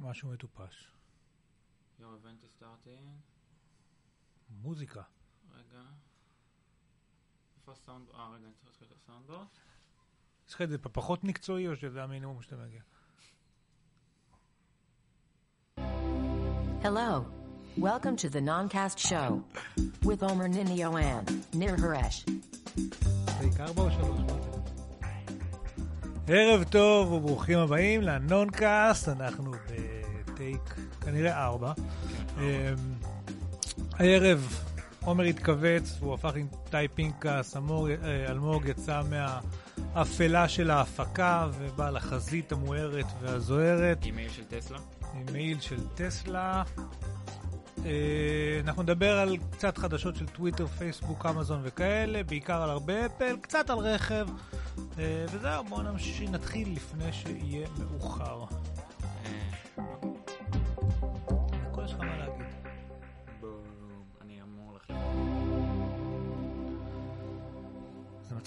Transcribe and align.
משהו 0.00 0.28
מטופש. 0.28 0.92
Event 2.00 2.44
is 2.44 2.62
starting. 2.62 3.08
מוזיקה. 4.50 5.02
רגע. 5.54 5.82
איפה 7.56 7.72
הסאונד? 7.72 8.08
אה, 8.14 8.28
רגע, 8.28 8.46
אני 8.46 8.54
צריך 8.54 8.66
להתחיל 8.66 8.88
את 8.90 8.96
הסאונדבורד. 8.96 9.46
יש 10.48 10.54
לך 10.54 10.62
את 10.62 10.70
זה 10.70 10.78
פחות 10.78 11.24
מקצועי, 11.24 11.68
או 11.68 11.76
שזה 11.76 12.02
המינימום 12.02 12.42
שאתה 12.42 12.56
מגיע? 12.56 12.82
Hello. 16.82 17.24
Welcome 17.78 18.16
to 18.16 18.28
the 18.28 18.40
Noncast 18.40 18.98
Show 18.98 19.44
with 20.02 20.22
Omer 20.22 20.48
Ninioan, 20.48 21.24
Nir 21.52 21.76
Haresh. 21.76 22.24
ערב 26.26 26.64
טוב 26.64 27.12
וברוכים 27.12 27.58
הבאים 27.58 28.02
לנונקאסט, 28.02 29.08
אנחנו 29.08 29.52
בטייק 30.40 30.74
כנראה 31.00 31.44
ארבע. 31.44 31.72
אמ, 32.38 32.42
הערב 33.92 34.64
עומר 35.04 35.24
התכווץ, 35.24 35.98
הוא 36.00 36.14
הפך 36.14 36.36
עם 36.36 36.46
טי 36.70 36.88
פינקס, 36.94 37.56
אה, 37.56 37.60
אלמוג 38.28 38.66
יצא 38.66 39.02
מהאפלה 39.94 40.48
של 40.48 40.70
ההפקה 40.70 41.48
ובא 41.58 41.90
לחזית 41.90 42.52
המוארת 42.52 43.06
והזוהרת. 43.20 44.04
עם 44.04 44.13
מעיל 44.13 44.30
של 44.30 44.44
טסלה. 44.44 44.78
עם 45.14 45.26
מעיל 45.32 45.60
של 45.60 45.80
טסלה. 45.94 46.62
אה, 47.84 48.60
אנחנו 48.64 48.82
נדבר 48.82 49.18
על 49.18 49.36
קצת 49.50 49.78
חדשות 49.78 50.16
של 50.16 50.26
טוויטר, 50.26 50.66
פייסבוק, 50.66 51.26
אמזון 51.26 51.60
וכאלה, 51.64 52.22
בעיקר 52.22 52.62
על 52.62 52.70
הרבה 52.70 53.06
אפל, 53.06 53.36
קצת 53.40 53.70
על 53.70 53.78
רכב, 53.78 54.28
אה, 54.98 55.24
וזהו, 55.32 55.64
בואו 55.64 55.82
נמשיך, 55.82 56.30
נתחיל 56.30 56.72
לפני 56.72 57.12
שיהיה 57.12 57.68
מאוחר. 57.78 58.44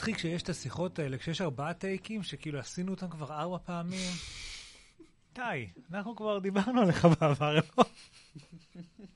מצחיק 0.04 0.18
שיש 0.18 0.44
את 0.44 0.50
השיחות 0.50 1.00
האלה, 1.00 1.18
כשיש 1.18 1.42
ארבעה 1.42 1.73
טייקים, 1.73 2.23
שכאילו 2.23 2.59
עשינו 2.59 2.92
אותם 2.92 3.09
כבר 3.09 3.34
ארבע 3.34 3.58
פעמים. 3.58 4.12
די, 5.36 5.70
אנחנו 5.94 6.16
כבר 6.16 6.40
דיברנו 6.40 6.82
עליך 6.82 7.06
בעבר, 7.06 7.56
לא? 7.56 7.86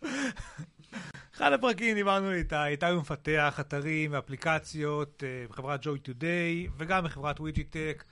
אחד 1.35 1.53
הפרקים 1.53 1.95
דיברנו 1.95 2.31
איתה, 2.31 2.67
איתה 2.67 2.89
הוא 2.89 3.01
מפתח 3.01 3.57
אתרים 3.59 4.13
ואפליקציות 4.13 5.23
אה, 5.23 5.45
בחברת 5.49 5.79
ג'וי 5.83 5.99
טודיי, 5.99 6.67
וגם 6.77 7.03
בחברת 7.03 7.39
Wigitech, 7.39 8.03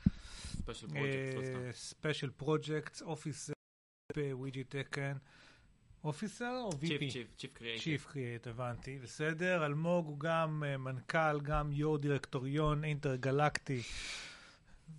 special 0.56 0.88
project, 0.88 1.46
סתם. 1.46 1.72
special 1.74 2.30
projects, 2.30 3.02
officer 3.02 3.54
ב 4.16 4.23
Wigitech, 4.23 4.88
כן. 4.92 5.18
officer 6.06 6.62
או 6.64 6.70
VP? 6.70 6.88
chief, 6.88 7.12
chief, 7.12 7.28
chief 7.38 7.54
creative. 7.54 7.84
chief 7.84 8.06
creat, 8.06 8.48
הבנתי, 8.48 9.00
בסדר. 9.04 9.66
אלמוג 9.66 10.06
הוא 10.08 10.20
גם 10.20 10.64
אה, 10.66 10.78
מנכ"ל, 10.78 11.40
גם 11.44 11.72
יו"ר 11.72 11.98
דירקטוריון 11.98 12.84
אינטרגלקטי, 12.84 13.82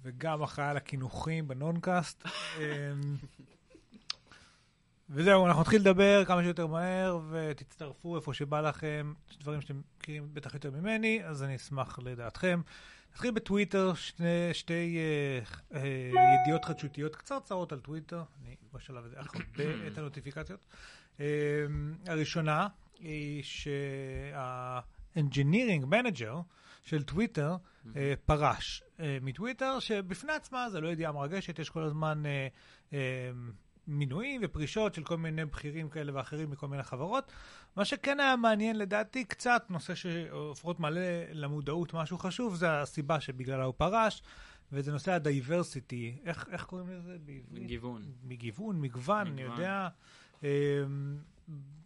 וגם 0.02 0.42
אחראי 0.42 0.68
על 0.68 0.76
הקינוחים 0.76 1.48
בנונקאסט. 1.48 2.24
אמ, 2.58 3.16
וזהו, 5.10 5.46
אנחנו 5.46 5.60
נתחיל 5.60 5.80
לדבר 5.80 6.24
כמה 6.24 6.42
שיותר 6.42 6.66
מהר, 6.66 7.20
ותצטרפו 7.30 8.16
איפה 8.16 8.34
שבא 8.34 8.60
לכם, 8.60 9.12
דברים 9.40 9.60
שאתם 9.60 9.80
מכירים 9.98 10.28
בטח 10.32 10.54
יותר 10.54 10.70
ממני, 10.70 11.24
אז 11.24 11.42
אני 11.42 11.56
אשמח 11.56 11.98
לדעתכם. 11.98 12.60
נתחיל 13.16 13.30
בטוויטר, 13.30 13.94
שני, 13.94 14.26
שתי 14.52 14.98
אה, 14.98 15.40
אה, 15.80 16.10
ידיעות 16.42 16.64
חדשותיות 16.64 17.16
קצרצרות 17.16 17.72
על 17.72 17.80
טוויטר, 17.80 18.22
אני 18.42 18.56
בשלב 18.72 19.04
הזה 19.04 19.20
אכבה 19.20 19.42
את 19.86 19.98
הנוטיפיקציות. 19.98 20.66
אה, 21.20 21.26
הראשונה 22.06 22.68
היא 22.98 23.42
שה-engineering 23.42 25.84
manager 25.90 26.34
של 26.82 27.02
טוויטר 27.02 27.56
אה, 27.96 28.14
פרש 28.26 28.82
אה, 29.00 29.18
מטוויטר, 29.22 29.78
שבפני 29.78 30.32
עצמה 30.32 30.70
זה 30.70 30.80
לא 30.80 30.88
ידיעה 30.88 31.12
מרגשת, 31.12 31.58
יש 31.58 31.70
כל 31.70 31.82
הזמן 31.82 32.26
אה, 32.26 32.48
אה, 32.92 33.30
מינויים 33.88 34.40
ופרישות 34.44 34.94
של 34.94 35.04
כל 35.04 35.16
מיני 35.16 35.44
בכירים 35.44 35.88
כאלה 35.88 36.14
ואחרים 36.14 36.50
מכל 36.50 36.68
מיני 36.68 36.82
חברות. 36.82 37.32
מה 37.76 37.84
שכן 37.84 38.20
היה 38.20 38.36
מעניין 38.36 38.78
לדעתי 38.78 39.24
קצת, 39.24 39.66
נושא 39.70 39.94
שלפחות 39.94 40.80
מעלה 40.80 41.24
למודעות 41.32 41.94
משהו 41.94 42.18
חשוב, 42.18 42.54
זה 42.54 42.80
הסיבה 42.80 43.20
שבגללה 43.20 43.64
הוא 43.64 43.74
פרש, 43.76 44.22
וזה 44.72 44.92
נושא 44.92 45.12
הדייברסיטי. 45.12 46.18
איך, 46.24 46.48
איך 46.52 46.64
קוראים 46.64 46.88
לזה 46.90 47.16
בעברית? 47.24 47.66
גיוון. 47.66 48.02
מגיוון, 48.24 48.80
מגוון, 48.80 49.26
אני. 49.26 49.42
יודע. 49.42 49.88
אמ, 50.42 50.48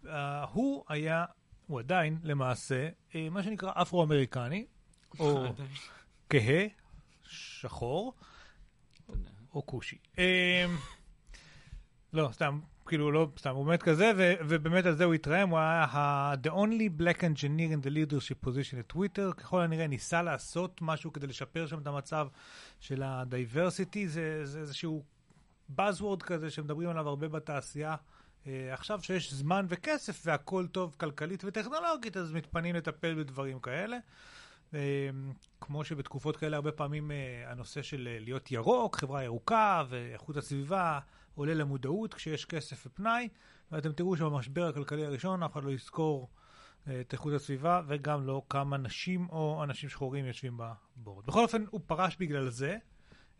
אה, 0.06 0.44
הוא 0.44 0.84
היה, 0.88 1.24
הוא 1.66 1.78
עדיין 1.80 2.18
למעשה, 2.22 2.88
אה, 3.14 3.30
מה 3.30 3.42
שנקרא 3.42 3.72
אפרו-אמריקני, 3.74 4.66
או 5.18 5.44
כהה, 6.30 6.66
שחור. 7.22 8.14
או 9.54 9.66
כושי. 9.66 9.98
לא, 12.12 12.28
סתם, 12.32 12.60
כאילו, 12.86 13.12
לא, 13.12 13.28
סתם, 13.38 13.54
הוא 13.54 13.66
באמת 13.66 13.82
כזה, 13.82 14.12
ו- 14.16 14.32
ובאמת 14.48 14.86
על 14.86 14.96
זה 14.96 15.04
הוא 15.04 15.14
התרעם, 15.14 15.48
הוא 15.48 15.58
היה 15.58 16.34
the 16.42 16.48
only 16.50 17.00
black 17.00 17.20
engineer 17.20 17.72
in 17.72 17.86
the 17.86 17.90
leadership 17.90 18.46
position 18.46 18.90
at 18.90 18.96
Twitter, 18.96 19.32
ככל 19.36 19.60
הנראה 19.60 19.86
ניסה 19.86 20.22
לעשות 20.22 20.78
משהו 20.82 21.12
כדי 21.12 21.26
לשפר 21.26 21.66
שם 21.66 21.78
את 21.78 21.86
המצב 21.86 22.28
של 22.80 23.02
ה-diversity, 23.02 24.06
זה, 24.06 24.46
זה 24.46 24.60
איזשהו 24.60 25.04
buzzword 25.78 26.20
כזה 26.20 26.50
שמדברים 26.50 26.88
עליו 26.88 27.08
הרבה 27.08 27.28
בתעשייה. 27.28 27.96
Uh, 28.44 28.48
עכשיו 28.72 29.02
שיש 29.02 29.32
זמן 29.32 29.66
וכסף 29.68 30.22
והכל 30.26 30.66
טוב 30.66 30.94
כלכלית 30.98 31.44
וטכנולוגית, 31.44 32.16
אז 32.16 32.32
מתפנים 32.32 32.74
לטפל 32.74 33.14
בדברים 33.14 33.60
כאלה. 33.60 33.98
Uh, 34.70 34.74
כמו 35.60 35.84
שבתקופות 35.84 36.36
כאלה 36.36 36.56
הרבה 36.56 36.72
פעמים 36.72 37.10
uh, 37.10 37.50
הנושא 37.50 37.82
של 37.82 38.08
uh, 38.16 38.24
להיות 38.24 38.50
ירוק, 38.50 38.96
חברה 38.96 39.24
ירוקה 39.24 39.84
ואיכות 39.88 40.36
הסביבה 40.36 40.98
עולה 41.34 41.54
למודעות 41.54 42.14
כשיש 42.14 42.44
כסף 42.44 42.86
ופנאי, 42.86 43.28
ואתם 43.72 43.92
תראו 43.92 44.16
שבמשבר 44.16 44.66
הכלכלי 44.66 45.06
הראשון 45.06 45.42
אף 45.42 45.52
אחד 45.52 45.64
לא 45.64 45.70
יזכור 45.70 46.28
uh, 46.28 46.90
את 47.00 47.12
איכות 47.12 47.32
הסביבה 47.32 47.82
וגם 47.86 48.26
לא 48.26 48.42
כמה 48.48 48.76
נשים 48.76 49.28
או 49.28 49.64
אנשים 49.64 49.88
שחורים 49.88 50.26
יושבים 50.26 50.58
בבורד. 50.96 51.26
בכל 51.26 51.42
אופן, 51.42 51.64
הוא 51.70 51.80
פרש 51.86 52.16
בגלל 52.20 52.50
זה, 52.50 52.76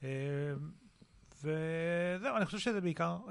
uh, 0.01 0.05
וזהו, 1.43 2.37
אני 2.37 2.47
חושב 2.47 2.59
שזה 2.59 2.81
בעיקר 2.81 3.19
uh, 3.27 3.31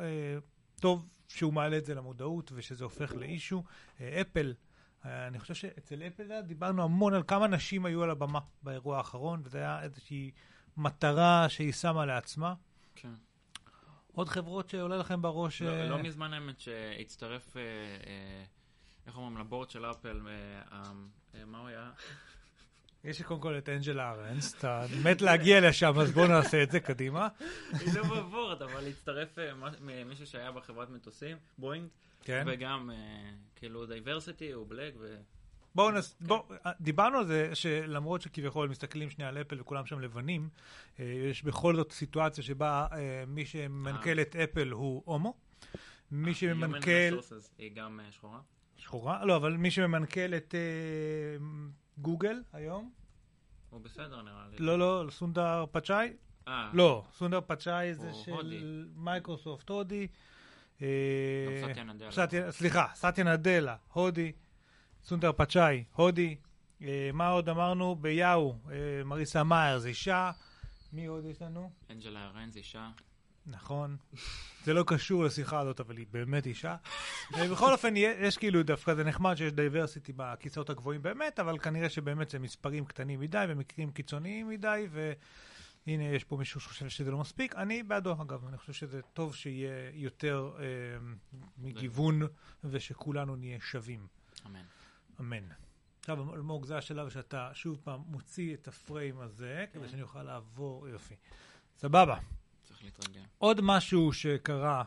טוב 0.81 1.05
שהוא 1.29 1.53
מעלה 1.53 1.77
את 1.77 1.85
זה 1.85 1.95
למודעות 1.95 2.51
ושזה 2.55 2.83
הופך 2.83 3.15
לאישו. 3.15 3.63
אה, 4.01 4.21
אפל, 4.21 4.53
אה, 5.05 5.27
אני 5.27 5.39
חושב 5.39 5.53
שאצל 5.53 6.03
אפל 6.03 6.41
דיברנו 6.41 6.83
המון 6.83 7.13
על 7.13 7.23
כמה 7.27 7.47
נשים 7.47 7.85
היו 7.85 8.03
על 8.03 8.09
הבמה 8.09 8.39
באירוע 8.63 8.97
האחרון, 8.97 9.41
וזו 9.43 9.57
הייתה 9.57 9.83
איזושהי 9.83 10.31
מטרה 10.77 11.49
שהיא 11.49 11.73
שמה 11.73 12.05
לעצמה. 12.05 12.53
כן. 12.95 13.13
עוד 14.13 14.29
חברות 14.29 14.69
שעולה 14.69 14.97
לכם 14.97 15.21
בראש... 15.21 15.61
לא- 15.61 15.69
אה, 15.69 15.89
לא 15.89 15.97
מזמן 16.03 16.33
האמת 16.33 16.59
שהצטרף, 16.59 17.57
אה, 17.57 17.61
אה, 17.61 18.43
איך 19.07 19.17
אומרים, 19.17 19.37
לבורד 19.37 19.69
של 19.69 19.85
אפל, 19.85 20.21
אה, 20.27 20.31
אה, 20.71 20.81
אה, 21.35 21.45
מה 21.45 21.59
הוא 21.59 21.67
היה? 21.67 21.91
יש 23.03 23.19
לי 23.19 23.25
קודם 23.25 23.41
כל 23.41 23.57
את 23.57 23.69
אנג'לה 23.69 23.99
ארנדס, 23.99 24.55
אתה 24.57 24.85
מת 25.03 25.21
להגיע 25.21 25.69
לשם, 25.69 25.99
אז 25.99 26.11
בואו 26.11 26.27
נעשה 26.27 26.63
את 26.63 26.71
זה 26.71 26.79
קדימה. 26.79 27.27
היא 27.79 27.93
לא 27.93 28.03
ב 28.03 28.12
board, 28.12 28.61
אבל 28.61 28.87
הצטרף 28.87 29.39
אה, 29.39 29.53
מישהו 30.05 30.27
שהיה 30.27 30.51
בחברת 30.51 30.89
מטוסים, 30.89 31.37
בואינג, 31.57 31.87
כן. 32.23 32.43
וגם 32.47 32.91
כאילו 33.55 33.85
diversity, 33.85 34.51
הוא 34.51 34.67
בלק. 34.69 34.93
בואו 35.79 35.91
נס... 35.91 36.15
בוא, 36.21 36.43
אה, 36.65 36.71
דיברנו 36.81 37.17
על 37.17 37.25
זה 37.25 37.55
שלמרות 37.55 38.21
שכביכול 38.21 38.69
מסתכלים 38.69 39.09
שנייה 39.09 39.29
על 39.29 39.37
אפל 39.37 39.61
וכולם 39.61 39.85
שם 39.85 39.99
לבנים, 39.99 40.49
אה, 40.99 41.05
יש 41.05 41.43
בכל 41.43 41.75
זאת 41.75 41.91
סיטואציה 41.91 42.43
שבה 42.43 42.87
אה, 42.91 43.23
מי 43.27 43.45
שמנכ"ל 43.45 44.21
את 44.21 44.35
אפל 44.35 44.71
הוא 44.71 45.01
הומו. 45.05 45.33
מי 46.11 46.33
שממנכ"ל... 46.33 47.19
היא 47.57 47.71
גם 47.75 47.99
שחורה. 48.11 48.39
שחורה? 48.77 49.25
לא, 49.25 49.35
אבל 49.35 49.53
מי 49.53 49.71
שממנכ"ל 49.71 50.35
את 50.35 50.55
גוגל 51.97 52.43
היום, 52.53 52.91
הוא 53.69 53.81
בסדר 53.81 54.21
נראה 54.21 54.47
לי. 54.51 54.57
לא, 54.59 54.79
לא, 54.79 55.05
סונדאר 55.09 55.65
פיצ'אי? 55.71 56.13
לא, 56.73 57.03
סונדאר 57.13 57.39
פיצ'אי 57.47 57.93
זה 57.93 58.13
של. 58.13 58.87
מייקרוסופט 58.95 59.69
הודי. 59.69 60.07
סליחה, 62.49 62.87
סאטיה 62.95 63.23
נאדלה, 63.23 63.75
הודי. 63.93 64.31
סונדאר 65.03 65.31
פיצ'אי, 65.31 65.83
הודי. 65.95 66.35
אה, 66.81 67.09
מה 67.13 67.29
עוד 67.29 67.49
אמרנו? 67.49 67.95
ביאו, 67.95 68.55
אה, 68.71 69.03
מריסה 69.05 69.43
מאייר, 69.43 69.85
אישה. 69.85 70.31
מי 70.93 71.05
עוד 71.05 71.25
יש 71.25 71.41
לנו? 71.41 71.71
אנג'לה 71.89 72.25
ארנדס, 72.25 72.57
אישה. 72.57 72.89
נכון. 73.45 73.97
זה 74.63 74.73
לא 74.73 74.83
קשור 74.87 75.23
לשיחה 75.23 75.59
הזאת, 75.59 75.79
אבל 75.79 75.97
היא 75.97 76.05
באמת 76.11 76.45
אישה. 76.45 76.75
אה, 77.35 77.49
בכל 77.49 77.73
אופן, 77.73 77.93
יש, 77.97 78.37
כאילו 78.37 78.63
דווקא, 78.63 78.95
זה 78.95 79.03
נחמד 79.03 79.35
שיש 79.35 79.53
diversity 79.53 80.13
בכיסאות 80.15 80.69
הגבוהים 80.69 81.01
באמת, 81.01 81.39
אבל 81.39 81.59
כנראה 81.59 81.89
שבאמת 81.89 82.29
זה 82.29 82.39
מספרים 82.39 82.85
קטנים 82.85 83.19
מדי, 83.19 83.45
במקרים 83.49 83.91
קיצוניים 83.91 84.49
מדי, 84.49 84.87
הנה, 85.87 86.03
יש 86.03 86.23
פה 86.23 86.37
מישהו 86.37 86.61
שחושב 86.61 86.89
שזה 86.89 87.11
לא 87.11 87.17
מספיק. 87.17 87.55
אני 87.55 87.83
בעדו, 87.83 88.21
אגב, 88.21 88.47
אני 88.47 88.57
חושב 88.57 88.73
שזה 88.73 89.01
טוב 89.13 89.35
שיהיה 89.35 89.91
יותר 89.93 90.51
אה, 90.59 90.63
מגוון 91.57 92.21
ושכולנו 92.63 93.35
נהיה 93.35 93.59
שווים. 93.61 94.07
אמן. 94.45 94.61
אמן. 95.19 95.43
עכשיו, 95.99 96.33
אלמוג, 96.35 96.65
זה 96.65 96.77
השלב 96.77 97.09
שאתה 97.09 97.49
שוב 97.53 97.79
פעם 97.83 98.01
מוציא 98.05 98.53
את 98.53 98.67
ה 98.67 98.76
frame 98.76 99.19
הזה, 99.19 99.65
כן. 99.73 99.79
כדי 99.79 99.89
שאני 99.89 100.01
אוכל 100.01 100.23
לעבור, 100.23 100.87
יופי. 100.87 101.15
סבבה. 101.77 102.17
צריך 102.63 102.83
להתרגל. 102.83 103.21
עוד 103.37 103.61
משהו 103.61 104.13
שקרה, 104.13 104.83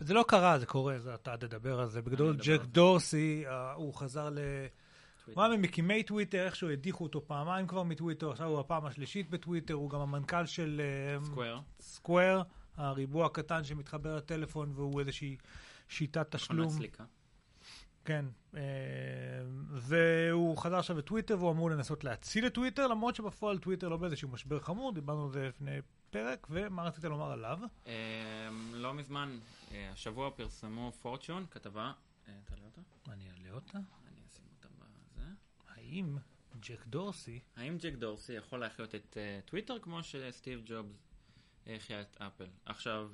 זה 0.00 0.14
לא 0.14 0.24
קרה, 0.28 0.58
זה 0.58 0.66
קורה, 0.66 0.98
זה 0.98 1.14
אתה 1.14 1.36
תדבר 1.36 1.80
על 1.80 1.88
זה. 1.88 2.02
בגדול, 2.02 2.36
ג'ק. 2.36 2.60
דורסי, 2.64 3.44
אה, 3.46 3.72
הוא 3.72 3.94
חזר 3.94 4.30
ל... 4.30 4.38
הוא 5.34 5.42
היה 5.42 5.56
ממקימי 5.56 6.02
טוויטר, 6.02 6.44
איכשהו 6.44 6.70
הדיחו 6.70 7.04
אותו 7.04 7.26
פעמיים 7.26 7.66
כבר 7.66 7.82
מטוויטר, 7.82 8.30
עכשיו 8.30 8.46
הוא 8.46 8.60
הפעם 8.60 8.86
השלישית 8.86 9.30
בטוויטר, 9.30 9.74
הוא 9.74 9.90
גם 9.90 10.00
המנכ"ל 10.00 10.46
של 10.46 10.80
אה, 10.84 11.24
סקוואר. 11.24 11.60
סקוואר, 11.80 12.42
הריבוע 12.76 13.26
הקטן 13.26 13.64
שמתחבר 13.64 14.16
לטלפון 14.16 14.72
והוא 14.74 15.00
איזושהי 15.00 15.36
שיטת 15.88 16.34
תשלום. 16.34 16.60
מכונת 16.60 16.78
סליקה. 16.78 17.04
כן, 18.06 18.24
אה, 18.56 18.60
והוא 19.70 20.58
חזר 20.58 20.76
עכשיו 20.76 20.98
לטוויטר 20.98 21.38
והוא 21.38 21.50
אמור 21.50 21.70
לנסות 21.70 22.04
להציל 22.04 22.46
את 22.46 22.54
טוויטר, 22.54 22.86
למרות 22.86 23.14
שבפועל 23.14 23.58
טוויטר 23.58 23.88
לא 23.88 23.96
באיזשהו 23.96 24.28
משבר 24.28 24.60
חמור, 24.60 24.92
דיברנו 24.92 25.24
על 25.24 25.30
זה 25.30 25.48
לפני 25.48 25.78
פרק, 26.10 26.46
ומה 26.50 26.82
רצית 26.82 27.04
לומר 27.04 27.32
עליו? 27.32 27.58
אה, 27.86 28.48
לא 28.72 28.94
מזמן, 28.94 29.38
אה, 29.72 29.90
השבוע 29.92 30.30
פרסמו 30.30 30.92
Fortune, 31.02 31.46
כתבה, 31.50 31.92
תעלה 32.44 32.62
אותה? 32.64 32.80
אני 33.12 33.30
אעלה 33.30 33.54
אותה. 33.54 33.78
אני 33.78 34.20
אשים 34.30 34.44
אותה 34.56 34.68
בזה. 34.78 35.22
האם 35.68 36.16
ג'ק 36.60 36.86
דורסי, 36.86 37.40
האם 37.56 37.76
ג'ק 37.80 37.94
דורסי 37.94 38.32
יכול 38.32 38.60
להחיות 38.60 38.94
את 38.94 39.16
טוויטר 39.44 39.78
כמו 39.78 40.02
שסטיב 40.02 40.62
ג'ובס 40.66 41.12
החיה 41.66 42.00
את 42.00 42.16
אפל? 42.20 42.46
עכשיו, 42.64 43.10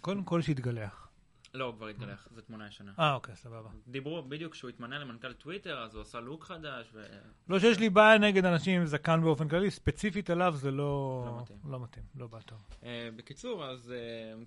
קודם 0.00 0.24
כל 0.24 0.42
שיתגלח. 0.42 1.07
לא, 1.54 1.64
הוא 1.64 1.74
כבר 1.74 1.86
התגלח, 1.86 2.28
זו 2.34 2.40
תמונה 2.40 2.66
ישנה. 2.68 2.92
אה, 2.98 3.14
אוקיי, 3.14 3.36
סבבה. 3.36 3.68
דיברו 3.86 4.22
בדיוק 4.22 4.52
כשהוא 4.52 4.68
התמנה 4.68 4.98
למנכ"ל 4.98 5.32
טוויטר, 5.32 5.78
אז 5.82 5.94
הוא 5.94 6.02
עשה 6.02 6.20
לוק 6.20 6.44
חדש, 6.44 6.90
ו... 6.92 7.02
לא 7.48 7.58
שיש 7.58 7.78
לי 7.78 7.90
בעיה 7.90 8.18
נגד 8.18 8.44
אנשים 8.44 8.80
עם 8.80 8.86
זקן 8.86 9.20
באופן 9.22 9.48
כללי, 9.48 9.70
ספציפית 9.70 10.30
עליו 10.30 10.54
זה 10.56 10.70
לא... 10.70 11.22
לא 11.26 11.40
מתאים. 11.42 11.58
לא 11.64 11.80
מתאים, 11.80 12.04
לא 12.14 12.26
בא 12.26 12.40
טוב. 12.40 12.58
אה, 12.82 13.08
בקיצור, 13.16 13.64
אז 13.66 13.90
אה, 13.92 13.96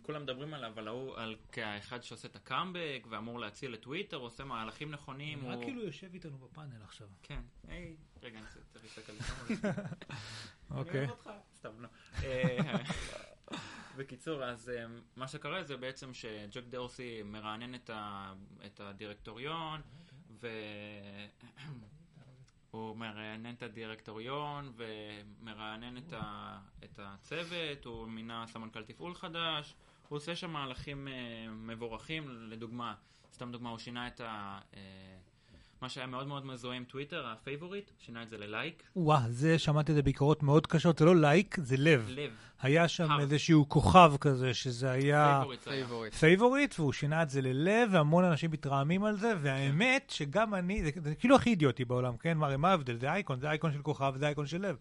כולם 0.01 0.21
מדברים 0.23 0.53
עליו, 0.53 0.71
על 0.77 0.87
ההוא, 0.87 1.15
על 1.17 1.35
כאחד 1.51 2.03
שעושה 2.03 2.27
את 2.27 2.35
הקאמבק, 2.35 3.07
ואמור 3.09 3.39
להציל 3.39 3.73
את 3.73 3.79
טוויטר, 3.81 4.17
עושה 4.17 4.43
מהלכים 4.43 4.91
נכונים. 4.91 5.41
נראה 5.41 5.53
הוא- 5.55 5.63
כאילו 5.63 5.81
יושב 5.83 6.07
איתנו 6.13 6.37
בפאנל 6.37 6.81
עכשיו. 6.83 7.07
כן. 7.23 7.41
היי, 7.67 7.95
רגע, 8.23 8.37
אני 8.39 8.45
צריך- 8.47 8.65
להסתכל 8.83 9.13
לשם. 9.13 9.33
אני 10.71 10.79
אוקיי. 10.79 11.07
סתם, 11.55 11.69
לא. 11.79 11.87
אה, 13.91 13.97
בקיצור, 13.97 14.43
אז 14.43 14.69
אה, 14.69 14.85
מה 15.15 15.27
שקרה 15.27 15.63
זה 15.63 15.77
בעצם 15.77 16.13
שג'ק 16.13 16.63
דורסי 16.69 17.23
מרענן 17.23 17.75
את, 17.75 17.89
ה, 17.89 18.33
את 18.65 18.79
הדירקטוריון, 18.79 19.81
והוא 22.71 22.95
מרענן 23.01 23.53
את 23.53 23.63
הדירקטוריון 23.63 24.73
ומרענן 24.75 25.97
את, 25.97 26.13
ה, 26.13 26.57
את 26.83 26.99
הצוות, 27.03 27.85
הוא 27.85 28.07
מינה 28.07 28.45
סמנכ"ל 28.47 28.83
תפעול 28.83 29.15
חדש, 29.15 29.75
הוא 30.09 30.17
עושה 30.17 30.35
שם 30.35 30.51
מהלכים 30.51 31.07
אה, 31.07 31.13
מבורכים, 31.51 32.49
לדוגמה, 32.49 32.95
סתם 33.33 33.51
דוגמה, 33.51 33.69
הוא 33.69 33.79
שינה 33.79 34.07
את 34.07 34.21
ה... 34.21 34.59
מה 35.81 35.89
שהיה 35.89 36.07
מאוד 36.07 36.27
מאוד 36.27 36.45
מזוהה 36.45 36.77
עם 36.77 36.83
טוויטר, 36.83 37.27
ה 37.27 37.34
favorite, 37.34 37.91
שינה 37.99 38.23
את 38.23 38.29
זה 38.29 38.37
ל 38.37 38.45
like. 38.45 38.83
וואה, 38.95 39.21
זה, 39.29 39.59
שמעתי 39.59 39.91
את 39.91 39.95
זה 39.95 40.01
ביקורות 40.01 40.43
מאוד 40.43 40.67
קשות, 40.67 40.97
זה 40.99 41.05
לא 41.05 41.15
like, 41.15 41.57
זה 41.59 41.77
לב. 41.77 42.05
לב, 42.09 42.31
היה 42.61 42.87
שם 42.87 43.11
הר. 43.11 43.19
איזשהו 43.19 43.69
כוכב 43.69 44.13
כזה, 44.19 44.53
שזה 44.53 44.91
היה 44.91 45.33
favorite. 45.35 45.61
favorite. 45.61 46.13
favorite, 46.13 46.79
והוא 46.79 46.93
שינה 46.93 47.23
את 47.23 47.29
זה 47.29 47.41
ללב, 47.41 47.89
והמון 47.91 48.23
אנשים 48.23 48.51
מתרעמים 48.51 49.03
על 49.03 49.17
זה, 49.17 49.33
והאמת 49.41 50.09
שגם 50.09 50.55
אני, 50.55 50.83
זה, 50.83 50.89
זה 50.95 51.15
כאילו 51.15 51.35
הכי 51.35 51.49
אידיוטי 51.49 51.85
בעולם, 51.85 52.17
כן? 52.17 52.37
הרי 52.43 52.57
מה 52.57 52.69
ההבדל? 52.69 52.97
זה 52.97 53.11
אייקון, 53.11 53.39
זה 53.39 53.49
אייקון 53.49 53.73
של 53.73 53.81
כוכב, 53.81 54.13
זה 54.17 54.27
אייקון 54.27 54.45
של 54.45 54.61
לב. 54.61 54.77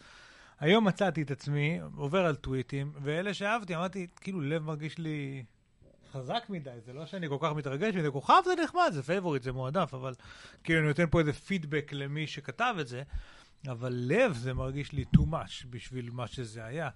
היום 0.61 0.87
מצאתי 0.87 1.23
את 1.23 1.31
עצמי, 1.31 1.81
עובר 1.97 2.27
על 2.27 2.35
טוויטים, 2.35 2.93
ואלה 3.03 3.35
שאהבתי, 3.35 3.77
אמרתי, 3.77 4.07
כאילו, 4.21 4.41
לב 4.41 4.63
מרגיש 4.63 4.99
לי 4.99 5.45
חזק 6.13 6.43
מדי, 6.49 6.71
זה 6.85 6.93
לא 6.93 7.07
שאני 7.07 7.29
כל 7.29 7.37
כך 7.41 7.53
מתרגש 7.53 7.95
מזה, 7.95 8.11
כוכב 8.11 8.43
זה 8.45 8.63
נחמד, 8.65 8.91
זה 8.93 9.03
favorite, 9.03 9.43
זה 9.43 9.53
מועדף, 9.53 9.95
אבל 9.95 10.15
כאילו 10.65 10.79
אני 10.81 10.89
נותן 10.89 11.07
פה 11.11 11.21
איזה 11.21 11.33
פידבק 11.33 11.93
למי 11.93 12.27
שכתב 12.27 12.75
את 12.81 12.89
זה, 12.89 13.03
אבל 13.69 13.93
לב 13.95 14.33
זה 14.33 14.55
מרגיש 14.55 14.93
לי 14.93 15.05
too 15.17 15.21
much 15.21 15.67
בשביל 15.71 16.11
מה 16.11 16.27
שזה 16.27 16.65
היה, 16.65 16.89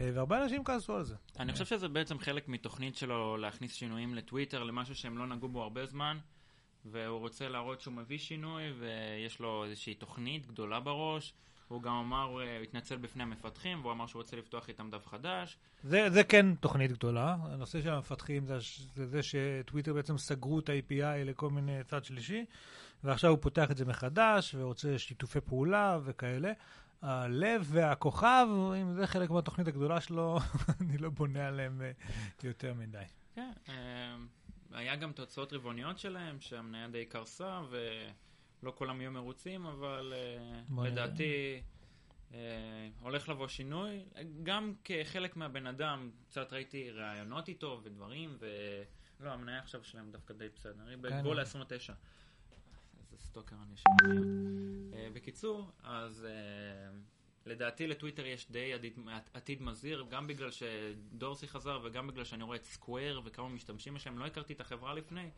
אה, 0.00 0.10
והרבה 0.14 0.42
אנשים 0.42 0.64
כעסו 0.64 0.96
על 0.96 1.04
זה. 1.04 1.14
אני 1.38 1.52
חושב 1.52 1.64
שזה 1.64 1.88
בעצם 1.88 2.18
חלק 2.18 2.48
מתוכנית 2.48 2.96
שלו 2.96 3.36
להכניס 3.36 3.74
שינויים 3.74 4.14
לטוויטר, 4.14 4.62
למשהו 4.62 4.94
שהם 4.94 5.18
לא 5.18 5.26
נגעו 5.26 5.48
בו 5.48 5.62
הרבה 5.62 5.86
זמן, 5.86 6.18
והוא 6.84 7.18
רוצה 7.18 7.48
להראות 7.48 7.80
שהוא 7.80 7.94
מביא 7.94 8.18
שינוי, 8.18 8.62
ויש 8.78 9.40
לו 9.40 9.64
איזושהי 9.64 9.94
תוכנית 9.94 10.46
גדולה 10.46 10.80
בראש. 10.80 11.34
הוא 11.72 11.82
גם 11.82 11.94
אמר, 11.94 12.40
אה, 12.40 12.56
הוא 12.56 12.62
התנצל 12.62 12.96
בפני 12.96 13.22
המפתחים, 13.22 13.80
והוא 13.80 13.92
אמר 13.92 14.06
שהוא 14.06 14.22
רוצה 14.22 14.36
לפתוח 14.36 14.68
איתם 14.68 14.90
דף 14.90 15.06
חדש. 15.06 15.56
זה, 15.82 16.10
זה 16.10 16.24
כן 16.24 16.54
תוכנית 16.54 16.92
גדולה. 16.92 17.36
הנושא 17.42 17.82
של 17.82 17.90
המפתחים 17.90 18.46
זה, 18.46 18.58
זה 18.94 19.06
זה 19.06 19.20
שטוויטר 19.22 19.92
בעצם 19.92 20.18
סגרו 20.18 20.58
את 20.58 20.68
ה-API 20.68 21.24
לכל 21.24 21.50
מיני 21.50 21.84
צד 21.84 22.04
שלישי, 22.04 22.44
ועכשיו 23.04 23.30
הוא 23.30 23.38
פותח 23.40 23.70
את 23.70 23.76
זה 23.76 23.84
מחדש 23.84 24.54
ורוצה 24.58 24.98
שיתופי 24.98 25.40
פעולה 25.40 25.98
וכאלה. 26.04 26.52
הלב 27.02 27.66
והכוכב, 27.70 28.46
אם 28.82 28.92
זה 28.92 29.06
חלק 29.06 29.30
מהתוכנית 29.30 29.68
הגדולה 29.68 30.00
שלו, 30.00 30.38
אני 30.80 30.98
לא 30.98 31.10
בונה 31.10 31.48
עליהם 31.48 31.82
אה, 31.82 31.90
יותר 32.42 32.74
מדי. 32.74 33.04
כן. 33.34 33.50
אה, 33.68 34.16
היה 34.72 34.96
גם 34.96 35.12
תוצאות 35.12 35.52
רבעוניות 35.52 35.98
שלהם, 35.98 36.40
שהמניה 36.40 36.88
די 36.88 37.04
קרסה, 37.04 37.60
ולא 38.62 38.72
כולם 38.76 39.00
יהיו 39.00 39.10
מרוצים, 39.10 39.66
אבל 39.66 40.12
נראה. 40.68 40.88
לדעתי 40.88 41.62
אה, 42.34 42.88
הולך 43.00 43.28
לבוא 43.28 43.48
שינוי. 43.48 44.04
גם 44.42 44.74
כחלק 44.84 45.36
מהבן 45.36 45.66
אדם, 45.66 46.10
קצת 46.28 46.52
ראיתי 46.52 46.90
ראיונות 46.90 47.48
איתו 47.48 47.80
ודברים, 47.84 48.38
ולא, 49.20 49.30
המניה 49.30 49.58
עכשיו 49.58 49.84
שלהם 49.84 50.10
דווקא 50.10 50.34
די 50.34 50.48
בסדר. 50.48 50.86
היא 50.86 50.96
כן. 51.08 51.26
ה-29. 51.38 51.94
איזה 53.00 53.16
סטוקר 53.18 53.56
אני 53.56 53.74
מניות. 54.02 54.26
אה, 54.94 55.08
בקיצור, 55.12 55.70
אז 55.82 56.24
אה, 56.24 56.90
לדעתי 57.46 57.86
לטוויטר 57.86 58.26
יש 58.26 58.50
די 58.50 58.74
עתיד, 58.74 58.98
עתיד 59.34 59.62
מזהיר, 59.62 60.06
גם 60.10 60.26
בגלל 60.26 60.50
שדורסי 60.50 61.48
חזר 61.48 61.80
וגם 61.84 62.06
בגלל 62.06 62.24
שאני 62.24 62.42
רואה 62.42 62.56
את 62.56 62.64
סקוואר 62.64 63.20
וכמה 63.24 63.48
משתמשים 63.48 63.96
יש 63.96 64.06
להם. 64.06 64.18
לא 64.18 64.26
הכרתי 64.26 64.52
את 64.52 64.60
החברה 64.60 64.94
לפני, 64.94 65.28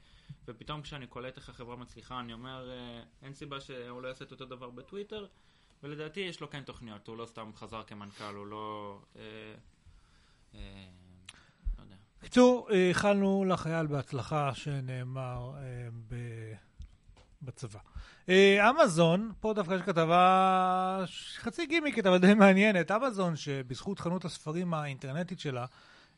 ופתאום 0.49 0.83
כשאני 0.83 1.07
קולט 1.07 1.37
איך 1.37 1.49
החברה 1.49 1.77
מצליחה, 1.77 2.21
אני 2.21 2.33
אומר, 2.33 2.71
אה, 2.71 3.03
אין 3.23 3.35
סיבה 3.35 3.61
שהוא 3.61 4.03
לא 4.03 4.09
יעשה 4.09 4.25
את 4.25 4.31
אותו 4.33 4.45
דבר 4.45 4.71
בטוויטר, 4.71 5.27
ולדעתי 5.83 6.21
יש 6.21 6.41
לו 6.41 6.51
כן 6.51 6.63
תוכניות, 6.63 7.09
הוא 7.09 7.17
לא 7.17 7.27
סתם 7.27 7.51
חזר 7.57 7.83
כמנכ"ל, 7.83 8.35
הוא 8.35 8.47
לא... 8.47 8.99
אה, 9.17 9.23
אה, 10.55 10.61
לא 11.79 11.83
יודע. 11.83 11.97
בקיצור, 12.21 12.69
אה, 12.71 12.89
איחלנו 12.89 13.45
לחייל 13.49 13.87
בהצלחה 13.87 14.55
שנאמר 14.55 15.53
אה, 15.57 15.89
ב- 16.09 16.55
בצבא. 17.43 17.81
אה, 18.29 18.71
אמזון, 18.71 19.33
פה 19.41 19.53
דווקא 19.53 19.75
יש 19.75 19.83
כתבה 19.83 21.05
חצי 21.37 21.67
גימיקית, 21.67 22.07
אבל 22.07 22.19
די 22.19 22.35
מעניינת. 22.35 22.91
אמזון, 22.91 23.37
שבזכות 23.37 23.99
חנות 23.99 24.25
הספרים 24.25 24.75
האינטרנטית 24.75 25.41
שלה, 25.41 25.67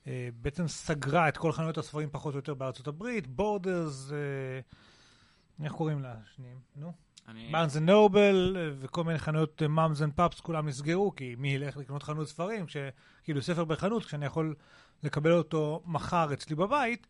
אה, 0.06 0.28
בעצם 0.40 0.68
סגרה 0.68 1.28
את 1.28 1.36
כל 1.36 1.52
חנויות 1.52 1.78
הספרים 1.78 2.08
פחות 2.12 2.34
או 2.34 2.38
יותר 2.38 2.54
בארצות 2.54 2.86
הברית, 2.86 3.26
Borders, 3.26 4.12
אה, 4.12 4.60
איך 5.64 5.72
קוראים 5.72 6.02
לה? 6.02 6.14
שניים, 6.36 6.58
נו. 6.76 6.92
Barnes 7.52 7.76
and 7.76 7.90
Noble 7.90 8.56
וכל 8.80 9.04
מיני 9.04 9.18
חנויות 9.18 9.62
moms 9.62 10.02
and 10.02 10.12
pops 10.12 10.40
כולם 10.40 10.68
נסגרו, 10.68 11.14
כי 11.14 11.34
מי 11.38 11.48
ילך 11.48 11.76
לקנות 11.76 12.02
חנות 12.02 12.28
ספרים, 12.28 12.66
כש, 12.66 12.76
כאילו 13.24 13.42
ספר 13.42 13.64
בחנות, 13.64 14.04
כשאני 14.04 14.26
יכול 14.26 14.54
לקבל 15.02 15.32
אותו 15.32 15.82
מחר 15.86 16.32
אצלי 16.32 16.56
בבית, 16.56 17.06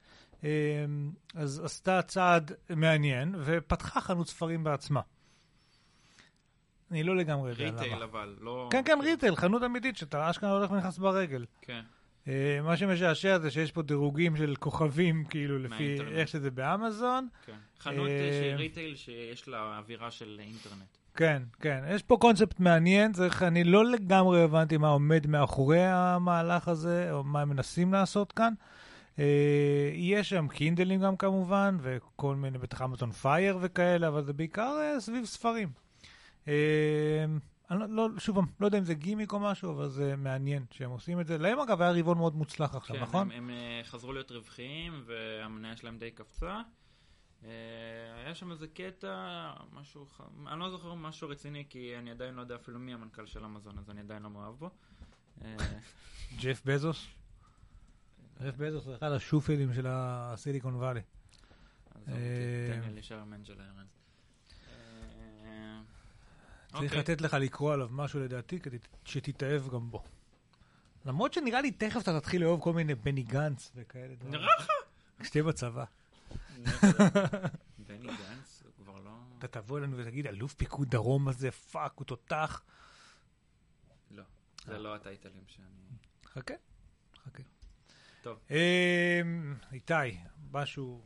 אז 1.34 1.62
עשתה 1.64 2.02
צעד 2.02 2.52
מעניין 2.70 3.34
ופתחה 3.38 4.00
חנות 4.00 4.28
ספרים 4.28 4.64
בעצמה. 4.64 5.00
אני 6.90 7.02
לא 7.02 7.16
לגמרי 7.16 7.50
יודע 7.50 7.64
retail 7.64 7.94
למה. 7.94 8.04
אבל, 8.04 8.36
לא... 8.40 8.68
כן, 8.72 8.82
כן, 8.84 8.98
retail, 9.02 9.36
חנות 9.36 9.62
אמיתית 9.62 9.96
שאתה 9.96 10.30
אשכרה 10.30 10.50
הולך 10.50 10.70
ונכנס 10.70 10.98
ברגל. 10.98 11.44
כן. 11.62 11.80
אה, 12.28 12.58
מה 12.62 12.76
שמשעשע 12.76 13.38
זה 13.38 13.50
שיש 13.50 13.72
פה 13.72 13.82
דירוגים 13.82 14.36
של 14.36 14.54
כוכבים, 14.58 15.24
כאילו, 15.24 15.58
לפי. 15.58 15.96
איך 16.12 16.28
שזה 16.28 16.50
באמזון. 16.50 17.28
כן. 17.46 17.56
חנות 17.80 18.08
אה, 18.08 18.40
של 18.42 18.56
retail 18.56 18.96
שיש 18.96 19.48
לה 19.48 19.78
אווירה 19.78 20.10
של 20.10 20.40
אינטרנט. 20.40 20.96
כן, 21.14 21.42
כן. 21.60 21.84
יש 21.88 22.02
פה 22.02 22.16
קונספט 22.20 22.60
מעניין, 22.60 23.12
צריך, 23.12 23.42
אני 23.42 23.64
לא 23.64 23.84
לגמרי 23.84 24.42
הבנתי 24.42 24.76
מה 24.76 24.88
עומד 24.88 25.26
מאחורי 25.26 25.84
המהלך 25.84 26.68
הזה, 26.68 27.12
או 27.12 27.24
מה 27.24 27.40
הם 27.40 27.48
מנסים 27.48 27.92
לעשות 27.92 28.32
כאן. 28.32 28.52
אה, 29.18 29.90
יש 29.94 30.28
שם 30.28 30.48
קינדלים 30.48 31.00
גם 31.00 31.16
כמובן, 31.16 31.76
וכל 31.80 32.36
מיני, 32.36 32.58
בטח 32.58 32.82
Amazon 32.82 33.12
Fire 33.12 33.58
וכאלה, 33.60 34.08
אבל 34.08 34.24
זה 34.24 34.32
בעיקר 34.32 34.78
אה, 34.80 35.00
סביב 35.00 35.24
ספרים. 35.24 35.68
אה, 36.48 37.24
אני 37.70 37.80
לא, 37.80 37.86
לא, 37.88 38.08
שוב 38.18 38.38
לא 38.60 38.66
יודע 38.66 38.78
אם 38.78 38.84
זה 38.84 38.94
גימיק 38.94 39.32
או 39.32 39.40
משהו, 39.40 39.70
אבל 39.70 39.88
זה 39.88 40.16
מעניין 40.16 40.64
שהם 40.70 40.90
עושים 40.90 41.20
את 41.20 41.26
זה. 41.26 41.38
להם 41.38 41.60
אגב 41.60 41.82
היה 41.82 41.92
רבעון 41.92 42.18
מאוד 42.18 42.36
מוצלח 42.36 42.74
עכשיו, 42.74 42.96
כן, 42.96 43.02
נכון? 43.02 43.30
הם, 43.30 43.36
הם 43.36 43.50
אה, 43.50 43.80
חזרו 43.84 44.12
להיות 44.12 44.30
רווחיים, 44.30 45.02
והמניה 45.06 45.76
שלהם 45.76 45.98
די 45.98 46.10
קפצה. 46.10 46.60
היה 48.24 48.34
שם 48.34 48.50
איזה 48.50 48.66
קטע, 48.68 49.50
משהו, 49.72 50.06
אני 50.46 50.60
לא 50.60 50.70
זוכר 50.70 50.94
משהו 50.94 51.28
רציני, 51.28 51.64
כי 51.68 51.98
אני 51.98 52.10
עדיין 52.10 52.34
לא 52.34 52.40
יודע 52.40 52.54
אפילו 52.54 52.78
מי 52.78 52.94
המנכ"ל 52.94 53.26
של 53.26 53.44
אמזון, 53.44 53.78
אז 53.78 53.90
אני 53.90 54.00
עדיין 54.00 54.22
לא 54.22 54.30
מאוהב 54.30 54.54
בו. 54.54 54.70
ג'ף 56.42 56.62
בזוס? 56.64 57.15
ג'ף 58.42 58.56
בזוס 58.56 58.84
זה 58.84 58.96
אחד 58.96 59.12
השופלים 59.12 59.74
של 59.74 59.86
הסיליקון 59.88 60.74
וואלי. 60.74 61.00
אה, 62.08 62.14
תן 62.72 62.80
לי 62.80 62.92
להישאר 62.94 63.22
אנג'לה 63.22 63.64
ארנס. 63.64 63.88
אה, 64.68 65.80
צריך 66.68 66.82
אוקיי. 66.82 66.98
לתת 66.98 67.20
לך 67.20 67.34
לקרוא 67.34 67.72
עליו 67.72 67.88
משהו 67.92 68.20
לדעתי, 68.20 68.60
כדי 68.60 68.78
שתתאהב 69.04 69.68
גם 69.68 69.90
בו. 69.90 70.04
למרות 71.04 71.32
שנראה 71.32 71.60
לי 71.60 71.70
תכף 71.70 72.02
אתה 72.02 72.20
תתחיל 72.20 72.42
לאהוב 72.42 72.60
כל 72.60 72.72
מיני 72.72 72.94
בני 72.94 73.22
גנץ 73.22 73.72
וכאלה 73.74 74.14
דברים. 74.14 74.32
נראה 74.32 74.56
לך? 74.58 74.66
כשתהיה 75.20 75.44
בצבא. 75.44 75.84
בני 77.78 77.98
גנץ, 77.98 78.62
הוא 78.64 78.72
כבר 78.84 78.98
לא... 78.98 79.10
אתה 79.38 79.48
תבוא 79.48 79.78
אלינו 79.78 79.96
ותגיד, 79.98 80.26
אלוף 80.26 80.54
פיקוד 80.54 80.90
דרום 80.90 81.28
הזה, 81.28 81.50
fuck, 81.50 81.92
הוא 81.94 82.04
תותח. 82.04 82.62
לא, 84.10 84.22
זה 84.64 84.78
לא 84.78 84.94
הטייטלים 84.94 85.44
שאני... 85.46 85.66
חכה, 86.24 86.54
חכה. 87.24 87.42
טוב. 88.26 88.38
אמ, 88.50 89.54
איתי, 89.72 90.16
משהו 90.52 91.00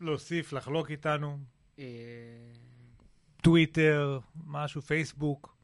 להוסיף, 0.00 0.52
לחלוק 0.52 0.90
איתנו? 0.90 1.38
אה, 1.78 1.84
טוויטר, 3.42 4.18
משהו, 4.46 4.82
פייסבוק? 4.82 5.56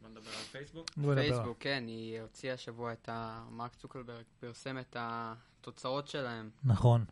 בוא 0.00 0.08
נדבר 0.08 0.30
על 0.30 0.44
פייסבוק. 0.52 0.86
בוא 0.96 1.14
נדבר. 1.14 1.28
פייסבוק, 1.28 1.56
כן, 1.60 1.84
היא 1.86 2.20
הוציאה 2.20 2.54
השבוע 2.54 2.92
את 2.92 3.08
ה... 3.08 3.44
מרק 3.50 3.74
צוקרברג 3.74 4.24
פרסם 4.40 4.78
את 4.78 4.96
התוצאות 4.98 6.08
שלהם. 6.08 6.50
נכון. 6.64 7.04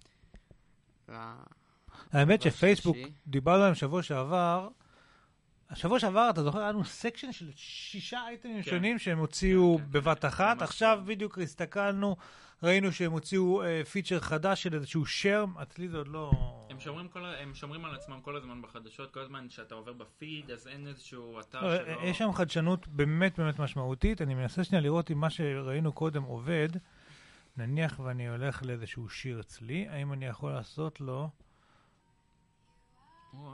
ל- 1.09 1.33
האמת 2.13 2.43
שפייסבוק. 2.43 2.97
דיברנו 3.27 3.59
עליהם 3.59 3.75
שבוע 3.75 4.03
שעבר, 4.03 4.69
השבוע 5.71 5.99
שעבר, 5.99 6.31
אתה 6.31 6.43
זוכר, 6.43 6.59
היה 6.59 6.69
לנו 6.69 6.85
section 6.85 7.33
של 7.33 7.51
שישה 7.57 8.21
אייטמים 8.29 8.63
כן. 8.63 8.71
שונים 8.71 8.99
שהם 8.99 9.19
הוציאו 9.19 9.77
כן, 9.79 9.85
כן, 9.85 9.91
בבת 9.91 10.21
כן, 10.21 10.29
אחת. 10.29 10.63
עכשיו. 10.63 11.03
בדיוק 11.07 11.39
הסתכלנו, 11.39 12.17
ראינו 12.63 12.93
שהם 12.93 13.13
הוציאו 13.13 13.63
אה, 13.63 13.85
פיצ'ר 13.85 14.21
חדש 14.21 14.63
של 14.63 14.75
איזשהו 14.75 15.07
שרם, 15.07 15.59
אצלי 15.59 15.89
זה 15.89 15.97
עוד 15.97 16.09
לא... 16.09 16.31
הם 16.71 16.81
שומרים, 16.81 17.09
כל, 17.09 17.25
הם 17.25 17.55
שומרים 17.55 17.85
על 17.85 17.95
עצמם 17.95 18.21
כל 18.23 18.37
הזמן 18.37 18.63
בחדשות, 18.63 19.11
כל 19.11 19.21
הזמן 19.21 19.51
שאתה 19.51 19.75
עובר 19.75 19.93
בפיד, 19.93 20.51
אז 20.51 20.69
אין 20.69 20.87
איזשהו 20.87 21.41
אתר 21.41 21.63
לא, 21.63 21.77
שלא... 21.77 22.03
יש 22.03 22.19
שם 22.19 22.33
חדשנות 22.33 22.89
באמת 22.89 23.39
באמת 23.39 23.59
משמעותית. 23.59 24.23
אני 24.23 24.35
מנסה 24.35 24.65
שנייה 24.65 24.83
לראות 24.83 25.11
אם 25.11 25.19
מה 25.19 25.31
שראינו 25.31 25.93
קודם 25.93 26.23
עובד. 26.23 26.69
נניח 27.57 28.01
ואני 28.01 28.29
הולך 28.29 28.63
לאיזשהו 28.63 29.09
שיר 29.09 29.41
אצלי, 29.41 29.89
האם 29.89 30.13
אני 30.13 30.27
יכול 30.27 30.53
לעשות 30.53 31.01
לו? 31.01 31.29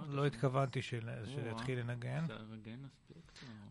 לא 0.08 0.26
התכוונתי 0.26 0.82
שיתחיל 0.82 1.78
לנגן. 1.78 2.24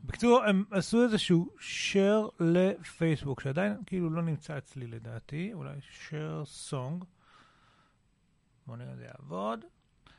בקיצור, 0.05 0.43
הם 0.43 0.63
עשו 0.71 1.03
איזשהו 1.03 1.49
share 1.59 2.43
לפייסבוק, 2.43 3.41
שעדיין 3.41 3.73
כאילו 3.85 4.09
לא 4.09 4.21
נמצא 4.21 4.57
אצלי 4.57 4.87
לדעתי, 4.87 5.53
אולי 5.53 5.77
share 5.77 6.71
song. 6.71 7.05
בואו 8.67 8.77
נראה 8.77 8.91
אם 8.91 8.97
זה 8.97 9.05
יעבוד. 9.05 9.65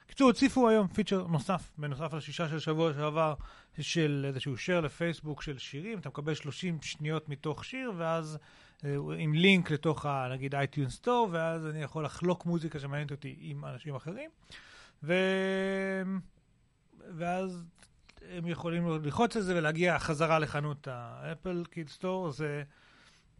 בקיצור, 0.06 0.30
הוסיפו 0.30 0.68
היום 0.68 0.88
פיצ'ר 0.88 1.26
נוסף, 1.26 1.72
בנוסף 1.78 2.14
לשישה 2.14 2.48
של 2.48 2.58
שבוע 2.58 2.92
שעבר, 2.92 3.34
של 3.80 4.24
איזשהו 4.28 4.54
share 4.54 4.80
לפייסבוק 4.80 5.42
של 5.42 5.58
שירים, 5.58 5.98
אתה 5.98 6.08
מקבל 6.08 6.34
30 6.34 6.78
שניות 6.82 7.28
מתוך 7.28 7.64
שיר, 7.64 7.92
ואז 7.96 8.38
אה, 8.84 8.96
עם 9.18 9.34
לינק 9.34 9.70
לתוך, 9.70 10.06
ה, 10.06 10.28
נגיד, 10.32 10.54
iTunes 10.54 10.90
Store, 10.90 11.28
ואז 11.32 11.66
אני 11.66 11.82
יכול 11.82 12.04
לחלוק 12.04 12.46
מוזיקה 12.46 12.78
שמעניינת 12.78 13.10
אותי 13.10 13.36
עם 13.40 13.64
אנשים 13.64 13.94
אחרים. 13.94 14.30
ו... 15.02 15.14
ואז 17.16 17.64
הם 18.30 18.46
יכולים 18.46 18.88
ללחוץ 18.88 19.36
על 19.36 19.42
זה 19.42 19.56
ולהגיע 19.56 19.98
חזרה 19.98 20.38
לחנות 20.38 20.88
האפל 20.90 21.88
סטור. 21.88 22.30
זה 22.30 22.62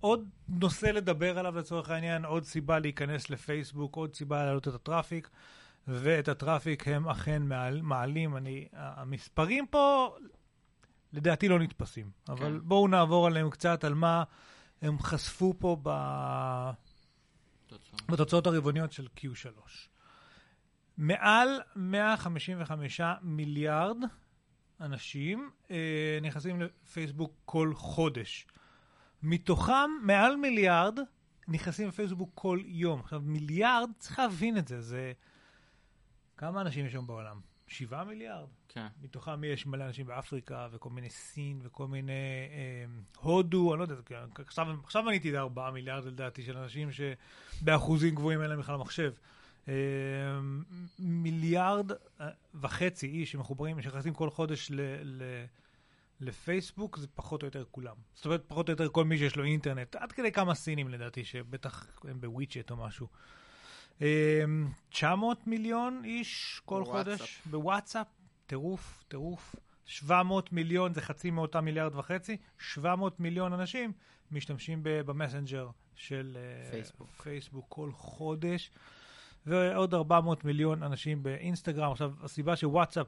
עוד 0.00 0.28
נושא 0.48 0.86
לדבר 0.86 1.38
עליו 1.38 1.58
לצורך 1.58 1.90
העניין, 1.90 2.24
עוד 2.24 2.44
סיבה 2.44 2.78
להיכנס 2.78 3.30
לפייסבוק, 3.30 3.96
עוד 3.96 4.14
סיבה 4.14 4.44
להעלות 4.44 4.68
את 4.68 4.74
ה 4.74 4.81
traffic, 4.81 5.30
ואת 5.88 6.28
הטראפיק 6.28 6.88
הם 6.88 7.08
אכן 7.08 7.42
מעל, 7.42 7.82
מעלים. 7.82 8.36
אני, 8.36 8.68
המספרים 8.72 9.66
פה 9.66 10.16
לדעתי 11.12 11.48
לא 11.48 11.58
נתפסים, 11.58 12.10
אבל 12.28 12.58
כן. 12.60 12.68
בואו 12.68 12.88
נעבור 12.88 13.26
עליהם 13.26 13.50
קצת, 13.50 13.84
על 13.84 13.94
מה 13.94 14.24
הם 14.82 14.98
חשפו 14.98 15.54
פה 15.58 15.76
ב... 15.82 15.90
תוצאות. 17.66 18.02
בתוצאות 18.08 18.46
הרבעוניות 18.46 18.92
של 18.92 19.06
Q3. 19.16 19.46
מעל 20.98 21.60
155 21.76 23.00
מיליארד 23.22 23.96
אנשים 24.80 25.50
אה, 25.70 26.18
נכנסים 26.22 26.60
לפייסבוק 26.60 27.32
כל 27.44 27.72
חודש. 27.74 28.46
מתוכם 29.22 29.90
מעל 30.02 30.36
מיליארד 30.36 30.98
נכנסים 31.48 31.88
לפייסבוק 31.88 32.30
כל 32.34 32.60
יום. 32.64 33.00
עכשיו, 33.00 33.20
מיליארד, 33.24 33.90
צריך 33.98 34.18
להבין 34.18 34.58
את 34.58 34.68
זה, 34.68 34.80
זה... 34.80 35.12
כמה 36.36 36.60
אנשים 36.60 36.86
יש 36.86 36.92
היום 36.92 37.06
בעולם? 37.06 37.40
שבעה 37.66 38.04
מיליארד? 38.04 38.48
כן. 38.68 38.86
מתוכם 39.02 39.44
יש 39.44 39.66
מלא 39.66 39.84
אנשים 39.84 40.06
באפריקה, 40.06 40.68
וכל 40.72 40.90
מיני 40.90 41.10
סין, 41.10 41.60
וכל 41.62 41.86
מיני 41.86 42.12
אה, 42.12 42.84
הודו, 43.20 43.72
אני 43.74 43.78
לא 43.78 43.84
יודע, 43.84 43.94
כאילו, 44.02 44.20
עכשיו, 44.38 44.66
עכשיו 44.84 45.02
מניתי 45.02 45.28
איזה 45.28 45.40
4 45.40 45.70
מיליארד 45.70 46.04
לדעתי 46.04 46.42
של 46.42 46.56
אנשים 46.56 46.88
שבאחוזים 46.92 48.14
גבוהים 48.14 48.42
אין 48.42 48.50
להם 48.50 48.58
בכלל 48.58 48.76
מחשב. 48.76 49.12
אה, 49.68 49.74
מיליארד 50.98 51.92
אה, 51.92 52.28
וחצי 52.54 53.06
איש 53.06 53.32
שמחוברים, 53.32 53.82
שנכנסים 53.82 54.14
כל 54.14 54.30
חודש 54.30 54.70
ל, 54.70 54.80
ל, 55.02 55.22
לפייסבוק, 56.20 56.98
זה 56.98 57.06
פחות 57.14 57.42
או 57.42 57.46
יותר 57.46 57.64
כולם. 57.70 57.96
זאת 58.14 58.24
אומרת, 58.26 58.44
פחות 58.46 58.68
או 58.68 58.72
יותר 58.72 58.88
כל 58.88 59.04
מי 59.04 59.18
שיש 59.18 59.36
לו 59.36 59.44
אינטרנט, 59.44 59.96
עד 59.96 60.12
כדי 60.12 60.32
כמה 60.32 60.54
סינים 60.54 60.88
לדעתי, 60.88 61.24
שבטח 61.24 61.86
הם 62.04 62.20
בוויצ'ט 62.20 62.70
או 62.70 62.76
משהו. 62.76 63.08
אה, 64.02 64.44
900 64.90 65.46
מיליון 65.46 66.02
איש 66.04 66.60
כל 66.64 66.82
בוואטסאפ. 66.84 67.18
חודש 67.18 67.42
בוואטסאפ, 67.46 68.06
טירוף, 68.46 69.04
טירוף. 69.08 69.54
700 69.88 70.52
מיליון 70.52 70.94
זה 70.94 71.00
חצי 71.00 71.30
מאותה 71.30 71.60
מיליארד 71.60 71.94
וחצי, 71.94 72.36
700 72.58 73.20
מיליון 73.20 73.52
אנשים 73.52 73.92
משתמשים 74.30 74.80
במסנג'ר 74.82 75.70
של 75.94 76.36
אה, 76.36 76.70
פייסבוק. 76.70 77.08
פייסבוק 77.22 77.66
כל 77.68 77.90
חודש, 77.92 78.70
ועוד 79.48 79.94
400 79.94 80.44
מיליון 80.44 80.82
אנשים 80.82 81.22
באינסטגרם. 81.22 81.92
עכשיו, 81.92 82.12
הסיבה 82.22 82.56
שוואטסאפ 82.56 83.06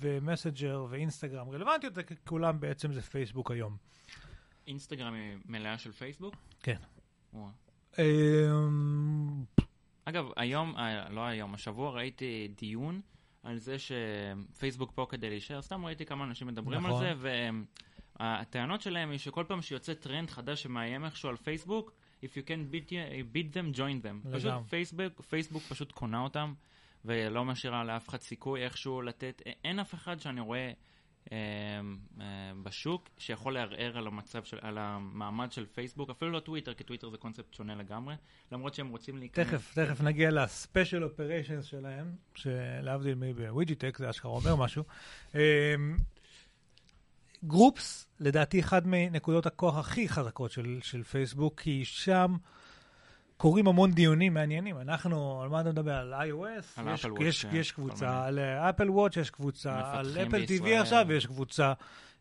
ומסנג'ר 0.00 0.86
ואינסטגרם 0.90 1.50
רלוונטיות, 1.50 1.94
זה 1.94 2.02
כולם 2.24 2.60
בעצם 2.60 2.92
זה 2.92 3.02
פייסבוק 3.02 3.50
היום. 3.50 3.76
אינסטגרם 4.66 5.14
היא 5.14 5.38
מלאה 5.46 5.78
של 5.78 5.92
פייסבוק? 5.92 6.34
כן. 6.62 6.76
אמ, 7.98 9.44
אגב, 10.04 10.26
היום, 10.36 10.76
אה, 10.76 11.08
לא 11.08 11.20
היום, 11.20 11.54
השבוע 11.54 11.90
ראיתי 11.90 12.48
דיון 12.56 13.00
על 13.42 13.58
זה 13.58 13.76
שפייסבוק 13.78 14.92
פה 14.94 15.06
כדי 15.08 15.30
להישאר, 15.30 15.62
סתם 15.62 15.86
ראיתי 15.86 16.06
כמה 16.06 16.24
אנשים 16.24 16.46
מדברים 16.46 16.86
נכון. 16.86 17.04
על 17.04 17.16
זה, 17.16 17.30
והטענות 18.20 18.80
שלהם 18.80 19.10
היא 19.10 19.18
שכל 19.18 19.44
פעם 19.48 19.62
שיוצא 19.62 19.94
טרנד 19.94 20.30
חדש 20.30 20.62
שמאיים 20.62 21.04
איכשהו 21.04 21.28
על 21.28 21.36
פייסבוק, 21.36 21.92
if 22.22 22.36
you 22.36 22.42
can 22.48 22.72
beat, 22.72 22.92
beat 23.32 23.52
them, 23.56 23.76
join 23.76 24.04
them. 24.04 24.28
לגמרי. 24.28 24.38
פשוט 24.38 24.52
פייסבוק, 24.68 25.20
פייסבוק 25.20 25.62
פשוט 25.62 25.92
קונה 25.92 26.20
אותם, 26.20 26.54
ולא 27.04 27.44
משאירה 27.44 27.84
לאף 27.84 28.08
אחד 28.08 28.20
סיכוי 28.20 28.64
איכשהו 28.64 29.02
לתת, 29.02 29.42
אין 29.64 29.78
אף 29.78 29.94
אחד 29.94 30.20
שאני 30.20 30.40
רואה 30.40 30.72
אה, 31.32 31.38
אה, 32.20 32.52
בשוק 32.62 33.08
שיכול 33.18 33.54
לערער 33.54 33.98
על 33.98 34.06
המצב 34.06 34.44
של, 34.44 34.58
על 34.60 34.78
המעמד 34.78 35.52
של 35.52 35.66
פייסבוק, 35.66 36.10
אפילו 36.10 36.30
לא 36.30 36.40
טוויטר, 36.40 36.74
כי 36.74 36.84
טוויטר 36.84 37.10
זה 37.10 37.16
קונספט 37.16 37.54
שונה 37.54 37.74
לגמרי, 37.74 38.14
למרות 38.52 38.74
שהם 38.74 38.88
רוצים 38.88 39.18
להיכנס. 39.18 39.46
תכף, 39.46 39.74
תכף 39.74 40.00
נגיע 40.00 40.30
ל 40.30 40.39
special 40.39 41.04
operations 41.04 41.64
שלהם, 41.64 42.06
שלהבדיל 42.34 43.14
מבוויג'יטק, 43.14 43.98
זה 43.98 44.10
אשכרה 44.10 44.30
אומר 44.30 44.56
משהו. 44.56 44.84
groups, 47.44 48.06
לדעתי, 48.20 48.60
אחד 48.60 48.86
מנקודות 48.86 49.46
הכוח 49.46 49.78
הכי 49.78 50.08
חזקות 50.08 50.50
של, 50.50 50.78
של 50.82 51.02
פייסבוק, 51.02 51.60
כי 51.60 51.84
שם 51.84 52.36
קורים 53.36 53.68
המון 53.68 53.92
דיונים 53.92 54.34
מעניינים. 54.34 54.78
אנחנו, 54.78 55.42
על 55.42 55.48
מה 55.48 55.60
אתה 55.60 55.70
מדבר? 55.70 55.94
על 55.94 56.14
iOS? 56.14 56.64
על 56.76 56.94
יש, 56.94 57.04
Apple 57.04 57.08
Watch, 57.08 57.22
יש, 57.22 57.44
כן, 57.44 57.56
יש 57.56 57.72
כל 57.72 57.82
קבוצה. 57.82 58.24
על 58.24 58.38
אפל 58.38 58.90
וואץ' 58.90 59.16
יש 59.16 59.30
קבוצה, 59.30 59.92
על 59.92 60.16
אפל 60.26 60.44
TV. 60.44 60.68
עכשיו 60.68 61.12
יש 61.12 61.26
קבוצה. 61.26 61.72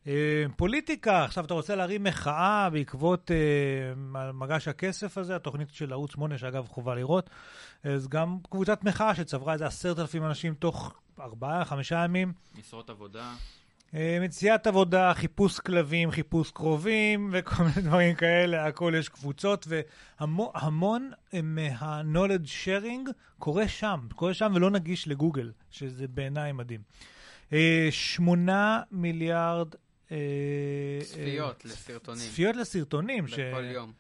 אה, 0.07 0.45
פוליטיקה, 0.55 1.23
עכשיו 1.23 1.45
אתה 1.45 1.53
רוצה 1.53 1.75
להרים 1.75 2.03
מחאה 2.03 2.69
בעקבות 2.69 3.31
אה, 3.31 4.31
מגש 4.33 4.67
הכסף 4.67 5.17
הזה, 5.17 5.35
התוכנית 5.35 5.69
של 5.73 5.93
ערוץ 5.93 6.11
8, 6.11 6.37
שאגב 6.37 6.67
חובה 6.67 6.95
לראות, 6.95 7.29
אז 7.83 8.07
גם 8.07 8.37
קבוצת 8.49 8.83
מחאה 8.83 9.15
שצברה 9.15 9.53
איזה 9.53 9.65
עשרת 9.65 9.99
אלפים 9.99 10.25
אנשים 10.25 10.53
תוך 10.53 10.99
ארבעה, 11.19 11.65
חמישה 11.65 12.03
ימים. 12.03 12.33
משרות 12.59 12.89
עבודה. 12.89 13.33
אה, 13.95 14.17
מציאת 14.21 14.67
עבודה, 14.67 15.13
חיפוש 15.13 15.60
כלבים, 15.60 16.12
חיפוש 16.12 16.51
קרובים 16.51 17.29
וכל 17.33 17.63
מיני 17.63 17.81
דברים 17.81 18.15
כאלה, 18.15 18.65
הכל 18.65 18.93
יש 18.98 19.10
קבוצות, 19.10 19.67
והמון 19.67 21.12
מה-knowledge 21.43 22.65
sharing 22.65 23.10
קורה 23.39 23.67
שם, 23.67 24.00
קורה 24.15 24.33
שם 24.33 24.51
ולא 24.55 24.69
נגיש 24.69 25.07
לגוגל, 25.07 25.51
שזה 25.71 26.07
בעיניי 26.07 26.51
מדהים. 26.51 26.81
אה, 27.53 27.88
שמונה 27.91 28.81
מיליארד... 28.91 29.75
אה, 30.12 30.17
צפיות 31.03 31.65
לסרטונים. 31.65 32.19
צפיות 32.21 32.55
לסרטונים. 32.55 33.25
בכל 33.25 33.63
יום. 33.63 33.91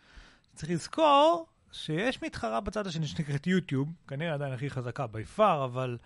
צריך 0.55 0.71
לזכור 0.71 1.45
שיש 1.71 2.21
מתחרה 2.21 2.61
בצד 2.61 2.87
השני 2.87 3.07
שנקראת 3.07 3.47
יוטיוב, 3.47 3.89
כנראה 4.07 4.33
עדיין 4.33 4.53
הכי 4.53 4.69
חזקה 4.69 5.07
ביפר, 5.07 5.65
אבל 5.65 5.97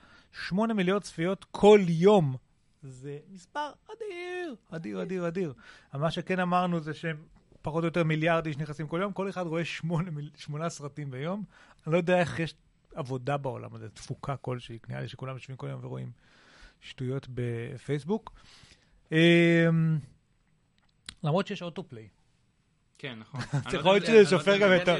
שמונה 0.48 0.74
מיליון 0.74 1.00
צפיות 1.00 1.46
כל 1.52 1.80
יום 1.88 2.36
זה 2.90 3.18
מספר 3.30 3.70
אדיר, 3.86 4.56
אדיר, 4.70 5.02
אדיר, 5.02 5.28
אדיר. 5.28 5.54
מה 5.94 6.12
שכן 6.12 6.40
אמרנו 6.40 6.80
זה 6.80 6.94
שהם 6.94 7.18
פחות 7.62 7.84
או 7.84 7.88
יותר 7.88 8.04
מיליארד 8.04 8.46
איש 8.46 8.58
נכנסים 8.58 8.88
כל 8.88 9.00
יום, 9.02 9.14
כל 9.14 9.30
אחד 9.30 9.48
רואה 9.48 9.66
שמונה, 9.66 10.12
שמונה 10.38 10.70
סרטים 10.70 11.12
ביום. 11.12 11.44
אני 11.88 11.94
לא 11.94 11.98
יודע 11.98 12.20
איך 12.20 12.40
יש 12.40 12.56
עבודה 12.96 13.38
בעולם 13.38 13.76
הזה, 13.76 13.90
תפוקה 13.90 14.38
כלשהי, 14.38 14.80
נראה 14.90 15.02
לי 15.02 15.08
שכולם 15.08 15.34
יושבים 15.34 15.58
כל 15.58 15.68
יום 15.68 15.80
ורואים 15.84 16.12
שטויות 16.82 17.28
בפייסבוק. 17.30 18.34
אמ, 19.12 19.18
למרות 21.24 21.48
שיש 21.48 21.62
autoplay. 21.62 22.08
כן, 22.98 23.20
נכון. 23.20 23.42
יכול 23.74 23.92
להיות 23.92 24.06
שזה 24.06 24.26
סופר 24.26 24.58
גם 24.58 24.70
את 24.82 24.88
ה... 24.88 24.96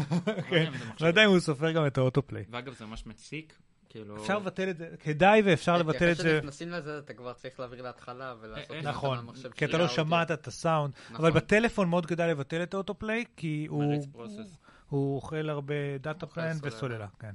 כן, 0.50 0.72
לא 1.00 1.06
יודע 1.06 1.24
אם 1.24 1.30
הוא 1.30 1.40
סופר 1.40 1.72
גם 1.72 1.86
את 1.86 1.98
ה 1.98 2.03
autoplay. 2.03 2.44
ואגב, 2.50 2.74
זה 2.74 2.86
ממש 2.86 3.06
מציק, 3.06 3.58
כאילו... 3.90 4.16
אפשר 4.16 4.38
לבטל 4.38 4.70
את 4.70 4.76
זה, 4.76 4.88
כדאי 5.00 5.42
ואפשר 5.44 5.76
לבטל 5.78 6.10
את 6.10 6.16
זה. 6.16 6.22
אחרי 6.22 6.32
שנכנסים 6.36 6.70
לזה, 6.70 6.98
אתה 6.98 7.14
כבר 7.14 7.32
צריך 7.32 7.60
להעביר 7.60 7.82
להתחלה 7.82 8.34
ולעשות 8.40 8.76
את 8.76 8.82
זה 8.82 8.88
נכון, 8.88 9.18
כי 9.54 9.64
אתה 9.64 9.78
לא. 9.78 9.88
שמעת 9.88 10.30
את 10.30 10.46
הסאונד. 10.46 10.92
נכון. 11.10 11.24
אבל 11.26 11.34
בטלפון 11.34 11.88
מאוד 11.88 12.06
כדאי 12.06 12.30
לבטל 12.30 12.62
את 12.62 12.74
ה 12.74 12.79
autoplay, 12.79 13.24
כי 13.36 13.66
הוא- 13.70 13.94
process. 14.12 14.56
הוא 14.88 15.16
אוכל 15.16 15.48
הרבה 15.50 15.74
דאטה 16.00 16.26
פלן 16.26 16.54
סוללה. 16.54 16.76
וסוללה, 16.76 17.06
כן. 17.18 17.32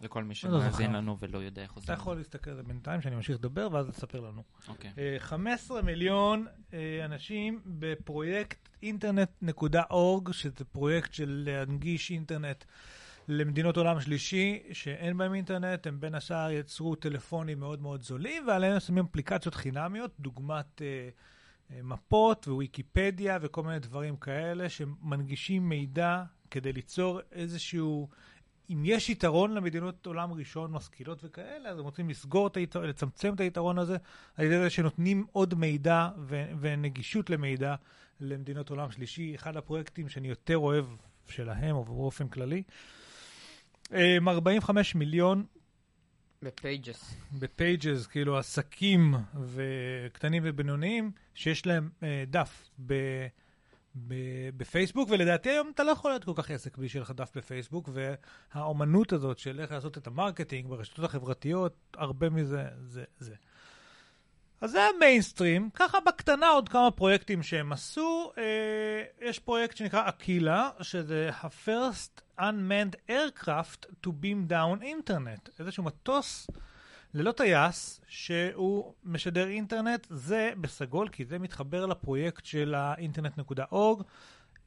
לכל 0.01 0.23
מי 0.23 0.29
לא 0.29 0.33
שמאזין 0.33 0.71
זוכר. 0.71 0.97
לנו 0.97 1.17
ולא 1.19 1.37
יודע 1.37 1.61
איך 1.61 1.71
עושים 1.71 1.85
אתה 1.85 1.93
את 1.93 1.99
יכול. 1.99 2.17
להסתכל 2.17 2.49
על 2.49 2.55
זה 2.55 2.63
בינתיים, 2.63 3.01
שאני 3.01 3.15
ממשיך 3.15 3.35
לדבר, 3.35 3.67
ואז 3.71 3.87
תספר 3.87 4.19
לנו. 4.19 4.43
אוקיי. 4.67 4.91
אה, 4.97 5.15
15 5.19 5.81
מיליון 5.81 6.45
אה, 6.73 7.05
אנשים 7.05 7.61
בפרויקט 7.65 8.69
אינטרנט.org, 8.83 10.33
שזה 10.33 10.65
פרויקט 10.71 11.13
של 11.13 11.43
להנגיש 11.47 12.11
אינטרנט 12.11 12.63
למדינות 13.27 13.77
עולם 13.77 14.01
שלישי 14.01 14.63
שאין 14.71 15.17
בהם 15.17 15.33
אינטרנט, 15.33 15.87
הם 15.87 15.99
בין 15.99 16.15
השאר 16.15 16.51
יצרו 16.51 16.95
טלפונים 16.95 17.59
מאוד 17.59 17.81
מאוד 17.81 18.01
זולים, 18.01 18.47
ועליהם 18.47 18.79
שמים 18.79 19.05
אפליקציות 19.05 19.55
חינמיות, 19.55 20.11
דוגמת 20.19 20.81
אה, 20.81 21.09
אה, 21.71 21.81
מפות 21.83 22.47
וויקיפדיה 22.47 23.37
וכל 23.41 23.63
מיני 23.63 23.79
דברים 23.79 24.15
כאלה, 24.17 24.69
שמנגישים 24.69 25.69
מידע 25.69 26.23
כדי 26.51 26.73
ליצור 26.73 27.19
איזשהו... 27.31 28.09
אם 28.69 28.81
יש 28.85 29.09
יתרון 29.09 29.53
למדינות 29.53 30.05
עולם 30.05 30.33
ראשון 30.33 30.71
משכילות 30.71 31.19
וכאלה, 31.23 31.69
אז 31.69 31.79
הם 31.79 31.83
רוצים 31.85 32.09
לסגור 32.09 32.47
את 32.47 32.57
היתרון, 32.57 32.85
לצמצם 32.85 33.33
את 33.33 33.39
היתרון 33.39 33.79
הזה, 33.79 33.97
על 34.37 34.45
ידי 34.45 34.59
זה 34.59 34.69
שנותנים 34.69 35.25
עוד 35.31 35.53
מידע 35.53 36.09
ו- 36.17 36.51
ונגישות 36.59 37.29
למידע 37.29 37.75
למדינות 38.19 38.69
עולם 38.69 38.91
שלישי. 38.91 39.35
אחד 39.35 39.57
הפרויקטים 39.57 40.09
שאני 40.09 40.27
יותר 40.27 40.57
אוהב 40.57 40.85
שלהם, 41.27 41.75
או 41.75 41.83
באופן 41.83 42.27
כללי. 42.27 42.63
אמ, 43.93 44.29
45 44.29 44.95
מיליון 44.95 45.45
ב 46.43 46.53
pages. 46.53 47.15
ב 47.39 47.49
pages, 47.49 48.07
כאילו 48.07 48.37
עסקים 48.37 49.13
וקטנים 49.43 50.43
ובינוניים, 50.45 51.11
שיש 51.33 51.65
להם 51.65 51.89
אה, 52.03 52.23
דף 52.27 52.69
ב, 52.85 52.93
בפייסבוק, 54.57 55.09
ולדעתי 55.11 55.49
היום 55.49 55.71
אתה 55.75 55.83
לא 55.83 55.91
יכול 55.91 56.11
להיות 56.11 56.23
כל 56.23 56.33
כך 56.35 56.51
עסק 56.51 56.77
בלי 56.77 56.89
שיהיה 56.89 57.03
לך 57.03 57.11
דף 57.11 57.31
בפייסבוק, 57.35 57.89
והאומנות 57.93 59.13
הזאת 59.13 59.39
של 59.39 59.59
איך 59.59 59.71
לעשות 59.71 59.97
את 59.97 60.07
ה 60.07 60.13
marketing 60.13 60.69
ברשתות 60.69 61.05
החברתיות, 61.05 61.73
הרבה 61.93 62.29
מזה 62.29 62.65
זה 62.81 63.03
זה. 63.19 63.35
אז 64.61 64.71
זה 64.71 64.83
המיינסטרים, 64.95 65.69
ככה 65.73 65.97
בקטנה 66.07 66.47
עוד 66.47 66.69
כמה 66.69 66.91
פרויקטים 66.91 67.43
שהם 67.43 67.73
עשו. 67.73 68.31
אה, 68.37 69.03
יש 69.21 69.39
פרויקט 69.39 69.77
שנקרא 69.77 70.09
Aquila, 70.09 70.69
שזה 70.81 71.29
ה 71.41 71.54
first 71.54 72.21
unmanned 72.39 73.11
aircraft 73.11 73.85
to 74.05 74.09
beam 74.09 74.51
down 74.51 74.83
internet. 74.83 75.49
איזשהו 75.59 75.83
מטוס 75.83 76.47
ללא 77.13 77.31
טייס, 77.31 78.01
שהוא 78.07 78.93
משדר 79.03 79.47
אינטרנט, 79.47 80.07
זה 80.09 80.51
בסגול, 80.61 81.09
כי 81.09 81.25
זה 81.25 81.39
מתחבר 81.39 81.85
לפרויקט 81.85 82.45
של 82.45 82.75
האינטרנט.org. 82.75 84.03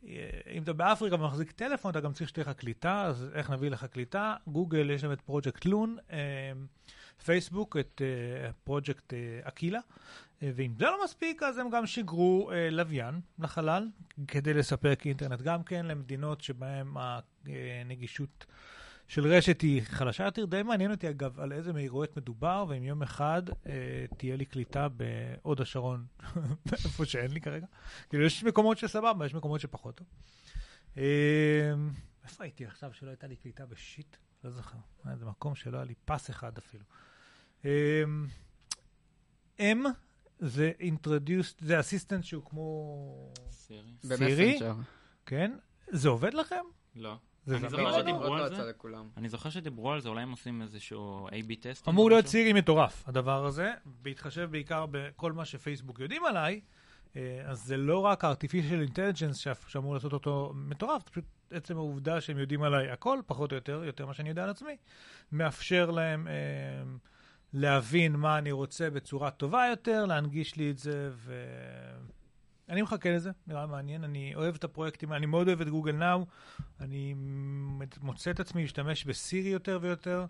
אה, 0.07 0.31
אם 0.53 0.63
אתה 0.63 0.73
באפריקה 0.73 1.17
ומחזיק 1.17 1.51
טלפון, 1.51 1.91
אתה 1.91 2.01
גם 2.01 2.13
צריך 2.13 2.29
שתהיה 2.29 2.45
לך 2.45 2.57
קליטה, 2.57 3.03
אז 3.05 3.29
איך 3.35 3.51
נביא 3.51 3.71
לך 3.71 3.85
קליטה? 3.85 4.35
גוגל, 4.47 4.91
יש 4.91 5.05
להם 5.05 5.13
את 5.13 5.21
פרויקט 5.21 5.65
לון, 5.65 5.97
אה, 6.13 6.53
פייסבוק, 7.25 7.77
את 7.77 8.03
אה, 8.05 8.53
פרויקט 8.65 9.13
אקילה, 9.43 9.81
ואם 10.43 10.73
זה 10.79 10.85
לא 10.85 11.05
מספיק, 11.05 11.43
אז 11.43 11.59
הם 11.59 11.71
גם 11.71 11.87
שיגרו 11.87 12.51
לוויין 12.71 13.21
לחלל, 13.39 13.89
כדי 14.29 14.55
לספק 14.55 15.03
אינטרנט 15.05 15.43
גם 15.43 15.63
כן 15.63 15.87
למדינות 15.87 16.41
שבהן 16.41 16.87
הנגישות 17.47 18.47
של 19.13 19.27
רשת 19.27 19.61
היא 19.61 19.83
חלשה 19.83 20.25
יותר. 20.25 20.45
די 20.45 20.63
מעניין 20.63 20.91
אותי, 20.91 21.11
אגב, 21.11 21.41
על 21.41 21.53
איזה 21.53 21.73
מהירויות 21.73 22.17
מדובר, 22.17 22.65
ואם 22.69 22.85
יום 22.85 23.03
אחד 23.03 23.43
אה, 23.67 24.05
תהיה 24.17 24.37
לי 24.37 24.45
קליטה 24.45 24.89
בהוד 24.89 25.61
השרון, 25.61 26.07
איפה 26.73 27.05
שאין 27.05 27.31
לי 27.31 27.41
כרגע. 27.41 27.67
כאילו, 28.09 28.25
יש 28.25 28.45
מקומות 28.45 28.79
שסבבה, 28.79 29.27
יש 29.27 29.35
מקומות 29.35 29.61
שפחות 29.61 29.95
טוב. 29.95 30.07
אה, 30.97 31.73
איפה 32.25 32.45
הייתי 32.45 32.67
עכשיו 32.67 32.93
שלא 32.93 33.11
הייתה 33.11 33.27
לי 33.27 33.37
קליטה 33.37 33.67
בשיט? 33.67 34.17
לא 34.45 34.51
זוכר. 34.51 34.79
היה 35.05 35.13
איזה 35.13 35.25
מקום 35.25 35.55
שלא 35.55 35.77
היה 35.77 35.85
לי 35.85 35.95
פס 36.05 36.31
אחד 36.31 36.59
אפילו. 36.59 36.85
אה, 37.65 38.05
M 39.59 39.87
זה 40.39 40.73
introduced, 40.81 41.65
זה 41.65 41.81
אסיסטנט 41.81 42.25
שהוא 42.25 42.45
כמו... 42.45 43.33
סירי? 43.51 44.17
סירי? 44.17 44.59
כן? 45.27 45.53
זה 45.89 46.09
עובד 46.09 46.35
לכם? 46.35 46.65
לא. 46.95 47.19
אני 49.17 49.29
זוכר? 49.29 49.51
שדיברו 49.51 49.89
לא 49.89 49.95
על 49.95 50.01
זה. 50.01 50.09
אולי 50.09 50.23
הם 50.23 50.31
עושים 50.31 50.63
איזשהו 50.63 51.29
A-B 51.29 51.55
טסט. 51.61 51.89
אמור 51.89 52.11
להיות 52.11 52.27
סירי 52.27 52.53
מטורף, 52.53 53.05
הדבר 53.09 53.47
הזה, 53.47 53.73
בהתחשב 54.03 54.49
בעיקר 54.51 54.87
בכל 54.91 55.33
מה 55.33 55.45
שפייסבוק 55.45 56.01
יודעים 56.01 56.25
עליי, 56.25 56.61
אה, 57.17 57.43
אז 57.45 57.65
זה 57.65 57.77
לא 57.77 57.99
רק 57.99 58.25
artificial 58.25 58.91
intelligence 58.91 59.55
שאמור 59.69 59.95
לעשות 59.95 60.13
אותו 60.13 60.53
מטורף, 60.55 61.03
זה 61.05 61.11
פשוט 61.11 61.25
עצם 61.51 61.77
העובדה 61.77 62.21
שהם 62.21 62.39
יודעים 62.39 62.63
עליי 62.63 62.91
הכל, 62.91 63.19
פחות 63.27 63.53
או 63.53 63.57
יותר, 63.57 63.83
יותר 63.85 64.05
ממה 64.05 64.15
שאני 64.15 64.29
יודע 64.29 64.45
על 64.45 64.51
עצמי, 64.51 64.77
מאפשר 65.33 65.91
להם 65.91 66.29
אה, 66.29 66.33
להבין 67.53 68.13
מה 68.13 68.39
אני 68.39 68.53
רוצה 68.53 68.91
בצורה 68.91 69.31
טובה 69.31 69.67
יותר, 69.71 70.07
להנגיש 70.07 70.57
לי 70.57 70.71
את 70.71 70.79
זה, 70.79 71.11
ו... 71.13 71.45
אני 72.69 72.83
מחכה 72.83 73.11
לזה, 73.11 73.31
נראה 73.47 73.67
מעניין, 73.67 74.05
אני 74.05 74.35
אוהב 74.35 74.55
את 74.55 74.65
הפרויקטים, 74.65 75.13
אני 75.13 75.27
מאוד 75.27 75.49
אוהב 75.49 75.61
את 75.61 75.69
גוגל 75.69 75.93
נאו, 75.93 76.27
אני 76.81 77.15
מוצא 78.03 78.31
את 78.31 78.41
עצמי 78.41 78.63
להשתמש 78.63 79.05
בסירי 79.05 79.49
יותר 79.49 79.79
ויותר. 79.83 80.27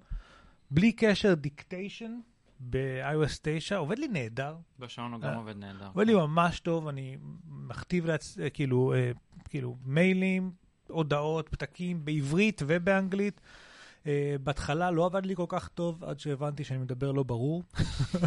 בלי 0.71 0.93
קשר 0.93 1.35
דיקטיישן 1.35 2.21
ב-iOS 2.61 3.39
9, 3.43 3.77
עובד 3.77 3.99
לי 3.99 4.09
נהדר, 4.09 4.57
בשעון 4.79 5.13
הוא 5.13 5.21
גם 5.21 5.29
אה, 5.29 5.37
עובד 5.37 5.57
נהדר. 5.57 5.87
עובד 5.87 6.07
לי 6.07 6.15
ממש 6.15 6.61
טוב, 6.61 6.89
אני 6.89 7.17
מכתיב 7.49 8.07
לעצ... 8.07 8.39
כאילו, 8.55 8.95
אה, 8.95 9.11
כאילו 9.49 9.77
מיילים, 9.85 10.53
הודעות, 10.89 11.49
פתקים 11.49 12.05
בעברית 12.05 12.63
ובאנגלית. 12.67 13.41
אה, 14.07 14.37
בהתחלה 14.45 14.91
לא 14.91 15.07
עבד 15.07 15.27
לי 15.27 15.37
כל 15.37 15.45
כך 15.49 15.69
טוב, 15.69 16.05
עד 16.05 16.21
שהבנתי 16.21 16.65
שאני 16.65 16.79
מדבר 16.79 17.13
לא 17.13 17.23
ברור. 17.23 17.63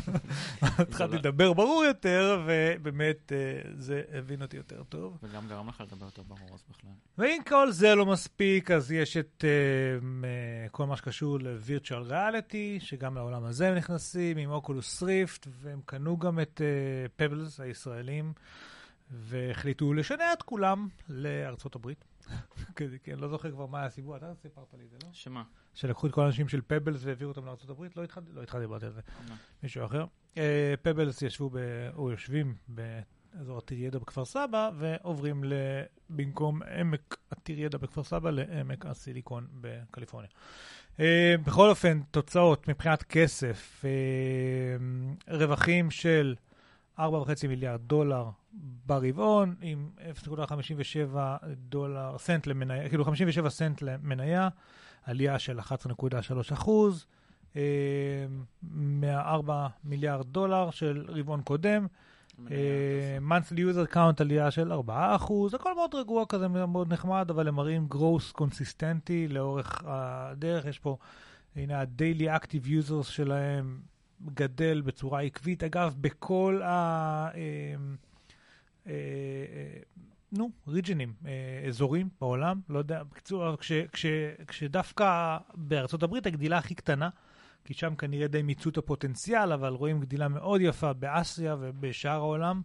התחלתי 0.62 1.16
לדבר 1.16 1.54
ברור 1.54 1.84
יותר, 1.84 2.46
ובאמת 2.46 3.32
אה, 3.32 3.72
זה 3.78 4.02
הבין 4.14 4.42
אותי 4.42 4.58
יותר 4.58 4.84
טוב. 4.84 5.18
וגם 5.24 5.48
גרם 5.48 5.70
לך 5.70 5.82
לדבר 5.82 6.06
יותר 6.06 6.22
ברור 6.22 6.50
אז 6.54 6.64
בכלל. 6.70 6.92
ואם 7.18 7.42
כל 7.48 7.72
זה 7.72 7.96
לא 7.96 8.06
מספיק, 8.06 8.72
אז 8.72 8.92
יש 8.92 9.18
את 9.18 9.44
uh, 9.44 10.04
uh, 10.04 10.70
כל 10.72 10.86
מה 10.86 10.98
שקשור 10.98 11.40
ל-Virtual 11.40 12.12
Reality, 12.12 12.80
שגם 12.80 13.16
לעולם 13.16 13.46
הזה 13.46 13.68
הם 13.68 13.76
נכנסים, 13.76 14.38
עם 14.38 14.52
אוקולוס 14.52 15.04
ריפט, 15.04 15.48
והם 15.62 15.80
קנו 15.86 16.18
גם 16.18 16.40
את 16.40 16.62
פבלס 17.16 17.60
הישראלים, 17.60 18.34
והחליטו 19.12 19.94
לשנע 19.94 20.34
את 20.34 20.42
כולם 20.42 20.88
לארצות 21.10 21.76
הברית. 21.76 22.06
כזה, 22.76 22.98
כן, 23.04 23.20
לא 23.20 23.28
זוכר 23.28 23.52
כבר 23.52 23.66
מה 23.66 23.86
הסיפור, 23.86 24.18
אתה 24.18 24.36
סיפרת 24.42 24.74
לי 24.74 24.84
את 24.86 24.90
זה, 24.90 24.98
לא? 25.04 25.10
שמה? 25.12 25.44
שלקחו 25.74 26.08
את 26.08 26.12
כל 26.12 26.22
האנשים 26.22 26.48
של 26.48 26.62
פבלס 26.68 27.04
והעבירו 27.04 27.32
אותם 27.32 27.48
הברית? 27.70 27.98
לא 27.98 28.04
התחלתי, 28.04 28.32
לא 28.32 28.44
התחלתי 28.44 28.64
לדבר 28.64 28.86
על 28.86 28.92
זה. 28.92 29.02
מישהו 29.64 29.86
אחר. 29.86 30.06
פבלס 30.82 31.22
ישבו, 31.22 31.50
ב, 31.50 31.58
או 31.96 32.12
יושבים 32.12 32.56
אזור 33.40 33.58
עתיר 33.58 33.80
ידע 33.80 34.00
בכפר 34.00 34.26
סבא, 34.26 34.70
ועוברים 34.78 35.44
ל... 35.44 35.54
במקום 36.10 36.64
עמק 36.64 37.18
עתיר 37.30 37.60
ידע 37.60 37.78
בכפר 37.78 38.04
סבא, 38.04 38.30
לעמק 38.30 38.86
הסיליקון 38.86 39.48
בקליפורניה. 39.62 40.30
אה, 41.00 41.36
בכל 41.46 41.70
אופן, 41.70 42.02
תוצאות 42.12 42.68
מבחינת 42.68 43.04
כסף, 43.04 43.86
אה, 43.86 45.36
רווחים 45.38 45.92
של 45.92 46.36
4.5 47.00 47.04
מיליארד 47.48 47.82
דולר 47.82 48.30
ברבעון, 48.86 49.56
עם 49.62 49.90
0.57 50.26 51.18
דולר, 51.56 52.18
סנט 52.18 52.48
למניה, 52.48 52.90
כאילו 52.90 53.06
57 53.06 53.50
סנט 53.50 53.82
למניה, 53.82 54.50
עלייה 55.04 55.40
של 55.40 55.60
11.3 55.60 56.54
אחוז, 56.54 57.06
אה, 57.56 57.62
מה-4 58.72 59.52
מיליארד 59.84 60.28
דולר 60.28 60.72
של 60.72 61.06
רבעון 61.08 61.42
קודם. 61.42 61.88
אה, 62.52 63.18
monthly 63.30 63.58
user 63.58 63.94
count 63.94 64.20
עלייה 64.20 64.52
של 64.52 64.72
4 64.72 65.16
אחוז, 65.16 65.54
הכל 65.54 65.76
מאוד 65.76 65.96
רגוע 65.96 66.26
כזה, 66.26 66.48
מאוד 66.48 66.94
נחמד, 66.94 67.28
אבל 67.30 67.48
הם 67.48 67.56
מראים 67.56 67.88
growth 67.92 68.32
קונסיסטנטי 68.32 69.28
לאורך 69.28 69.84
הדרך. 69.86 70.66
יש 70.66 70.80
פה, 70.80 70.98
הנה 71.56 71.82
ה 71.82 71.92
daily 71.92 72.42
active 72.42 72.68
users 72.68 73.04
שלהם 73.04 73.80
גדל 74.26 74.82
בצורה 74.82 75.22
עקבית. 75.22 75.64
אגב, 75.64 75.96
בכל 76.02 76.62
ה... 76.64 77.30
אה, 78.88 78.92
אה, 78.94 79.80
נו, 80.32 80.52
ריג'נים, 80.68 81.14
אה, 81.26 81.68
אזורים 81.68 82.10
בעולם, 82.22 82.62
לא 82.70 82.80
יודע, 82.80 83.04
בקיצור, 83.04 83.56
כש, 83.56 83.72
כש, 83.72 84.06
כשדווקא 84.48 85.38
בארצות 85.54 86.04
הברית 86.04 86.26
הגדילה 86.26 86.58
הכי 86.58 86.76
קטנה, 86.76 87.10
כי 87.66 87.74
שם 87.74 87.96
כנראה 87.96 88.28
די 88.28 88.42
מיצו 88.42 88.70
את 88.70 88.78
הפוטנציאל, 88.78 89.52
אבל 89.52 89.74
רואים 89.74 90.00
גדילה 90.00 90.28
מאוד 90.28 90.62
יפה 90.62 90.94
באסיה 90.94 91.56
ובשאר 91.60 92.12
העולם, 92.12 92.62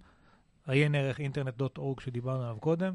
עיין 0.67 0.95
ערך 0.95 1.21
אינטרנט.אורג 1.21 2.01
שדיברנו 2.01 2.43
עליו 2.43 2.57
קודם. 2.61 2.95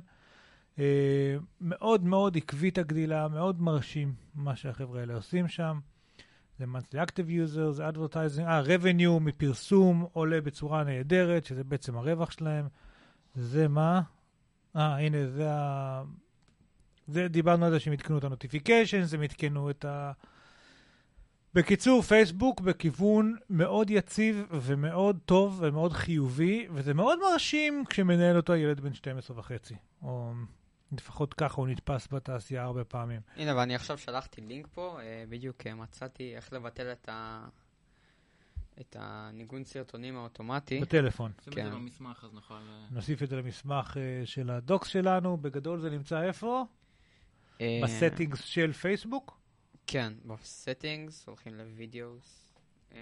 מאוד 1.61 2.03
מאוד 2.03 2.37
עקבית 2.37 2.77
הגדילה, 2.77 3.27
מאוד 3.27 3.61
מרשים 3.61 4.13
מה 4.35 4.55
שהחבר'ה 4.55 4.99
האלה 4.99 5.15
עושים 5.15 5.47
שם. 5.47 5.79
זה 6.59 6.65
monthly 6.65 6.97
active 6.97 7.27
users, 7.27 7.79
advertising, 7.79 8.41
אה, 8.41 8.61
revenue 8.61 9.19
מפרסום 9.21 10.05
עולה 10.13 10.41
בצורה 10.41 10.83
נהדרת, 10.83 11.45
שזה 11.45 11.63
בעצם 11.63 11.97
הרווח 11.97 12.31
שלהם. 12.31 12.67
זה 13.35 13.67
מה? 13.67 14.01
אה, 14.75 14.97
הנה, 14.97 15.27
זה 15.27 15.51
ה... 15.51 16.03
זה, 17.07 17.27
דיברנו 17.27 17.65
על 17.65 17.71
זה 17.71 17.79
שהם 17.79 17.93
עדכנו 17.93 18.17
את 18.17 18.23
ה-notifications, 18.23 19.15
הם 19.15 19.21
עדכנו 19.21 19.69
את 19.69 19.85
ה... 19.85 20.11
בקיצור, 21.53 22.01
פייסבוק 22.01 22.61
בכיוון 22.61 23.35
מאוד 23.49 23.89
יציב 23.89 24.45
ומאוד 24.51 25.19
טוב 25.25 25.57
ומאוד 25.61 25.93
חיובי, 25.93 26.67
וזה 26.73 26.93
מאוד 26.93 27.19
מרשים 27.19 27.83
כשמנהל 27.89 28.37
אותו 28.37 28.55
ילד 28.55 28.79
בן 28.79 28.93
12 28.93 29.39
וחצי. 29.39 29.75
או 30.01 30.33
לפחות 30.91 31.33
ככה 31.33 31.61
הוא 31.61 31.67
נתפס 31.67 32.07
בתעשייה 32.11 32.63
הרבה 32.63 32.83
פעמים. 32.83 33.21
הנה, 33.35 33.55
ואני 33.55 33.75
עכשיו 33.75 33.97
שלחתי 33.97 34.41
לינק 34.41 34.67
פה, 34.73 34.99
אה, 35.01 35.23
בדיוק 35.29 35.67
אה, 35.67 35.75
מצאתי 35.75 36.35
איך 36.35 36.53
לבטל 36.53 36.91
את 36.91 37.09
ה... 37.09 37.45
את 38.81 38.95
הניגון 38.99 39.65
סרטונים 39.65 40.17
האוטומטי. 40.17 40.79
בטלפון. 40.79 41.31
שים 41.43 41.53
את 41.53 41.55
כן. 41.55 41.69
זה 41.69 41.75
במסמך, 41.75 42.23
אז 42.23 42.33
נוכל... 42.33 42.53
אה, 42.53 42.85
נוסיף 42.91 43.23
את 43.23 43.29
זה 43.29 43.35
למסמך 43.35 43.97
אה, 43.97 44.25
של 44.25 44.49
הדוקס 44.49 44.87
שלנו. 44.87 45.37
בגדול 45.37 45.79
זה 45.79 45.89
נמצא 45.89 46.21
איפה? 46.21 46.65
אה, 47.61 47.79
ב 47.83 47.90
settings 47.90 48.43
של 48.43 48.73
פייסבוק? 48.73 49.39
כן, 49.87 50.13
ב 50.25 50.35
settings, 50.35 51.27
הולכים 51.27 51.53
ל 51.53 51.66
videos, 51.66 52.53
אה, 52.91 52.99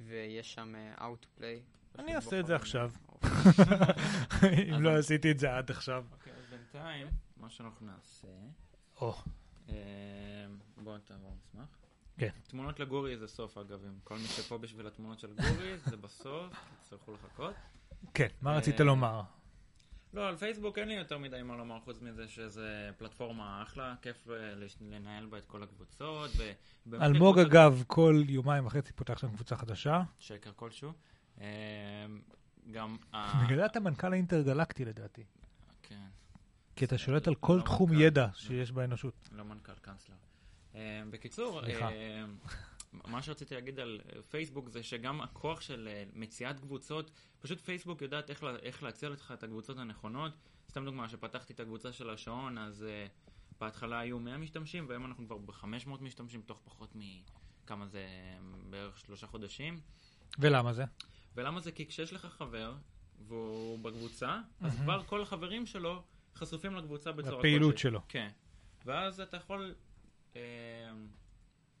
ויש 0.00 0.54
שם 0.54 0.74
autoplay. 1.00 1.98
אני 1.98 2.16
אעשה 2.16 2.40
את 2.40 2.46
זה 2.46 2.56
עכשיו. 2.56 2.92
אוקיי. 3.08 3.30
אם 4.74 4.82
לא 4.82 4.98
עשיתי 4.98 5.30
את 5.30 5.38
זה 5.38 5.56
עד 5.56 5.70
עכשיו. 5.70 6.04
אוקיי, 6.12 6.32
אז 6.32 6.44
בינתיים, 6.50 7.06
מה 7.36 7.50
שאנחנו 7.50 7.86
נעשה... 7.86 8.28
או, 9.00 9.14
בואו 10.76 10.98
תעבור 10.98 11.36
מסמך. 11.36 11.85
כן. 12.18 12.28
תמונות 12.46 12.80
לגורי 12.80 13.16
זה 13.16 13.28
סוף, 13.28 13.58
אגב, 13.58 13.84
עם 13.84 13.98
כל 14.04 14.14
מי 14.14 14.26
שפה 14.26 14.58
בשביל 14.58 14.86
התמונות 14.86 15.20
של 15.20 15.34
גורי, 15.34 15.78
זה 15.90 15.96
בסוף, 15.96 16.54
תצטרכו 16.80 17.12
לחכות. 17.14 17.54
כן, 18.14 18.28
מה 18.42 18.52
אה, 18.52 18.56
רצית 18.56 18.80
לומר? 18.80 19.22
לא, 20.12 20.28
על 20.28 20.36
פייסבוק 20.36 20.78
אין 20.78 20.88
לי 20.88 20.94
יותר 20.94 21.18
מדי 21.18 21.42
מה 21.42 21.56
לומר 21.56 21.80
חוץ 21.80 22.00
מזה 22.02 22.28
שזה 22.28 22.90
פלטפורמה 22.98 23.62
אחלה, 23.62 23.94
כיף 24.02 24.28
אה, 24.30 24.54
לנהל 24.80 25.26
בה 25.26 25.38
את 25.38 25.44
כל 25.44 25.62
הקבוצות. 25.62 26.30
אלמוג, 26.92 27.38
אגב, 27.38 27.82
כל 27.86 28.22
יומיים 28.28 28.66
וחצי 28.66 28.92
פותח 28.92 29.18
שם 29.18 29.28
קבוצה 29.28 29.56
חדשה. 29.56 30.02
שקר 30.18 30.52
כלשהו. 30.56 30.92
אה, 31.40 31.46
גם... 32.70 32.96
בגלל 33.44 33.66
אתה 33.66 33.80
מנכ"ל 33.80 34.12
האינטרגלקטי 34.12 34.84
לדעתי. 34.84 35.24
כן, 35.82 36.06
כי 36.76 36.84
אתה 36.84 36.98
שולט 36.98 37.28
על 37.28 37.34
לא 37.34 37.38
כל 37.40 37.60
תחום 37.62 37.90
מנכ"ל. 37.90 38.02
ידע 38.02 38.28
שיש 38.34 38.72
באנושות. 38.72 39.28
לא 39.32 39.44
מנכ"ל, 39.44 39.72
קאנצלר. 39.82 40.14
אה, 40.76 41.02
בקיצור. 41.10 41.64
אה, 41.64 42.24
מה 43.04 43.22
שרציתי 43.22 43.54
להגיד 43.54 43.80
על 43.80 44.00
אה, 44.16 44.22
פייסבוק 44.22 44.68
זה 44.68 44.82
שגם 44.82 45.20
הכוח 45.20 45.60
של 45.60 45.88
מציאת 46.14 46.60
קבוצות, 46.60 47.10
פשוט 47.40 47.60
פייסבוק 47.60 48.02
יודעת 48.02 48.30
איך, 48.30 48.44
איך 48.62 48.82
להציע 48.82 49.08
לך 49.08 49.32
את 49.32 49.42
הקבוצות 49.42 49.78
הנכונות. 49.78 50.32
סתם 50.70 50.84
דוגמה, 50.84 51.08
כשפתחתי 51.08 51.52
את 51.52 51.60
הקבוצה 51.60 51.92
של 51.92 52.10
השעון, 52.10 52.58
אז 52.58 52.82
אה, 52.82 53.06
בהתחלה 53.60 53.98
היו 53.98 54.18
100 54.18 54.38
משתמשים, 54.38 54.86
והיום 54.88 55.06
אנחנו 55.06 55.26
כבר 55.26 55.38
ב-500 55.38 55.88
משתמשים 56.00 56.42
תוך 56.42 56.60
פחות 56.64 56.90
מכמה 56.94 57.86
זה, 57.86 58.06
בערך 58.70 58.98
שלושה 58.98 59.26
חודשים. 59.26 59.80
ולמה 60.38 60.72
זה? 60.72 60.84
ולמה 61.34 61.60
זה? 61.60 61.72
כי 61.72 61.86
כשיש 61.86 62.12
לך 62.12 62.26
חבר, 62.26 62.74
והוא 63.26 63.78
בקבוצה, 63.78 64.40
אז. 64.60 64.76
כבר 64.76 65.02
כל 65.02 65.22
החברים 65.22 65.66
שלו 65.66 66.02
חשופים 66.34 66.76
לקבוצה 66.76 67.12
בצורה 67.12 67.38
לפעילות 67.38 67.72
כלשהי. 67.72 67.82
שלו. 67.82 68.00
כן. 68.08 68.28
ואז 68.84 69.20
אתה 69.20 69.36
יכול, 69.36 69.74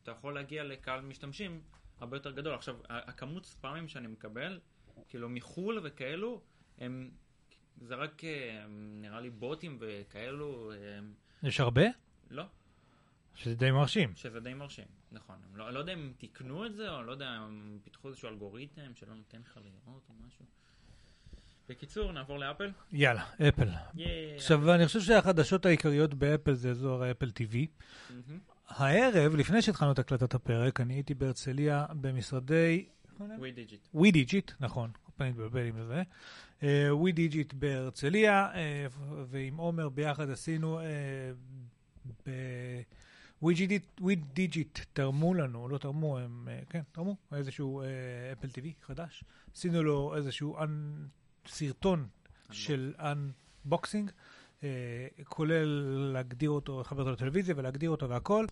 אתה 0.02 0.10
יכול 0.10 0.34
להגיע 0.34 0.64
לקהל 0.64 1.00
משתמשים 1.00 1.60
הרבה 2.00 2.16
יותר 2.16 2.30
גדול. 2.30 2.54
עכשיו, 2.54 2.76
הכמות 2.88 3.46
ספאמים 3.46 3.88
שאני 3.88 4.06
מקבל, 4.06 4.60
כאילו 5.08 5.28
מחו"ל 5.28 5.80
וכאלו, 5.82 6.42
הם, 6.78 7.10
זה 7.80 7.94
רק 7.94 8.24
אה, 8.24 8.64
נראה 8.68 9.20
לי 9.20 9.30
בוטים 9.30 9.78
וכאלו, 9.80 10.72
אה, 10.72 10.98
יש 11.42 11.60
הרבה? 11.60 11.82
לא, 12.30 12.44
שזה 13.34 13.54
די 13.54 13.70
מרשים. 13.70 14.14
שזה 14.16 14.40
די 14.40 14.54
מרשים, 14.54 14.86
נכון. 15.12 15.36
הם 15.44 15.56
לא, 15.56 15.70
לא 15.70 15.78
יודע 15.78 15.92
אם 15.92 15.98
הם 15.98 16.12
תיקנו 16.18 16.66
את 16.66 16.74
זה, 16.74 16.90
או 16.90 17.02
לא 17.02 17.12
יודע, 17.12 17.28
הם 17.28 17.78
פיתחו 17.84 18.08
איזשהו 18.08 18.28
אלגוריתם 18.28 18.94
שלא 18.94 19.14
נותן 19.14 19.40
לך 19.40 19.60
לראות 19.64 20.02
או 20.08 20.14
משהו. 20.26 20.44
בקיצור, 21.68 22.12
נעבור 22.12 22.38
לאפל. 22.38 22.70
יאללה, 22.92 23.24
אפל. 23.48 23.68
עכשיו, 24.36 24.74
אני 24.74 24.86
חושב 24.86 25.00
שהחדשות 25.00 25.66
העיקריות 25.66 26.14
באפל 26.14 26.54
זה 26.54 26.70
אזור 26.70 27.04
האפל 27.04 27.28
TV. 27.28 27.56
מהמם. 28.10 28.38
הערב, 28.68 29.34
לפני 29.34 29.62
שהתחלנו 29.62 29.92
את 29.92 29.98
הקלטת 29.98 30.34
הפרק, 30.34 30.80
אני 30.80 30.94
הייתי 30.94 31.14
בהרצליה 31.14 31.86
במשרדי... 31.90 32.86
ווי 33.38 33.52
דיג'יט. 33.52 33.88
ווי 33.94 34.10
דיג'יט, 34.10 34.52
נכון, 34.60 34.90
פעם 35.16 35.28
מתבלבל 35.28 35.66
עם 35.66 35.84
זה. 35.86 36.02
ווי 36.90 37.12
דיג'יט 37.12 37.54
בהרצליה, 37.54 38.48
אה, 38.54 38.86
ועם 39.26 39.56
עומר 39.56 39.88
ביחד 39.88 40.30
עשינו... 40.30 40.80
ווי 43.42 44.16
דיג'יט 44.16 44.78
תרמו 44.92 45.34
לנו, 45.34 45.68
לא 45.68 45.78
תרמו, 45.78 46.18
הם, 46.18 46.48
אה, 46.50 46.60
כן, 46.70 46.82
תרמו, 46.92 47.16
איזשהו 47.32 47.82
אפל 48.32 48.48
TV 48.48 48.66
חדש. 48.86 49.24
עשינו 49.54 49.82
לו 49.82 50.16
איזשהו 50.16 50.56
סרטון 51.48 52.06
של 52.50 52.94
unboxing, 52.98 54.10
כולל 55.24 55.68
להגדיר 56.12 56.50
אותו, 56.50 56.80
לחבר 56.80 57.00
אותו 57.00 57.12
לטלוויזיה 57.12 57.54
ולהגדיר 57.58 57.90
אותו 57.90 58.08
והכל. 58.08 58.46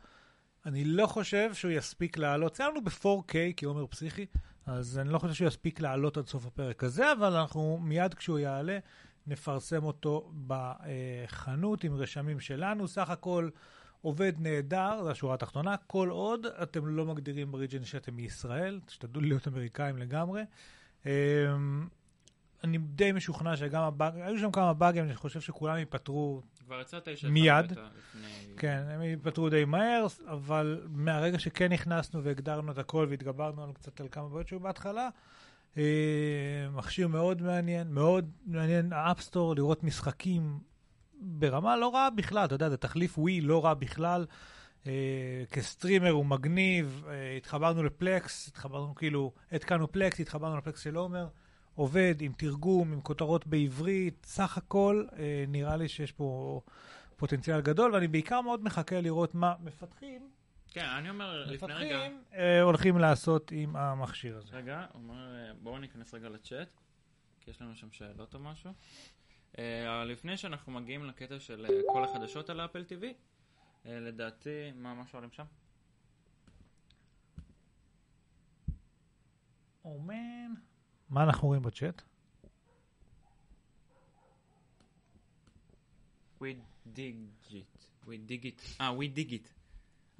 אני 0.67 0.85
לא 0.85 1.07
חושב 1.07 1.55
שהוא 1.55 1.71
יספיק 1.71 2.19
לעלות, 2.19 2.61
לנו 2.61 2.85
ב-4K, 2.85 3.35
כי 3.57 3.67
עומר 3.67 3.87
פסיכי, 3.87 4.27
אז 4.67 4.99
אני 4.99 5.09
לא 5.09 5.19
חושב 5.19 5.35
שהוא 5.35 5.49
יספיק 5.49 5.81
לעלות 5.81 6.17
עד 6.17 6.27
סוף 6.27 6.47
הפרק 6.47 6.85
הזה, 6.85 7.13
אבל 7.13 7.33
אנחנו 7.33 7.79
מיד 7.83 8.15
כשהוא 8.15 8.39
יעלה, 8.39 8.79
נפרסם 9.27 9.85
אותו 9.85 10.33
בחנות 10.47 11.85
עם 11.85 11.95
רשמים 11.95 12.41
שלנו. 12.41 12.89
סך 12.89 13.11
הכל 13.11 13.49
עובד 14.03 14.33
נהדר, 14.39 15.03
זו 15.03 15.11
השורה 15.11 15.35
התחתונה, 15.35 15.77
כל 15.87 16.09
עוד 16.09 16.47
אתם 16.47 16.87
לא 16.87 17.05
מגדירים 17.05 17.53
ב 17.53 17.57
region 17.57 17.85
שאתם 17.85 18.15
מישראל, 18.15 18.81
תשתדלו 18.87 19.21
להיות 19.21 19.49
אמריקאים 19.49 19.99
לגמרי. 19.99 20.43
אני 22.65 22.79
די 22.79 23.13
משוכנע 23.13 23.57
שגם 23.57 23.83
הבאג, 23.83 24.13
היו 24.17 24.39
שם 24.39 24.51
כמה 24.51 24.73
באגים, 24.75 25.05
אני 25.05 25.15
חושב 25.15 25.41
שכולם 25.41 25.77
ייפתרו 25.77 26.41
כבר 26.67 26.81
יצא 26.81 26.99
תשע. 27.05 27.29
מיד. 27.29 27.65
לפני- 27.73 27.83
כן, 28.57 28.83
הם 28.89 29.03
ייפתרו 29.03 29.49
די 29.49 29.65
מהר, 29.65 30.07
אבל 30.27 30.83
מהרגע 30.91 31.39
שכן 31.39 31.73
נכנסנו 31.73 32.25
והגדרנו 32.25 32.73
את 32.73 32.79
הכל 32.79 33.07
והתגברנו 33.11 33.65
על 33.65 33.73
קצת 33.73 34.01
על 34.01 34.07
כמה 34.11 34.29
בעיות 34.29 34.49
שהיו 34.49 34.61
בהתחלה, 34.61 35.09
אה, 35.77 35.83
מכשיר 36.73 37.09
מאוד 37.09 37.43
מעניין, 37.43 37.89
מאוד 37.93 38.31
מעניין, 38.47 38.93
ה 38.93 38.99
App 38.99 39.17
Store, 39.17 39.55
לראות 39.57 39.85
משחקים 39.85 40.59
ברמה 41.21 41.77
לא 41.77 41.95
רעה 41.95 42.11
בכלל, 42.11 42.45
אתה 42.45 42.55
יודע, 42.55 42.71
זה 42.71 42.77
תחליף 42.77 43.19
ווי 43.19 43.41
לא 43.41 43.65
רע 43.65 43.75
בכלל. 43.75 44.27
אה, 44.87 44.93
כסטרימר 45.53 46.11
הוא 46.11 46.27
מגניב, 46.27 47.05
אה, 47.09 47.37
התחברנו 47.37 47.83
לפלקס, 47.83 48.49
התחברנו 48.49 48.95
כאילו, 48.95 49.33
התקנו 49.53 49.93
פלקס, 49.93 50.21
התחברנו 50.21 50.57
לפלקס 50.57 50.81
של 50.81 50.97
עומר, 50.97 51.27
עובד 51.75 52.15
עם 52.21 52.33
תרגום, 52.33 52.93
עם 52.93 53.01
כותרות 53.01 53.47
בעברית, 53.47 54.27
סך 54.27 54.59
הכל 54.59 55.07
אה, 55.19 55.45
נראה 55.49 55.77
לי 55.77 55.89
שיש 55.89 56.13
פה 56.13 56.61
פוטנציאל 57.17 57.61
גדול, 57.61 57.95
ואני 57.95 58.09
בעיקר 58.09 58.41
מאוד 58.41 58.65
מחכה 58.65 59.01
לראות 59.01 59.35
מה 59.35 59.55
מפתחים, 59.61 60.31
כן, 60.75 60.85
אני 60.85 61.11
אומר, 61.11 61.45
לפני 61.45 61.75
רגע... 61.75 61.97
מפתחים 61.97 62.23
אה, 62.35 62.63
הולכים 62.63 62.99
לעשות 62.99 63.53
עם 63.55 63.77
המכשיר 63.77 64.37
הזה. 64.37 64.57
רגע, 64.57 64.87
אומר, 64.95 65.35
אה, 65.35 65.55
בואו 65.63 65.79
ניכנס 65.79 66.15
רגע 66.15 66.29
לצ'אט, 66.29 66.73
כי 67.41 67.51
יש 67.51 67.63
לנו 67.63 67.75
שם 67.75 67.93
שאלות 67.93 68.35
או 68.35 68.41
משהו. 68.41 68.71
אה, 69.59 70.05
לפני 70.05 70.37
שאנחנו 70.37 70.73
מגיעים 70.73 71.05
לקטע 71.05 71.41
של 71.41 71.67
אה, 71.67 71.81
כל 71.93 72.05
החדשות 72.05 72.51
על 72.51 72.61
אפל 72.61 72.85
TV, 72.89 73.05
אה, 73.87 74.01
לדעתי, 74.01 74.73
מה 74.75 74.95
מה 74.95 75.07
שואלים 75.07 75.31
שם? 75.31 75.45
אומן. 79.85 80.55
מה 81.11 81.23
אנחנו 81.23 81.49
רואים 81.49 81.63
בצ'אט? 81.63 82.03
We 86.41 86.45
dig 86.97 87.51
it. 87.51 88.07
We 88.07 88.11
dig 88.29 88.45
it. 88.45 88.81
אה, 88.81 88.91
we 88.99 89.19
dig 89.19 89.31
it. 89.31 89.49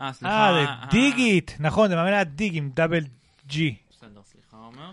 אה, 0.01 0.13
סליחה. 0.13 0.51
אה, 0.51 0.65
זה 0.85 0.91
דיגיט. 0.91 1.51
נכון, 1.61 1.89
זה 1.89 1.97
מהמילה 1.97 2.25
דיג 2.25 2.57
עם 2.57 2.71
דאבל 2.71 3.05
ג'י. 3.47 3.77
בסדר, 3.91 4.23
סליחה, 4.23 4.57
עומר. 4.57 4.93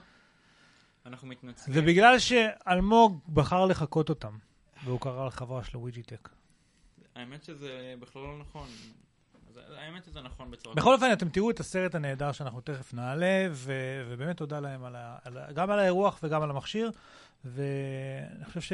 אנחנו 1.06 1.27
מתנצלים. 1.27 1.75
זה 1.75 1.82
בגלל 1.82 2.19
שאלמוג 2.19 3.19
בחר 3.34 3.65
לחקות 3.65 4.10
אותם, 4.10 4.38
והוא 4.84 4.99
קרא 4.99 5.27
לחברה 5.27 5.63
שלו 5.63 5.82
וויג'יטק. 5.82 6.30
האמת 7.15 7.43
שזה 7.43 7.95
בכלל 7.99 8.21
לא 8.21 8.39
נכון. 8.39 8.67
האמת 9.77 10.03
שזה 10.05 10.21
נכון 10.21 10.51
בצורה... 10.51 10.75
בכל 10.75 10.93
אופן, 10.93 11.11
אתם 11.13 11.29
תראו 11.29 11.49
את 11.51 11.59
הסרט 11.59 11.95
הנהדר 11.95 12.31
שאנחנו 12.31 12.61
תכף 12.61 12.93
נעלה, 12.93 13.47
ו- 13.51 14.03
ובאמת 14.09 14.37
תודה 14.37 14.59
להם 14.59 14.83
על 14.83 14.95
ה- 14.95 15.17
על 15.23 15.37
ה- 15.37 15.51
גם 15.51 15.71
על 15.71 15.79
האירוח 15.79 16.19
וגם 16.23 16.41
על 16.41 16.49
המכשיר, 16.49 16.91
ואני 17.45 18.45
חושב 18.45 18.61
ש... 18.61 18.73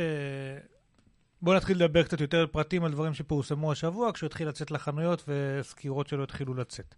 בואו 1.41 1.55
נתחיל 1.55 1.77
לדבר 1.83 2.03
קצת 2.03 2.21
יותר 2.21 2.47
פרטים 2.51 2.83
על 2.83 2.91
דברים 2.91 3.13
שפורסמו 3.13 3.71
השבוע, 3.71 4.13
כשהוא 4.13 4.27
התחיל 4.27 4.47
לצאת 4.47 4.71
לחנויות 4.71 5.23
וסקירות 5.27 6.07
שלו 6.07 6.23
התחילו 6.23 6.53
לצאת. 6.53 6.95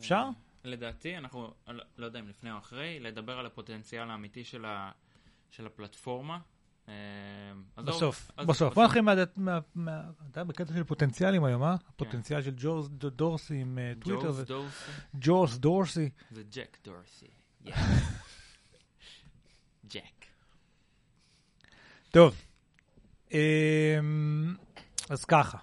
אפשר? 0.00 0.24
לדעתי, 0.64 1.18
אנחנו, 1.18 1.52
לא- 1.68 1.84
לא 1.98 2.06
יודע 2.06 2.18
אם 2.20 2.28
לפני 2.28 2.52
או 2.52 2.58
אחרי, 2.58 3.00
לדבר 3.00 3.38
על 3.38 3.46
הפוטנציאל 3.46 4.10
האמיתי 4.10 4.44
של, 4.44 4.64
ה, 4.64 4.90
של 5.50 5.66
הפלטפורמה. 5.66 6.38
אה, 6.88 6.94
בסוף, 7.76 8.30
בסוף. 8.46 8.74
בוא 8.74 8.84
נתחיל 8.84 9.02
מה... 9.36 10.00
אתה 10.30 10.44
בקטע 10.44 10.74
של 10.74 10.84
פוטנציאלים 10.84 11.44
היום, 11.44 11.62
אה? 11.62 11.76
כן. 11.78 11.84
הפוטנציאל 11.88 12.42
של 12.42 12.54
ג'ורס 12.56 12.88
דורסי 12.88 13.54
עם 13.54 13.78
אה, 13.78 13.92
טוויטר. 14.00 14.22
ג'ורס 14.22 14.38
דורסי 14.46 14.90
ג'ורס 15.14 15.56
דורסי. 15.56 16.10
זה 16.30 16.42
ג'ק 16.50 16.78
דורסי. 16.84 17.26
ג'ק. 19.92 20.26
טוב, 22.10 22.34
אמ, 23.32 24.54
אז 25.10 25.24
ככה. 25.24 25.58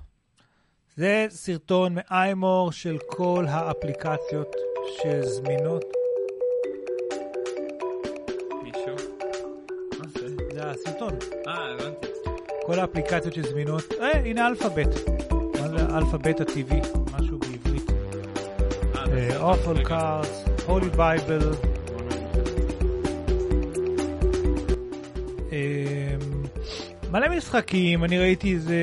זה 0.95 1.25
סרטון 1.29 1.95
מאיימור 1.95 2.71
של 2.71 2.97
כל 3.07 3.45
האפליקציות 3.49 4.55
שזמינות. 4.97 5.98
הבנתי. 11.53 12.07
כל 12.65 12.79
האפליקציות 12.79 13.33
שזמינות. 13.33 13.83
אה, 14.01 14.19
הנה 14.19 14.47
אלפאבית. 14.47 14.87
מה 15.31 15.67
זה 15.67 15.97
אלפאבית 15.97 16.41
הטבעי? 16.41 16.81
משהו 17.19 17.39
בעברית. 17.39 17.91
אה, 18.95 19.41
אופל 19.41 19.71
רגע. 19.71 19.89
קארדס, 19.89 20.45
הולי 20.67 20.89
בייבל. 20.89 21.51
מלא 27.11 27.29
משחקים, 27.37 28.03
אני 28.03 28.19
ראיתי 28.19 28.53
איזה 28.53 28.75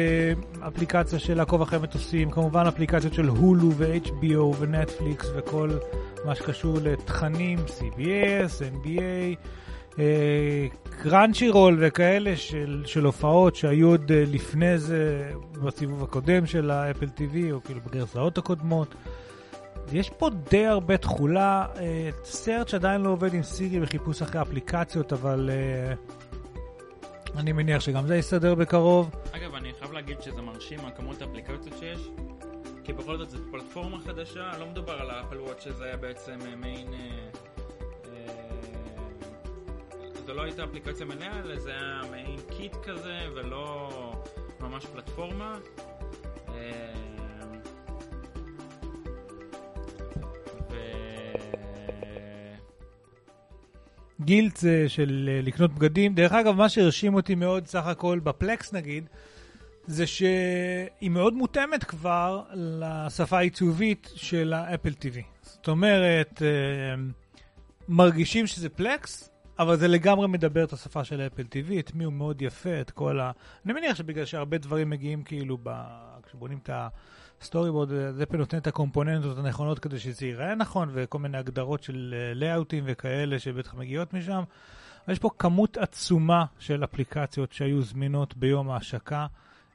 אפליקציה 0.68 1.18
של 1.18 1.35
לעקוב 1.35 1.62
אחרי 1.62 1.79
מטוסים, 1.79 2.31
כמובן 2.31 2.66
אפליקציות 2.66 3.14
של 3.14 3.29
הולו 3.29 3.72
ו-HBO 3.72 4.57
ונטפליקס 4.59 5.26
וכל 5.37 5.70
מה 6.24 6.35
שקשור 6.35 6.79
לתכנים, 6.83 7.59
CBS, 7.59 8.85
NBA, 8.85 9.37
קראנצ'י 11.02 11.48
רול 11.48 11.78
וכאלה 11.80 12.37
של, 12.37 12.82
של 12.87 13.04
הופעות 13.04 13.56
שהיו 13.56 13.88
עוד 13.88 14.12
אה, 14.12 14.24
לפני 14.26 14.78
זה 14.78 15.30
בסיבוב 15.64 16.02
הקודם 16.02 16.46
של 16.46 16.70
האפל 16.70 17.06
TV, 17.06 17.52
או 17.52 17.62
כאילו 17.62 17.80
בגרסאות 17.87 18.38
הקודמות. 18.38 18.94
יש 19.92 20.11
פה 20.11 20.30
די 20.50 20.66
הרבה 20.66 20.96
תכולה, 20.96 21.66
אה, 21.76 22.11
סרט 22.24 22.68
שעדיין 22.68 23.00
לא 23.00 23.11
עובד 23.11 23.35
עם 23.35 23.42
סירי 23.42 23.80
בחיפוש 23.80 24.22
אחרי 24.22 24.42
אפליקציות, 24.42 25.12
אבל 25.12 25.50
אה, 25.52 25.94
אני 27.37 27.52
מניח 27.52 27.80
שגם 27.80 28.06
זה 28.06 28.16
יסתדר 28.16 28.54
בקרוב. 28.54 29.11
אגב, 29.32 29.54
אני 29.54 29.72
חייב 29.78 29.92
להגיד 29.92 30.22
שזה 30.22 30.42
מרשים 30.42 30.78
הכמות 30.80 31.22
האפליקציות 31.22 31.74
שיש, 31.78 32.09
כי 32.85 32.92
בכל 32.92 33.18
זאת 33.18 33.30
זו 33.30 33.38
פלטפורמה 33.50 33.98
חדשה, 34.00 34.59
לא 34.59 34.66
מדובר 34.66 34.92
על 34.92 35.11
ה 35.11 35.15
Apple 35.15 35.40
Watch 35.40 35.61
שזה 35.61 35.85
היה 35.85 35.96
בעצם 35.96 36.38
אה, 36.46 36.56
מעין... 36.56 36.88
זו 40.27 40.35
לא 40.35 40.43
הייתה 40.43 40.65
אפליקציה 40.65 41.07
מלאה, 41.07 41.41
אלא 41.41 41.59
זה 41.59 41.71
היה 41.71 42.01
מעין 42.11 42.37
kit 42.57 42.77
כזה, 42.83 43.19
ולא 43.35 43.91
ממש 44.61 44.87
פלטפורמה. 44.87 45.59
אה. 46.49 46.95
Gilt 54.20 54.64
אה, 54.65 54.89
של 54.89 55.31
אה, 55.33 55.41
לקנות 55.43 55.75
בגדים. 55.75 56.15
דרך 56.15 56.33
אגב, 56.33 56.55
מה 56.55 56.69
שהרשים 56.69 57.15
אותי 57.15 57.35
מאוד 57.35 57.67
סך 57.67 57.87
הכל 57.87 58.19
ב 58.18 58.29
Plex 58.29 58.72
נגיד, 58.73 59.09
זה 59.87 60.07
שהיא 60.07 61.11
מאוד 61.11 61.35
מותאמת 61.35 61.85
כבר 61.85 62.43
לשפה 62.55 63.39
העיצובית 63.39 64.12
של 64.15 64.53
ה 64.53 64.59
Apple 64.59 64.92
TV. 65.01 65.21
זאת 65.43 65.69
אומרת, 65.69 66.43
מרגישים 67.89 68.47
שזה 68.47 68.69
Plex, 68.68 69.31
אבל 69.59 69.77
זה 69.77 69.88
לגמרי 69.88 70.29
מדבר 70.29 70.64
את 70.64 70.73
השפה 70.73 71.05
של 71.05 71.21
Apple 71.20 71.42
TV, 71.42 71.79
את 71.79 71.95
מי 71.95 72.05
הוא 72.05 72.12
מאוד 72.12 72.42
יפה, 72.42 72.81
את 72.81 72.90
כל 72.90 73.21
ה... 73.21 73.31
אני 73.64 73.73
מניח 73.73 73.97
שבגלל 73.97 74.25
שהרבה 74.25 74.59
דברים 74.59 74.90
מגיעים 74.90 75.23
כאילו 75.23 75.59
ב... 75.62 75.71
כשבונים 76.23 76.59
את 76.62 76.71
ה 77.40 77.70
storyboard, 77.70 77.88
זה 77.88 78.23
Apple 78.22 78.37
נותן 78.37 78.59
את 78.59 78.66
הקומפוננטות 78.66 79.38
הנכונות 79.38 79.79
כדי 79.79 79.99
שזה 79.99 80.27
ייראה 80.27 80.55
נכון, 80.55 80.88
וכל 80.92 81.19
מיני 81.19 81.38
הגדרות 81.38 81.83
של 81.83 82.14
לייאוטים 82.35 82.85
וכאלה 82.87 83.38
שבטח 83.38 83.75
מגיעות 83.75 84.14
משם. 84.14 84.42
אבל 85.07 85.12
יש 85.12 85.19
פה 85.19 85.31
כמות 85.38 85.77
עצומה 85.77 86.45
של 86.59 86.85
אפליקציות 86.85 87.53
שהיו 87.53 87.83
זמינות 87.83 88.37
ביום 88.37 88.71
ההשקה, 88.71 89.27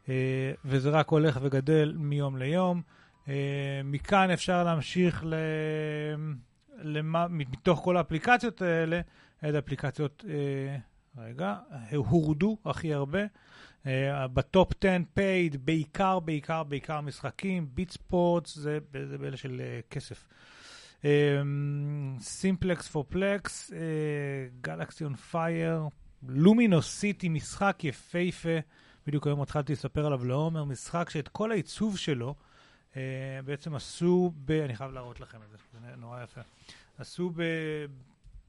אה, 0.09 0.51
וזה 0.65 0.89
רק 0.89 1.09
הולך 1.09 1.39
וגדל 1.41 1.93
מיום 1.97 2.37
ליום. 2.37 2.81
אה, 3.27 3.81
מכאן 3.83 4.31
אפשר 4.31 4.63
להמשיך 4.63 5.23
ל... 5.25 5.33
למה, 6.83 7.27
מתוך 7.29 7.79
כל 7.79 7.97
האפליקציות 7.97 8.61
האלה, 8.61 9.01
איזה 9.43 9.59
אפליקציות, 9.59 10.25
אה, 10.29 10.77
רגע, 11.23 11.55
הורדו 11.95 12.57
הכי 12.65 12.93
הרבה. 12.93 13.19
אה, 13.85 14.27
ב 14.27 14.38
top 14.38 14.71
10 14.81 14.97
paid, 15.13 15.65
בעיקר, 15.65 16.19
בעיקר, 16.19 16.63
בעיקר 16.63 17.01
משחקים, 17.01 17.69
Beat 17.73 17.91
Sports, 17.91 18.55
זה, 18.55 18.79
זה 19.09 19.17
באלה 19.17 19.37
של 19.37 19.61
אה, 19.63 19.79
כסף. 19.89 20.27
Simplex 22.19 22.87
for 22.87 23.05
Plex, 23.09 23.71
Galaxy 24.61 25.03
on 25.03 25.15
Fire, 25.15 25.83
Lumino 26.27 26.99
City, 26.99 27.29
משחק 27.29 27.83
יפהפה, 27.83 28.59
בדיוק 29.07 29.27
היום 29.27 29.41
התחלתי 29.41 29.73
לספר 29.73 30.05
עליו 30.05 30.25
לעומר, 30.25 30.63
משחק 30.63 31.09
שאת 31.09 31.27
כל 31.27 31.51
העיצוב 31.51 31.97
שלו 31.97 32.35
אה, 32.97 33.39
בעצם 33.45 33.75
עשו 33.75 34.31
ב... 34.45 34.51
אני 34.51 34.75
חייב 34.75 34.91
להראות 34.91 35.19
לכם 35.19 35.37
את 35.43 35.49
זה, 35.49 35.57
זה 35.71 35.95
נורא 35.97 36.23
יפה. 36.23 36.41
עשו 36.97 37.31
ב... 37.35 37.43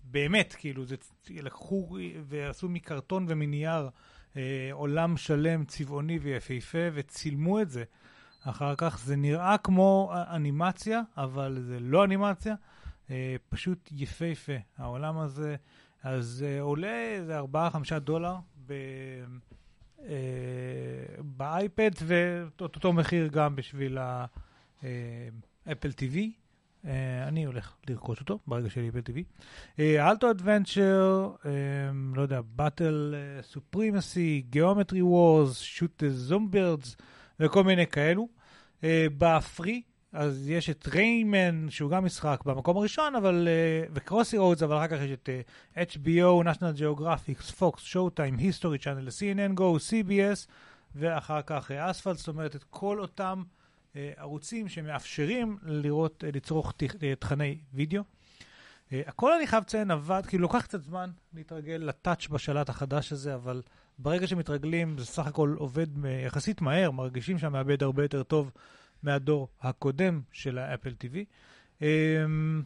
באמת, 0.05 0.55
כאילו, 0.59 0.85
זה, 0.85 0.97
לקחו 1.31 1.97
ועשו 2.25 2.69
מקרטון 2.69 3.27
ומנייר 3.29 3.89
אה, 4.37 4.69
עולם 4.73 5.17
שלם, 5.17 5.65
צבעוני 5.65 6.19
ויפהפה, 6.19 6.79
וצילמו 6.95 7.61
את 7.61 7.71
זה. 7.71 7.85
אחר 8.45 8.75
כך 8.79 8.99
זה 9.05 9.17
נראה 9.17 9.59
כמו 9.59 10.13
אנימציה, 10.15 11.01
אבל 11.17 11.59
זה 11.61 11.81
לא 11.81 12.05
אנימציה, 12.05 12.55
אה, 13.11 13.37
פשוט 13.49 13.89
יפהפה. 13.93 14.53
העולם 14.79 15.19
הזה, 15.19 15.57
אז 16.03 16.45
אה, 16.47 16.61
עולה 16.61 17.15
איזה 17.15 17.41
4-5 17.41 17.99
דולר 17.99 18.37
ב... 18.67 18.73
אה, 19.99 20.15
באייפד, 21.19 21.91
ואת 22.07 22.61
אותו 22.61 22.93
מחיר 22.93 23.29
גם 23.29 23.57
בשביל 23.57 23.99
ה 25.67 25.71
Apple 25.71 25.91
TV. 25.91 26.42
אה, 26.85 26.89
אני 27.29 27.45
הולך 27.45 27.75
לרכוש 27.89 28.21
אותו 28.21 28.39
ברגע 28.47 28.71
שלי 28.71 28.89
Apple 28.89 28.99
TV. 28.99 29.19
Alto's 29.81 30.31
Adventure, 30.31 31.31
לא 32.15 32.23
יודע, 32.23 32.41
Battle 32.57 33.15
Supremacy, 33.43 34.43
Geometry 34.51 35.03
Wars, 35.03 35.61
Shoot 35.61 36.03
Zombirds 36.09 36.97
וכל 37.41 37.65
מיני 37.65 37.87
כאלו. 37.87 38.29
Uh, 38.81 38.85
בפרי, 39.19 39.83
אז 40.13 40.49
יש 40.49 40.71
את 40.71 40.89
ריימן, 40.89 41.67
שהוא 41.71 41.91
גם 41.91 42.05
משחק 42.05 42.41
במקום 42.47 42.77
הראשון, 42.77 43.15
אבל, 43.15 43.49
אה, 43.49 43.87
וקרוסי 43.93 44.39
רודס, 44.39 44.63
אבל 44.63 44.77
אחר 44.77 44.87
כך 44.87 44.97
יש 45.01 45.11
את 45.11 45.29
אה, 45.77 45.83
HBO, 45.83 46.45
national 46.45 46.79
geographic, 46.79 47.61
Fox, 47.61 47.77
Showtime, 47.93 48.41
History 48.41 48.85
Channel, 48.85 49.09
CNN 49.09 49.59
Go, 49.59 49.91
CBS, 49.91 50.49
ואחר 50.95 51.43
כך 51.43 51.71
אספלט, 51.71 52.17
זאת 52.17 52.29
אומרת, 52.29 52.57
את 52.57 52.65
כל 52.71 53.01
אותם 53.01 53.43
אה, 53.47 53.62
ערוצים 53.95 54.69
שמאפשרים 54.69 55.59
לראות, 55.63 56.25
אה, 56.25 56.31
לצרוך 56.35 56.73
אה, 57.03 57.15
תכני 57.15 57.59
וידאו. 57.73 58.03
אה, 58.93 59.03
הכל 59.07 59.33
אני 59.33 59.47
חייב 59.47 59.63
לציין 59.63 59.91
עבד, 59.91 60.23
כאילו 60.27 60.43
לוקח 60.43 60.63
קצת 60.63 60.83
זמן 60.83 61.11
להתרגל 61.35 61.83
לטאץ' 61.87 62.29
בשלט 62.29 62.69
החדש 62.69 63.13
הזה, 63.13 63.35
אבל 63.35 63.63
ברגע 63.99 64.27
שמתרגלים 64.27 64.99
זה 64.99 65.07
סך 65.07 65.27
הכל 65.27 65.55
עובד 65.59 65.87
יחסית 66.27 66.61
מהר, 66.61 66.91
מרגישים 66.91 67.39
שהמעבד 67.39 67.83
הרבה 67.83 68.03
יותר 68.03 68.23
טוב 68.23 68.51
מהדור 69.03 69.49
הקודם 69.61 70.21
של 70.33 70.59
האפל 70.59 70.95
TV. 71.01 71.17
אמ, 71.83 72.63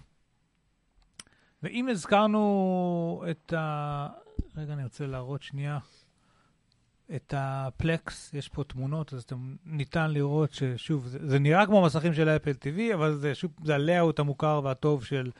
ואם 1.63 1.89
הזכרנו 1.89 3.25
את 3.31 3.53
ה... 3.53 4.09
רגע, 4.57 4.73
אני 4.73 4.85
רוצה 4.85 5.07
להראות 5.07 5.43
שנייה. 5.43 5.79
את 7.15 7.35
הפלקס, 7.37 8.35
יש 8.35 8.49
פה 8.49 8.65
תמונות, 8.65 9.15
אז 9.15 9.23
אתם, 9.23 9.57
ניתן 9.65 10.11
לראות 10.11 10.53
ששוב, 10.53 11.07
זה, 11.07 11.19
זה 11.23 11.39
נראה 11.39 11.67
כמו 11.67 11.83
מסכים 11.83 12.15
של 12.15 12.29
האפל 12.29 12.51
TV, 12.51 12.95
אבל 12.95 13.15
זה 13.15 13.35
שוב, 13.35 13.51
זה 13.65 13.75
הלאוט 13.75 14.19
המוכר 14.19 14.61
והטוב 14.65 15.05
של 15.05 15.31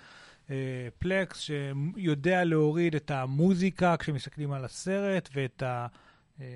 אה, 0.51 0.89
פלקס, 0.99 1.41
שיודע 1.41 2.45
להוריד 2.45 2.95
את 2.95 3.11
המוזיקה 3.11 3.97
כשמסתכלים 3.97 4.53
על 4.53 4.65
הסרט, 4.65 5.29
ואת 5.35 5.63
ה... 5.63 5.87
אה, 6.41 6.47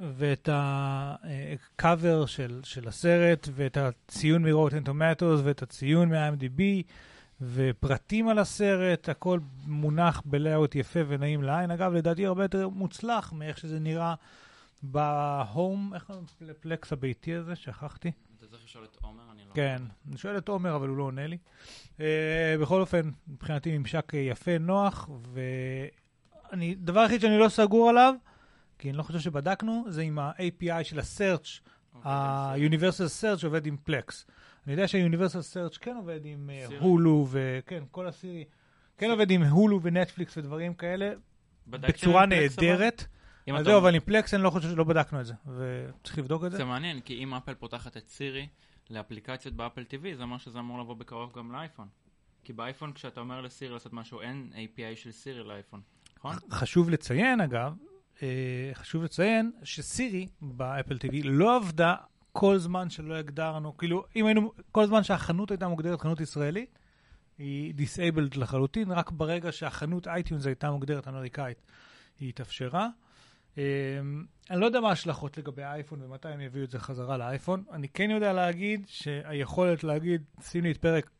ואת 0.00 0.48
הקאבר 0.52 2.26
של, 2.26 2.60
של 2.64 2.88
הסרט, 2.88 3.48
ואת 3.54 3.76
הציון 3.76 4.42
מ-Rotten 4.42 4.88
Tomatoes, 4.88 5.40
ואת 5.44 5.62
הציון 5.62 6.08
מה-MDB, 6.08 6.62
ופרטים 7.40 8.28
על 8.28 8.38
הסרט, 8.38 9.08
הכל 9.08 9.40
מונח 9.66 10.22
בלאוט 10.24 10.74
יפה 10.74 11.00
ונעים 11.08 11.42
לעין. 11.42 11.70
אגב, 11.70 11.92
לדעתי 11.92 12.26
הרבה 12.26 12.44
יותר 12.44 12.68
מוצלח 12.68 13.32
מאיך 13.32 13.58
שזה 13.58 13.80
נראה 13.80 14.14
בהום, 14.82 15.94
איך 15.94 16.10
לפלקס 16.40 16.92
הביתי 16.92 17.34
הזה? 17.34 17.56
שכחתי. 17.56 18.12
אתה 18.38 18.46
צריך 18.46 18.64
לשאול 18.64 18.84
את 18.84 18.96
עומר, 19.02 19.22
אני 19.32 19.42
לא... 19.48 19.54
כן, 19.54 19.82
אני 20.08 20.16
שואל 20.16 20.38
את 20.38 20.48
עומר, 20.48 20.76
אבל 20.76 20.88
הוא 20.88 20.96
לא 20.96 21.02
עונה 21.02 21.26
לי. 21.26 21.38
Uh, 21.96 22.00
בכל 22.60 22.80
אופן, 22.80 23.10
מבחינתי 23.28 23.78
ממשק 23.78 24.14
אה, 24.14 24.20
יפה, 24.20 24.58
נוח, 24.58 25.08
ואני, 25.32 26.74
דבר 26.74 27.00
היחיד 27.00 27.20
שאני 27.20 27.38
לא 27.38 27.48
סגור 27.48 27.88
עליו, 27.90 28.14
כי 28.78 28.90
אני 28.90 28.96
לא 28.96 29.02
חושב 29.02 29.20
שבדקנו, 29.20 29.84
זה 29.88 30.02
עם 30.02 30.18
ה-API 30.18 30.84
של 30.84 30.98
ה-search, 30.98 31.68
אוקיי, 31.94 32.10
ה-Universal 32.12 33.22
Search 33.22 33.44
עובד 33.44 33.66
עם 33.66 33.76
Plex. 33.88 34.24
אני 34.66 34.72
יודע 34.72 34.88
שה-Universal 34.88 35.54
Search 35.54 35.78
כן 35.80 35.96
עובד 35.96 36.20
עם 36.24 36.50
אה? 36.50 36.78
הולו, 36.80 37.26
וכן, 37.30 37.82
כל 37.90 38.06
הסירי, 38.06 38.44
כן 38.98 39.10
עובד 39.10 39.30
עם 39.30 39.42
הולו 39.42 39.82
ונטפליקס 39.82 40.36
ודברים 40.36 40.74
כאלה, 40.74 41.12
בצורה? 41.66 42.26
נהדרת. 42.26 43.04
אז 43.56 43.64
זהו, 43.64 43.78
אבל 43.78 43.94
עם 43.94 44.00
פלקס 44.00 44.34
אני 44.34 44.42
לא 44.42 44.50
חושב 44.50 44.70
שלא 44.70 44.84
בדקנו 44.84 45.20
את 45.20 45.26
זה, 45.26 45.34
וצריך 45.46 46.18
לבדוק 46.18 46.44
את 46.44 46.50
זה. 46.50 46.56
זה 46.56 46.64
מעניין, 46.64 47.00
כי 47.00 47.14
אם 47.14 47.34
אפל 47.34 47.54
פותחת 47.54 47.96
את 47.96 48.08
סירי 48.08 48.46
לאפליקציות 48.90 49.54
ב 49.54 49.59
Apple 49.59 49.82
TV, 49.90 50.16
זה 50.16 50.22
אומר 50.22 50.38
שזה 50.38 50.58
אמור 50.58 50.80
לבוא 50.80 50.94
בקרוב 50.94 51.32
גם 51.36 51.52
לאייפון. 51.52 51.88
כי 52.44 52.52
באייפון, 52.52 52.92
כשאתה 52.92 53.20
אומר 53.20 53.40
לסירי 53.40 53.72
לעשות 53.72 53.92
משהו, 53.92 54.20
אין 54.20 54.52
API 54.54 54.96
של 54.96 55.12
סירי 55.12 55.44
לאייפון, 55.44 55.80
נכון? 56.18 56.36
חשוב 56.50 56.90
לציין, 56.90 57.40
אגב, 57.40 57.74
אה, 58.22 58.70
חשוב 58.74 59.04
לציין 59.04 59.52
שסירי 59.62 60.28
ב 60.40 60.49
Apple 60.49 60.96
TV 60.96 61.16
לא 61.24 61.56
עבדה 61.56 61.94
כל 62.36 62.58
זמן 62.58 62.90
שלא 62.90 63.14
הגדרנו, 63.14 63.76
כאילו, 63.76 64.04
אם 64.16 64.26
היינו, 64.26 64.52
כל 64.72 64.86
זמן 64.86 65.02
שהחנות 65.02 65.50
הייתה 65.50 65.68
מוגדרת 65.68 66.00
חנות 66.00 66.20
ישראלית, 66.20 66.78
היא 67.38 67.74
disabled 67.74 68.38
לחלוטין, 68.38 68.90
רק 68.90 69.10
ברגע 69.10 69.52
שהחנות 69.52 70.08
iTunes 70.08 70.46
הייתה 70.46 70.70
מוגדרת 70.70 71.08
אמריקאית, 71.08 71.62
היא 72.20 72.28
התאפשרה. 72.28 72.88
אה, 73.58 73.62
אני 74.50 74.60
לא 74.60 74.66
יודע 74.66 74.80
מה 74.80 74.88
ההשלכות 74.88 75.38
לגבי 75.38 75.62
האייפון 75.62 76.02
ומתי 76.02 76.28
הם 76.28 76.40
יביאו 76.40 76.64
את 76.64 76.70
זה 76.70 76.78
חזרה 76.78 77.16
לאייפון. 77.16 77.64
אני 77.72 77.88
כן 77.88 78.10
יודע 78.10 78.32
להגיד 78.32 78.84
שהיכולת 78.88 79.84
להגיד, 79.84 80.22
שים 80.42 80.64
לי 80.64 80.70
את 80.70 80.76
פרק 80.76 81.10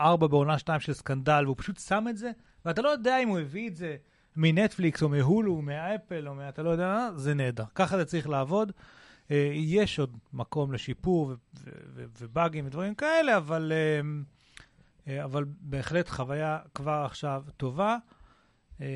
4 0.00 0.26
בעונה 0.26 0.58
2 0.58 0.80
של 0.80 0.92
סקנדל, 0.92 1.42
והוא 1.44 1.56
פשוט 1.58 1.78
שם 1.78 2.04
את 2.10 2.16
זה, 2.16 2.30
ואתה 2.64 2.82
לא 2.82 2.88
יודע 2.88 3.18
אם 3.22 3.28
הוא 3.28 3.38
הביא 3.38 3.68
את 3.68 3.76
זה 3.76 3.96
מנטפליקס 4.36 5.02
או 5.02 5.08
מהולו, 5.08 5.52
או 5.52 5.62
מהאפל, 5.62 6.28
או 6.28 6.34
מה... 6.34 6.48
אתה 6.48 6.62
לא 6.62 6.70
יודע 6.70 7.08
זה 7.16 7.34
נהדר. 7.34 7.64
ככה 7.74 7.96
זה 7.96 8.04
צריך 8.04 8.28
לעבוד. 8.28 8.72
אה, 9.30 9.50
יש 9.54 9.98
עוד 9.98 10.16
מקום 10.32 10.72
לשיפור 10.72 11.32
ובאגים 12.18 12.66
ודברים 12.66 12.94
כאלה, 12.94 13.36
אבל, 13.36 13.72
אה, 13.72 14.00
אה, 15.08 15.24
אבל 15.24 15.44
בהחלט 15.60 16.08
חוויה 16.08 16.58
כבר 16.74 17.02
עכשיו 17.06 17.44
טובה. 17.56 17.96
אה, 18.80 18.86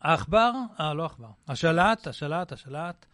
העכבר, 0.00 0.52
אה, 0.80 0.94
לא 0.94 1.04
עכבר, 1.04 1.28
השלט, 1.48 2.06
השלט, 2.06 2.52
השלט. 2.52 3.06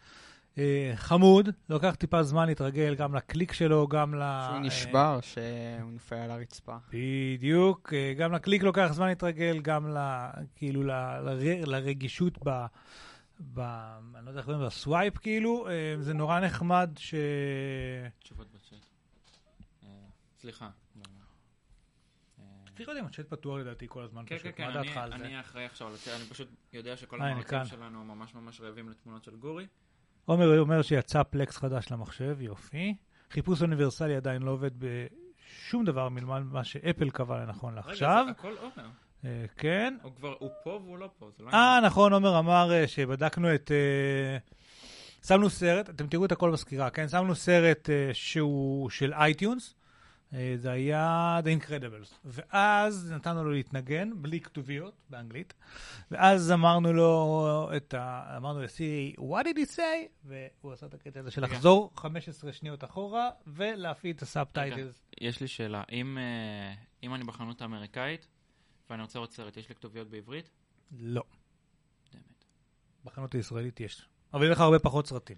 אה, 0.57 0.91
חמוד, 0.95 1.49
לוקח 1.69 1.95
טיפה 1.95 2.23
זמן 2.23 2.47
להתרגל 2.47 2.95
גם 2.95 3.15
לקליק 3.15 3.53
שלו, 3.53 3.87
גם 3.87 4.15
ל... 4.15 4.23
שהוא 4.47 4.59
נשבר, 4.59 5.19
שהוא 5.21 5.91
נופל 5.91 6.15
על 6.15 6.31
הרצפה. 6.31 6.75
בדיוק, 6.93 7.93
גם 8.17 8.33
לקליק 8.33 8.63
לוקח 8.63 8.89
זמן 8.91 9.07
להתרגל, 9.07 9.59
גם 9.61 9.89
ל, 9.89 9.97
כאילו 10.55 10.83
ל, 10.83 10.91
לרגישות 11.65 12.37
ב... 12.47 12.65
ב... 13.39 13.59
אני 14.15 14.25
לא 14.25 14.29
יודע 14.29 14.39
איך 14.39 14.45
קוראים 14.45 14.61
לזה, 14.63 14.69
swipe 14.75 15.17
כאילו, 15.17 15.67
אה, 15.69 15.95
זה 15.99 16.13
נורא 16.13 16.39
נחמד 16.39 16.89
ש... 16.97 17.13
תשובות 18.19 18.47
בצ'אט. 18.51 18.79
אה, 19.83 19.89
סליחה. 20.41 20.69
צריך 22.75 22.89
להיות 22.89 22.99
עם 23.01 23.05
הצ'אט 23.05 23.27
פתוח 23.29 23.57
לדעתי 23.59 23.85
כל 23.89 24.03
הזמן 24.03 24.23
כן, 24.25 24.37
פשוט, 24.37 24.45
כן, 24.47 24.51
כן, 24.57 24.63
מה 24.73 24.79
אני- 24.79 24.87
דעתך 24.87 24.97
על 24.97 25.09
זה? 25.09 25.15
אני 25.25 25.39
אחראי 25.39 25.65
עכשיו 25.65 25.87
על 25.87 25.95
זה, 25.95 26.15
אני 26.15 26.23
פשוט 26.25 26.47
יודע 26.73 26.97
שכל 26.97 27.21
אה, 27.21 27.27
המרצים. 27.27 27.65
שלנו 27.65 28.05
ממש 28.05 28.35
ממש 28.35 28.61
רעבים 28.61 28.89
לתמונות 28.89 29.23
של 29.23 29.35
גורי. 29.35 29.67
עומר 30.25 30.59
אומר 30.59 30.81
שיצא 30.81 31.23
פלקס 31.23 31.57
חדש 31.57 31.91
למחשב, 31.91 32.37
יופי. 32.41 32.95
חיפוש 33.31 33.61
אוניברסלי 33.61 34.15
עדיין 34.15 34.41
לא 34.41 34.51
עובד 34.51 34.71
בשום 34.79 35.85
דבר 35.85 36.09
מלבד 36.09 36.39
מה 36.39 36.63
שאפל 36.63 37.09
קבע 37.09 37.37
לנכון 37.45 37.75
לעכשיו. 37.75 38.23
רגע, 38.23 38.25
זה 38.25 38.31
הכל 38.31 38.55
עומר. 38.57 38.89
אה, 39.25 39.45
כן. 39.57 39.97
הוא 40.01 40.11
כבר, 40.15 40.35
הוא 40.39 40.49
פה 40.63 40.79
והוא 40.83 40.97
לא 40.97 41.09
פה, 41.19 41.29
לא... 41.39 41.49
אה, 41.49 41.79
נכון, 41.85 42.13
עומר 42.13 42.39
אמר 42.39 42.71
אה, 42.73 42.87
שבדקנו 42.87 43.55
את... 43.55 43.71
אה, 43.71 44.37
שמנו 45.27 45.49
סרט, 45.49 45.89
אתם 45.89 46.07
תראו 46.07 46.25
את 46.25 46.31
הכל 46.31 46.51
בסקירה, 46.51 46.89
כן? 46.89 47.09
שמנו 47.09 47.35
סרט 47.35 47.89
שהוא 48.13 48.89
של 48.89 49.13
iTunes, 49.13 49.75
זה 50.55 50.71
היה 50.71 51.39
The 51.43 51.63
Incredibles. 51.63 52.13
ואז 52.25 53.11
נתנו 53.11 53.43
לו 53.43 53.51
להתנגן, 53.51 54.09
בלי 54.15 54.39
כתוביות, 54.39 54.93
באנגלית. 55.09 55.53
ואז 56.11 56.51
אמרנו 56.51 56.93
לו 56.93 57.71
את 57.77 57.93
ה... 57.93 58.33
אמרנו 58.37 58.61
לסירי, 58.61 59.15
what 59.17 59.43
did 59.43 59.57
he 59.57 59.75
say? 59.75 60.29
והוא 60.61 60.73
עשה 60.73 60.85
את 60.85 60.93
הקטע 60.93 61.19
הזה 61.19 61.31
של 61.31 61.43
רגע. 61.43 61.53
לחזור 61.53 61.91
15 61.95 62.53
שניות 62.53 62.83
אחורה 62.83 63.29
ולהפעיל 63.47 64.15
את 64.15 64.21
ה 64.21 64.29
subtitles. 64.29 65.03
יש 65.21 65.41
לי 65.41 65.47
שאלה, 65.47 65.83
אם, 65.91 66.17
אם 67.03 67.15
אני 67.15 67.23
בחנות 67.23 67.61
האמריקאית 67.61 68.27
ואני 68.89 69.01
רוצה 69.01 69.19
לראות 69.19 69.31
סרט, 69.31 69.57
יש 69.57 69.69
לי 69.69 69.75
כתוביות 69.75 70.09
בעברית? 70.09 70.49
לא. 70.91 71.23
באמת. 72.13 72.45
בחנות 73.05 73.35
הישראלית 73.35 73.79
יש. 73.79 74.09
אבל 74.33 74.43
יהיה 74.43 74.51
לך 74.51 74.59
הרבה 74.59 74.79
פחות 74.79 75.07
סרטים. 75.07 75.37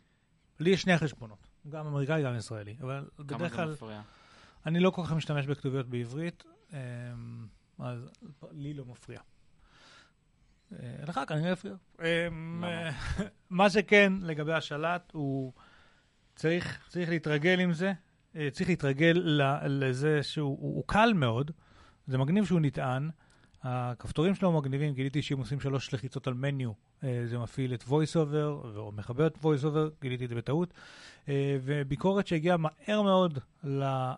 לי 0.60 0.70
יש 0.70 0.82
שני 0.82 0.98
חשבונות, 0.98 1.48
גם 1.70 1.88
אמריקאי, 1.88 2.24
גם 2.24 2.36
ישראלי. 2.36 2.76
אבל 2.82 3.10
כמה 3.28 3.38
בדרך 3.38 3.56
כלל, 3.56 3.72
מפריע? 3.72 4.02
אני 4.66 4.80
לא 4.80 4.90
כל 4.90 5.04
כך 5.06 5.12
משתמש 5.12 5.48
בכתוביות 5.48 5.88
בעברית, 5.90 6.44
אמ, 6.74 6.78
אז 7.80 8.10
לי 8.52 8.74
לא 8.74 8.86
מפריע. 8.86 9.20
אה, 10.72 10.96
לך 11.08 11.20
כנראה 11.28 11.52
יפריע. 11.52 11.76
אמ, 12.00 12.64
מה 13.50 13.70
שכן, 13.70 14.14
לגבי 14.22 14.54
השלט, 14.54 15.12
הוא 15.14 15.54
צריך, 16.36 16.88
צריך 16.90 17.10
להתרגל 17.10 17.60
עם 17.60 17.74
זה, 17.74 17.94
אה, 18.36 18.48
צריך 18.52 18.70
להתרגל 18.70 19.14
לזה 19.66 20.24
שהוא 20.24 20.58
הוא, 20.60 20.76
הוא 20.76 20.84
קל 20.88 21.14
מאוד, 21.16 21.52
זה 22.08 22.18
מגניב 22.18 22.46
שהוא 22.46 22.60
נטען, 22.60 23.10
הכפתורים 23.64 24.36
שלו 24.36 24.52
מגניבים, 24.52 24.94
גיליתי 24.94 25.22
שאם 25.22 25.38
עושים 25.38 25.60
שלוש 25.60 25.94
לחיצות 25.94 26.28
על 26.28 26.34
מניו, 26.34 26.72
אה, 27.04 27.24
זה 27.26 27.38
מפעיל 27.38 27.74
את 27.74 27.84
voice-over, 27.84 28.76
או 28.76 28.92
מחבר 28.96 29.28
את 29.28 29.38
voice-over, 29.44 30.02
גיליתי 30.02 30.26
את 30.26 30.30
זה 30.30 30.36
בטעות, 30.36 30.74
אה, 31.30 31.58
וביקורת 31.64 32.28
שהגיעה 32.28 32.58
מהר 32.58 33.02
מאוד 33.02 33.40
אה, 33.66 34.14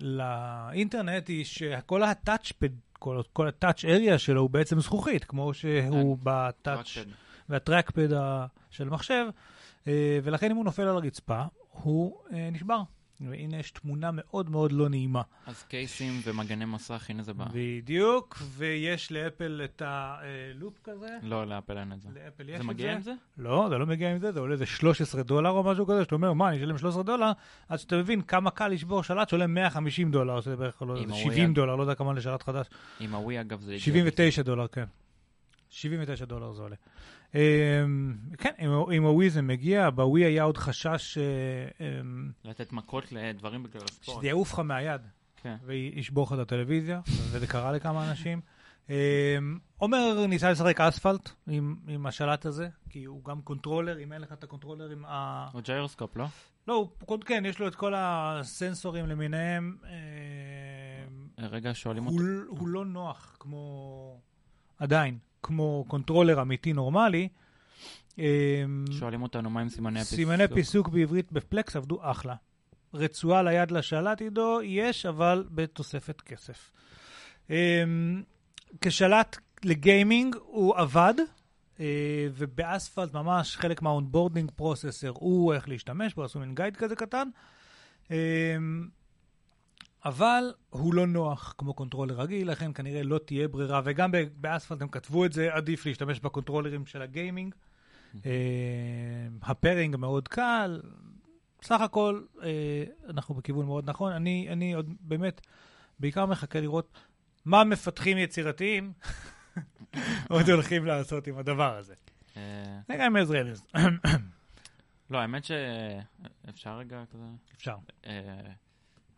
לאינטרנט 0.00 1.28
היא 1.28 1.44
שכל 1.44 2.02
הטאצ'פד, 2.02 2.68
כל, 2.92 3.20
כל 3.32 3.48
הטאצ' 3.48 3.84
אריה 3.84 4.18
שלו 4.18 4.40
הוא 4.40 4.50
בעצם 4.50 4.80
זכוכית, 4.80 5.24
כמו 5.24 5.54
שהוא 5.54 6.18
בטאצ' 6.22 6.62
טראצ'פד. 6.62 7.10
והטרקפד 7.48 8.08
של 8.70 8.88
המחשב, 8.88 9.26
ולכן 10.22 10.50
אם 10.50 10.56
הוא 10.56 10.64
נופל 10.64 10.82
על 10.82 10.96
הרצפה, 10.96 11.42
הוא 11.70 12.18
נשבר. 12.52 12.82
והנה 13.20 13.56
יש 13.58 13.70
תמונה 13.70 14.10
מאוד 14.12 14.50
מאוד 14.50 14.72
לא 14.72 14.88
נעימה. 14.88 15.22
אז 15.46 15.62
קייסים 15.62 16.20
ומגני 16.24 16.64
מסך, 16.64 17.06
הנה 17.10 17.22
זה 17.22 17.32
בא. 17.34 17.44
בדיוק, 17.52 18.38
ויש 18.56 19.12
לאפל 19.12 19.60
את 19.64 19.82
הלופ 19.84 20.78
כזה. 20.84 21.16
לא, 21.22 21.46
לאפל 21.46 21.78
אין 21.78 21.92
את 21.92 22.00
זה. 22.00 22.08
לאפל 22.14 22.48
יש 22.48 22.56
זה 22.56 22.62
את 22.62 22.68
מגיע 22.68 22.86
זה. 22.90 22.94
עם 22.94 23.00
זה? 23.00 23.12
לא, 23.38 23.66
זה 23.70 23.78
לא 23.78 23.86
מגיע 23.86 24.10
עם 24.10 24.18
זה, 24.18 24.32
זה 24.32 24.40
עולה 24.40 24.52
איזה 24.52 24.66
13 24.66 25.22
דולר 25.22 25.50
או 25.50 25.62
משהו 25.62 25.86
כזה, 25.86 26.04
שאתה 26.04 26.14
אומר, 26.14 26.32
מה, 26.32 26.48
אני 26.48 26.56
אשלם 26.56 26.78
13 26.78 27.02
דולר? 27.02 27.32
עד 27.68 27.78
שאתה 27.78 27.96
מבין 27.96 28.22
כמה 28.22 28.50
קל 28.50 28.68
לשבור 28.68 29.02
שלט 29.02 29.28
שעולה 29.28 29.46
150 29.46 30.10
דולר, 30.10 30.40
שזה 30.40 30.56
בערך 30.56 30.82
לא, 30.82 30.94
זה 30.96 31.02
הווי 31.02 31.24
70 31.24 31.48
עד. 31.50 31.54
דולר, 31.54 31.76
לא 31.76 31.82
יודע 31.82 31.94
כמה 31.94 32.12
לשלט 32.12 32.42
חדש. 32.42 32.66
עם 33.00 33.14
הווי, 33.14 33.40
אגב, 33.40 33.60
זה... 33.60 33.70
הגיע 33.72 33.80
79 33.80 34.42
דולר, 34.42 34.66
כן. 34.66 34.84
79 35.70 36.24
דולר 36.24 36.52
זה 36.52 36.62
עולה. 36.62 36.76
אמ, 37.34 37.40
כן, 38.38 38.50
עם 38.58 38.70
ה- 38.70 38.92
עם 38.94 39.02
הווי 39.04 39.30
זה 39.30 39.42
מגיע, 39.42 39.90
בווי 39.90 40.24
היה 40.24 40.42
עוד 40.42 40.56
חשש 40.58 41.18
אה, 41.18 41.22
אמ, 42.00 42.30
לתת 42.44 42.72
מכות 42.72 43.12
לדברים 43.12 43.62
בגלל 43.62 43.82
הספורט. 43.84 44.18
שזה 44.18 44.26
יעוף 44.28 44.52
לך 44.52 44.58
מהיד. 44.58 45.00
כן. 45.36 45.56
וישבור 45.64 46.26
לך 46.26 46.32
את 46.32 46.38
הטלוויזיה, 46.38 47.00
וזה 47.30 47.46
קרה 47.46 47.72
לכמה 47.72 48.10
אנשים. 48.10 48.40
אמ, 48.90 48.94
עומר 49.76 50.26
ניסה 50.26 50.50
לשחק 50.50 50.80
Asphalt 50.80 51.30
עם, 51.46 51.76
עם 51.88 52.06
השלט 52.06 52.46
הזה, 52.46 52.68
כי 52.90 53.04
הוא 53.04 53.24
גם 53.24 53.42
controller, 53.42 53.98
אם 54.02 54.12
אין 54.12 54.20
לך 54.20 54.32
את 54.32 54.44
ה 54.44 54.48
controller 54.48 54.90
עם 54.90 55.04
ה... 55.04 55.48
או 55.54 55.60
ג'יירוסקופ, 55.62 56.16
לא? 56.16 56.24
לא, 56.68 56.88
הוא, 57.06 57.18
כן, 57.20 57.42
יש 57.46 57.58
לו 57.58 57.68
את 57.68 57.74
כל 57.74 57.92
הסנסורים 57.96 59.06
למיניהם. 59.06 59.76
רגע, 61.38 61.70
שואלים 61.74 62.04
הוא, 62.04 62.12
אותי. 62.12 62.60
הוא 62.60 62.68
לא 62.68 62.84
נוח 62.84 63.36
כמו... 63.40 64.20
עדיין, 64.78 65.18
כמו 65.46 65.84
controller 65.88 66.42
אמיתי 66.42 66.72
נורמלי. 66.72 67.28
אמ, 68.18 68.84
שואלים 68.90 69.22
אותנו 69.22 69.50
מה 69.50 69.60
עם 69.60 69.68
סימני 69.68 70.00
הפיסוק. 70.00 70.16
סימני 70.16 70.48
פיסוק 70.48 70.88
בעברית 70.88 71.32
בפלקס 71.32 71.76
עבדו 71.76 71.98
אחלה. 72.02 72.34
רצועה 72.94 73.42
ליד 73.42 73.70
לשלט 73.70 74.20
עידו, 74.20 74.60
יש, 74.62 75.06
אבל 75.06 75.44
בתוספת 75.50 76.20
כסף. 76.20 76.70
אמ, 77.50 78.22
כשלט 78.80 79.36
לגיימינג 79.64 80.36
הוא 80.44 80.76
עבד, 80.76 81.14
אה, 81.80 81.86
וב 82.34 82.52
Asphalt 82.52 83.14
ממש 83.14 83.56
חלק 83.56 83.82
מה 83.82 83.93
onboarding 83.93 84.50
process 84.56 85.12
הוא 85.14 85.54
איך 85.54 85.68
להשתמש 85.68 86.14
בו, 86.14 86.24
עשו 86.24 86.38
מין 86.38 86.54
guide 86.54 86.76
כזה 86.76 86.96
קטן. 86.96 87.28
אבל 90.04 90.52
הוא 90.70 90.94
לא 90.94 91.06
נוח 91.06 91.54
כמו 91.58 91.74
controller 91.74 92.20
רגיל, 92.20 92.50
לכן 92.50 92.72
כנראה 92.72 93.02
לא 93.02 93.18
תהיה 93.18 93.48
ברירה, 93.48 93.80
וגם 93.84 94.10
ב 94.36 94.42
Asphalt 94.42 94.82
הם 94.82 94.88
כתבו 94.88 95.24
את 95.24 95.32
זה, 95.32 95.54
עדיף 95.54 95.86
להשתמש 95.86 96.20
בקונטרולרים 96.20 96.86
של 96.86 97.02
הגיימינג. 97.02 97.54
אה, 98.26 98.30
ה 99.42 99.49
pairing 99.49 99.96
מאוד 99.96 100.28
קל, 100.28 100.80
סך 101.62 101.80
הכל 101.80 102.22
אה, 102.42 102.84
אנחנו 103.08 103.34
בכיוון 103.34 103.66
מאוד 103.66 103.90
נכון. 103.90 104.12
אני, 104.12 104.48
אני 104.52 104.74
עוד 104.74 104.90
באמת 105.00 105.40
בעיקר 105.98 106.26
מחכה 106.26 106.60
לראות 106.60 106.98
מה 107.44 107.64
מפתחים 107.64 108.18
יצירתיים 108.18 108.92
עוד 110.30 110.50
הולכים 110.50 110.86
לעשות 110.86 111.26
עם 111.26 111.38
הדבר 111.38 111.76
הזה. 111.76 111.94
אה, 112.36 112.80
זה 112.88 112.94
גם 113.00 113.16
עזרנס, 113.16 113.66
לא, 115.10 115.18
האמת 115.18 115.44
שאפשר 115.44 116.78
רגע 116.78 117.04
כזה... 117.12 117.24
אפשר. 117.56 117.76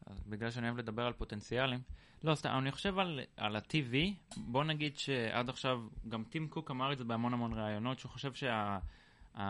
אז 0.07 0.25
בגלל 0.27 0.51
שאני 0.51 0.67
אוהב 0.67 0.79
לדבר 0.79 1.03
על 1.03 1.13
פוטנציאלים. 1.13 1.81
לא, 2.25 2.35
סתם, 2.35 2.49
אני 2.59 2.73
חושב 2.73 2.99
על, 2.99 3.21
על 3.37 3.57
ה-TV, 3.57 3.95
בוא 4.37 4.65
נגיד 4.65 4.99
שעד 4.99 5.49
עכשיו, 5.49 5.83
גם 6.09 6.25
טים 6.25 6.49
קוק 6.49 6.71
אמר 6.71 6.93
את 6.93 6.99
זה 6.99 7.05
בהמון 7.05 7.33
המון 7.33 7.53
ראיונות, 7.55 7.99
שהוא 7.99 8.11
חושב 8.13 8.33
שה-experience 8.35 9.41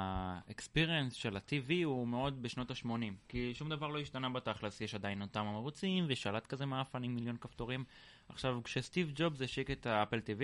של 1.12 1.36
ה-TV 1.36 1.72
הוא 1.84 2.08
מאוד 2.08 2.42
בשנות 2.42 2.70
ה-80, 2.70 2.88
כי 3.28 3.54
שום 3.54 3.68
דבר 3.68 3.88
לא 3.88 4.00
השתנה 4.00 4.28
בתכלס, 4.28 4.80
יש 4.80 4.94
עדיין 4.94 5.22
אותם 5.22 5.46
ערוצים, 5.46 6.04
ושלט 6.08 6.46
כזה 6.46 6.66
מאפן 6.66 7.02
עם 7.02 7.14
מיליון 7.14 7.36
כפתורים. 7.36 7.84
עכשיו, 8.28 8.60
כשסטיב 8.64 9.12
ג'ובס 9.14 9.40
השיק 9.42 9.70
את 9.70 9.86
האפל 9.86 10.18
TV, 10.18 10.42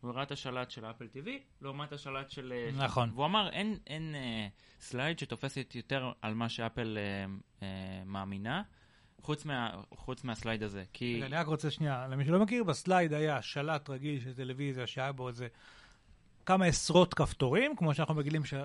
הוא 0.00 0.10
הראה 0.10 0.22
את 0.22 0.32
השלט 0.32 0.70
של 0.70 0.84
האפל 0.84 1.06
TV, 1.14 1.28
לעומת 1.60 1.92
השלט 1.92 2.30
של... 2.30 2.52
נכון. 2.76 3.10
והוא 3.14 3.26
אמר, 3.26 3.48
אין, 3.50 3.78
אין 3.86 4.14
אה, 4.14 4.48
slide 4.80 5.18
שתופסת 5.18 5.74
יותר 5.74 6.12
על 6.22 6.34
מה 6.34 6.48
שאפל 6.48 6.98
אה, 6.98 7.24
אה, 7.62 8.04
מאמינה, 8.04 8.62
חוץ, 9.22 9.44
מה, 9.44 9.70
חוץ 9.94 10.24
מה 10.24 10.35
slide 10.35 10.62
הזה. 10.62 10.84
כי... 10.92 11.16
רגע, 11.16 11.26
אני 11.26 11.36
רק 11.36 11.46
רוצה 11.46 11.70
שנייה, 11.70 12.08
למי 12.08 12.24
שלא 12.24 12.38
מכיר, 12.38 12.64
ב 12.64 12.72
slide 12.72 13.12
היה 13.12 13.42
שלט 13.42 13.90
רגיל 13.90 14.20
של 14.20 14.34
טלוויזיה 14.34 14.86
שהיה 14.86 15.12
בו 15.12 15.28
איזה 15.28 15.48
כמה 16.46 16.64
עשרות 16.64 17.14
כפתורים, 17.14 17.76
כמו 17.76 17.94
שאנחנו 17.94 18.14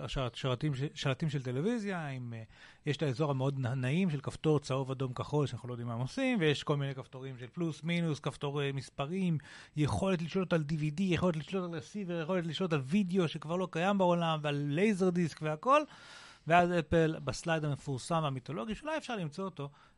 שרת- 0.08 0.36
שרתים, 0.36 0.72
שלטים 0.94 1.30
של 1.30 1.44
טלוויזיה, 1.44 2.08
עם, 2.08 2.34
uh, 2.34 2.46
יש 2.86 2.98
את 2.98 3.04
האזור 3.04 3.32
המאוד 3.32 3.60
נעים 3.60 4.10
של 4.10 4.22
כפתור 4.22 4.60
צהוב, 4.60 4.92
אדום, 4.92 5.14
כחול, 5.14 5.48
שאנחנו 5.48 5.68
לא 5.68 5.74
יודעים 5.74 5.88
מה 5.88 5.94
הם 5.94 6.00
עושים, 6.00 6.38
ויש 6.40 6.64
כל 6.64 6.78
מיני 6.78 6.96
כפתורים 6.96 7.38
של 7.38 7.48
פלוס, 7.48 7.84
מינוס, 7.84 8.20
כפתורי 8.20 8.72
מספרים, 8.72 9.38
יכולת 9.76 10.22
לשלוט 10.22 10.54
על 10.54 10.64
DVD, 10.72 11.02
יכולת 11.02 11.36
לשלוט 11.36 11.64
על 11.64 11.78
רסיבר, 11.78 12.22
יכולת 12.22 12.46
לשלוט 12.46 12.74
על 12.74 12.82
וידאו 12.86 13.28
שכבר 13.28 13.56
לא 13.56 13.68
קיים 13.72 13.98
בעולם, 13.98 14.40
ועל 14.42 14.56
LaserDisc 14.56 15.42
והכל. 15.42 15.82
ואז 16.48 16.70
אפל, 16.80 17.16
ב 17.24 17.31
slide 17.31 17.66
המפורסם 17.66 18.24
המיתולוגי, 18.24 18.76
שאולי 18.76 18.98
אפשר 18.98 19.16
למצוא 19.16 19.46
אותו, 19.46 19.64
אה, 19.64 19.70
אה, 19.70 19.97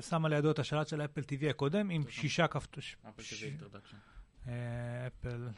שמה 0.00 0.28
לידו 0.28 0.50
את 0.50 0.58
השלט 0.58 0.88
של 0.88 1.00
ה 1.00 1.03
Apple 1.03 1.20
TV 1.20 1.50
הקודם, 1.50 1.90
עם 1.90 2.02
שישה 2.08 2.46
כפתורים. 2.46 2.88
Apple 3.08 3.22
TV 3.22 3.44
introduction. 3.44 3.96
אפל. 5.06 5.48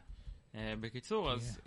Uh, 0.53 0.57
בקיצור, 0.81 1.33
אז 1.33 1.61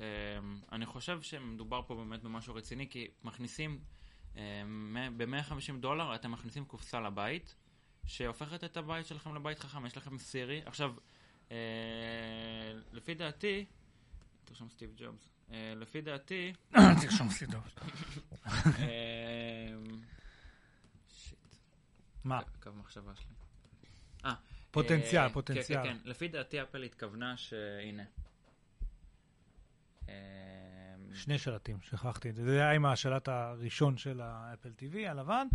אני 0.71 0.85
חושב 0.85 1.21
שמדובר 1.21 1.81
פה 1.87 1.95
באמת 1.95 2.23
במשהו 2.23 2.55
רציני, 2.55 2.89
כי 2.89 3.07
מכניסים, 3.23 3.79
uh, 4.33 4.37
ב-150 5.17 5.79
דולר 5.79 6.15
אתם 6.15 6.31
מכניסים 6.31 6.65
קופסה 6.65 6.99
לבית, 6.99 7.55
שהופכת 8.05 8.63
את 8.63 8.77
הבית 8.77 9.05
שלכם 9.05 9.35
לבית 9.35 9.59
חכם, 9.59 9.85
יש 9.85 9.97
לכם 9.97 10.17
סירי. 10.17 10.61
עכשיו, 10.65 10.93
לפי 12.91 13.13
דעתי, 13.13 13.65
תרשום 14.45 14.69
סטיב 14.69 14.93
ג'ובס, 14.97 15.29
לפי 15.51 16.01
דעתי, 16.01 16.53
תרשום. 17.01 17.27
אה, 17.27 17.33
שיט, 17.33 17.49
מה? 22.25 22.39
קו 22.63 22.69
מחשבה 22.79 23.11
שלי. 23.15 23.35
אה, 24.25 24.33
פוטנציאל, 24.71 25.23
אה, 25.23 25.29
פוטנציאל. 25.29 25.83
כן, 25.83 25.89
כן, 25.89 25.97
כן. 26.03 26.09
לפי 26.09 26.27
דעתי 26.27 26.61
אפל 26.61 26.83
התכוונה 26.83 27.37
שהנה. 27.37 28.03
אה, 30.09 30.15
שני 31.13 31.37
שלטים, 31.37 31.77
שכחתי 31.81 32.29
את 32.29 32.35
זה. 32.35 32.43
זה 32.43 32.61
היה 32.61 32.71
עם 32.71 32.85
השלט 32.85 33.27
הראשון 33.27 33.97
של 33.97 34.21
האפל 34.23 34.69
TV, 34.79 35.09
הלבן. 35.09 35.47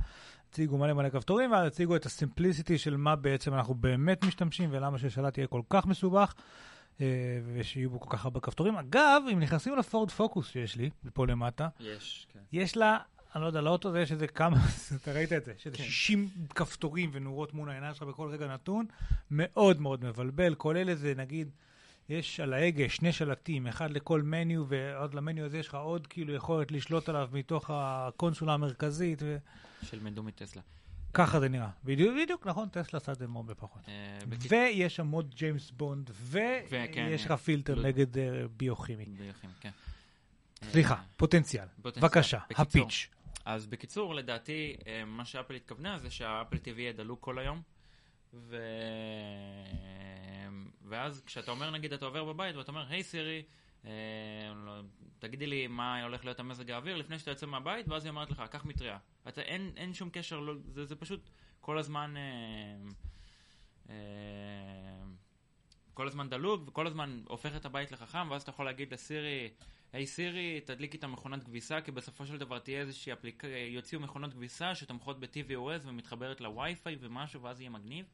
הציגו 0.49 0.79
מלא 0.79 0.93
מלא 0.93 1.09
כפתורים, 1.09 1.53
ואז 1.53 1.67
הציגו 1.67 1.97
את 1.97 2.07
הסימפליסיטי 2.07 2.79
של 2.79 2.97
מה 2.97 3.17
בעצם 3.17 3.55
אנחנו 3.55 3.75
באמת 3.75 4.25
משתמשים, 4.25 4.69
ולמה 4.73 4.99
ששלט 4.99 5.39
יהיה 5.39 5.47
כל 5.47 5.63
כך 5.71 5.87
מסובך, 5.87 6.35
אה, 7.01 7.07
ושיהיו 7.55 7.91
בו 7.91 8.01
כל 8.01 8.17
כך 8.17 8.25
הרבה 8.25 8.41
כפתורים. 8.41 8.77
אגב, 8.77 9.23
אם 9.33 9.41
נכנסים 9.41 9.77
לפורד 9.77 10.11
פוקוס 10.11 10.49
שיש 10.49 10.77
לי, 10.77 10.91
פה 11.15 11.27
למטה, 11.27 11.69
יש, 11.81 12.27
כן. 12.33 12.41
יש 12.53 12.77
לה, 12.77 12.99
אני 13.35 13.43
לא 13.43 13.47
יודע, 13.47 13.61
לאוטו 13.61 13.89
הזה 13.89 14.01
יש 14.01 14.13
איזה 14.13 14.27
כמה, 14.27 14.57
אתה 15.03 15.13
ראית 15.13 15.33
את 15.33 15.45
זה, 15.45 15.53
יש 15.57 15.67
איזה 15.67 15.77
כן. 15.77 15.85
60 15.85 16.29
כפתורים 16.55 17.11
ונורות 17.13 17.55
מול 17.55 17.71
העיניים 17.71 17.95
שלך 17.95 18.03
בכל 18.03 18.29
רגע 18.29 18.47
נתון, 18.47 18.87
מאוד 19.31 19.81
מאוד 19.81 20.05
מבלבל, 20.05 20.55
כולל 20.55 20.89
איזה, 20.89 21.15
נגיד, 21.17 21.51
יש 22.09 22.41
על 22.41 22.53
ההגה 22.53 22.89
שני 22.89 23.13
שלטים, 23.13 23.67
אחד 23.67 23.91
לכל 23.91 24.23
מניו, 24.23 24.65
ועוד 24.69 25.15
למניו 25.15 25.45
הזה 25.45 25.59
יש 25.59 25.69
לך 25.69 25.75
עוד 25.75 26.07
כאילו 26.07 26.35
יכולת 26.35 26.73
לשלוט 26.73 27.09
עליו 27.09 27.29
מתוך 27.33 27.71
הקונסולה 27.75 28.55
המרכזית, 28.55 29.23
שילמדו 29.83 30.23
מטסלה. 30.23 30.63
וככה 31.11 31.41
זה 31.41 31.49
נראה. 31.49 31.69
בדיוק, 31.85 32.15
בדיוק, 32.23 32.47
נכון, 32.47 32.69
טסלה 32.69 32.97
עשה 32.97 33.13
את 33.13 33.19
זה 33.19 33.27
מאוד 33.27 33.47
בפחות. 33.47 33.83
אה, 33.89 34.19
ויש 34.49 34.97
שם 34.97 35.11
עוד 35.11 35.35
ג'יימס 35.35 35.71
בונד, 35.71 36.11
ויש 36.15 37.25
לך 37.25 37.31
אה, 37.31 37.37
פילטר 37.37 37.83
נגד 37.83 38.19
אה, 38.19 38.43
ביוכימי. 38.57 39.05
ביוכים, 39.05 39.51
כן. 39.61 39.71
סליחה, 40.71 40.97
פוטנציאל. 41.17 41.67
בבקשה, 41.79 42.39
ה 42.51 42.59
pitch. 42.59 43.09
אז 43.45 43.67
בקיצור, 43.67 44.15
לדעתי, 44.15 44.77
אה, 44.87 45.05
מה 45.05 45.25
שאפל 45.25 45.55
התכוונה 45.55 45.99
זה 45.99 46.11
שה 46.11 46.28
Apple 46.28 46.57
TV 46.57 46.79
יהיה 46.79 46.93
דלוק 46.93 47.21
כל 47.21 47.39
היום, 47.39 47.63
ו... 48.35 48.57
ואז 50.89 51.23
כשאתה 51.27 51.51
אומר, 51.51 51.71
נגיד, 51.71 51.93
אתה 51.93 52.05
עובר 52.05 52.25
בבית 52.25 52.57
ואתה 52.57 52.73
אומר, 52.73 52.87
hey 52.89 53.03
Siri, 53.03 53.43
אה, 53.85 53.91
לא, 54.65 54.81
תגידי 55.19 55.47
לי 55.47 55.67
מה 55.67 56.03
הולך 56.03 56.25
להיות 56.25 56.41
המזג 56.41 56.71
האוויר 56.71 56.97
לפני 56.97 57.19
שאתה 57.19 57.31
יוצא 57.31 57.47
מהבית, 57.47 57.89
ואז 57.89 58.05
היא 58.05 58.11
אומרת 58.11 58.31
לך, 58.31 58.43
קח 58.51 58.65
מטריה. 58.65 58.99
אתה, 59.29 59.41
אין, 59.41 59.73
אין 59.77 59.95
שום 59.95 60.11
קשר, 60.13 60.41
לא, 60.41 60.55
זה, 60.69 60.85
זה 60.85 60.97
פשוט 60.97 61.31
כל 61.61 61.79
הזמן... 61.79 62.15
אה, 62.17 62.91
אה, 63.91 63.95
כל 65.95 66.07
הזמן 66.07 66.29
דלוק, 66.29 66.69
וכל 66.69 66.87
הזמן 66.87 67.23
הופך 67.29 67.57
את 67.57 67.65
הבית 67.65 67.93
לחכם, 67.93 68.31
ואז 68.31 68.43
אתה 68.43 68.51
יכול 68.51 68.65
להגיד 68.65 68.93
לסירי, 68.93 69.51
היי 69.93 70.07
סירי, 70.07 70.61
תדליקי 70.61 70.97
את 70.97 71.05
המכונת 71.05 71.45
כביסה, 71.45 71.81
כי 71.81 71.91
בסופו 71.91 72.27
של 72.27 72.39
דבר 72.39 72.59
תהיה 72.59 72.81
איזושהי 72.81 73.13
אפליקציה, 73.13 73.67
יוציאו 73.67 74.01
מכונות 74.01 74.33
כביסה 74.33 74.75
שתומכות 74.75 75.21
ב-TVOS 75.21 75.89
ומתחברת 75.89 76.41
לווי-פיי 76.41 76.97
ומשהו, 77.01 77.43
ואז 77.43 77.61
יהיה 77.61 77.71
מגניב. 77.71 78.07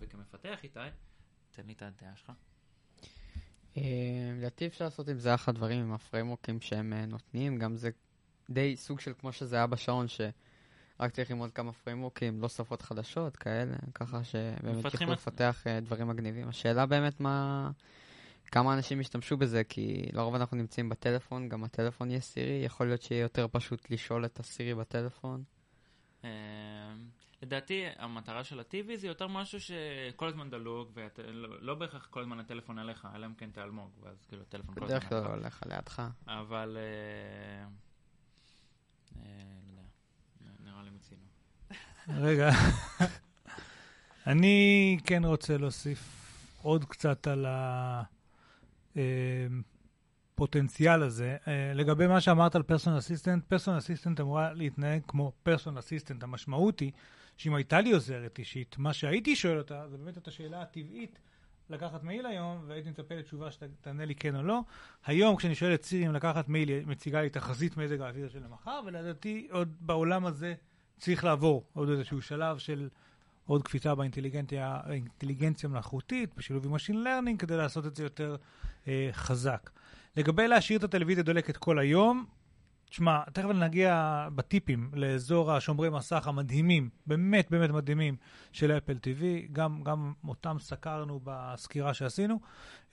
וכמפתח 0.00 0.58
איתי, 0.64 0.80
תן 1.50 1.66
לי 1.66 1.72
את 1.72 1.82
הדעה 1.82 2.16
שלך. 2.16 2.32
אה, 3.76 3.82
לדעתי 4.38 4.66
אפשר 4.66 4.84
לעשות 4.84 5.08
עם 5.08 5.18
זה 5.18 5.34
אחלה 5.34 5.54
דברים 5.54 5.80
עם 5.80 5.92
הפריימורקים 5.92 6.60
שהם 6.60 6.92
אה, 6.92 7.06
נותנים, 7.06 7.58
גם 7.58 7.76
זה 7.76 7.90
די 8.50 8.76
סוג 8.76 9.00
של 9.00 9.12
כמו 9.18 9.32
שזה 9.32 9.56
היה 9.56 9.66
בשעון, 9.66 10.06
רק 11.00 11.10
צריך 11.10 11.30
ללמוד 11.30 11.52
כמה 11.52 11.72
פריימורקים, 11.72 12.40
לא 12.40 12.48
שפות 12.48 12.82
חדשות, 12.82 13.36
כאלה, 13.36 13.76
ככה 13.94 14.24
שבאמת 14.24 14.84
יוכלו 14.84 15.12
לפתח 15.12 15.66
אה, 15.66 15.80
דברים 15.80 16.08
מגניבים. 16.08 16.48
השאלה 16.48 16.86
באמת 16.86 17.20
מה... 17.20 17.70
כמה 18.52 18.74
אנשים 18.74 19.00
ישתמשו 19.00 19.36
בזה, 19.36 19.64
כי 19.64 20.06
לרוב 20.12 20.34
אנחנו 20.34 20.56
נמצאים 20.56 20.88
בטלפון, 20.88 21.48
גם 21.48 21.64
הטלפון 21.64 22.10
יהיה 22.10 22.20
סירי, 22.20 22.62
יכול 22.64 22.86
להיות 22.86 23.02
שיהיה 23.02 23.22
יותר 23.22 23.46
פשוט 23.52 23.90
לשאול 23.90 24.24
את 24.24 24.40
הסירי 24.40 24.74
בטלפון. 24.74 25.42
אה, 26.24 26.30
לדעתי, 27.42 27.84
המטרה 27.98 28.44
של 28.44 28.60
ה-TV 28.60 28.96
זה 28.96 29.06
יותר 29.06 29.28
משהו 29.28 29.60
שכל 29.60 30.28
הזמן 30.28 30.50
דלוק, 30.50 30.90
ולא 30.94 31.60
לא 31.60 31.74
בהכרח 31.74 32.06
כל 32.10 32.20
הזמן 32.20 32.40
הטלפון 32.40 32.78
עליך, 32.78 33.08
אלא 33.14 33.26
אם 33.26 33.34
כן 33.34 33.50
תאלמוג, 33.50 33.90
ואז 34.02 34.24
כאילו 34.28 34.42
הטלפון 34.42 34.74
כל 34.74 34.84
הזמן 34.84 34.96
בדרך 34.96 35.08
כלל 35.08 35.18
עליך. 35.18 35.30
הולך 35.30 35.62
לידך. 35.66 36.02
אבל... 36.26 36.76
אה, 36.80 37.66
אה, 39.16 39.30
לא 39.66 39.70
יודע, 39.70 40.70
נראה 40.70 40.82
לי 40.82 40.90
מיצינו. 40.90 41.22
רגע. 42.26 42.50
אני 44.26 44.98
כן 45.04 45.24
רוצה 45.24 45.58
להוסיף 45.58 45.98
עוד 46.62 46.84
קצת 46.84 47.26
על 47.26 47.46
הפוטנציאל 50.34 51.02
הזה. 51.02 51.36
אה, 51.48 51.72
לגבי 51.74 52.06
מה 52.06 52.20
שאמרת 52.20 52.54
על 52.54 52.62
פרסונל 52.62 52.98
אסיסטנט, 52.98 53.44
פרסונל 53.44 53.78
אסיסטנט 53.78 54.20
אמורה 54.20 54.52
להתנהג 54.52 55.02
כמו 55.08 55.32
פרסונל 55.42 55.78
אסיסטנט. 55.78 56.22
המשמעות 56.22 56.80
היא 56.80 56.92
שאם 57.36 57.54
הייתה 57.54 57.80
לי 57.80 57.92
עוזרת 57.92 58.38
אישית, 58.38 58.78
מה 58.78 58.92
שהייתי 58.92 59.36
שואל 59.36 59.58
אותה, 59.58 59.88
זה 59.88 59.96
באמת 59.96 60.18
את 60.18 60.28
השאלה 60.28 60.62
הטבעית 60.62 61.18
לקחת 61.70 62.04
מייל 62.04 62.26
היום, 62.26 62.64
והייתי 62.66 62.90
מצפה 62.90 63.14
לתשובה 63.14 63.50
שתענה 63.50 64.04
לי 64.04 64.14
כן 64.14 64.36
או 64.36 64.42
לא. 64.42 64.60
היום, 65.06 65.36
כשאני 65.36 65.54
שואל 65.54 65.74
את 65.74 65.84
סירי 65.84 66.06
אם 66.06 66.12
לקחת 66.12 66.48
מייל, 66.48 66.68
היא 66.68 66.86
מציגה 66.86 67.22
לי 67.22 67.30
תחזית 67.30 67.76
מזג 67.76 68.00
האוויר 68.00 68.28
של 68.28 68.44
המחר, 68.44 68.80
ולדעתי 68.86 69.48
עוד 69.50 69.76
בעולם 69.80 70.26
הזה 70.26 70.54
צריך 70.98 71.24
לעבור 71.24 71.64
עוד 71.72 71.88
איזשהו 71.88 72.22
שלב 72.22 72.58
של 72.58 72.88
עוד 73.50 73.62
קפיצה 73.62 73.94
באינטליגנציה 73.94 75.68
מלאכותית, 75.68 76.34
בשילוב 76.36 76.66
עם 76.66 76.74
Machine 76.74 77.06
Learning, 77.06 77.36
כדי 77.38 77.56
לעשות 77.56 77.86
את 77.86 77.96
זה 77.96 78.02
יותר 78.02 78.36
אה, 78.88 79.08
חזק. 79.12 79.70
לגבי 80.16 80.48
להשאיר 80.48 80.78
את 80.78 80.84
הטלוויזיה 80.84 81.24
דולקת 81.24 81.56
כל 81.56 81.78
היום, 81.78 82.24
תשמע, 82.90 83.22
תכף 83.32 83.44
נגיע 83.44 84.28
בטיפים 84.34 84.90
לאזור 84.92 85.52
השומרי 85.52 85.90
מסך 85.90 86.26
המדהימים, 86.26 86.88
באמת 87.06 87.50
באמת 87.50 87.70
מדהימים, 87.70 88.16
של 88.52 88.72
אפל 88.72 88.96
TV, 88.96 89.52
גם, 89.52 89.82
גם 89.82 90.12
אותם 90.28 90.56
סקרנו 90.60 91.20
בסקירה 91.24 91.94
שעשינו. 91.94 92.40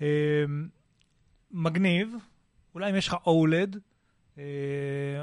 אה, 0.01 0.45
מגניב, 1.51 2.16
אולי 2.76 2.89
אם 2.89 2.95
יש 2.95 3.08
לך 3.08 3.14
אה, 3.14 3.76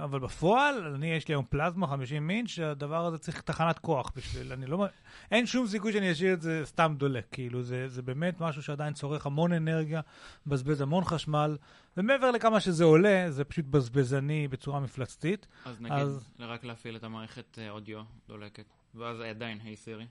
אבל 0.04 0.18
בפועל, 0.18 0.94
אני, 0.94 1.06
יש 1.06 1.28
לי 1.28 1.34
היום 1.34 1.44
פלזמה 1.48 1.86
50 1.86 2.30
אינץ', 2.30 2.48
שהדבר 2.48 3.06
הזה 3.06 3.18
צריך 3.18 3.40
תחנת 3.40 3.78
כוח 3.78 4.12
בשביל, 4.16 4.52
אני 4.52 4.66
לא... 4.66 4.86
אין 5.30 5.46
שום 5.46 5.66
סיכוי 5.66 5.92
שאני 5.92 6.12
אשאיר 6.12 6.34
את 6.34 6.42
זה 6.42 6.60
סתם 6.64 6.94
דולק, 6.98 7.26
כאילו, 7.32 7.62
זה, 7.62 7.88
זה 7.88 8.02
באמת 8.02 8.40
משהו 8.40 8.62
שעדיין 8.62 8.94
צורך 8.94 9.26
המון 9.26 9.52
אנרגיה, 9.52 10.00
מבזבז 10.46 10.80
המון 10.80 11.04
חשמל, 11.04 11.56
ומעבר 11.96 12.30
לכמה 12.30 12.60
שזה 12.60 12.84
עולה, 12.84 13.26
זה 13.30 13.44
פשוט 13.44 13.64
בזבזני 13.64 14.48
בצורה 14.48 14.80
מפלצתית. 14.80 15.46
אז 15.64 15.80
נגיד, 15.80 15.96
אז- 15.98 16.28
רק 16.38 16.64
להפעיל 16.64 16.96
את 16.96 17.04
המערכת 17.04 17.58
אה, 17.58 17.70
אודיו 17.70 18.02
דולקת, 18.28 18.64
ואז 18.94 19.20
עדיין, 19.20 19.58
היי 19.64 19.76
סירי. 19.76 20.06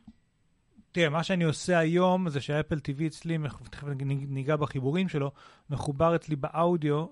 תראה, 0.93 1.09
מה 1.09 1.23
שאני 1.23 1.43
עושה 1.43 1.77
היום 1.77 2.29
זה 2.29 2.41
שהאפל 2.41 2.77
TV 2.77 3.07
אצלי, 3.07 3.37
תכף 3.69 3.87
ניגע 4.07 4.55
בחיבורים 4.55 5.09
שלו, 5.09 5.31
מחובר 5.69 6.15
אצלי 6.15 6.35
באודיו, 6.35 7.05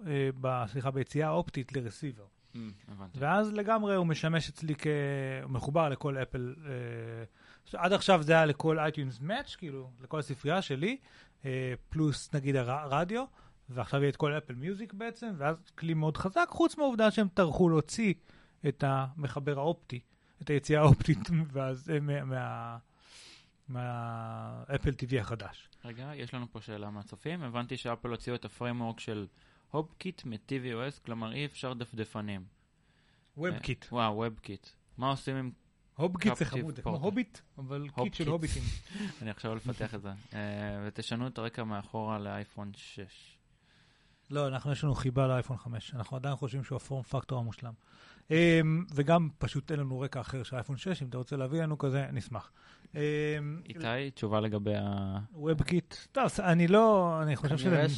אה, 0.46 0.68
סליחה, 0.68 0.92
ביציאה 0.92 1.30
אופטית 1.30 1.74
לרסיבר. 1.74 2.26
Mm. 2.56 2.58
ואז 3.16 3.54
לגמרי 3.54 3.96
הוא 3.96 4.06
משמש 4.06 4.50
אצלי 4.50 4.76
כ... 4.76 4.88
הוא 5.44 5.52
מחובר 5.52 5.90
לכל 5.90 6.18
אפל. 6.18 6.56
אה, 6.66 7.84
עד 7.84 7.94
עכשיו 7.94 8.24
זה 8.24 8.34
היה 8.34 8.46
לכל 8.46 8.78
iTunes 8.80 9.24
Match, 9.24 9.58
כאילו, 9.58 9.90
לכל 10.02 10.20
הספרייה 10.20 10.62
שלי, 10.62 10.98
אה, 11.46 11.74
פלוס 11.90 12.34
נגיד 12.34 12.56
הרדיו, 12.56 13.24
ועכשיו 13.70 14.00
יהיה 14.02 14.10
את 14.10 14.16
כל 14.16 14.38
Apple 14.38 14.56
Music 14.56 14.94
בעצם, 14.94 15.32
ואז 15.38 15.56
כלי 15.78 15.94
מאוד 15.94 16.18
חזק, 16.18 16.48
חוץ 16.50 16.78
מהעובדה 16.78 17.12
שהם 17.12 17.28
טרחו 17.34 17.70
להוציא 17.70 18.14
את 18.68 18.84
המחבר 18.88 19.60
האופטי, 19.60 20.00
את 20.42 20.50
היציאה 20.50 20.82
האופטית, 20.82 21.30
ואז 21.54 21.90
אה, 21.90 22.00
מה... 22.00 22.24
מה... 22.24 22.78
מה 23.72 24.06
Apple 24.06 24.90
TV 24.90 25.20
החדש. 25.20 25.70
רגע, 25.86 26.12
יש 26.16 26.34
לנו 26.34 26.52
פה 26.52 26.62
שאלה 26.62 26.90
מהצופים. 26.90 27.44
הבנתי 27.44 27.78
שאפל 27.78 28.10
הוציאו 28.10 28.36
את 28.36 28.46
ה 28.46 28.51
framework 28.51 29.00
של 29.00 29.28
הובקיט 29.72 30.26
מ-tvOS, 30.26 31.00
כלומר 31.06 31.34
אי 31.34 31.46
אפשר 31.46 31.74
דפדפנים. 31.74 32.46
WebKit. 33.38 33.84
אה, 33.84 33.88
וואו, 33.92 34.26
WebKit. 34.26 34.70
מה 34.98 35.10
עושים 35.10 35.36
עם... 35.36 35.52
הובקיט 35.96 36.36
זה 36.38 36.46
חמוד, 36.46 36.76
זה 36.76 36.82
כמו. 36.82 36.98
הוביט, 36.98 37.40
אבל 37.58 37.88
kit 38.04 38.14
של. 38.14 38.28
הוביטים. 38.28 38.64
אני 39.22 39.30
עכשיו 39.30 39.56
לפתח 39.56 39.96
את 39.96 40.02
זה. 40.02 40.10
אה, 40.34 40.84
ותשנו 40.88 41.28
את 41.28 41.38
הרקע 41.38 41.64
מאחורה 41.64 42.20
לאייפון 42.20 42.72
6. 42.76 43.38
לא, 44.30 44.48
אנחנו 44.48 44.72
יש 44.72 44.84
לנו 44.84 44.96
חיבה 44.96 45.28
לאייפון 45.28 45.58
5. 45.58 45.94
אנחנו 45.94 46.18
עדיין 46.18 46.36
חושבים 46.36 46.64
שהוא 46.64 46.76
ה 46.76 46.82
form 46.82 47.04
factor 47.04 47.40
המושלם. 47.40 47.74
אמ, 48.32 48.86
וגם 48.96 49.30
פשוט 49.38 49.72
אין 49.72 49.80
לנו 49.80 50.00
רקע 50.00 50.22
אחר 50.22 50.44
של 50.44 50.56
אייפון 50.56 50.78
6, 50.78 51.02
אם 51.02 51.08
אתה 51.08 51.18
רוצה 51.18 51.36
להביא 51.38 51.62
לנו 51.62 51.78
כזה, 51.78 52.06
נשמח. 52.12 52.52
אמ, 52.96 53.00
איתי, 53.70 54.12
תשובה 54.14 54.40
לגבי 54.40 54.76
ה... 54.76 55.18
WebKit, 55.36 55.96
טוב, 56.12 56.26
אני 56.40 56.68
לא, 56.68 57.20
אני 57.22 57.36
חושב 57.36 57.58
כנראה 57.58 57.90
שזה... 57.90 57.98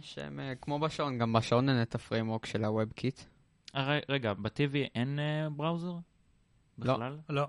ש- 0.00 0.14
שהם 0.14 0.40
אה, 0.40 0.54
כמו 0.54 0.78
בשעון, 0.78 1.18
גם 1.18 1.32
בשעון 1.32 1.68
אין 1.68 1.82
את 1.82 1.94
ה 1.94 1.99
framework 1.99 2.46
של 2.46 2.64
ה-WebKit. 2.64 3.22
אה, 3.76 3.98
רגע, 4.08 4.34
ב-TV 4.34 4.76
אין 4.94 5.18
אה, 5.18 5.48
browser? 5.50 5.92
לא. 6.78 6.94
בכלל? 6.94 7.18
לא. 7.28 7.46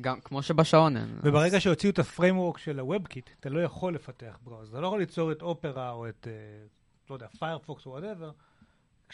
גם 0.00 0.20
כמו 0.20 0.42
שבשעון 0.42 0.96
אין. 0.96 1.18
וברגע 1.22 1.60
שהוציאו 1.60 1.92
את 1.92 1.98
ה 1.98 2.04
framework 2.04 2.58
של 2.58 2.80
ה-WebKit, 2.80 3.30
אתה 3.40 3.48
לא 3.48 3.60
יכול 3.60 3.94
לפתח 3.94 4.38
browser. 4.44 4.72
אתה 4.72 4.80
לא 4.80 4.86
יכול 4.86 4.98
ליצור 4.98 5.32
את 5.32 5.42
Opera 5.42 5.90
או 5.90 6.08
את, 6.08 6.28
אה, 6.30 6.66
לא 7.10 7.14
יודע, 7.14 7.26
Firefox 7.38 7.86
או 7.86 7.90
whatever, 7.90 8.30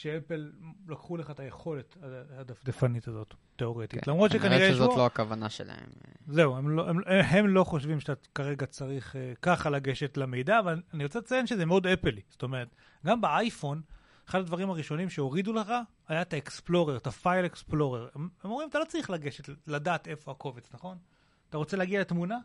כשאפל 0.00 0.52
לקחו 0.88 1.16
לך 1.16 1.30
את 1.30 1.40
היכולת 1.40 1.96
הדפדפנית 2.30 3.08
הזאת, 3.08 3.34
תיאורטית. 3.56 4.04
כן. 4.04 4.10
למרות 4.10 4.30
שכנראה 4.30 4.66
יש 4.66 4.74
שזאת 4.74 4.90
בו... 4.90 4.96
לא 4.96 5.06
הכוונה 5.06 5.50
שלהם. 5.50 5.88
זהו, 6.28 6.56
הם 6.56 6.68
לא, 6.68 6.88
הם, 6.88 7.00
הם 7.06 7.48
לא 7.48 7.64
חושבים 7.64 8.00
שאתה 8.00 8.12
כרגע 8.34 8.66
צריך 8.66 9.14
uh, 9.14 9.38
ככה 9.42 9.70
לגשת 9.70 10.16
למידע, 10.16 10.58
אבל 10.58 10.82
אני 10.94 11.04
רוצה 11.04 11.18
לציין 11.18 11.46
שזה 11.46 11.66
מאוד 11.66 11.86
אפלי. 11.86 12.20
זאת 12.28 12.42
אומרת, 12.42 12.68
גם 13.06 13.20
באייפון, 13.20 13.82
אחד 14.28 14.38
הדברים 14.38 14.70
הראשונים 14.70 15.10
שהורידו 15.10 15.52
לך 15.52 15.72
היה 16.08 16.22
את 16.22 16.32
האקספלורר, 16.32 16.96
את 16.96 17.06
הפייל 17.06 17.46
אקספלורר. 17.46 18.08
הם, 18.14 18.28
הם 18.44 18.50
אומרים, 18.50 18.68
אתה 18.68 18.78
לא 18.78 18.84
צריך 18.84 19.10
לגשת, 19.10 19.48
לדעת 19.66 20.08
איפה 20.08 20.30
הקובץ, 20.30 20.70
נכון? 20.74 20.98
אתה 21.48 21.58
רוצה 21.58 21.76
להגיע 21.76 22.00
לתמונה? 22.00 22.38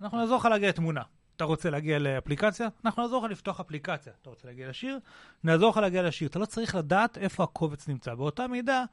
אנחנו 0.00 0.18
נעזור 0.18 0.36
לך 0.36 0.44
להגיע 0.44 0.68
לתמונה. 0.68 1.02
אתה 1.36 1.44
רוצה 1.44 1.70
להגיע 1.70 1.98
לאפליקציה? 1.98 2.68
אנחנו 2.84 3.02
נעזור 3.02 3.24
לך 3.24 3.30
לפתוח 3.30 3.60
אפליקציה. 3.60 4.12
אתה 4.22 4.30
רוצה 4.30 4.48
להגיע 4.48 4.68
לשיר? 4.68 4.98
נעזור 5.44 5.70
לך 5.70 5.76
להגיע 5.76 6.02
לשיר. 6.02 6.28
אתה 6.28 6.38
לא 6.38 6.46
צריך 6.46 6.74
לדעת 6.74 7.18
איפה 7.18 7.44
הקובץ 7.44 7.88
נמצא. 7.88 8.14
באותה 8.14 8.46
מידה, 8.46 8.84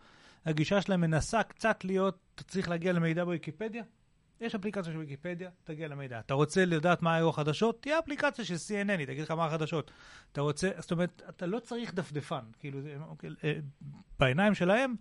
הגישה 0.46 0.82
שלהם 0.82 1.02
מנסה 1.02 1.44
קצת 1.44 1.84
להיות, 1.84 2.18
אתה 2.36 2.44
צריך 2.44 2.70
להגיע 2.70 2.94
למידע 2.94 3.24
בוויקיפדיה? 3.24 3.84
יש 4.42 4.56
אפליקציה 4.56 4.94
של 4.94 4.98
ויקיפדיה, 4.98 5.50
תגיע 5.64 5.88
למידע. 5.88 6.20
אתה 6.20 6.34
רוצה 6.34 6.66
לדעת 6.66 7.02
מה 7.02 7.16
היו 7.16 7.30
החדשות? 7.30 7.82
תהיה 7.82 8.00
אפליקציה 8.00 8.46
של 8.46 8.56
CNN, 8.56 8.98
היא 9.00 9.08
תגיד 9.08 9.24
לך 9.24 9.32
מה 9.32 9.46
החדשות. 9.46 9.92
אתה 10.32 10.42
רוצה, 10.42 10.70
זאת 10.80 10.92
אומרת, 10.92 11.22
אתה 11.30 11.46
לא 11.46 11.60
צריך 11.60 11.94
דפדפן. 11.94 12.44
כאילו, 12.60 12.82
זה, 12.82 12.98
אה, 13.44 13.54
בעיניים 14.20 14.56
שלהם, 14.56 14.96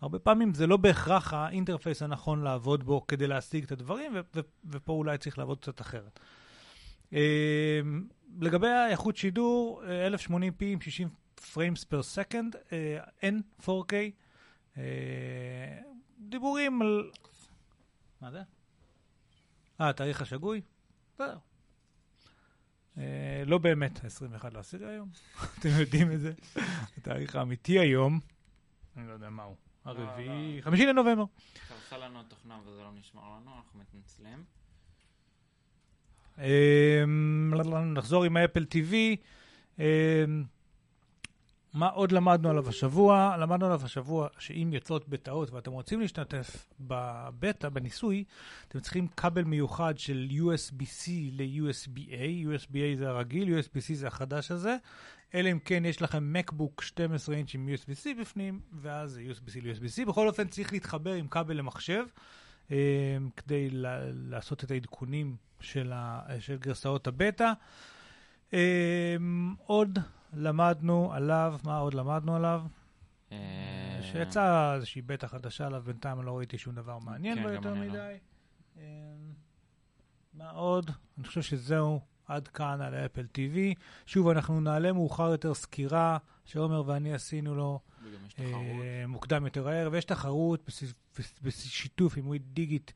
הרבה 0.00 0.18
פעמים 0.18 0.54
זה 0.54 0.66
לא 0.66 0.76
בהכרח 0.76 1.34
ה 1.34 1.41
interface 1.41 2.02
הנכון 2.02 2.42
לעבוד 2.42 2.84
בו 2.84 3.06
כדי 3.06 3.26
להשיג 3.26 3.64
את 3.64 3.72
הדברים, 3.72 4.12
ופה 4.64 4.92
אולי 4.92 5.18
צריך 5.18 5.38
לעבוד 5.38 5.60
קצת 5.60 5.80
אחרת. 5.80 6.20
אה, 7.12 7.80
לגבי 8.40 8.68
האיכות 8.68 9.16
שידור, 9.16 9.82
אה, 9.86 10.08
1080p 10.08 10.64
עם 10.64 10.80
60 10.80 11.08
frames 11.52 11.84
per 11.84 12.02
second, 12.02 12.56
אין 13.22 13.42
4K. 13.60 13.92
אה, 14.76 14.82
דיבורים 16.18 16.82
על... 16.82 17.10
מה 18.20 18.30
זה? 18.30 18.42
אה, 19.80 19.88
התאריך 19.88 20.22
השגוי? 20.22 20.60
בסדר. 21.14 21.38
אה, 22.98 23.42
לא 23.46 23.58
באמת, 23.58 24.04
21 24.04 24.52
לעשירי 24.52 24.86
היום, 24.86 25.08
אתם 25.58 25.68
יודעים 25.78 26.12
את 26.12 26.20
זה. 26.20 26.32
התאריך 26.98 27.36
האמיתי 27.36 27.78
היום, 27.78 28.20
אני 28.96 29.08
לא 29.08 29.12
יודע 29.12 29.30
מה 29.30 29.42
הוא, 29.42 29.56
הרביעי, 29.84 30.62
חמישי 30.62 30.86
לנובמבר. 30.86 31.24
קרסה 31.68 31.98
לנו 31.98 32.20
התוכנה 32.20 32.58
וזה 32.64 32.82
לא 32.82 32.92
נשמר 32.92 33.22
לנו, 33.22 33.56
אנחנו 33.56 33.80
מתנצלים. 33.80 34.44
אמ, 36.38 37.54
נחזור 37.94 38.24
עם 38.24 38.36
האפל 38.36 38.66
TV. 38.72 38.94
אמ, 39.78 39.84
מה 41.74 41.88
עוד 41.88 42.12
למדנו 42.12 42.50
עליו 42.50 42.68
השבוע? 42.68 43.36
למדנו 43.40 43.66
עליו 43.66 43.80
השבוע 43.84 44.28
שאם 44.38 44.70
יוצאות 44.72 45.08
בטעות 45.08 45.50
ואתם 45.50 45.72
רוצים 45.72 46.00
להשתתף 46.00 46.66
בבטא, 46.80 47.68
בניסוי, 47.68 48.24
אתם 48.68 48.80
צריכים 48.80 49.06
כבל 49.16 49.44
מיוחד 49.44 49.98
של 49.98 50.28
USB-C 50.30 51.10
ל-USB-A. 51.32 52.46
USB-A 52.46 52.98
זה 52.98 53.08
הרגיל, 53.08 53.58
USB-C 53.58 53.94
זה 53.94 54.06
החדש 54.06 54.50
הזה. 54.50 54.76
אלא 55.34 55.52
אם 55.52 55.58
כן 55.58 55.84
יש 55.84 56.02
לכם 56.02 56.32
מקבוק 56.32 56.82
12 56.82 57.34
אינץ' 57.34 57.54
עם 57.54 57.68
USB-C 57.74 58.20
בפנים, 58.20 58.60
ואז 58.72 59.10
זה 59.10 59.22
USB-C 59.30 59.58
ל-USB-C. 59.62 60.08
בכל 60.08 60.28
אופן 60.28 60.48
צריך 60.48 60.72
להתחבר 60.72 61.12
עם 61.12 61.28
כבל 61.28 61.56
למחשב, 61.56 62.04
כדי 63.36 63.70
ל- 63.70 63.86
לעשות 64.30 64.64
את 64.64 64.70
העדכונים 64.70 65.36
של, 65.60 65.92
ה- 65.94 66.22
של 66.40 66.56
גרסאות 66.56 67.06
הבטא. 67.06 67.52
אה, 68.54 69.16
עוד 69.66 69.98
למדנו 70.32 71.12
עליו, 71.12 71.58
מה 71.64 71.78
עוד 71.78 71.94
למדנו 71.94 72.36
עליו? 72.36 72.62
אה, 73.32 73.38
שיצאה 74.02 74.74
איזושהי 74.74 75.02
בטא 75.02 75.26
חדשה 75.26 75.66
עליו, 75.66 75.82
בינתיים 75.82 76.22
לא 76.22 76.38
ראיתי 76.38 76.58
שום 76.58 76.74
דבר 76.74 76.98
מעניין 76.98 77.36
כן, 77.36 77.42
בו 77.42 77.48
יותר 77.48 77.74
לא. 77.74 77.80
מדי. 77.80 78.16
אה, 78.78 78.82
מה 80.34 80.50
עוד? 80.50 80.90
אני 81.18 81.26
חושב 81.26 81.42
שזהו 81.42 82.00
עד 82.26 82.48
כאן 82.48 82.80
על 82.80 82.94
Apple 82.94 83.26
TV. 83.34 83.78
שוב, 84.06 84.28
אנחנו 84.28 84.60
נעלה 84.60 84.92
מאוחר 84.92 85.30
יותר 85.30 85.54
סקירה 85.54 86.18
שעומר 86.44 86.82
ואני 86.86 87.14
עשינו 87.14 87.54
לו 87.54 87.80
וגם 88.14 88.26
יש 88.26 88.34
תחרות. 88.34 88.82
אה, 88.82 89.06
מוקדם 89.06 89.44
יותר 89.44 89.68
הערב, 89.68 89.92
ויש 89.92 90.04
תחרות 90.04 90.70
בשיתוף 91.42 92.16
עם 92.16 92.26
ווי 92.26 92.38
דיגיט, 92.38 92.90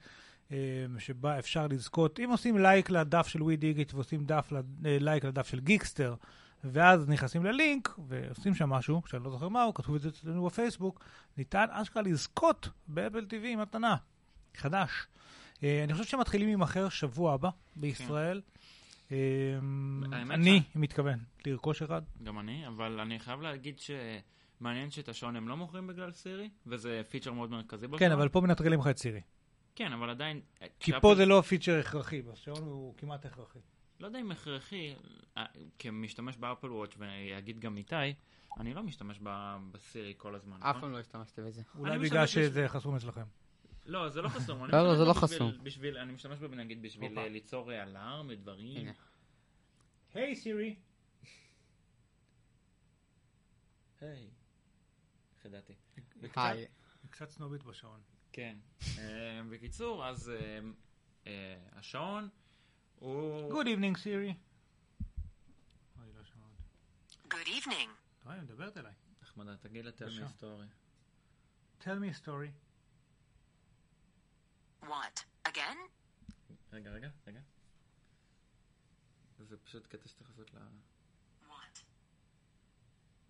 אה, 0.52 0.56
שבה 0.98 1.38
אפשר 1.38 1.66
לזכות. 1.66 2.20
אם 2.20 2.30
עושים 2.30 2.58
לייק 2.58 2.90
לדף 2.90 3.26
של 3.26 3.42
ווי 3.42 3.56
דיגיט 3.56 3.94
ועושים 3.94 4.24
דף, 4.24 4.52
אה, 4.52 4.60
לייק 5.00 5.24
לדף 5.24 5.48
של 5.48 5.60
גיקסטר, 5.60 6.14
ואז 6.64 7.08
נכנסים 7.08 7.44
ללינק 7.44 7.98
ועושים 8.08 8.54
שם 8.54 8.70
משהו, 8.70 9.02
שאני 9.06 9.24
לא 9.24 9.30
זוכר 9.30 9.48
מהו, 9.48 9.74
כתוב 9.74 9.94
את 9.94 10.00
זה 10.00 10.08
אצלנו 10.08 10.46
בפייסבוק, 10.46 11.04
ניתן 11.36 11.66
אשכרה 11.70 12.02
לזכות 12.02 12.68
ב 12.88 12.95
Apple 12.95 13.26
TV 13.30 13.46
עם 13.46 13.60
מתנה. 13.60 13.96
חדש. 14.56 14.90
אני 15.62 15.92
חושב 15.92 16.04
שמתחילים 16.04 16.48
להימכר 16.48 16.88
שבוע 16.88 17.34
הבא 17.34 17.50
בישראל. 17.76 18.40
האמת 19.10 20.30
אני 20.30 20.62
מתכוון 20.74 21.18
לרכוש 21.46 21.82
אחד. 21.82 22.02
גם 22.22 22.38
אני, 22.38 22.66
אבל 22.66 23.00
אני 23.00 23.18
חייב 23.18 23.40
להגיד 23.40 23.78
שמעניין 24.58 24.90
שאת 24.90 25.08
השעון 25.08 25.36
הם 25.36 25.48
לא 25.48 25.56
מוכרים 25.56 25.86
בגלל 25.86 26.12
סירי, 26.12 26.50
וזה 26.66 27.02
פיצ'ר 27.08 27.32
מאוד 27.32 27.50
מרכזי 27.50 27.86
בשעון. 27.86 27.98
כן, 27.98 28.12
אבל 28.12 28.28
פה 28.28 28.40
מנטרלים 28.40 28.80
לך 28.80 28.86
את 28.86 28.98
סירי. 28.98 29.20
כן, 29.74 29.92
אבל 29.92 30.10
עדיין... 30.10 30.40
כי 30.80 30.92
כשאפל- 30.92 31.00
פה 31.00 31.14
זה 31.14 31.26
לא 31.26 31.40
פיצ'ר 31.48 31.78
הכרחי, 31.80 32.22
בשעון 32.22 32.62
הוא 32.62 32.94
כמעט 32.96 33.26
הכרחי. 33.26 33.58
לא 34.00 34.06
יודע 34.06 34.20
אם 34.20 34.30
הכרחי, 34.30 34.94
אה, 35.36 35.44
כמשתמש 35.78 36.36
באפל 36.36 36.72
וואץ' 36.72 36.94
ויגיד 36.98 37.58
גם 37.60 37.76
איתי, 37.76 37.94
אני 38.60 38.74
לא 38.74 38.82
משתמש 38.82 39.18
בסירי 39.72 40.14
כל 40.16 40.34
הזמן. 40.34 40.56
אף 40.56 40.62
נכון? 40.68 40.80
פעם 40.80 40.92
לא 40.92 40.98
השתמשתי 40.98 41.42
בזה. 41.42 41.62
אולי 41.74 41.98
בגלל 41.98 42.26
שזה 42.26 42.68
חסום 42.68 42.96
אצלכם. 42.96 43.24
לא, 43.86 44.08
זה 44.08 44.22
לא 44.22 44.28
חסום. 44.28 44.64
לא, 44.64 44.82
לא, 44.82 44.96
זה 44.96 45.04
לא 45.04 45.12
בשביל- 45.12 45.28
חסום. 45.28 45.52
בשביל, 45.64 45.98
אני 45.98 46.12
משתמש 46.12 46.38
בו 46.38 46.46
נגיד 46.48 46.82
בשביל. 46.82 47.18
אה, 47.18 47.28
ליצור 47.28 47.72
אה, 47.72 47.82
אלארם 47.82 48.26
ודברים. 48.30 48.86
היי 50.14 50.36
סירי. 50.36 50.76
היי. 54.00 54.28
איך 55.54 55.54
ידעתי? 55.54 55.74
היי. 56.36 56.66
קצת 57.10 57.30
סנובית 57.30 57.62
בשעון. 57.62 58.00
כן. 58.32 58.58
אה, 58.98 59.40
בקיצור, 59.50 60.06
אז 60.06 60.30
אה, 60.30 60.58
אה, 61.26 61.58
השעון 61.72 62.28
הוא... 62.98 63.52
Good 63.52 63.66
evening 63.66 63.98
סירי. 63.98 64.34
אוי, 65.98 66.12
לא 66.12 66.24
שמעתי. 66.24 66.62
Good 67.28 67.48
evening. 67.48 67.88
טוב, 68.22 68.32
היא 68.32 68.42
מדברת 68.42 68.76
אליי. 68.76 68.92
נחמדה, 69.22 69.56
תגיד 69.56 69.84
לה 69.84 69.92
תל 69.92 70.04
בבקשה. 70.04 70.20
מהיסטוריה. 70.20 70.68
Tell 71.80 71.84
me 71.84 72.14
a 72.14 72.24
story. 72.24 72.50
What? 74.82 75.48
Again? 75.48 75.78
רגע, 76.72 76.90
רגע, 76.90 77.10
רגע. 77.26 77.40
זה 79.38 79.56
פשוט 79.56 79.86
קטע 79.86 80.08
שצריך 80.08 80.30
לעשות 80.30 80.54
לה... 80.54 80.60
What? 81.48 81.78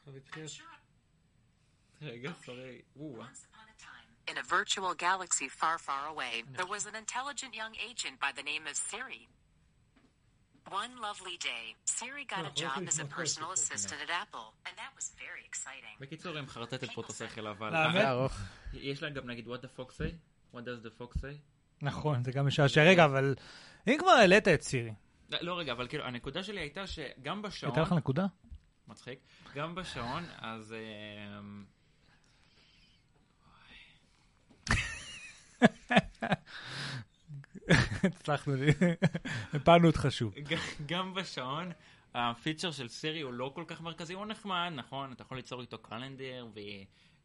רגע, 2.02 2.32
סורי. 2.46 2.82
וואו. 2.96 3.22
once 3.22 3.46
upon 3.48 3.68
a 3.68 3.82
time. 3.82 4.32
In 4.32 4.38
a 4.38 4.44
virtual 4.44 4.94
galaxy 4.94 5.48
far, 5.62 5.78
far 5.88 6.04
away, 6.14 6.34
there 6.58 6.70
was 6.76 6.84
an 6.86 6.96
intelligent 7.04 7.54
young 7.62 7.74
agent 7.90 8.16
by 8.20 8.32
the 8.38 8.44
name 8.44 8.64
of 8.72 8.76
Siri. 8.90 9.28
One 10.84 10.94
lovely 11.08 11.38
day, 11.52 11.66
Siri 11.98 12.26
got 12.34 12.44
a 12.50 12.52
Oh, 12.54 12.62
job 12.64 12.80
as 12.92 12.98
a 13.06 13.08
personal 13.20 13.50
assistant 13.58 14.00
at 14.06 14.12
Apple, 14.24 14.48
and 14.66 14.74
that 14.82 14.92
was 14.98 15.06
very 15.24 15.44
exciting. 15.52 15.96
בקיצור, 16.00 16.36
היא 16.36 16.44
מחרטטת 16.44 16.92
פה 16.94 17.02
את 17.02 17.10
השכל, 17.10 17.48
אבל... 17.48 17.74
יש 18.74 19.04
לה 19.04 19.10
גם 19.10 19.30
נגיד 19.30 19.48
what 19.48 19.62
the 19.62 19.80
fox 19.80 19.92
say? 19.98 20.12
What 20.54 20.60
does 20.60 20.86
the 20.88 21.02
fox 21.02 21.22
say? 21.22 21.38
נכון, 21.82 22.24
זה 22.24 22.32
גם 22.32 22.48
משעשע. 22.48 22.84
רגע, 22.84 23.06
אבל 23.06 23.36
אם 23.88 23.96
כבר 24.00 24.10
העלית 24.12 24.48
את 24.48 24.62
סירי, 24.62 24.94
לא, 25.30 25.40
לא 25.42 25.60
רגע, 25.60 25.72
אבל 25.72 25.88
כאילו, 25.88 26.04
הנקודה 26.04 26.44
שלי 26.44 26.60
הייתה 26.60 26.88
שגם 26.88 27.42
בשעון... 27.42 27.72
הייתה 27.72 27.82
לך 27.82 27.92
נקודה? 27.92 28.26
מצחיק. 28.88 29.20
גם 29.56 29.76
בשעון, 29.76 30.24
אז... 30.38 30.74
אמ, 31.40 31.64
הצלחנו, 38.04 38.54
הפלנו 39.54 39.88
אותך 39.88 40.08
שוב. 40.10 40.34
גם 40.86 41.14
בשעון, 41.14 41.72
הפיצ'ר 42.14 42.72
של 42.72 42.88
סירי 42.88 43.22
הוא 43.22 43.34
לא 43.34 43.52
כל 43.56 43.64
כך 43.68 43.82
מרכזי, 43.82 44.14
הוא 44.14 44.26
נחמד, 44.26 44.72
נכון? 44.76 45.12
אתה 45.12 45.22
יכול 45.22 45.38
ליצור 45.38 45.62
איתו 45.62 45.78
קלנדר 45.78 46.48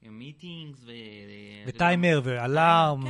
ומיטינגס 0.02 0.84
ו... 0.84 0.90
וטיימר 1.66 2.20
ואלארם 2.24 3.04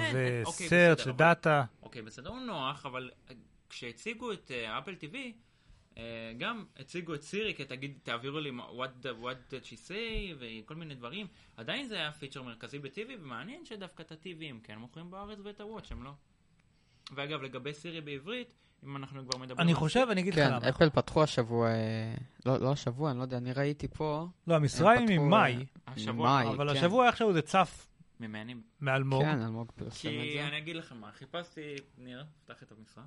בסדר, 0.47 1.03
אבל- 1.03 1.11
ודאטה. 1.11 1.65
אוקיי, 1.83 2.03
בסדר, 2.03 2.31
הוא 2.31 2.41
נוח, 2.41 2.87
אבל 2.87 3.11
אה, 3.31 3.35
כשהציגו 3.71 4.33
את 4.33 4.51
אה, 4.51 4.79
אפל 4.79 4.95
TV, 5.01 5.15
אה, 5.15 5.31
גם 6.39 6.65
הציגו 6.77 7.15
את 7.15 7.23
סירי, 7.23 7.55
כי 7.55 7.65
תגיד, 7.65 7.99
תעבירו 8.03 8.41
לי 8.41 8.51
what, 8.51 9.05
the, 9.05 9.25
what 9.25 9.53
did 9.53 9.67
she 9.67 9.89
say 9.89 10.35
וכל 10.39 10.75
מיני 10.75 10.95
דברים. 10.95 11.27
עדיין 11.57 11.89
זה 11.89 11.95
היה 11.95 12.13
פיצ'ר 12.13 12.43
מרכזי 12.43 12.79
ב-TV, 12.79 13.11
ומעניין 13.21 13.65
שדווקא 13.65 14.03
את 14.03 14.13
ה-TVים 14.13 14.57
כן 14.63 14.79
מוכרים 14.79 15.11
בארץ 15.11 15.39
ואת 15.45 15.61
הוואץ' 15.61 15.93
הם 15.93 16.03
לא. 16.03 16.13
ואגב, 17.15 17.43
לגבי 17.43 17.75
סירי 17.75 18.01
בעברית, 18.01 18.55
אם 18.85 18.97
אנחנו 18.97 19.29
כבר 19.29 19.39
מדברים... 19.39 19.61
אני 19.61 19.75
חושב, 19.75 20.07
אני 20.11 20.21
אגיד 20.21 20.35
לך 20.35 20.41
כן, 20.41 20.55
למה. 20.55 20.69
אפל 20.69 20.91
פתחו 20.91 21.23
השבוע, 21.23 21.69
אה, 21.69 22.15
לא 22.47 22.61
לא 22.61 22.73
השבוע, 22.73 23.11
אני 23.11 23.19
לא 23.19 23.23
יודע, 23.23 23.37
אני 23.37 23.53
ראיתי 23.53 23.89
פה. 23.89 24.27
לא, 24.47 24.55
המשרה 24.55 24.93
היא 24.93 25.07
פתחו, 25.07 25.23
ממאי, 25.23 25.67
השבוע, 25.87 26.43
ממאי. 26.43 26.55
אבל 26.55 26.71
כן. 26.71 26.77
השבוע 26.77 27.07
איכשהו 27.07 27.33
זה 27.33 27.43
צף 27.43 27.89
ממני, 28.21 28.55
מאלמוג. 28.81 29.23
כן, 29.23 29.43
אלמוג 29.43 29.73
פרסם 29.77 29.91
את 29.91 30.13
כי 30.13 30.33
זה. 30.33 30.49
אני 30.49 30.59
אגיד 30.59 30.77
לכם 30.77 30.97
מה, 30.97 31.13
חיפשתי, 31.13 31.77
ניר, 31.99 32.25
פתח 32.45 32.63
את 32.63 32.73
המשרה. 32.73 33.05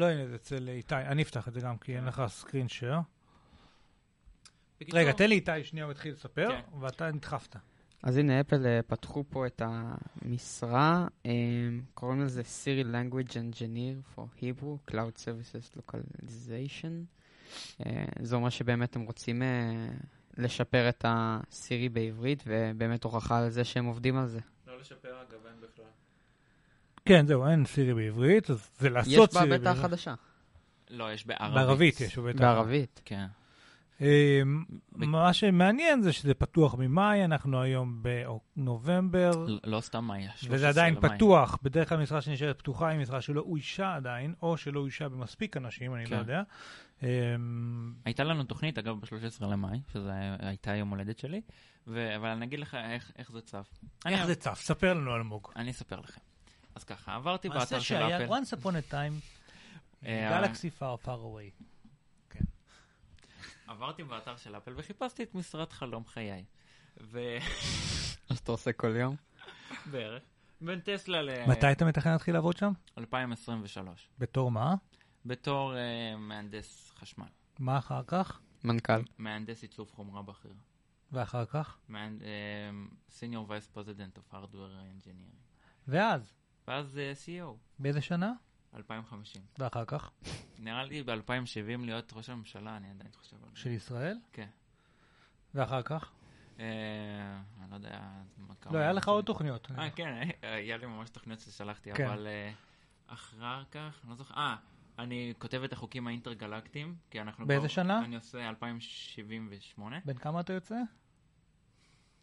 לא, 0.00 0.06
הנה, 0.06 0.26
זה 0.26 0.34
אצל 0.34 0.68
איתי. 0.68 0.94
אני 0.94 1.22
אפתח 1.22 1.48
את 1.48 1.52
זה 1.52 1.60
גם, 1.60 1.78
כי 1.78 1.96
אין 1.96 2.04
לך 2.04 2.22
סקרין 2.28 2.68
שייר. 2.68 2.98
רגע, 4.92 5.12
תן 5.12 5.28
לי 5.28 5.34
איתי, 5.34 5.64
שנייה, 5.64 5.84
הוא 5.84 5.90
התחיל 5.90 6.12
לספר, 6.12 6.48
כן. 6.50 6.78
ואתה 6.80 7.10
נדחפת. 7.10 7.56
אז 8.02 8.16
הנה, 8.16 8.40
אפל 8.40 8.66
אה, 8.66 8.80
פתחו 8.86 9.24
פה 9.28 9.46
את 9.46 9.62
המשרה, 9.64 11.06
אה, 11.26 11.32
קוראים 11.94 12.20
לזה 12.20 12.42
Siri 12.42 12.84
Language 12.84 13.32
Engineer 13.32 14.16
for 14.16 14.22
Hebrew, 14.40 14.90
Cloud 14.90 15.18
Services 15.18 15.78
Localization. 15.78 17.04
אה, 17.86 18.04
זה 18.22 18.36
אומר 18.36 18.48
שבאמת 18.48 18.96
הם 18.96 19.02
רוצים 19.02 19.42
לשפר 20.36 20.88
את 20.88 21.04
הסירי 21.08 21.88
בעברית, 21.88 22.44
ובאמת 22.46 23.04
הוכחה 23.04 23.38
על 23.38 23.50
זה 23.50 23.64
שהם 23.64 23.84
עובדים 23.84 24.16
על 24.16 24.26
זה. 24.26 24.40
לא 24.66 24.80
לשפר 24.80 25.22
אגב, 25.22 25.46
אין 25.46 25.60
בכלל. 25.60 25.84
כן, 27.10 27.26
זהו, 27.26 27.46
אין 27.46 27.64
סירי 27.64 27.94
בעברית, 27.94 28.50
אז 28.50 28.70
זה 28.78 28.88
יש 28.88 28.92
לעשות 28.94 29.34
בה 29.34 29.40
סירי 29.40 29.50
בעברית. 29.58 29.78
החדשה, 29.78 30.14
לא, 30.90 31.12
יש 31.12 31.26
בערבית. 31.26 31.54
בערבית 31.54 32.00
יש 32.00 32.18
בטח. 32.18 32.40
בערבית. 32.40 33.00
כן. 33.04 33.26
אמ, 34.00 34.64
מה 34.94 35.32
שמעניין 35.32 36.02
זה 36.02 36.12
שזה 36.12 36.34
פתוח 36.34 36.74
ממאי, 36.74 37.24
אנחנו 37.24 37.62
היום 37.62 38.02
בנובמבר, 38.56 39.30
ל- 39.48 39.58
לא 39.64 39.80
סתם 39.80 40.04
מאי. 40.04 40.26
וזה 40.48 40.68
עדיין 40.68 41.00
פתוח. 41.00 41.58
בדרך 41.62 41.88
כלל 41.88 41.98
משרה 42.02 42.20
שנשארת 42.20 42.58
פתוחה 42.58 42.88
היא 42.88 43.00
משרה 43.00 43.20
שלא 43.20 43.40
אוישה 43.40 43.94
עדיין, 43.94 44.34
או 44.42 44.56
שלא 44.56 44.80
אוישה 44.80 45.08
במספיק 45.08 45.56
אנשים, 45.56 45.94
אני 45.94 46.04
לא 46.04 46.08
כן. 46.08 46.16
יודע. 46.18 46.42
אמ, 47.02 47.08
הייתה 48.04 48.24
לנו 48.24 48.44
תוכנית, 48.44 48.78
אגב, 48.78 49.00
ב-13 49.00 49.44
למאי, 49.46 49.80
היה- 49.94 50.36
הייתה 50.40 50.74
יום 50.76 50.90
הולדת 50.90 51.18
שלי, 51.18 51.40
אבל 51.86 52.26
אני 52.28 52.46
אגיד 52.46 52.58
לך 52.60 52.74
איך, 52.74 53.12
איך 53.18 53.32
זה 53.32 53.40
צף. 53.40 53.68
איך 54.06 54.26
זה 54.26 54.34
צף? 54.34 54.60
ספר 54.60 54.94
לנו 54.94 55.16
אלמוג. 55.16 55.48
אני 55.56 55.70
אספר 55.70 56.00
לכם. 56.00 56.20
אז 56.80 56.84
ככה, 56.84 57.14
עברתי 57.14 57.48
מעשה 57.48 57.60
באתר 57.60 57.78
של 57.80 57.84
שהיה 57.84 58.24
אפל. 58.24 58.32
once 58.32 58.58
upon 58.58 58.70
a 58.70 58.92
time, 58.92 59.26
אה, 60.06 60.44
galaxy 60.44 60.80
far 60.80 61.06
far 61.06 61.08
away. 61.08 61.64
עברתי 63.66 64.04
באתר 64.04 64.36
של 64.36 64.56
אפל 64.56 64.72
וחיפשתי 64.76 65.22
את 65.22 65.34
משרת 65.34 65.72
חלום 65.72 66.04
חיי. 66.06 66.44
ובערך, 67.00 67.44
מה 68.30 68.36
שאתה 68.36 68.52
עושה 68.52 68.72
כל 68.72 68.96
יום. 68.96 69.16
בין 70.60 70.80
טסלה 70.80 71.22
ל... 71.22 71.46
מתי 71.46 71.72
אתה 71.72 71.84
מתכנן 71.84 72.12
להתחיל 72.12 72.34
לעבוד 72.34 72.56
שם? 72.56 72.72
2023. 72.98 74.08
בתור 74.18 74.50
מה? 74.50 74.74
בתור 75.26 75.76
אה, 75.76 76.16
מהנדס 76.16 76.92
חשמל. 76.98 77.26
מה 77.58 77.78
אחר 77.78 78.02
כך? 78.06 78.40
מנכ"ל. 78.64 79.02
מהנדס 79.18 79.62
עיצוב 79.62 79.90
חומרה 79.90 80.22
בכיר. 80.22 80.54
ואחר 81.12 81.44
כך? 81.44 81.78
אה, 81.94 82.70
senior 83.10 83.50
vice 83.50 83.76
president 83.76 84.18
of 84.18 84.34
hardware 84.34 85.04
engineering. 85.04 85.40
ואז? 85.88 86.39
ואז 86.68 86.98
אה, 86.98 87.12
CEO. 87.12 87.56
באיזה 87.78 88.00
שנה? 88.00 88.32
2050. 88.76 89.42
ואחר 89.58 89.84
כך? 89.84 90.10
נראה 90.58 90.84
לי 90.84 91.02
ב-2070 91.02 91.84
להיות 91.84 92.12
ראש 92.12 92.30
הממשלה, 92.30 92.76
אני 92.76 92.90
עדיין 92.90 93.10
חושב 93.12 93.36
על 93.42 93.50
זה. 93.54 93.60
של 93.60 93.70
ישראל? 93.70 94.18
כן. 94.32 94.48
ואחר 95.54 95.82
כך? 95.82 96.12
אה, 96.58 96.64
אני 97.62 97.70
לא 97.70 97.74
יודע... 97.74 98.00
לא, 98.70 98.78
היה 98.78 98.92
לך 98.92 99.08
עוד 99.08 99.24
תוכניות. 99.24 99.68
אה, 99.78 99.90
כן, 99.90 100.28
היה 100.42 100.76
לי 100.76 100.86
ממש 100.86 101.10
תוכניות 101.10 101.40
ששלחתי, 101.40 101.92
כן. 101.92 102.06
אבל 102.06 102.26
אה, 102.26 102.52
אחר 103.06 103.62
כך, 103.70 104.00
אני 104.02 104.10
לא 104.10 104.16
זוכר, 104.16 104.34
אה, 104.34 104.56
אני 104.98 105.34
כותב 105.38 105.62
את 105.64 105.72
החוקים 105.72 106.06
האינטרגלקטיים, 106.06 106.96
כי 107.10 107.20
אנחנו... 107.20 107.46
באיזה 107.46 107.68
שנה? 107.68 108.04
אני 108.04 108.16
עושה 108.16 108.48
2078. 108.48 109.98
בן 110.04 110.14
כמה 110.14 110.40
אתה 110.40 110.52
יוצא? 110.52 110.76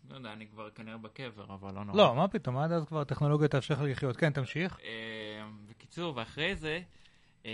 לא 0.10 0.16
יודע, 0.16 0.34
אני 0.34 0.48
כבר 0.48 0.70
כנראה 0.70 0.98
בקבר, 0.98 1.54
אבל 1.54 1.74
לא 1.74 1.86
נורא. 1.86 1.98
לא, 1.98 2.16
מה 2.16 2.28
פתאום, 2.28 2.58
עד 2.58 2.72
אז 2.72 2.86
כבר 2.86 3.02
הטכנולוגיה 3.02 3.48
תאפשר 3.48 3.74
לך 3.74 3.82
לחיות. 3.82 4.18
כן, 4.18 4.32
תמשיך. 4.32 4.78
אה, 4.84 5.48
בקיצור, 5.70 6.16
ואחרי 6.16 6.56
זה... 6.56 6.82
אה, 7.46 7.52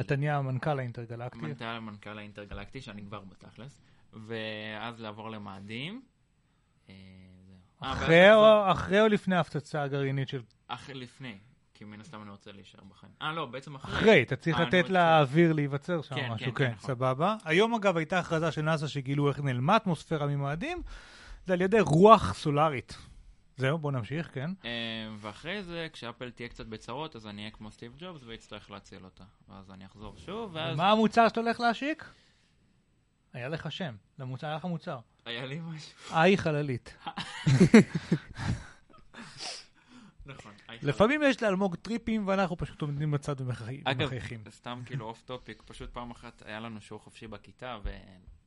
אתה 0.00 0.16
נהיה 0.16 0.36
המנכ"ל 0.36 0.78
האינטרגלקטי. 0.78 1.38
מנכ"ל 1.38 1.78
מנכ"ל 1.78 2.18
האינטרגלקטי, 2.18 2.80
שאני 2.80 3.02
כבר 3.02 3.20
בתכלס, 3.20 3.82
ואז 4.12 5.00
לעבור 5.00 5.30
למאדים. 5.30 6.02
אה, 6.88 6.94
אחרי 7.80 8.34
או- 8.34 8.72
אחרי 8.72 9.00
או 9.00 9.08
לפני 9.08 9.36
ההפצצה 9.36 9.82
הגרעינית 9.82 10.28
של... 10.28 10.42
אחרי, 10.68 10.94
לפני, 10.94 11.38
כי 11.74 11.84
מן 11.84 12.00
הסתם 12.00 12.22
אני 12.22 12.30
רוצה 12.30 12.52
להישאר 12.52 12.80
בחיים. 12.90 13.12
אה, 13.22 13.32
לא, 13.32 13.46
בעצם 13.46 13.74
אחרי. 13.74 13.94
אחרי, 13.98 14.22
אתה 14.22 14.36
צריך 14.36 14.60
לתת 14.60 14.90
לאוויר 14.90 15.52
להיווצר 15.52 16.02
שם 16.02 16.14
כן, 16.14 16.30
משהו, 16.32 16.54
כן, 16.54 16.58
כן, 16.58 16.70
כן, 16.70 16.72
נכון. 16.74 16.86
סבבה. 16.88 17.36
היום 17.44 17.74
אגב 17.74 17.96
הייתה 17.96 18.18
הכרזה 18.18 18.52
של 18.52 18.62
נאסא 18.62 18.86
שגילו 18.86 19.28
איך 19.28 19.40
נעלמה 19.40 19.76
אטמוספירה 19.76 20.26
ממאדים, 20.26 20.82
זה 21.46 21.52
על 21.52 21.60
ידי 21.60 21.80
רוח 21.80 22.34
סולארית. 22.34 22.96
זהו, 23.56 23.78
בוא 23.78 23.92
נמשיך, 23.92 24.34
כן. 24.34 24.50
אה, 24.64 24.70
ואחרי 25.18 25.62
זה, 25.62 25.86
כשאפל 25.92 26.30
תהיה 26.30 26.48
קצת 26.48 26.66
בצרות, 26.66 27.16
אז 27.16 27.26
אני 27.26 27.40
אהיה 27.42 27.50
כמו 27.50 27.70
סטיב 27.70 27.94
ג'ובס 27.98 28.20
ואצטרך 28.26 28.70
להציל 28.70 29.04
אותה. 29.04 29.24
ואז 29.48 29.70
אני 29.70 29.86
אחזור 29.86 30.16
שוב, 30.18 30.50
ואז 30.54 30.76
מה 30.76 30.90
המוצר 30.90 31.28
שאתה 31.28 31.40
הולך 31.40 31.60
להשיק? 31.60 32.04
היה 33.32 33.48
לך 33.48 33.72
שם, 33.72 33.94
למוצר, 34.18 34.46
היה 34.46 34.56
לך 34.56 34.64
מוצר. 34.64 34.98
היה 35.24 35.46
לי 35.46 35.60
משהו. 35.60 35.92
איי 36.16 36.38
חללית. 36.38 36.94
נכון. 40.26 40.52
לפעמים 40.82 41.20
יש 41.24 41.42
לאלמוג 41.42 41.76
טריפים 41.76 42.28
ואנחנו 42.28 42.56
פשוט 42.56 42.82
עומדים 42.82 43.10
בצד 43.10 43.40
ומחי- 43.40 43.80
אגב, 43.84 44.00
ומחייכים. 44.00 44.44
סתם 44.50 44.82
כאילו 44.86 45.04
off 45.06 45.22
topic, 45.22 45.62
פשוט 45.66 45.90
פעם 45.92 46.10
אחת 46.10 46.42
היה 46.46 46.60
לנו 46.60 46.80
שיעור 46.80 47.02
חופשי 47.02 47.26
בכיתה, 47.26 47.78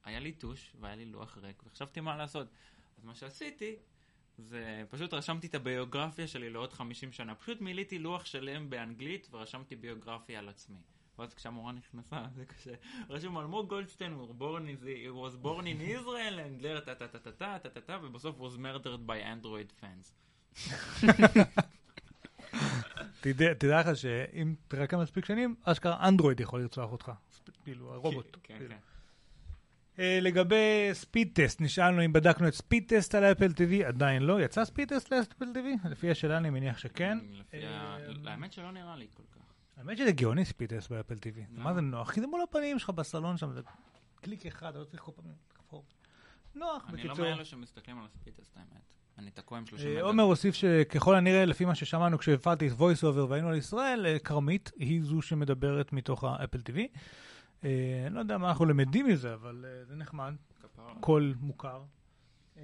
והיה 0.06 0.20
לי 0.20 0.32
טוש, 0.32 0.74
והיה 0.80 0.96
לי 0.96 1.06
לוח 1.06 1.38
ריק, 1.42 1.64
וחשבתי 1.68 2.00
מה 2.02 2.18
לעשות. 2.18 2.48
אז 3.00 3.06
מה 3.06 3.16
שעשיתי, 3.16 3.76
זה 4.38 4.84
פשוט 4.90 5.14
רשמתי 5.14 5.48
את 5.48 5.56
הביוגרפיה 5.56 6.28
שלי 6.28 6.50
לעוד 6.50 6.74
50 6.74 7.12
שנה. 7.12 7.36
פשוט 7.36 7.62
מילאתי 7.62 8.00
לוח 8.00 8.26
שלם 8.26 8.70
באנגלית, 8.70 9.28
ורשמתי 9.32 9.76
ביוגרפיה 9.76 10.40
על 10.40 10.50
עצמי. 10.50 10.78
ואז 11.20 11.34
כשהמורה 11.34 11.72
נכנסה, 11.72 12.26
זה 12.36 12.46
קשה. 12.46 12.72
רשום 13.10 13.38
אלמוג 13.40 13.70
גולדשטיין, 13.70 14.14
הוא 14.14 14.36
he 14.36 15.10
was 15.10 15.46
born 15.46 15.64
in 15.64 15.82
Israel, 15.82 16.34
and 16.34 16.64
there, 16.64 16.86
טה 16.86 16.96
טה 16.96 17.08
טה 17.08 17.20
טה 17.20 17.32
טה 17.32 17.60
טה 17.60 17.70
טה 17.70 17.82
טה, 17.82 18.00
ובסוף 18.04 18.36
was 18.40 18.58
murdered 18.58 19.10
by 19.10 19.44
Android 19.44 19.84
fans. 19.84 20.12
תדע 23.22 23.80
לך 23.80 23.98
שאם 23.98 24.56
תרקע 24.68 24.98
מספיק 24.98 25.26
שנים, 25.26 25.56
אשכרה 25.64 26.08
אנדרואיד 26.08 26.40
יכול 26.40 26.62
לרצוח 26.62 26.92
אותך. 26.92 27.12
כאילו, 27.64 27.94
הרובוט. 27.94 28.38
כן. 28.44 28.58
כן. 28.70 28.78
אה, 30.00 30.20
לגבי 30.22 30.90
ספיד 30.94 31.30
טסט, 31.34 31.62
נשאלנו 31.62 32.06
אם 32.06 32.14
בדקנו 32.14 32.48
את 32.48 32.54
ספיד 32.54 32.84
טסט 32.88 33.16
על 33.16 33.24
אפל 33.24 33.52
TV, 33.52 33.86
עדיין 33.88 34.24
לא. 34.24 34.42
יצא 34.42 34.66
ספיד 34.66 34.90
טסט 34.94 35.14
לאפל 35.14 35.46
TV? 35.46 35.88
לפי 35.90 36.12
השאלה 36.12 36.38
אני 36.38 36.50
מניח 36.50 36.78
שכן. 36.78 37.18
אה, 37.54 37.98
האמת 38.26 38.54
שלא 38.54 38.72
נראה 38.72 38.96
לי 38.96 39.08
כל 39.14 39.24
כך. 39.32 39.42
האמת 39.78 39.98
שזה 39.98 40.12
גאוני 40.12 40.46
Speedtest 40.46 40.92
באפל 40.92 41.16
TV. 41.16 41.40
מה 41.50 41.74
זה 41.74 41.82
נוח? 41.82 42.12
כי 42.12 42.22
זה 42.22 42.28
מול 42.28 42.42
הפנים 42.42 42.80
שלך 42.80 42.90
בסלון 42.90 43.38
שם, 43.38 43.52
זה 43.52 43.62
קליק 44.22 44.46
אחד, 44.46 44.70
אתה 44.70 44.80
לא 44.80 44.84
צריך 44.84 45.04
כל 45.04 45.12
פעם 45.16 45.26
לחפור. 45.54 45.84
נוח, 46.56 46.90
אני 46.90 47.04
לא 47.04 47.10
בקיצור. 47.10 47.30
מאלה 47.30 47.46
שמסתכלים 47.46 48.00
על 48.00 48.06
ה 48.06 48.10
Speedtest, 48.10 48.58
האמת. 48.58 48.94
אני 49.18 49.32
תקוע 49.32 49.58
עם 49.58 49.66
30 49.66 49.88
אה, 49.88 49.94
מגה. 49.94 50.02
עומר 50.02 50.24
הוסיף 50.24 50.56
שככל 50.56 51.16
הנראה, 51.16 51.46
לפי 51.46 51.66
מה 51.66 51.76
ששמענו 51.76 52.18
כשהפעלתי 52.18 52.68
את 52.68 52.72
VoiceOver 52.72 53.30
והיינו 53.30 53.50
על 53.50 53.56
ישראל, 53.56 54.18
כרמית 54.24 54.72
היא 54.78 55.04
זו 55.04 55.22
שמדברת 55.22 55.94
מתוך 55.94 56.24
האפל 56.24 56.60
TV. 56.60 56.80
אה, 57.64 58.04
אני 58.08 58.16
לא 58.16 58.20
יודע 58.20 58.38
מה 58.38 58.50
אנחנו 58.50 58.66
למדים 58.66 59.06
מזה, 59.06 59.34
אבל 59.34 59.66
אה, 59.68 59.86
זה 59.86 59.96
נחמד. 59.96 60.34
קול 61.00 61.36
מוכר. 61.40 61.82
אה, 62.58 62.64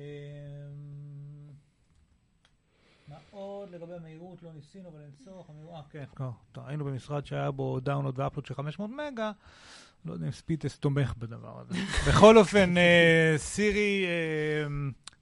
מה 3.08 3.16
עוד 3.32 3.70
לגבי 3.70 3.94
המהירות? 3.94 4.44
לא 4.44 4.50
ניסינו, 4.54 4.90
אבל 4.90 5.02
אין 5.02 5.12
צורך. 5.26 5.50
אה, 5.74 5.82
כן. 5.90 6.04
טוב, 6.52 6.64
היינו 6.66 6.86
במשרד 6.86 7.26
שהיה 7.26 7.52
בו 7.52 7.80
download 7.80 8.20
ו 8.20 8.24
upload 8.24 8.46
של 8.46 8.54
500 8.54 8.92
מגה. 8.92 9.32
לא 10.06 10.14
יודע 10.14 10.26
אם 10.26 10.32
Speedtest 10.32 10.80
תומך 10.80 11.14
בדבר 11.18 11.60
הזה. 11.60 11.74
בכל 12.08 12.38
אופן, 12.38 12.74
סירי, 13.38 14.06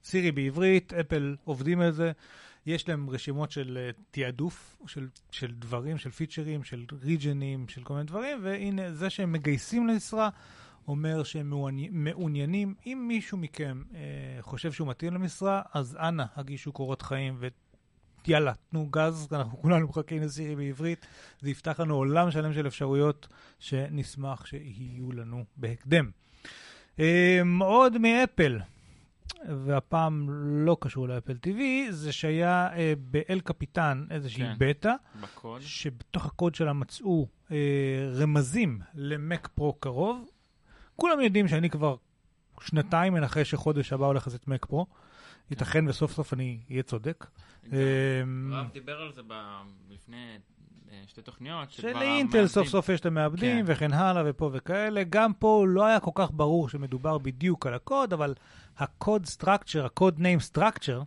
סירי 0.04 0.32
בעברית, 0.32 0.92
אפל 0.92 1.36
עובדים 1.44 1.80
על 1.80 1.92
זה. 1.92 2.12
יש 2.66 2.88
להם 2.88 3.10
רשימות 3.10 3.50
של 3.50 3.78
אה, 3.80 3.90
תעדוף, 4.10 4.76
של, 4.86 5.08
של 5.30 5.54
דברים, 5.58 5.98
של 5.98 6.10
פיצ'רים, 6.10 6.64
של 6.64 6.84
region 7.02 7.46
ים, 7.46 7.68
של 7.68 7.82
כל 7.82 7.94
מיני 7.94 8.06
דברים, 8.06 8.38
והנה, 8.42 8.92
זה 8.92 9.10
שהם 9.10 9.32
מגייסים 9.32 9.86
למשרה, 9.86 10.28
אומר 10.88 11.22
שהם 11.24 11.50
מעוני- 11.50 11.88
מעוניינים. 11.92 12.74
אם 12.86 13.04
מישהו 13.08 13.38
מכם 13.38 13.82
אה, 13.94 14.00
חושב 14.40 14.72
שהוא 14.72 14.88
מתאים 14.88 15.14
למשרה, 15.14 15.62
אז 15.74 15.96
אנא, 16.00 16.24
הגישו 16.36 16.72
קורות 16.72 17.02
חיים 17.02 17.38
ויאללה, 18.26 18.52
תנו 18.70 18.86
גז, 18.90 19.28
אנחנו 19.32 19.58
כולנו 19.62 19.88
מחכים 19.88 20.22
לסירי 20.22 20.56
בעברית. 20.56 21.06
זה 21.40 21.50
יפתח 21.50 21.80
לנו 21.80 21.94
עולם 21.94 22.30
שלם 22.30 22.52
של 22.52 22.66
אפשרויות 22.66 23.28
שנשמח 23.58 24.46
שיהיו 24.46 25.12
לנו 25.12 25.44
בהקדם. 25.56 26.10
אה, 27.00 27.40
עוד 27.60 27.98
מאפל, 27.98 28.58
והפעם 29.66 30.26
לא 30.66 30.76
קשור 30.80 31.08
לאפל 31.08 31.36
TV, 31.46 31.90
זה 31.90 32.12
שהיה 32.12 32.68
אה, 32.76 32.92
באל 32.98 33.40
קפיטן 33.44 34.06
איזושהי 34.10 34.42
כן. 34.42 34.54
בטא, 34.58 34.94
בקוד. 35.20 35.60
שבתוך 35.62 36.26
הקוד 36.26 36.54
שלה 36.54 36.72
מצאו 36.72 37.28
אה, 37.50 37.56
רמזים 38.14 38.80
למק 38.94 39.48
פרו 39.54 39.72
קרוב. 39.72 40.28
כולם 40.96 41.20
יודעים 41.20 41.48
שאני 41.48 41.70
כבר 41.70 41.96
שנתיים 42.60 43.12
מנחש 43.12 43.50
שחודש 43.50 43.92
הבא 43.92 44.06
הולך 44.06 44.26
לצאת 44.26 44.48
מק 44.48 44.66
פרו. 44.66 44.86
ייתכן 45.50 45.88
וסוף 45.88 46.12
סוף 46.12 46.34
אני 46.34 46.60
אהיה 46.70 46.82
צודק. 46.82 47.26
גם 47.64 48.52
אה, 48.52 48.60
רב 48.60 48.72
דיבר 48.72 49.00
על 49.00 49.12
זה 49.12 49.22
לפני 49.90 50.38
שתי 51.06 51.22
תוכניות. 51.22 51.70
שלאינטל 51.70 52.02
המעבדים- 52.38 52.46
סוף 52.46 52.68
סוף 52.68 52.88
יש 52.88 53.00
את 53.00 53.06
המעבדים 53.06 53.66
כן. 53.66 53.72
וכן 53.72 53.92
הלאה 53.92 54.22
ופה 54.26 54.50
וכאלה. 54.52 55.02
גם 55.10 55.32
פה 55.34 55.64
לא 55.68 55.84
היה 55.86 56.00
כל 56.00 56.10
כך 56.14 56.30
ברור 56.32 56.68
שמדובר 56.68 57.18
בדיוק 57.18 57.66
על 57.66 57.74
הקוד, 57.74 58.12
אבל 58.12 58.34
ה 58.78 58.88
code 58.88 59.26
structure, 59.26 59.84
ה 59.84 59.91
code 59.91 60.18
name 60.18 60.40
structure, 60.40 61.02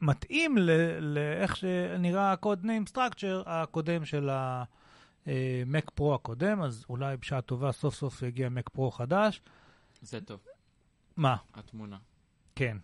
מתאים 0.00 0.58
ל- 0.58 0.98
לאיך 1.00 1.56
שנראה 1.56 2.32
ה 2.32 2.38
code 2.38 2.64
name 2.64 2.86
structure 2.86 3.42
הקודם 3.46 4.04
של 4.04 4.28
המק 5.26 5.90
פרו 5.94 6.14
הקודם, 6.14 6.62
אז 6.62 6.84
אולי 6.88 7.16
בשעה 7.16 7.40
טובה 7.40 7.72
סוף 7.72 7.94
סוף 7.94 8.22
יגיע 8.22 8.48
מק 8.48 8.68
פרו 8.68 8.90
חדש. 8.90 9.40
זה 10.00 10.20
טוב, 10.20 10.40
מה? 11.16 11.36
התמונה. 11.54 11.96
כן. 12.56 12.76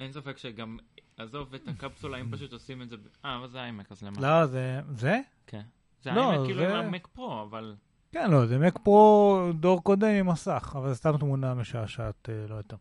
אין 0.00 0.12
ספק 0.12 0.38
שגם, 0.38 0.76
עזוב 1.16 1.54
את 1.54 1.68
הקפסולה, 1.68 2.20
אם 2.20 2.30
פשוט 2.30 2.52
עושים 2.52 2.82
את 2.82 2.88
זה, 2.88 2.96
אה, 3.24 3.36
אבל 3.36 3.48
זה 3.48 3.58
איימק, 3.58 3.92
אז 3.92 4.02
למה? 4.02 4.20
לא, 4.20 4.46
זה... 4.46 4.80
זה? 4.94 5.20
כן. 5.46 5.62
זה 6.02 6.10
לא, 6.10 6.30
איימק 6.30 6.46
כאילו 6.46 6.64
עם 6.64 6.86
המק 6.86 7.06
פרו, 7.06 7.42
אבל... 7.42 7.74
כן, 8.12 8.30
לא, 8.30 8.46
זה 8.46 8.58
מק 8.58 8.78
פרו 8.82 9.40
דור 9.60 9.82
קודם 9.82 10.08
עם 10.08 10.26
מסך, 10.26 10.74
אבל 10.78 10.88
זה 10.88 10.94
סתם 10.94 11.16
תמונה 11.16 11.54
משעשעת, 11.54 12.28
אה, 12.28 12.46
לא 12.48 12.54
יותר. 12.54 12.76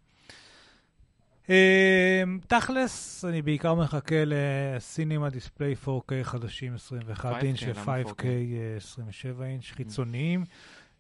אה, 1.50 2.24
תכלס, 2.48 3.26
אני 3.26 3.42
בעיקר 3.42 3.74
מחכה 3.74 4.24
לסינימה 4.26 5.30
דיספליי 5.30 5.76
4K 5.86 6.24
חדשים 6.24 6.74
21 6.74 7.34
5K, 7.34 7.46
אינץ' 7.46 7.62
למה 7.62 7.82
ו-5K 7.82 8.08
4K? 8.08 8.26
אה, 8.26 8.76
27 8.78 9.46
אינץ' 9.46 9.72
חיצוניים. 9.72 10.44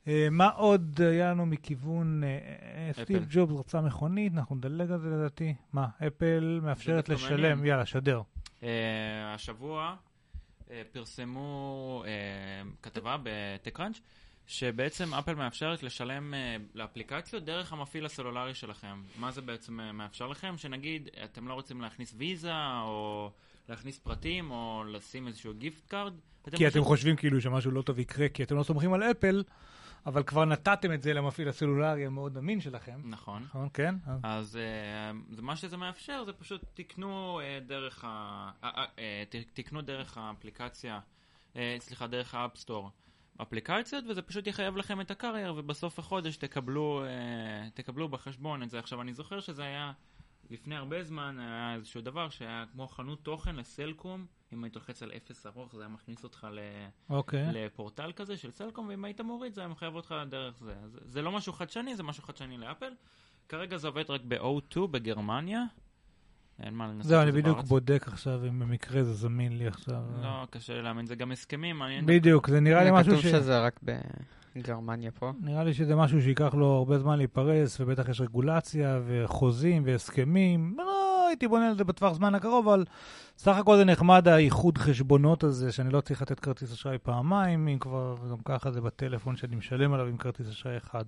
אה, 0.08 0.28
מה 0.32 0.50
עוד 0.50 1.02
היה 1.02 1.32
לנו 1.32 1.46
מכיוון, 1.46 2.24
אה, 2.24 2.30
אה, 2.30 3.04
סטיב. 3.04 3.26
ג'ובס 3.30 3.60
רצה 3.60 3.82
מכונית, 3.82 4.34
אנחנו 4.34 4.56
נדלג 4.56 4.92
על 4.92 5.00
זה 5.00 5.10
לדעתי. 5.10 5.54
מה, 5.74 5.88
אפל 6.08 6.60
מאפשרת 6.64 7.10
לשלם. 7.10 7.66
יאללה, 7.66 7.86
שדר. 7.86 8.22
השבוע 9.26 9.96
פרסמו 10.92 12.04
כתבה 12.82 13.18
ב 13.24 13.31
TechCrunch 13.31 14.00
שבעצם 14.48 15.14
אפל 15.14 15.36
מאפשרת 15.36 15.84
לשלם 15.84 16.34
לאפליקציות 16.74 17.46
דרך 17.46 17.74
המפעיל 17.74 18.06
הסלולרי 18.06 18.54
שלכם. 18.54 19.02
מה 19.20 19.32
זה 19.32 19.42
בעצם 19.42 19.80
מאפשר 19.94 20.28
לכם? 20.28 20.58
שנגיד 20.58 21.10
אתם 21.24 21.48
לא 21.48 21.54
רוצים 21.54 21.82
להכניס 21.82 22.14
ויזה 22.18 22.52
או 22.82 23.32
להכניס 23.70 24.00
פרטים 24.00 24.52
או 24.52 24.84
לשים 24.88 25.28
איזשהו 25.28 25.54
gift 25.54 25.86
card. 25.88 26.14
כי 26.56 26.68
אתם 26.68 26.84
חושבים 26.84 27.16
כאילו 27.16 27.42
שמשהו 27.42 27.72
לא 27.72 27.82
טוב 27.82 28.00
יקרה, 28.00 28.30
כי 28.30 28.44
אתם 28.44 28.56
לא 28.56 28.64
סומכים 28.64 28.94
על 28.94 29.04
אפל, 29.04 29.44
אבל 30.06 30.24
כבר 30.24 30.46
נתתם 30.46 30.94
את 30.94 31.02
זה 31.04 31.14
למפעיל 31.14 31.50
הסלולרי 31.50 32.06
המאוד 32.06 32.38
אמין 32.38 32.62
שלכם. 32.62 33.02
נכון. 33.04 33.44
נכון, 33.44 33.68
כן? 33.74 33.96
אז- 34.24 34.60
זה 35.32 35.42
מה 35.42 35.56
שזה 35.56 35.78
מאפשר 35.78 36.24
זה 36.26 36.34
פשוט 36.34 36.62
תקנו 36.74 37.40
אה, 37.40 37.60
דרך 37.68 38.04
ה... 38.08 38.52
אה, 39.00 39.24
תקנו 39.54 39.82
דרך 39.82 40.18
האפליקציה 40.18 41.00
סליחה, 41.80 42.08
דרך 42.08 42.36
ה 42.36 42.42
App 42.42 42.60
Store 42.60 42.90
אפליקציות, 43.42 44.06
וזה 44.10 44.22
פשוט 44.22 44.48
יחייב 44.48 44.78
לכם 44.78 45.02
את 45.02 45.12
ה 45.12 45.16
carrier, 45.16 45.54
ובסוף 45.58 46.00
החודש 46.00 46.38
תקבלו, 46.38 47.04
אה, 47.06 47.70
תקבלו 47.74 48.10
בחשבון 48.10 48.64
את 48.64 48.70
זה. 48.70 48.80
עכשיו, 48.80 49.02
אני 49.02 49.14
זוכר 49.14 49.40
שזה 49.40 49.64
היה 49.64 49.92
לפני 50.50 50.76
הרבה 50.76 51.04
זמן, 51.04 51.40
היה 51.40 51.74
איזשהו 51.76 52.02
דבר 52.02 52.30
שהיה 52.30 52.66
כמו 52.72 52.88
חנות 52.88 53.24
תוכן 53.24 53.56
לסלקום, 53.56 54.26
אם 54.56 54.64
היית 54.64 54.76
לוחץ 54.76 55.04
על 55.04 55.12
אפס 55.18 55.46
ארוך, 55.46 55.76
זה 55.76 55.82
היה 55.82 55.90
מכניס 55.90 56.24
אותך 56.24 56.48
ל... 56.52 56.60
אוקיי. 57.10 57.48
לפורטל 57.54 58.12
כזה 58.16 58.38
של 58.38 58.52
סלקום, 58.52 58.88
ואם 58.88 59.06
היית 59.06 59.22
מוריד 59.22 59.54
זה 59.54 59.62
היה 59.62 59.68
מחייב 59.68 59.96
אותך 59.96 60.16
דרך 60.30 60.60
זה. 60.60 60.74
אז 60.84 61.00
זה 61.06 61.22
לא 61.22 61.32
משהו 61.32 61.54
חדשני, 61.54 61.96
זה 61.96 62.04
משהו 62.04 62.24
חדשני 62.24 62.58
לאפל. 62.58 62.92
כרגע 63.50 63.78
זה 63.78 63.88
עובד 63.88 64.10
רק 64.10 64.22
ב-O2 64.28 64.88
בגרמניה. 64.92 65.64
אין 66.60 66.74
מה 66.74 66.88
לנסות 66.88 67.10
זהו, 67.10 67.22
אני 67.22 67.32
זה 67.32 67.38
בדיוק 67.38 67.56
בארץ. 67.56 67.70
בודק 67.70 68.08
עכשיו 68.08 68.48
אם 68.48 68.60
במקרה 68.60 69.04
זה 69.04 69.14
זמין 69.14 69.58
לי 69.58 69.68
עכשיו. 69.68 70.04
לא, 70.22 70.46
קשה 70.50 70.74
לי 70.74 70.82
להאמין, 70.82 71.06
זה 71.06 71.16
גם 71.16 71.32
הסכמים. 71.32 71.82
בדיוק, 72.06 72.50
זה 72.50 72.60
נראה 72.60 72.84
לי 72.84 72.86
זה 72.86 72.92
משהו 72.92 73.12
כתוב 73.12 73.24
ש... 73.24 73.28
שזה 73.28 73.60
רק 73.60 73.80
בגרמניה 74.56 75.12
פה. 75.12 75.32
נראה 75.42 75.64
לי 75.64 75.74
שזה 75.74 75.96
משהו 75.96 76.22
שייקח 76.22 76.54
לו 76.54 76.68
הרבה 76.68 77.00
זמן 77.00 77.18
להיפרס, 77.18 77.80
ובטח 77.80 78.10
יש 78.10 78.22
רגולציה 78.22 79.00
וחוזים 79.06 79.84
והסכמים. 79.86 80.76
לא 80.78 81.05
הייתי 81.36 81.48
בונה 81.48 81.70
על 81.70 81.78
זה 81.78 81.84
בטווח 81.84 82.14
זמן 82.14 82.36
הקרוב, 82.36 82.68
אבל 82.68 82.86
סך 83.38 83.56
הכל 83.58 83.78
זה 83.78 83.86
נחמד 83.86 84.28
האיחוד 84.28 84.78
חשבונות 84.78 85.44
הזה, 85.44 85.72
שאני 85.72 85.90
לא 85.90 86.02
צריך 86.02 86.22
לתת 86.22 86.40
כרטיס 86.40 86.74
אשראי 86.74 86.98
פעמיים, 86.98 87.68
אם 87.68 87.80
כבר 87.80 88.16
גם 88.32 88.38
ככה 88.46 88.72
זה 88.72 88.82
בטלפון 88.82 89.36
שאני 89.36 89.56
משלם 89.56 89.94
עליו 89.94 90.06
עם 90.08 90.18
כרטיס 90.18 90.50
אשראי 90.50 90.78
אחד. 90.78 91.06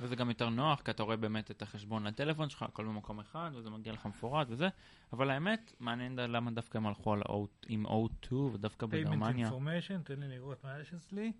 וזה 0.00 0.16
גם 0.16 0.28
יותר 0.28 0.48
נוח, 0.48 0.80
כי 0.80 0.90
אתה 0.90 1.02
רואה 1.02 1.16
באמת 1.16 1.50
את 1.50 1.62
החשבון 1.62 2.06
לטלפון 2.06 2.48
שלך, 2.48 2.62
הכל 2.62 2.84
במקום 2.84 3.20
אחד, 3.20 3.50
וזה 3.54 3.70
מגיע 3.70 3.92
לך 3.92 4.06
מפורט 4.06 4.46
וזה. 4.50 4.68
אבל 5.12 5.30
האמת, 5.30 5.72
מעניין 5.80 6.16
למה 6.18 6.50
דווקא 6.50 6.78
הם 6.78 6.86
הלכו 6.86 7.12
על 7.12 7.20
O- 7.20 7.66
עם 7.68 7.86
O2 7.86 8.34
ודווקא 8.34 8.86
payment 8.86 8.88
בגרמניה. 8.90 9.48
information, 9.48 10.02
תן 10.04 10.20
לי 10.20 10.28
לראות 10.28 10.64
מה 10.64 10.70
יש 10.80 10.94
אצלי. 10.94 11.32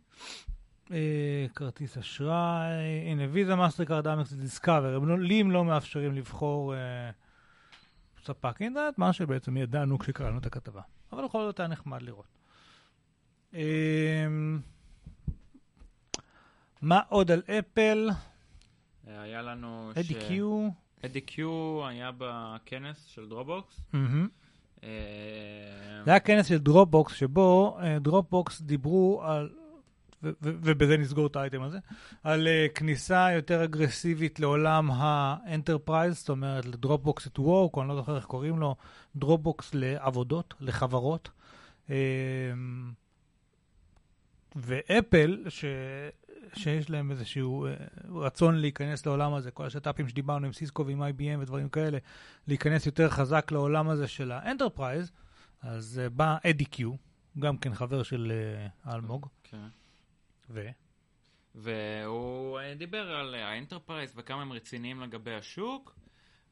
אה, 0.93 1.47
כרטיס 1.55 1.99
אשראי, 1.99 3.11
הנה 3.11 3.23
ויזה, 3.31 3.55
מאסטרקארד, 3.57 4.07
Amex 4.07 4.33
Discover, 4.33 4.99
לי 5.19 5.41
הם 5.41 5.51
לא 5.51 5.65
מאפשרים 5.65 6.15
לבחור 6.15 6.75
אה, 6.75 7.11
ספק 8.25 8.63
אינטרנט, 8.63 8.99
מה 8.99 9.13
שבעצם 9.13 9.57
ידענו 9.57 9.99
כשקראנו 9.99 10.39
את 10.39 10.47
הכתבה. 10.47 10.81
אבל 11.13 11.25
בכל 11.25 11.43
זאת 11.43 11.61
היה 11.61 11.69
נחמד 11.69 12.03
לראות. 12.03 12.39
אה, 13.55 14.27
מה 16.83 17.01
עוד 17.09 17.31
על 17.31 17.43
אפל? 17.59 18.11
אה, 19.09 19.23
היה 19.23 19.43
לנו... 19.43 19.91
אדי 19.91 20.15
קיו. 20.29 20.69
אדי 21.05 21.21
קיו 21.21 21.87
היה 21.87 22.11
בכנס 22.19 23.05
של 23.05 23.29
דרופבוקס. 23.29 23.81
אה, 24.85 24.89
זה 26.05 26.11
היה 26.11 26.21
כנס 26.21 26.47
של 26.47 26.59
דרופבוקס, 26.59 27.15
שבו 27.15 27.79
אה, 27.83 27.99
דרופבוקס 27.99 28.61
דיברו 28.61 29.23
על, 29.25 29.51
ובזה 30.43 30.97
נסגור 30.97 31.27
את 31.27 31.37
האייטם 31.37 31.63
הזה, 31.63 31.79
על 32.23 32.49
אה, 32.49 32.67
כניסה 32.75 33.29
יותר 33.35 33.65
אגרסיבית 33.65 34.41
לעולם 34.41 34.91
ה 34.91 35.01
enterprise, 35.01 36.19
זאת 36.19 36.29
אומרת 36.29 36.67
לדרופבוקס 36.67 37.27
at 37.27 37.39
work, 37.39 37.77
או 37.77 37.81
אני 37.81 37.89
לא 37.89 37.97
זוכר 37.97 38.17
איך 38.17 38.25
קוראים 38.25 38.59
לו, 38.59 38.77
דרופבוקס 39.17 39.71
לעבודות, 39.75 40.55
לחברות. 40.61 41.31
אה, 41.91 41.97
ואפל, 44.57 45.45
ש... 45.49 45.65
שיש 46.57 46.91
להם 46.91 47.11
איזשהו 47.11 47.67
אה, 47.67 47.75
רצון 48.09 48.55
להיכנס 48.55 49.07
לעולם 49.07 49.35
הזה, 49.35 49.51
כל 49.51 49.67
השת"פים 49.67 50.09
שדיברנו 50.09 50.47
עם 50.47 50.53
סיסקו 50.53 50.87
ועם 50.87 51.03
IBM 51.03 51.41
ודברים 51.41 51.69
כאלה, 51.69 51.99
להיכנס 52.49 52.87
יותר 52.87 53.11
חזק 53.11 53.53
לעולם 53.53 53.89
הזה 53.89 54.09
של 54.09 54.33
ה 54.33 54.39
enterprise, 54.39 55.13
אז 55.63 56.01
uh, 56.07 56.11
בא 56.11 56.37
אדי 56.47 56.65
קיו, 56.65 56.93
גם 57.39 57.57
כן 57.57 57.75
חבר 57.75 58.03
של 58.03 58.33
אלמוג, 58.87 59.27
כן. 59.45 59.67
ו... 60.51 60.69
והוא 61.55 62.59
אה, 62.59 62.75
דיבר 62.75 63.11
על 63.15 63.35
אה, 63.35 63.49
ה 63.49 63.55
enterprise 63.55 64.13
וכמה 64.17 64.43
הם 64.43 64.53
רציניים 64.53 65.01
לגבי 65.01 65.35
השוק, 65.35 65.97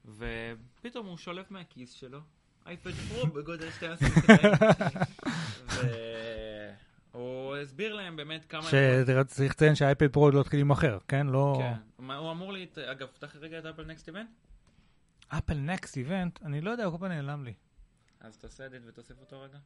ופתאום 0.05 1.07
הוא 1.07 1.17
שולף 1.17 1.51
מהכיס 1.51 1.93
שלו 1.93 2.21
אייפד 2.67 2.91
פרו 2.91 3.27
בגודל 3.27 3.71
12 3.71 4.09
והוא 7.15 7.57
הסביר 7.57 7.95
להם 7.95 8.17
באמת 8.17 8.45
כמה... 8.45 8.63
שצריך 8.63 9.51
לציין 9.51 9.75
שהאייפד 9.75 10.13
פרו 10.13 10.25
עוד 10.25 10.35
לא 10.35 10.41
התחיל 10.41 10.59
להימכר, 10.59 10.99
כן? 11.09 11.27
לא... 11.27 11.59
כן. 11.59 12.07
הוא 12.07 12.33
אמור 12.33 12.53
לי... 12.53 12.67
אגב, 12.87 13.07
פתח 13.07 13.37
רגע 13.37 13.59
את 13.59 13.65
אפל 13.65 13.85
נקסט 13.85 14.09
איבנט, 14.09 14.29
אפל 15.29 15.55
נקסט 15.55 15.97
איבנט, 15.97 16.43
אני 16.43 16.61
לא 16.61 16.71
יודע, 16.71 16.85
הוא 16.85 16.93
כל 16.93 16.99
פעם 16.99 17.13
נעלם 17.13 17.45
לי. 17.45 17.55
אז 18.21 18.39
תעשה 18.39 18.67
אדיט 18.67 18.83
ותוסיף 18.87 19.21
אותו 19.21 19.41
רגע. 19.41 19.59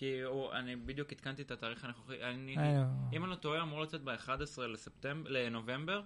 כי 0.00 0.20
הוא, 0.22 0.52
אני 0.52 0.76
בדיוק 0.76 1.12
עדכנתי 1.12 1.42
את 1.42 1.50
התאריך 1.50 1.84
הנוכחי, 1.84 2.22
אני, 2.24 2.56
אה, 2.58 2.62
אם 3.12 3.22
אני 3.24 3.30
לא 3.30 3.36
טועה, 3.36 3.62
אמור 3.62 3.80
לצאת 3.80 4.02
ב-11 4.04 4.30
לספטמבר, 4.62 5.30
לנובמבר. 5.30 6.02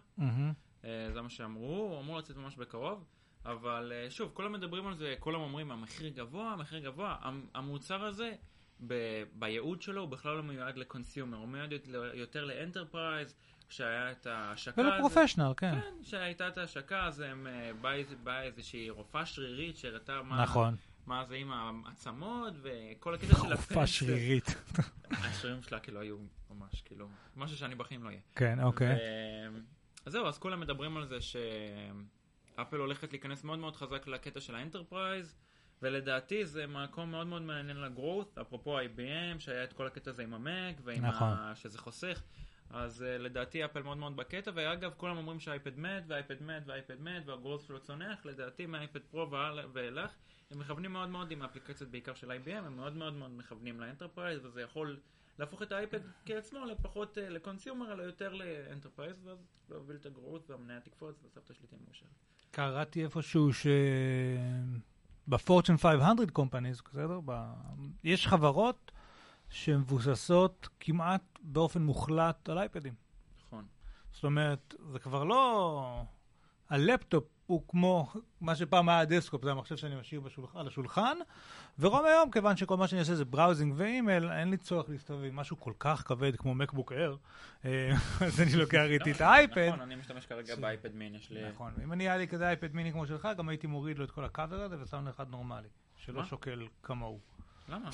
אה, 0.84 0.88
זה 1.12 1.22
מה 1.22 1.30
שאמרו, 1.30 1.66
הוא 1.90 2.00
אמור 2.00 2.18
לצאת 2.18 2.36
ממש 2.36 2.56
בקרוב, 2.56 3.04
אבל 3.44 3.92
אה, 3.94 4.10
שוב, 4.10 4.30
כולם 4.34 4.52
מדברים 4.52 4.86
על 4.86 4.94
זה, 4.94 5.14
כולם 5.18 5.40
אומרים, 5.40 5.70
המחיר 5.70 6.08
גבוה, 6.08 6.52
המחיר 6.52 6.78
גבוה, 6.78 7.16
המ- 7.20 7.46
המוצר 7.54 8.04
הזה, 8.04 8.32
ב- 8.86 9.22
בייעוד 9.34 9.82
שלו, 9.82 10.00
הוא 10.00 10.08
בכלל 10.08 10.36
לא 10.36 10.42
מיועד 10.42 10.76
ל 10.76 10.82
consumer, 10.82 11.36
הוא 11.38 11.48
מיועד 11.48 11.72
יותר- 12.14 12.44
ל 12.44 12.52
enterprise, 12.52 13.34
כשהיה 13.68 14.10
את 14.12 14.26
ההשקה, 14.26 14.80
ול 14.80 14.90
professional, 14.90 15.52
כן. 15.56 15.74
כן, 15.80 15.94
שהייתה 16.04 16.48
את 16.48 16.58
ההשקה, 16.58 17.04
אז 17.06 17.20
הם 17.20 17.46
אה, 17.46 17.70
באה 18.24 18.42
איזושהי 18.42 18.90
רופאה 18.90 19.26
שרירית 19.26 19.76
שהראתה 19.76 20.22
מה, 20.22 20.42
נכון. 20.42 20.74
מה 21.06 21.24
זה 21.24 21.34
עם 21.34 21.52
העצמות 21.86 22.54
וכל 22.62 23.14
הקטע 23.14 23.34
של 23.34 23.52
רופאה 23.52 23.86
שרירית. 23.86 24.54
השרירים 25.10 25.62
שלה 25.62 25.80
כאילו 25.80 26.00
היו 26.00 26.16
ממש 26.50 26.82
כאילו 26.84 27.08
משהו 27.36 27.56
שאני 27.56 27.74
בחיים 27.74 28.02
לא 28.02 28.08
אהיה. 28.08 28.20
כן, 28.34 28.62
אוקיי. 28.62 28.96
אז 30.06 30.12
זהו, 30.12 30.26
אז 30.26 30.38
כולם 30.38 30.60
מדברים 30.60 30.96
על 30.96 31.06
זה 31.06 31.16
שאפל 31.20 32.76
הולכת 32.76 33.12
להיכנס 33.12 33.44
מאוד 33.44 33.58
מאוד 33.58 33.76
חזק 33.76 34.06
לקטע 34.06 34.40
של 34.40 34.54
ה 34.54 34.61
enterprise, 34.61 35.36
ולדעתי 35.82 36.46
זה 36.46 36.66
מקום 36.66 37.10
מאוד 37.10 37.26
מאוד 37.26 37.42
מעניין 37.42 37.80
ל 37.80 37.88
growth, 37.88 38.38
אפרופו 38.38 38.80
IBM, 38.80 39.38
שהיה 39.38 39.64
את 39.64 39.72
כל 39.72 39.86
הקטע 39.86 40.10
הזה 40.10 40.22
עם 40.22 40.34
המק, 40.34 40.76
ועם 40.84 41.04
נכון. 41.04 41.28
ה... 41.28 41.52
שזה 41.54 41.78
חוסך. 41.78 42.22
אז 42.74 43.02
uh, 43.02 43.22
לדעתי 43.22 43.64
אפל 43.64 43.82
מאוד 43.82 43.96
מאוד 43.96 44.16
בקטע, 44.16 44.50
ואגב, 44.54 44.92
כולם 44.96 45.16
אומרים 45.16 45.40
שהאייפד 45.40 45.78
מת, 45.78 46.02
והאייפד 46.06 46.42
מת, 46.42 46.62
והאייפד 46.66 47.00
מת, 47.00 47.22
וה 47.26 47.35
growth 47.35 47.62
שלו 47.62 47.80
צונח, 47.80 48.26
לדעתי 48.26 48.66
מהאייפד 48.66 49.00
פרו 49.10 49.30
ואילך, 49.72 50.10
הם 50.50 50.58
מכוונים 50.58 50.92
מאוד 50.92 51.08
מאוד 51.08 51.30
עם 51.30 51.42
האפליקציות 51.42 51.90
בעיקר 51.90 52.14
של 52.14 52.30
IBM, 52.30 52.66
הם 52.66 52.76
מאוד 52.76 52.96
מאוד 52.96 53.14
מאוד 53.14 53.30
מכוונים 53.30 53.80
ל 53.80 53.86
enterprise, 53.86 54.44
וזה 54.44 54.62
יכול 54.62 55.00
להפוך 55.38 55.62
את 55.62 55.72
האייפד 55.72 56.00
כעצמו 56.26 56.64
לפחות 56.64 57.18
uh, 57.18 57.20
ל 57.20 57.28
consumer, 57.28 57.92
אלא 57.92 58.02
יותר 58.02 58.32
ל 58.32 58.39
enterprise, 58.39 59.16
ואז 59.24 59.38
להוביל 59.70 59.96
את 59.96 60.06
ה 60.06 60.13
growth 60.13 60.50
והמניה 60.50 60.80
תקפוץ, 60.80 61.16
והסבתא 61.22 61.54
שלי 61.54 61.66
תהיה 61.66 61.80
מאושרת. 61.86 62.08
קראתי 62.50 63.04
איפשהו 63.04 63.52
ש... 63.52 63.66
ב 65.28 65.34
Fortune 65.34 65.76
500 65.76 66.30
companies, 66.30 66.82
בסדר? 66.92 67.20
ב... 67.24 67.52
יש 68.04 68.26
חברות 68.26 68.92
שמבוססות 69.50 70.68
כמעט 70.80 71.33
באופן 71.44 71.82
מוחלט 71.82 72.48
על 72.48 72.58
אייפדים. 72.58 72.94
נכון. 73.46 73.64
זאת 74.12 74.24
אומרת, 74.24 74.74
זה 74.92 74.98
כבר 74.98 75.24
לא... 75.24 76.04
הלפטופ 76.70 77.24
הוא 77.46 77.62
כמו 77.68 78.12
מה 78.40 78.54
שפעם 78.54 78.88
היה 78.88 79.00
ה 79.00 79.05
desktop, 79.05 79.44
זה 79.44 79.50
המחשב 79.50 79.76
שאני 79.76 79.96
משאיר 80.00 80.20
בשולח... 80.20 80.56
על 80.56 80.66
השולחן, 80.66 81.16
ורוב 81.78 82.04
היום, 82.04 82.30
כיוון 82.30 82.56
שכל 82.56 82.76
מה 82.76 82.88
שאני 82.88 83.00
עושה 83.00 83.14
זה 83.14 83.24
browsing 83.24 83.74
ואימייל, 83.76 84.30
אין 84.30 84.50
לי 84.50 84.56
צורך 84.56 84.88
להסתובב 84.88 85.24
עם 85.24 85.36
משהו 85.36 85.60
כל 85.60 85.72
כך 85.78 86.02
כבד 86.06 86.36
כמו 86.36 86.54
מקבוק 86.54 86.92
אייר, 86.92 87.16
אה, 87.64 87.90
אז 88.26 88.40
אני 88.40 88.52
לוקח 88.56 88.82
איתי 88.90 89.12
את 89.12 89.20
האייפד. 89.20 89.68
נכון, 89.68 89.80
אני 89.80 89.94
משתמש 89.94 90.26
כרגע 90.26 90.56
באייפד 90.56 90.94
מין, 90.94 91.14
יש 91.14 91.30
לי... 91.30 91.48
נכון, 91.50 91.72
ואם 91.76 91.92
אני 91.92 92.04
היה 92.08 92.16
לי 92.16 92.28
כזה 92.28 92.48
אייפד 92.48 92.74
מיני 92.74 92.92
כמו 92.92 93.06
שלך, 93.06 93.28
גם 93.36 93.48
הייתי 93.48 93.66
מוריד 93.66 93.98
לו 93.98 94.04
את 94.04 94.10
כל 94.10 94.24
הקאבר 94.24 94.60
הזה 94.60 94.82
ושם 94.82 95.04
לו 95.04 95.10
אחד 95.10 95.30
נורמלי, 95.30 95.68
שלא? 95.96 96.24
שוקל 96.24 96.66
כמוהו. 96.82 97.20
למה? 97.68 97.90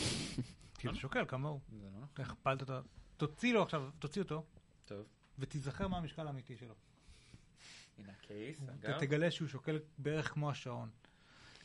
כי 0.78 0.88
זה 0.88 0.94
שוקל 0.94 1.24
כמוהו. 1.28 1.60
זה 1.80 1.84
לא 1.84 2.02
נכון. 2.02 2.24
הכפלת 2.24 2.62
את 2.62 2.70
ה... 2.70 2.80
תוציא 3.20 3.54
לו 3.54 3.62
עכשיו, 3.62 3.90
תוציא 3.98 4.22
אותו, 4.22 4.44
טוב. 4.84 5.06
ותיזכר 5.38 5.88
מה 5.88 5.96
המשקל 5.96 6.26
האמיתי 6.26 6.56
שלו. 6.56 6.74
הנה 7.98 8.12
ה 8.12 8.20
case, 8.20 8.62
אתה 8.64 8.72
אגב. 8.74 9.00
תגלה 9.00 9.30
שהוא 9.30 9.48
שוקל 9.48 9.78
בערך 9.98 10.32
כמו 10.32 10.50
השעון. 10.50 10.90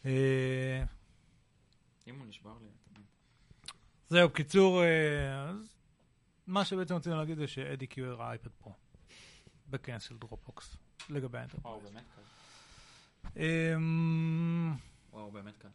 אה, 0.05 0.83
אם 2.07 2.19
הוא 2.19 2.25
נשבר 2.25 2.57
לי, 2.61 2.67
אתה 2.67 2.91
מבין. 2.91 3.03
זהו, 4.09 4.29
בקיצור, 4.29 4.83
אה, 4.83 5.51
מה 6.47 6.65
שבעצם 6.65 6.95
רצינו 6.95 7.17
להגיד 7.17 7.37
זה 7.37 7.47
שאדי 7.47 7.87
קיו 7.87 8.05
הראה 8.05 8.29
אייפד 8.29 8.51
פרו. 8.51 8.73
בכנס 9.69 10.03
של 10.03 10.17
דרופבוקס, 10.17 10.77
לגבי 11.09 11.37
ה 11.37 11.40
enterprise. 11.40 11.65
וואו, 11.65 11.91
באמת 11.91 12.03
קל. 12.15 12.21
אמ, 13.41 14.73
וואו, 15.11 15.31
באמת 15.31 15.57
קל. 15.57 15.69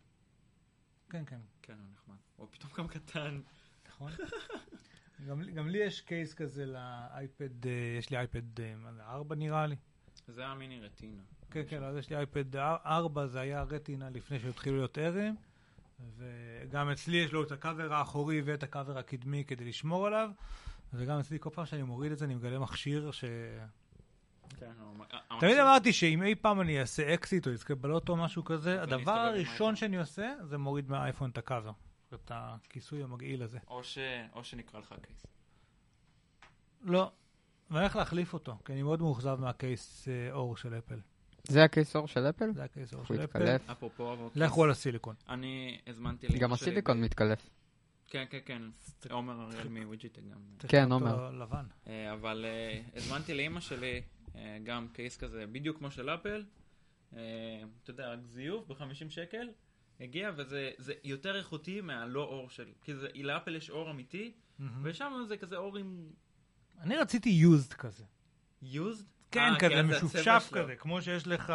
כן, 1.11 1.25
כן, 1.27 1.41
כן, 1.63 1.79
הוא 1.79 1.87
נחמד. 1.93 2.17
הוא 2.37 2.49
פתאום 2.51 2.73
גם 2.77 2.89
קטן. 2.89 3.41
נכון. 3.89 4.13
גם, 5.29 5.43
גם 5.55 5.69
לי 5.69 5.79
יש 5.79 6.01
case 6.01 6.35
כזה 6.35 6.67
לאייפד, 6.67 7.67
אה, 7.67 7.97
יש 7.99 8.11
לי 8.11 8.17
אייפד 8.17 8.61
אה, 8.61 8.75
מה 8.77 8.93
זה, 8.93 9.03
4 9.03 9.37
נראה 9.37 9.67
לי. 9.67 9.77
זה 10.29 10.41
היה 10.41 10.55
mini 10.55 10.81
Retina. 10.81 11.23
כן, 11.51 11.63
כן, 11.69 11.83
אז 11.83 11.97
יש 11.97 12.11
לי 12.11 12.17
אייפד 12.17 12.57
4, 12.57 13.27
זה 13.27 13.41
היה 13.41 13.63
Retina 13.63 14.11
לפני 14.11 14.41
שהתחילו 14.41 14.77
להיות 14.77 14.99
Air 14.99 15.18
ים, 15.18 15.37
וגם 16.17 16.91
אצלי 16.91 17.17
יש 17.17 17.33
לו 17.33 17.43
את 17.43 17.53
הקאבר 17.53 17.93
האחורי 17.93 18.43
ואת 18.43 18.63
הקאבר 18.63 18.99
הקדמי 18.99 19.45
כדי 19.47 19.65
לשמור 19.65 20.07
עליו, 20.07 20.31
וגם 20.95 21.19
אצלי 21.19 21.39
כל 21.41 21.51
פעם 21.51 21.67
שאני 21.67 21.83
מוריד 21.83 22.13
את 22.13 22.19
זה 22.19 22.25
אני 22.25 22.35
מגלה 22.35 22.59
מכשיר 22.59 23.11
ש... 23.11 23.25
כן, 24.59 24.73
תמיד 25.41 25.59
אמרתי 25.59 25.93
שאם 25.93 26.23
אי 26.23 26.35
פעם 26.35 26.61
אני 26.61 26.81
אעשה 26.81 27.15
אקזיט 27.15 27.47
או 27.47 27.53
אזכה 27.53 27.75
בלוטו 27.75 28.13
או 28.13 28.19
משהו 28.19 28.45
כזה, 28.45 28.83
הדבר 28.83 29.13
הראשון. 29.13 29.77
שאני 29.77 29.99
עושה 29.99 30.33
זה 30.43 30.59
מוריד 30.59 30.91
מהאייפון 30.91 31.31
את 31.31 31.39
הקאבר. 31.39 31.73
את 32.15 32.31
הכיסוי 32.35 33.03
המגעיל 33.03 33.43
הזה. 33.43 33.59
או 33.69 33.85
ש- 33.85 33.99
או 34.33 34.45
שנקרא 34.45 34.81
לך 34.81 34.95
case. 35.03 35.27
לא, 36.83 37.13
ואני 37.71 37.81
הולך 37.81 37.97
להחליף 37.97 38.33
אותו, 38.35 38.57
כי 38.65 38.73
אני 38.73 38.83
מאוד 38.83 39.01
מאוכזב 39.03 39.39
מהקייס 39.41 40.09
אה, 40.09 40.33
אור 40.33 40.57
של 40.57 40.79
אפל. 40.79 41.01
זה 41.49 41.65
הקיסור 41.65 42.07
של 42.09 42.29
אפל? 42.29 42.53
זה 42.53 42.65
הקייס 42.65 42.95
אור 42.95 43.05
של 43.05 43.25
אפל. 43.25 43.57
אפרופו, 43.73 44.13
אבל 44.13 44.29
לכו 44.45 44.65
על 44.65 44.71
הסיליקון. 44.71 45.15
אני 45.29 45.81
הזמנתי 45.87 46.29
לאמא 46.29 46.39
גם 46.41 46.53
הסיליקון 46.53 47.01
מתקלף. 47.01 47.51
כן, 48.07 48.25
כן, 48.31 48.39
כן. 48.45 48.63
עומר 49.11 49.43
אריאל 49.43 49.69
מוויג'יטה 49.69 50.21
גם. 50.21 50.39
כן, 50.69 50.93
עומר. 50.93 51.31
לבן. 51.31 51.65
אה, 51.87 52.13
אבל 52.13 52.45
אה, 52.49 52.81
הזמנתי 52.95 53.35
לאימא 53.35 53.61
שלי 53.61 54.03
גם 54.65 54.89
קייס 54.93 55.17
כזה, 55.17 55.47
בדיוק 55.47 55.79
כמו 55.79 55.91
של 55.91 56.11
אפל. 56.11 56.45
אתה 57.11 57.19
יודע, 57.89 58.13
רק 58.13 58.19
זיוף 58.25 58.67
ב-50 58.67 59.11
שקל. 59.11 59.49
הגיע, 60.01 60.31
וזה 60.37 60.71
זה 60.79 60.93
יותר 61.05 61.37
איכותי 61.37 61.81
מהלא 61.81 62.21
אור 62.21 62.51
של... 62.51 62.65
כי 62.85 62.95
זה, 62.95 63.09
לאפל 63.15 63.57
יש 63.57 63.71
אור 63.71 63.91
אמיתי, 63.91 64.33
ושם 64.83 65.25
זה 65.29 65.37
כזה 65.37 65.57
אור 65.57 65.77
עם 65.77 66.11
אני 66.81 66.97
רציתי 66.97 67.29
יוזד 67.29 67.73
כזה. 67.73 68.05
used. 68.63 69.05
כן, 69.31 69.53
אה, 69.53 69.59
כזה 69.59 69.83
משופשף. 69.83 70.49
כזה, 70.53 70.77
כמו 70.77 71.03
שיש 71.03 71.27
לך... 71.27 71.53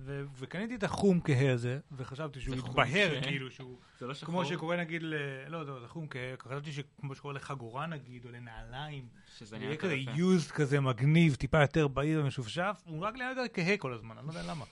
ו- 0.00 0.24
וקניתי 0.38 0.74
את 0.74 0.82
החום 0.82 1.20
כהה 1.20 1.52
הזה, 1.52 1.78
וחשבתי 1.92 2.40
שהוא 2.40 2.56
כהה? 2.74 3.22
כאילו 3.22 3.50
שהוא... 3.50 3.78
זה 4.00 4.06
לא 4.06 4.14
שחור. 4.14 4.34
כמו 4.34 4.44
שקורה 4.44 4.76
נגיד 4.76 5.02
ל... 5.02 5.14
לא, 5.48 5.66
לא, 5.66 5.80
זה 5.80 5.88
חום 5.88 6.06
כהה, 6.08 6.34
חשבתי 6.38 6.72
שכמו 6.72 7.14
שקורה 7.14 7.34
לחגורה 7.34 7.86
נגיד, 7.86 8.24
או 8.24 8.30
לנעליים, 8.30 9.08
שזה 9.38 9.46
זה 9.46 9.58
נהיה 9.58 9.76
כזה. 9.76 9.94
יוזד 9.94 10.50
כזה 10.50 10.80
מגניב, 10.80 11.34
טיפה 11.34 11.60
יותר 11.60 11.88
בהיר 11.88 12.20
ומשופשף, 12.20 12.82
הוא 12.84 13.00
רק 13.00 13.14
נהיה 13.14 13.30
יותר 13.30 13.44
כהה 13.54 13.76
כל 13.76 13.92
הזמן, 13.92 14.18
אני 14.18 14.26
לא 14.26 14.32
יודע 14.32 14.50
למה. 14.50 14.64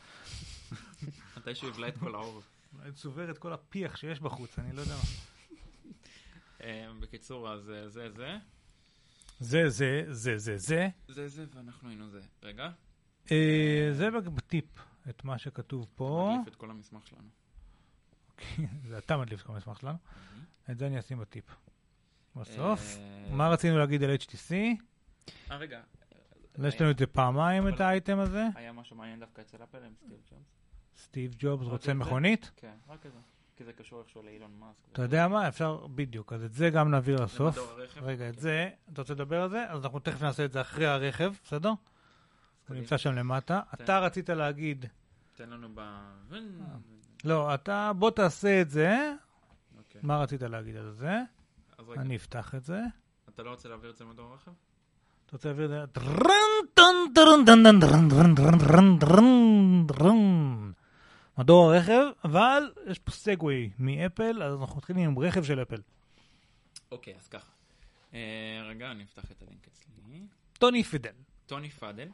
מתישהו 1.36 1.68
יבלע 1.68 1.88
את 1.88 1.96
כל 1.98 2.14
האור. 2.14 2.42
אולי 2.78 2.92
צובר 2.92 3.30
את 3.30 3.38
כל 3.38 3.52
הפיח 3.52 3.96
שיש 3.96 4.20
בחוץ, 4.20 4.58
אני 4.58 4.72
לא 4.72 4.80
יודע 4.80 4.94
מה. 4.94 5.02
אה, 6.62 6.86
בקיצור, 7.00 7.52
אז 7.52 7.70
אה, 7.70 7.88
זה 7.88 8.10
זה. 8.10 8.38
זה, 9.40 9.68
זה, 9.68 10.04
זה, 10.08 10.38
זה, 10.38 10.58
זה. 10.58 10.88
זה 11.08 11.28
זה, 11.28 11.44
ואנחנו 11.54 11.88
היינו 11.88 12.08
זה. 12.08 12.20
רגע, 12.42 12.70
אה, 13.32 13.88
זה 13.92 14.10
בטיפ, 14.10 14.64
את 15.08 15.24
מה 15.24 15.38
שכתוב 15.38 15.86
פה. 15.94 16.30
מדליף 16.32 16.48
את 16.48 16.56
כל 16.56 16.70
המסמך 16.70 17.06
שלנו. 17.06 17.28
זה 18.88 18.98
אתה 18.98 19.16
מדליף 19.16 19.40
את 19.40 19.46
כל 19.46 19.52
המסמך 19.52 19.80
שלנו. 19.80 19.98
את 20.70 20.78
זה 20.78 20.86
אני 20.86 20.98
אשים 20.98 21.18
בטיפ. 21.18 21.44
בסוף. 22.36 22.96
אה, 22.96 23.28
מה 23.30 23.48
רצינו 23.48 23.78
להגיד 23.78 24.02
על 24.02 24.14
HTC? 24.14 24.52
אה, 25.50 25.56
רגע. 25.56 25.80
יש 26.64 26.80
לנו 26.80 26.90
את 26.90 26.98
זה 26.98 27.06
פעמיים, 27.06 27.68
את 27.68 27.80
האייטם 27.80 28.18
הזה. 28.18 28.44
היה 28.54 28.72
משהו 28.72 28.96
מעניין 28.96 29.20
דווקא 29.20 29.40
אצל 29.40 29.62
אפל 29.62 29.84
עם 29.84 29.94
סטיב 29.94 30.18
ג'ובס. 30.30 30.55
סטיב 30.96 31.34
ג'ובס 31.38 31.66
רוצה? 31.66 31.94
מכונית. 31.94 32.50
כן, 32.56 32.74
רק 32.88 33.02
כזה. 33.02 33.18
כי 33.56 33.64
זה 33.64 33.72
קשור 33.72 34.00
איכשהו 34.00 34.22
לאילון 34.22 34.50
מאסק. 34.58 34.92
אתה 34.92 35.02
יודע 35.02 35.28
מה? 35.28 35.48
אפשר, 35.48 35.86
בדיוק. 35.86 36.32
אז 36.32 36.44
את 36.44 36.52
זה 36.52 36.70
גם 36.70 36.90
נעביר 36.90 37.22
לסוף. 37.22 37.58
רגע, 38.02 38.28
את 38.28 38.34
כן. 38.34 38.40
זה, 38.40 38.68
אתה 38.92 39.02
רוצה 39.02 39.14
לדבר 39.14 39.42
על 39.42 39.50
זה? 39.50 39.64
אז 39.68 39.84
אנחנו 39.84 39.98
תכף 39.98 40.22
נעשה 40.22 40.44
את 40.44 40.52
זה 40.52 40.60
אחרי 40.60 40.86
הרכב, 40.86 41.32
בסדר? 41.44 41.68
הוא. 41.68 42.76
נמצא 42.76 42.96
שם 42.96 43.12
למטה. 43.12 43.60
אתה 43.74 43.98
רצית 43.98 44.30
להגיד, 44.30 44.86
תן 45.36 45.50
לנו 45.50 45.68
ב... 45.74 45.80
לא, 47.24 47.54
אתה, 47.54 47.92
בוא 47.98 48.10
תעשה 48.10 48.60
את 48.60 48.70
זה. 48.70 49.12
אוקיי. 49.78 50.00
מה 50.04 50.18
רצית 50.18 50.42
להגיד 50.42 50.76
על 50.76 50.92
זה? 50.92 51.20
אני 51.96 52.16
אפתח 52.16 52.54
את 52.54 52.64
זה. 52.64 52.80
אתה 53.28 53.42
לא 53.42 53.50
רוצה 53.50 53.68
להעביר 53.68 53.90
את 53.90 53.96
זה 53.96 54.04
למדור 54.04 54.32
הרכב? 54.32 54.50
אתה 55.26 55.36
רוצה 55.36 55.48
להעביר 55.48 55.84
את 55.84 55.94
זה? 55.94 56.02
מדור 61.38 61.72
הרכב, 61.72 62.02
אבל 62.24 62.72
יש 62.86 62.98
פה 62.98 63.10
segue 63.10 63.70
מאפל, 63.78 64.42
אז 64.42 64.60
אנחנו 64.60 64.76
מתחילים 64.76 65.08
עם 65.10 65.18
רכב 65.18 65.44
של 65.44 65.62
אפל. 65.62 65.80
אוקיי, 66.92 67.14
אז 67.16 67.28
ככה. 67.28 67.52
אה, 68.14 68.20
רגע, 68.68 68.90
אני 68.90 69.04
אפתח 69.04 69.30
את 69.30 69.42
הלינק 69.42 69.66
אצלי. 69.68 69.86
טוני 70.58 70.82
פידל, 70.84 71.10
טוני 71.46 71.70
פאדל, 71.70 72.08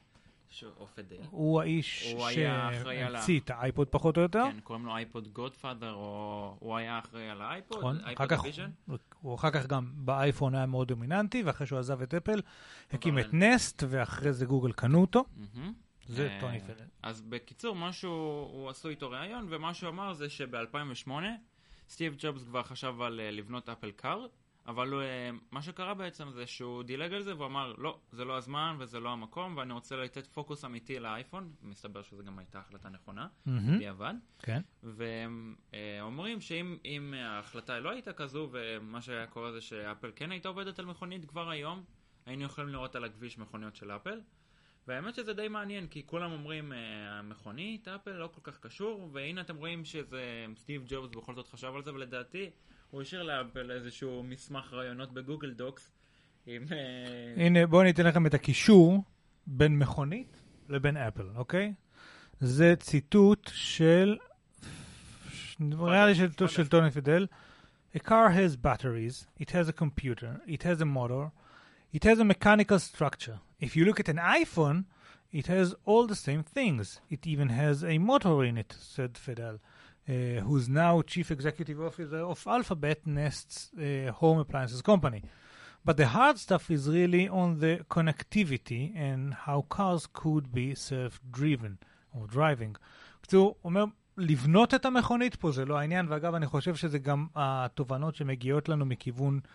ש- 0.51 0.65
או 0.65 0.87
פדל. 0.87 1.17
הוא 1.31 1.61
האיש 1.61 2.15
שהמציא 2.31 3.41
את 3.41 3.51
האייפוד 3.51 3.89
פחות 3.89 4.17
או 4.17 4.23
יותר. 4.23 4.43
כן, 4.53 4.61
קוראים 4.61 4.87
לו 4.87 4.97
iPod 4.97 5.29
godfather, 5.29 5.93
או 5.95 6.57
הוא 6.61 6.77
היה 6.77 6.99
אחראי 6.99 7.31
על 7.31 7.43
האייפוד, 7.43 7.79
נכון, 7.79 7.99
iPod 8.05 8.33
division. 8.45 8.71
הוא 9.21 9.35
אחר 9.35 9.51
כך 9.51 9.67
גם 9.67 9.93
באייפון 9.95 10.55
היה 10.55 10.67
מאוד 10.67 10.89
דומיננטי, 10.89 11.43
ואחרי 11.43 11.67
שהוא 11.67 11.79
עזב 11.79 12.03
את 12.03 12.15
אפל, 12.15 12.41
הקים 12.93 13.19
את 13.19 13.35
נסט, 13.35 13.83
ואחרי 13.89 14.33
זה 14.33 14.47
גוגל 14.47 14.73
קנו 14.73 15.01
אותו. 15.01 15.25
מהמם. 15.55 15.73
זה 16.07 16.29
אה, 16.29 16.41
טוני 16.41 16.61
פידל. 16.61 16.85
אז 17.03 17.21
בקיצור, 17.21 17.77
משהו, 17.77 18.11
הוא 18.53 18.71
עשו 18.71 18.89
איתו 18.89 19.11
ראיון, 19.11 19.47
ומה 19.51 19.75
שהוא 19.75 19.89
אמר 19.89 20.13
זה 20.13 20.31
שב-2008, 20.31 21.11
סטיב 21.89 22.15
ג'ובס 22.19 22.45
כבר 22.45 22.63
חשב 22.63 22.95
על 23.01 23.21
אה, 23.21 23.31
לבנות 23.31 23.69
אפל 23.69 23.91
קאר, 23.91 24.27
אבל 24.67 24.95
אה, 24.95 25.31
מה 25.51 25.63
שקרה 25.63 25.95
בעצם 25.95 26.31
זה 26.31 26.47
שהוא 26.47 26.83
דילג 26.83 27.13
על 27.13 27.23
זה 27.23 27.35
והוא 27.35 27.47
אמר, 27.47 27.73
לא, 27.79 27.99
זה 28.13 28.25
לא 28.25 28.37
הזמן 28.37 28.77
וזה 28.79 29.01
לא 29.01 29.09
המקום, 29.09 29.57
ואני 29.57 29.73
רוצה 29.73 29.97
לתת 29.97 30.27
פוקוס 30.27 30.65
אמיתי 30.65 30.99
לאייפון, 30.99 31.53
מסתבר 31.63 32.03
שזו 32.03 32.25
גם 32.25 32.39
הייתה 32.39 32.59
החלטה 32.59 32.89
נכונה, 32.89 33.27
בדיעבד. 33.47 34.15
כן. 34.39 34.61
והם 34.83 35.55
אה, 35.75 35.99
אומרים 36.03 36.41
שאם 36.41 36.77
אם 36.85 37.15
ההחלטה 37.17 37.81
לא 37.81 37.91
הייתה 37.91 38.13
כזו, 38.13 38.49
ומה 38.53 39.03
שהיה 39.03 39.27
קורה 39.27 39.53
זה 39.53 39.61
שאפל 39.61 40.11
כן 40.17 40.31
הייתה 40.31 40.49
עובדת 40.49 40.79
על 40.79 40.85
מכונית 40.85 41.25
כבר 41.25 41.51
היום, 41.51 41.85
היינו 42.27 42.45
יכולים 42.45 42.71
לראות 42.71 42.97
על 42.97 43.05
הכביש 43.05 43.39
מכוניות 43.39 43.77
של 43.77 43.91
אפל. 43.91 44.21
והאמת 44.89 45.15
שזה 45.15 45.33
די 45.35 45.49
מעניין, 45.49 45.87
כי 45.87 46.03
כולם 46.07 46.33
אומרים, 46.33 46.73
אה, 46.73 46.79
המכונית, 47.19 47.89
אפל 47.89 48.13
לא 48.13 48.29
כל 48.35 48.41
כך 48.51 48.59
קשור, 48.59 49.11
והנה 49.13 49.41
אתם 49.41 49.57
רואים 49.57 49.85
שזה 49.85 50.47
סטיב 50.57 50.85
ג'ובס 50.89 51.17
בכל 51.17 51.35
זאת 51.35 51.49
חשב 51.49 51.73
על 51.77 51.83
זה, 51.83 51.95
ולדעתי 51.95 52.51
הוא 52.91 53.03
השאיר 53.03 53.23
לאפל 53.23 53.71
איזשהו 53.71 54.23
מסמך 54.23 54.73
רעיונות 54.73 55.13
בגוגל 55.13 55.51
דוקס, 55.51 55.93
עם... 56.47 56.65
אה, 56.73 57.45
הנה, 57.47 57.67
בואו 57.67 57.83
ניתן 57.83 58.07
לכם 58.07 58.27
את 58.27 58.35
הקישור 58.35 59.05
בין 59.47 59.79
מכונית 59.79 60.43
לבין 60.69 60.97
אפל, 60.97 61.27
אוקיי? 61.37 61.75
זה 62.41 62.75
ציטוט 62.77 63.51
של, 63.55 64.17
נראה 65.61 66.07
לי 66.07 66.15
של, 66.15 66.69
טוני 66.69 66.91
פידל. 66.91 67.27
A 67.95 67.99
car 67.99 68.31
has 68.31 68.57
batteries, 68.57 69.27
it 69.39 69.51
has 69.51 69.69
a 69.69 69.73
computer, 69.73 70.41
it 70.47 70.63
has 70.63 70.81
a 70.81 70.85
motor, 70.85 71.31
it 71.92 72.04
has 72.04 72.20
a 72.20 72.26
mechanical 72.26 72.80
structure. 72.80 73.40
If 73.60 73.76
you 73.76 73.86
look 73.86 74.00
at 74.00 74.10
an 74.10 74.18
iPhone, 74.18 74.86
it 75.32 75.48
has 75.48 75.76
all 75.86 76.06
the 76.08 76.16
same 76.16 76.44
things. 76.44 77.02
It 77.10 77.26
even 77.26 77.50
has 77.50 77.84
a 77.84 77.98
motor 77.98 78.44
in 78.44 78.58
it, 78.58 78.76
said 78.80 79.18
Fidel, 79.18 79.60
uh, 80.08 80.42
who's 80.46 80.70
now 80.70 81.02
chief 81.02 81.32
executive 81.32 81.82
officer 81.82 82.20
of 82.20 82.46
Alphabet, 82.48 83.06
Nest's 83.06 83.72
uh, 83.74 84.12
home 84.12 84.40
appliances 84.40 84.82
company. 84.82 85.24
But 85.84 85.98
the 85.98 86.08
hard 86.08 86.38
stuff 86.38 86.70
is 86.70 86.90
really 86.90 87.28
on 87.28 87.60
the 87.60 87.80
connectivity 87.90 88.94
and 88.96 89.34
how 89.34 89.66
cars 89.70 90.08
could 90.12 90.52
be 90.54 90.76
self-driven 90.76 91.78
or 92.14 92.28
driving. 92.28 92.76
בקיצור, 93.22 93.56
הוא 93.62 93.70
אומר, 93.70 93.86
לבנות 94.18 94.74
את 94.74 94.86
המכונית 94.86 95.36
פה 95.36 95.52
זה 95.52 95.66
לא 95.66 95.80
העניין, 95.80 96.06
ואגב, 96.10 96.34
אני 96.34 96.46
חושב 96.46 96.76
שזה 96.76 97.00
גם 97.00 97.28
התובנות 97.36 98.16
שמגיעות 98.16 98.70
לנו 98.70 98.86
מכיוון 98.86 99.40
אה, 99.44 99.50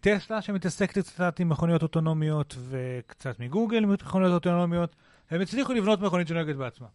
טסלה, 0.00 0.42
שמתעסקת 0.42 0.98
קצת 0.98 1.40
עם 1.40 1.48
מכוניות 1.48 1.82
אוטונומיות, 1.82 2.56
וקצת 2.68 3.40
מגוגל 3.40 3.82
עם 3.82 3.92
מכוניות 3.92 4.32
אוטונומיות. 4.32 4.96
הם 5.30 5.40
הצליחו 5.40 5.72
לבנות 5.72 6.00
מכונית 6.00 6.28
שנוהגת 6.28 6.56
בעצמה. 6.56 6.86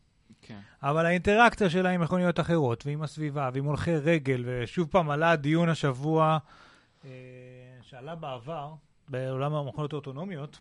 כן. 0.41 0.59
אבל 0.83 1.05
האינטראקציה 1.05 1.69
שלה 1.69 1.89
עם 1.89 2.01
מכוניות 2.01 2.39
אחרות, 2.39 2.85
ועם 2.85 3.03
הסביבה, 3.03 3.49
ועם 3.53 3.65
הולכי 3.65 3.95
רגל, 3.95 4.43
ושוב 4.45 4.87
פעם 4.91 5.09
עלה 5.09 5.31
הדיון 5.31 5.69
השבוע, 5.69 6.37
אה, 7.05 7.09
שעלה 7.81 8.15
בעבר, 8.15 8.73
בעולם 9.09 9.53
המכוניות 9.53 9.93
האוטונומיות, 9.93 10.59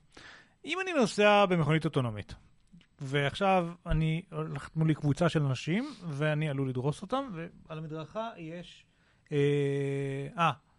אם 0.65 0.79
אני 0.83 0.93
נוסע 0.93 1.47
במכונית 1.47 1.85
אוטונומית, 1.85 2.35
ועכשיו 3.01 3.69
אני 3.87 4.23
הולכת 4.33 4.77
מולי 4.77 4.95
קבוצה 4.95 5.29
של 5.29 5.43
אנשים, 5.43 5.95
ואני 6.09 6.49
עלול 6.49 6.69
לדרוס 6.69 7.03
אותם, 7.03 7.25
ועל 7.33 7.79
המדרכה 7.79 8.31
יש... 8.37 8.85
אה, 9.33 9.37
אה, 10.39 10.45
ה- 10.49 10.72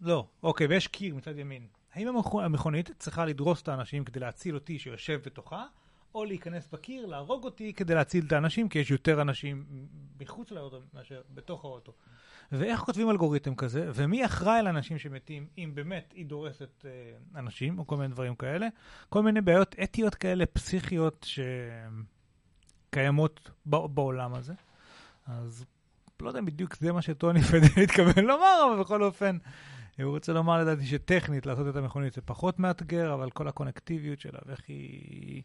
לא, 0.00 0.26
אוקיי, 0.42 0.66
ויש 0.66 0.86
קיר 0.86 1.14
מצד 1.14 1.38
ימין. 1.38 1.66
האם 1.94 2.08
המכו- 2.08 2.42
המכונית 2.42 2.90
צריכה 2.98 3.24
לדרוס 3.24 3.62
את 3.62 3.68
האנשים 3.68 4.04
כדי 4.04 4.20
להציל 4.20 4.54
אותי 4.54 4.78
שיושב 4.78 5.20
בתוכה, 5.24 5.64
או 6.14 6.24
להיכנס 6.24 6.68
בקיר, 6.72 7.06
להרוג 7.06 7.44
אותי 7.44 7.72
כדי 7.72 7.94
להציל 7.94 8.24
את 8.26 8.32
האנשים, 8.32 8.68
כי 8.68 8.78
יש 8.78 8.90
יותר 8.90 9.22
אנשים 9.22 9.64
מחוץ 10.20 10.50
לאוטו 10.50 10.80
מאשר 10.94 11.22
בתוך 11.34 11.64
האוטו. 11.64 11.92
ואיך 12.52 12.80
כותבים 12.80 13.10
אלגוריתם 13.10 13.54
כזה, 13.54 13.90
ומי 13.94 14.24
אחראי 14.24 14.62
לאנשים 14.62 14.98
שמתים, 14.98 15.46
אם 15.58 15.70
באמת 15.74 16.12
היא 16.16 16.26
דורסת 16.26 16.84
אה, 16.84 16.90
אנשים, 17.40 17.78
או 17.78 17.86
כל 17.86 17.96
מיני 17.96 18.08
דברים 18.08 18.34
כאלה. 18.34 18.68
כל 19.08 19.22
מיני 19.22 19.40
בעיות 19.40 19.74
אתיות 19.82 20.14
כאלה, 20.14 20.46
פסיכיות, 20.46 21.26
שקיימות 22.92 23.50
בעולם 23.66 24.34
הזה. 24.34 24.54
אז 25.26 25.64
לא 26.20 26.28
יודע 26.28 26.40
בדיוק 26.40 26.76
זה 26.76 26.92
מה 26.92 27.02
שטוני 27.02 27.42
פדל 27.50 27.82
התכוון 27.82 28.24
לומר, 28.24 28.66
אבל 28.70 28.80
בכל 28.80 29.02
אופן, 29.02 29.38
הוא 30.02 30.14
רוצה 30.14 30.32
לומר 30.32 30.58
לדעתי 30.60 30.86
שטכנית 30.86 31.46
לעשות 31.46 31.66
את 31.68 31.76
המכונית 31.76 32.12
זה 32.12 32.22
פחות 32.22 32.58
מאתגר, 32.58 33.14
אבל 33.14 33.30
כל 33.30 33.48
הקונקטיביות 33.48 34.20
שלה 34.20 34.38
ואיך 34.46 34.60
היא 34.68 35.42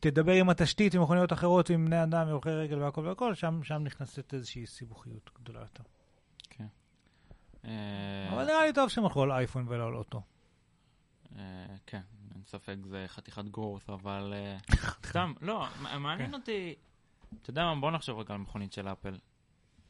תדבר 0.00 0.32
עם 0.32 0.50
התשתית, 0.50 0.94
עם 0.94 1.02
מכוניות 1.02 1.32
אחרות, 1.32 1.70
עם 1.70 1.86
בני 1.86 2.02
אדם, 2.02 2.26
עם 2.26 2.32
הולכי 2.32 2.50
רגל 2.50 2.78
והכל 2.78 3.06
והכל, 3.06 3.34
שם, 3.34 3.60
שם 3.62 3.84
נכנסת 3.84 4.34
איזושהי 4.34 4.66
סיבוכיות 4.66 5.30
גדולה 5.40 5.60
יותר. 5.60 5.82
כן. 6.50 6.66
אה, 7.64 8.28
אבל 8.32 8.44
נראה 8.44 8.66
לי 8.66 8.72
טוב 8.72 8.88
שהם 8.88 9.04
הלכו 9.04 9.22
על 9.22 9.32
אייפון 9.32 9.64
ולא 9.68 9.86
על 9.86 9.94
אוטו. 9.94 10.22
אה, 11.36 11.42
כן, 11.86 12.00
אין 12.34 12.42
ספק, 12.46 12.76
זה 12.84 13.04
חתיכת 13.08 13.44
גרוס, 13.44 13.90
אבל 13.90 14.34
אה, 14.36 14.56
סתם, 15.08 15.32
לא, 15.40 15.66
מעניין 15.98 16.30
כן. 16.30 16.34
אותי, 16.34 16.74
אתה 17.42 17.50
יודע 17.50 17.64
מה, 17.64 17.80
בוא 17.80 17.90
נחשוב 17.90 18.18
רגע 18.18 18.34
על 18.34 18.40
מכונית 18.40 18.72
של 18.72 18.88
אפל. 18.88 19.18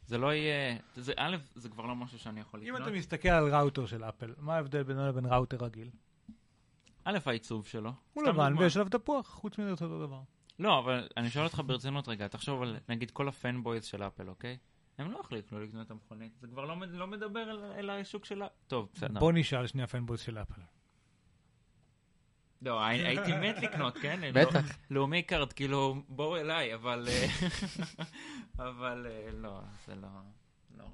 זה 0.06 0.18
לא 0.18 0.34
יהיה, 0.34 0.76
זה, 0.94 1.12
א', 1.16 1.36
זה 1.54 1.68
כבר 1.68 1.86
לא 1.86 1.96
משהו 1.96 2.18
שאני 2.18 2.40
יכול 2.40 2.60
אם 2.60 2.74
לקנות. 2.74 2.88
אתה 2.88 2.96
מסתכל 2.96 3.28
על 3.28 3.54
ראוטר 3.54 3.86
של 3.86 4.04
אפל, 4.04 4.34
מה 4.38 4.54
ההבדל 4.54 4.82
בינו 4.82 5.08
לבין 5.08 5.26
ראוטר 5.26 5.56
רגיל? 5.64 5.90
א', 7.04 7.18
העיצוב 7.26 7.66
שלו. 7.66 7.92
הוא 8.12 8.24
לבן. 8.24 8.54
ויש 8.58 8.76
עליו 8.76 8.88
תפוח, 8.90 9.28
חוץ 9.28 9.58
מזה 9.58 9.74
זה 9.74 9.84
אותו 9.84 10.06
דבר. 10.06 10.20
לא, 10.58 10.78
אבל 10.78 11.08
אני 11.16 11.30
שואל 11.30 11.44
אותך 11.44 11.62
ברצינות 11.66 12.08
רגע, 12.08 12.28
תחשוב 12.28 12.62
על 12.62 12.76
נגיד 12.88 13.10
כל 13.10 13.28
הפנבויז 13.28 13.84
של 13.84 14.02
אפל, 14.02 14.28
אוקיי? 14.28 14.58
הם 14.98 15.10
לא 15.10 15.20
החליטו 15.20 15.60
לקנות 15.60 15.86
את 15.86 15.90
המכונית, 15.90 16.32
זה 16.40 16.46
כבר 16.46 16.64
לא, 16.64 16.76
לא 16.88 17.06
מדבר 17.06 17.50
אל, 17.50 17.64
אל 17.64 17.90
השוק 17.90 18.24
שלה. 18.24 18.46
טוב, 18.66 18.88
בסדר. 18.94 19.20
בוא 19.20 19.32
נשאל 19.32 19.66
שנייה 19.66 19.86
fanboys 19.86 20.20
של 20.20 20.38
אפל. 20.38 20.60
לא, 22.64 22.84
הי- 22.84 23.06
הייתי 23.06 23.32
מת 23.32 23.62
לקנות, 23.62 23.98
כן? 23.98 24.20
בטח. 24.34 24.54
לא- 24.54 24.60
לאומי 24.90 25.22
קארד, 25.22 25.52
כאילו, 25.52 26.02
בואו 26.08 26.36
אליי, 26.36 26.74
אבל... 26.74 27.08
אה, 27.08 27.26
אבל 28.68 29.06
אה, 29.10 29.28
לא, 29.32 29.60
זה 29.86 29.94
לא... 29.94 30.08
לא. 30.78 30.84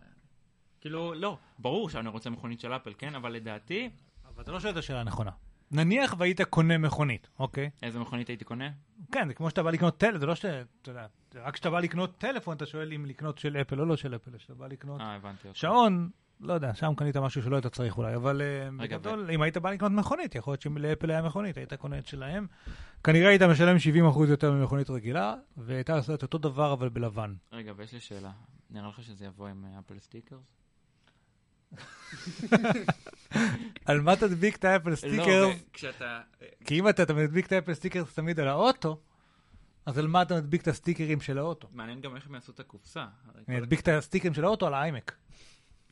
כאילו, 0.80 1.14
לא, 1.14 1.38
ברור 1.58 1.90
שאני 1.90 2.08
רוצה 2.08 2.30
מכונית 2.30 2.60
של 2.60 2.72
אפל, 2.72 2.92
כן? 2.98 3.14
אבל 3.14 3.32
לדעתי, 3.32 3.90
אבל 4.28 4.42
אתה 4.42 4.52
לא 4.52 4.60
שואל 4.60 4.72
את 4.72 4.76
השאלה 4.78 5.00
הנכונה. 5.00 5.30
נניח 5.72 6.14
והיית 6.18 6.40
קונה 6.42 6.78
מכונית, 6.78 7.28
אוקיי? 7.38 7.70
איזה 7.82 7.98
מכונית 7.98 8.28
הייתי 8.28 8.44
קונה? 8.44 8.68
כן, 9.12 9.28
זה 9.28 9.34
כמו 9.34 9.50
שאתה 9.50 9.62
בא 9.62 9.70
לקנות 9.70 9.98
טלפון, 9.98 10.20
זה 10.20 10.26
לא 10.26 10.34
שאתה, 10.34 10.62
אתה 10.82 10.90
יודע, 10.90 11.06
זה 11.32 11.42
רק 11.42 11.54
כשאתה 11.54 11.70
בא 11.70 11.80
לקנות 11.80 12.18
טלפון, 12.18 12.56
אתה 12.56 12.66
שואל 12.66 12.92
אם 12.92 13.06
לקנות 13.06 13.38
של 13.38 13.56
אפל 13.56 13.80
או 13.80 13.84
לא 13.84 13.96
של 13.96 14.14
אפל, 14.14 14.38
כשאתה 14.38 14.54
בא 14.54 14.66
לקנות 14.66 15.00
אה, 15.00 15.14
הבנתי 15.14 15.48
אותך. 15.48 15.58
שעון, 15.58 16.10
לא 16.40 16.52
יודע, 16.52 16.74
שם 16.74 16.92
קנית 16.96 17.16
משהו 17.16 17.42
שלא 17.42 17.56
היית 17.56 17.66
צריך 17.66 17.98
אולי, 17.98 18.16
אבל 18.16 18.42
אה, 18.42 18.68
בגדול, 18.76 19.30
אם 19.30 19.42
היית 19.42 19.56
בא 19.56 19.70
לקנות 19.70 19.92
מכונית, 19.92 20.34
יכול 20.34 20.52
להיות 20.52 20.62
שלאפל 20.62 21.10
היה 21.10 21.22
מכונית, 21.22 21.56
היית 21.56 21.74
קונה 21.74 21.98
את 21.98 22.06
שלהם. 22.06 22.46
כנראה 23.04 23.28
היית 23.28 23.42
משלם 23.42 23.76
70% 23.76 24.28
יותר 24.28 24.52
ממכונית 24.52 24.90
רגילה, 24.90 25.34
והייתה 25.56 25.96
עושה 25.96 26.14
את 26.14 26.22
אותו 26.22 26.38
דבר 26.38 26.72
אבל 26.72 26.88
בלבן. 26.88 27.34
רגע, 27.52 27.72
ויש 27.76 27.92
לי 27.92 28.00
שאלה. 28.00 28.30
נראה 28.70 28.88
לך 28.88 29.02
שזה 29.02 29.24
יבוא 29.24 29.48
עם 29.48 29.64
אה, 29.64 29.78
Apple 29.78 29.98
stickers? 29.98 30.40
על 33.86 34.00
מה 34.00 34.16
תדביק 34.16 34.56
את 34.56 34.64
ה 34.64 34.69
Apple 34.69 34.94
sticker? 34.94 35.42
לא, 35.42 35.52
כשאתה... 35.72 36.20
כי 36.64 36.78
אם 36.80 36.88
אתה 36.88 37.14
מדביק 37.14 37.46
את 37.46 37.52
ה 37.52 37.56
Apple 37.56 37.74
sticker 37.74 38.04
תמיד 38.14 38.40
על 38.40 38.48
האוטו, 38.48 39.00
אז 39.86 39.98
על 39.98 40.06
מה 40.06 40.22
אתה 40.22 40.34
מדביק 40.34 40.62
את 40.62 40.68
הסטיקרים 40.68 41.20
של 41.20 41.38
האוטו? 41.38 41.68
מעניין 41.72 42.00
גם 42.00 42.16
איך 42.16 42.26
הם 42.26 42.34
יעשו 42.34 42.52
את 42.52 42.60
הקופסה. 42.60 43.06
אני 43.48 43.58
אדביק 43.58 43.80
את 43.80 43.88
הסטיקרים 43.88 44.34
של 44.34 44.44
האוטו 44.44 44.66
על 44.66 44.74
האיימק. 44.74 45.16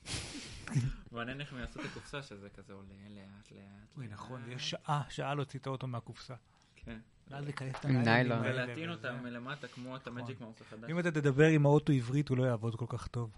מעניין 1.13 1.41
איך 1.41 1.53
הם 1.53 1.59
יעשו 1.59 1.81
את 1.81 1.85
הקופסה, 1.85 2.23
שזה 2.23 2.49
כזה 2.51 2.73
עולה 2.73 2.89
לאט 3.09 3.53
לאט. 3.53 3.97
אוי. 3.97 4.09
נכון, 4.09 4.53
יש 4.53 4.71
שעה, 4.71 5.03
שעה 5.09 5.35
להוציא 5.35 5.61
את 5.61 5.67
האוטו 5.67 5.87
מהקופסה. 5.87 6.35
כן. 6.77 6.99
ואז 7.29 7.45
לכנס 7.45 7.77
את 7.81 7.85
עם 7.85 7.91
הניילונים 7.97 8.43
ניילון. 8.43 8.45
האלה 8.45 8.65
ולהטעין. 8.65 8.91
אותם 8.91 9.23
מלמטה 9.23 9.69
כמו 9.69 9.97
את 9.97 10.07
ה 10.07 10.13
Magic 10.13 10.41
Mouse 10.41 10.61
החדש. 10.61 10.91
אם 10.91 10.99
אתה 10.99 11.11
תדבר 11.11 11.47
עם 11.47 11.67
האוטו 11.67 11.93
עברית, 11.93 12.29
הוא 12.29 12.39
לא 12.39 12.45
יעבוד 12.45 12.75
כל 12.77 12.87
כך 12.89 13.07
טוב. 13.07 13.31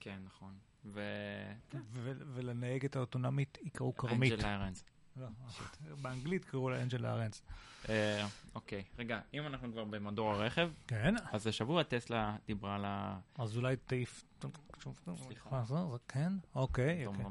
כן, 0.00 0.18
נכון. 0.24 0.54
ו... 0.84 1.00
ו- 1.92 2.12
ולנהגת 2.34 2.96
האוטונומית 2.96 3.58
יקראו 3.62 3.96
כרמית. 3.96 4.32
אנג'ל 4.32 4.44
איירנס. 4.44 4.84
לא, 5.16 5.26
באנגלית 6.02 6.44
קראו 6.44 6.70
לה 6.70 6.82
אנג'ל 6.82 7.06
ארנס. 7.06 7.42
אה, 7.88 8.26
אוקיי, 8.54 8.84
רגע, 8.98 9.20
אם 9.34 9.46
אנחנו 9.46 9.72
כבר 9.72 9.84
במדור 9.84 10.32
הרכב, 10.32 10.70
כן, 10.86 11.14
אז 11.32 11.46
השבוע 11.46 11.82
טסלה 11.82 12.36
דיברה 12.46 12.74
על 12.74 12.84
ה... 12.84 13.18
אז 13.38 13.56
אולי 13.56 13.76
תעיף... 13.76 14.24
סליחה. 15.16 15.64
זה 15.64 15.74
כן? 16.08 16.32
אוקיי. 16.54 17.06
אוקיי. 17.06 17.24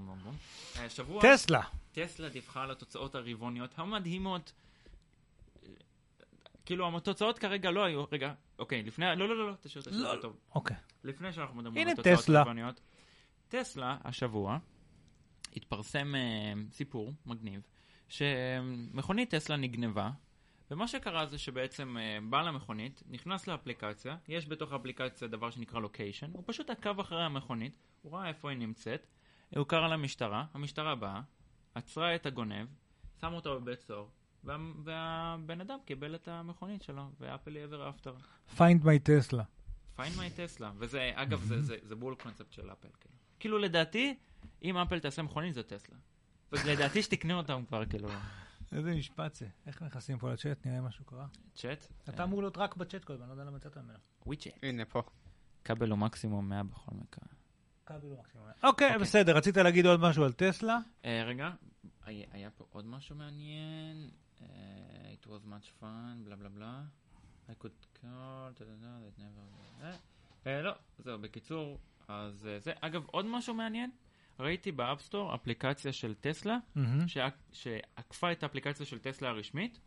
אה, 0.78 0.88
טסלה. 1.22 1.62
טסלה 1.92 2.30
דיווחה 2.30 2.64
על 2.64 2.72
התוצאות 2.72 3.16
הרבעוניות 3.16 3.80
המדהימות. 3.80 4.52
אה, 5.64 5.70
כאילו, 6.66 6.98
התוצאות 6.98 7.40
כרגע 7.40 7.72
לא 7.72 7.84
היו... 7.84 8.06
רגע, 8.12 8.34
אוקיי, 8.60 8.84
לפני... 8.84 9.06
לא, 9.06 9.30
לא, 9.30 9.38
לא, 9.38 9.48
לא, 9.48 9.54
תשאיר 9.62 9.82
את 9.82 9.88
השאלה 9.88 10.16
לא. 10.16 10.22
טוב. 10.22 10.38
אוקיי. 10.56 10.78
לפני 11.04 11.34
שאנחנו 11.34 11.56
מדברים 11.56 11.88
על 11.88 11.94
התוצאות. 11.94 12.30
הרבעוניות. 12.30 12.82
טסלה, 13.48 13.98
השבוע, 14.04 14.58
התפרסם 15.56 16.16
אה, 16.16 16.54
סיפור 16.72 17.14
מגניב, 17.26 17.62
שמכונית 18.12 19.36
טסלה 19.36 19.56
נגנבה, 19.56 20.12
ומה 20.72 20.88
שקרה 20.88 21.26
זה 21.26 21.38
שבעצם 21.38 21.98
אה, 21.98 22.18
בעל 22.30 22.48
המכונית 22.48 23.04
נכנס 23.10 23.48
לאפליקציה, 23.48 24.18
יש 24.28 24.48
בתוך 24.48 24.72
האפליקציה 24.72 25.28
דבר 25.28 25.50
שנקרא 25.50 25.80
לוקיישן, 25.80 26.32
הוא 26.34 26.44
פשוט 26.46 26.70
עקב 26.70 27.00
אחרי 27.00 27.24
המכונית, 27.24 27.78
הוא 28.02 28.14
ראה 28.14 28.28
איפה 28.28 28.50
היא 28.50 28.58
נמצאת, 28.58 29.08
הוא 29.56 29.66
קרא 29.66 29.88
למשטרה, 29.88 30.46
המשטרה 30.54 30.96
באה, 30.96 31.22
עצרה 31.76 32.16
את 32.16 32.26
הגונב, 32.26 32.68
שם 33.22 33.34
אותו 33.34 33.62
בבית 33.62 33.82
סוהר, 33.82 34.06
וה, 34.44 34.58
והבן 34.84 35.62
אדם 35.62 35.78
קיבל 35.86 36.16
את 36.16 36.28
המכונית 36.28 36.82
שלו, 36.82 37.04
ואפל 37.20 37.58
ever 37.58 38.06
after. 38.06 38.10
find 38.58 38.84
my 38.84 39.10
טסלה. 39.10 39.44
find 39.98 40.18
my 40.18 40.38
טסלה, 40.38 40.72
וזה, 40.78 41.12
אגב, 41.16 41.42
זה, 41.44 41.62
זה, 41.62 41.76
זה 41.84 41.96
בול 41.96 42.16
קונספט 42.16 42.54
של 42.54 42.72
אפל, 42.72 42.90
כאילו. 43.00 43.16
כאילו, 43.40 43.58
לדעתי, 43.58 44.16
אם 44.64 44.78
אפל 44.78 45.00
תעשה 45.00 45.22
מכונית 45.22 45.54
זה 45.54 45.64
טסלה. 45.64 45.98
ולדעתי 46.52 47.04
שתקנה 47.04 47.34
אותם 47.34 47.64
כבר, 47.68 47.86
כאילו, 47.86 48.10
איזה 48.72 48.96
משפט 48.96 49.36
זה. 49.36 49.48
איך 49.68 49.82
נכנסים 49.82 50.18
פה 50.18 50.34
לצ'אט? 50.34 50.66
נראה 50.66 50.82
משהו 50.82 51.06
קרה. 51.06 51.28
צ'אט. 51.56 51.88
אתה 52.10 52.24
אמור 52.24 52.42
להיות 52.42 52.58
רק 52.58 52.76
בצ'אט 52.76 53.04
כל 53.04 53.14
הזמן, 53.14 53.28
לא 53.28 53.32
יודע 53.32 53.44
למה 53.44 53.58
יצאת 53.58 53.78
ממנו. 53.78 54.00
וויצ'אט. 54.26 54.54
הנה 54.64 54.86
פה. 54.86 55.02
כבל 55.66 55.90
הוא 55.90 55.98
מקסימום 55.98 56.50
100 56.50 56.64
בכל 56.64 56.96
מקרה. 56.96 57.26
כבל 57.86 58.00
הוא 58.02 58.20
מקסימום. 58.20 58.48
אוקיי, 58.64 58.88
אוקיי. 58.88 58.98
בסדר. 58.98 59.38
רצית 59.38 59.58
להגיד 59.58 59.86
עוד 59.86 60.00
משהו 60.00 60.24
על 60.24 60.34
טסלה? 60.34 60.78
אה, 61.06 61.24
רגע, 61.26 61.50
היה, 62.06 62.50
פה 62.58 62.66
עוד 62.70 62.86
משהו 62.86 63.16
מעניין. 63.16 64.10
אה, 64.42 64.48
it 65.14 65.26
was 65.26 65.46
much 65.46 65.84
fun, 65.84 66.24
בלה 66.24 66.36
בלה 66.36 66.50
בלה. 66.50 66.82
I 67.50 67.54
could 67.64 68.02
call, 68.02 68.52
da, 68.58 68.64
da, 68.64 68.94
that 69.04 69.20
never... 69.20 69.84
אה, 69.84 69.96
אה, 70.48 70.62
לא, 70.62 70.72
זהו, 71.00 71.20
בקיצור, 71.20 71.80
אז 72.08 72.48
אה, 72.48 72.60
זה. 72.60 72.74
אגב, 72.82 73.06
עוד 73.06 73.26
משהו 73.26 73.54
מעניין. 73.54 73.92
ראיתי 74.40 74.72
ב 74.72 74.79
App 74.79 75.00
Store 75.00 75.36
אפליקציה 75.36 75.94
של 75.94 76.14
טסלה. 76.16 76.58
שעק- 77.08 77.52
שעקפה 77.54 78.32
את 78.32 78.44
האפליקציה 78.44 78.86
של 78.86 79.00
טסלה 79.00 79.30
הרשמית. 79.30 79.80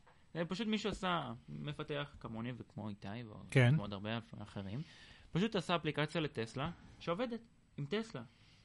פשוט 0.48 0.66
מישהו 0.66 0.90
עשה, 0.90 1.32
מפתח 1.48 2.16
כמוני 2.20 2.52
וכמו 2.56 2.88
איתי 2.88 3.08
כן. 3.50 3.68
וכמו 3.72 3.82
עוד 3.82 3.92
הרבה 3.92 4.10
אחרים, 4.42 4.82
פשוט 5.32 5.56
עשה 5.56 5.76
אפליקציה 5.76 6.20
לטסלה 6.20 6.70
שעובדת 6.98 7.40
עם 7.76 7.86
טסלה. 7.86 8.22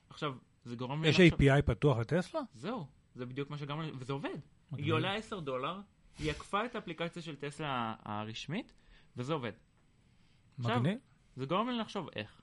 עכשיו, 0.10 0.34
זה 0.66 0.76
גורם 0.76 1.04
לי 1.04 1.10
יש 1.10 1.20
API 1.20 1.62
פתוח 1.66 1.98
לטסלה? 1.98 2.42
זהו, 2.54 2.86
זה 3.16 3.26
בדיוק 3.26 3.50
מה 3.50 3.58
שגרם 3.58 3.82
לי, 3.82 3.92
וזה 4.00 4.14
עובד. 4.14 4.30
מגניב. 4.72 4.86
היא 4.86 4.94
עולה 4.94 5.14
10 5.16 5.40
דולר, 5.40 5.80
היא 6.20 6.32
עקפה 6.32 6.66
את 6.66 6.76
האפליקציה 6.76 7.22
של 7.22 7.36
טסלה 7.36 7.96
הרשמית, 8.04 8.74
וזה 9.18 9.34
עובד. 9.34 9.52
עכשיו, 10.60 10.80
מגניב. 10.80 10.98
זה 11.36 11.46
גורם 11.46 11.70
לי 11.70 11.78
לחשוב 11.78 12.10
איך. 12.16 12.42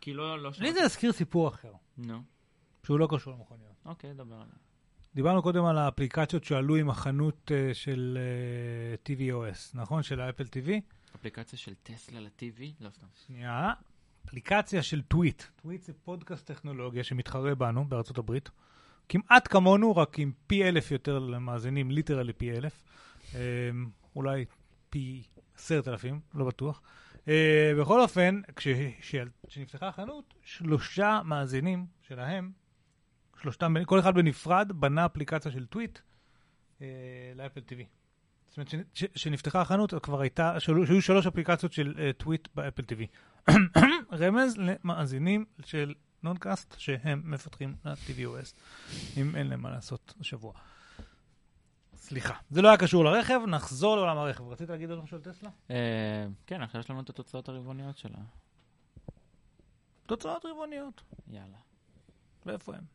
כי 0.00 0.14
לא, 0.14 0.42
לא 0.42 0.50
לי 0.60 0.72
זה 0.72 0.80
להזכיר 0.80 1.12
סיפור 1.12 1.48
אחר, 1.48 1.72
נו, 1.98 2.22
שהוא 2.84 2.98
לא 2.98 3.08
קשור 3.10 3.32
למכוניות. 3.32 3.74
אוקיי, 3.84 4.14
דבר 4.14 4.34
עליו. 4.34 4.46
דיברנו 5.14 5.42
קודם 5.42 5.64
על 5.64 5.78
האפליקציות 5.78 6.44
שעלו 6.44 6.76
עם 6.76 6.90
החנות 6.90 7.52
אה, 7.54 7.74
של 7.74 8.18
אה, 8.20 9.14
TVOS, 9.16 9.70
נכון? 9.74 10.02
של 10.02 10.20
האפל 10.20 10.44
TV. 10.44 10.70
אפליקציה 11.16 11.58
של 11.58 11.74
טסלה 11.82 12.20
לטיווי? 12.20 12.72
לא 12.80 12.90
סתם. 12.90 13.06
שנייה. 13.26 13.72
אפליקציה 14.26 14.82
של 14.82 15.02
טוויט. 15.02 15.42
טוויט 15.62 15.82
זה 15.82 15.92
פודקאסט 16.04 16.46
טכנולוגיה 16.46 17.04
שמתחרה 17.04 17.54
בנו 17.54 17.84
בארצות 17.84 18.18
הברית. 18.18 18.50
כמעט 19.08 19.48
כמונו, 19.52 19.96
רק 19.96 20.18
עם 20.18 20.32
פי 20.46 20.64
אלף 20.68 20.90
יותר 20.90 21.18
למאזינים, 21.18 21.90
literally 21.90 22.32
פי 22.32 22.52
אלף. 22.52 22.82
אה, 23.34 23.40
אולי 24.16 24.44
פי 24.90 25.22
עשרת 25.56 25.88
אלפים, 25.88 26.20
לא 26.34 26.44
בטוח. 26.44 26.82
אה, 27.28 27.72
בכל 27.80 28.00
אופן, 28.00 28.40
כש- 28.56 28.68
כש- 29.00 29.14
כשנפתחה 29.46 29.88
החנות, 29.88 30.34
שלושה 30.42 31.20
מאזינים 31.24 31.86
שלהם, 32.02 32.52
שלושתם, 33.44 33.84
כל 33.84 34.00
אחד 34.00 34.14
בנפרד, 34.14 34.72
בנה 34.74 35.06
אפליקציה 35.06 35.52
של 35.52 35.66
טוויט 35.66 35.98
אה, 36.80 36.86
לאפל 37.36 37.60
TV. 37.60 37.82
זאת 38.46 38.56
אומרת, 38.56 38.74
כשנפתחה 39.14 39.60
החנות, 39.60 39.94
כבר 40.02 40.20
הייתה, 40.20 40.60
שהיו 40.60 41.02
שלוש 41.02 41.26
אפליקציות 41.26 41.72
של 41.72 41.94
אה, 41.98 42.12
טוויט 42.12 42.48
באפל 42.54 42.82
TV. 42.82 43.06
רמז 44.20 44.56
למאזינים 44.56 45.44
של 45.64 45.94
נונקאסט 46.22 46.74
שהם 46.78 47.22
מפתחים 47.24 47.76
ל-TVOS, 47.84 48.54
אם 49.16 49.36
אין 49.36 49.46
להם 49.46 49.62
מה 49.62 49.70
לעשות 49.70 50.14
השבוע. 50.20 50.52
סליחה, 51.96 52.34
זה 52.50 52.62
לא 52.62 52.68
היה 52.68 52.76
קשור 52.76 53.04
לרכב, 53.04 53.40
נחזור 53.46 53.96
לעולם 53.96 54.18
הרכב. 54.18 54.48
רצית 54.48 54.70
להגיד 54.70 54.90
עוד 54.90 55.02
משהו 55.02 55.16
על 55.16 55.22
טסלה? 55.22 55.50
אה, 55.70 56.26
כן, 56.46 56.62
עכשיו 56.62 56.80
יש 56.80 56.90
לנו 56.90 57.00
את 57.00 57.10
התוצאות 57.10 57.48
הרבעוניות 57.48 57.98
שלה. 57.98 58.18
תוצאות 60.06 60.44
רבעוניות. 60.44 61.02
יאללה. 61.28 61.58
ואיפה 62.46 62.74
הם? 62.74 62.93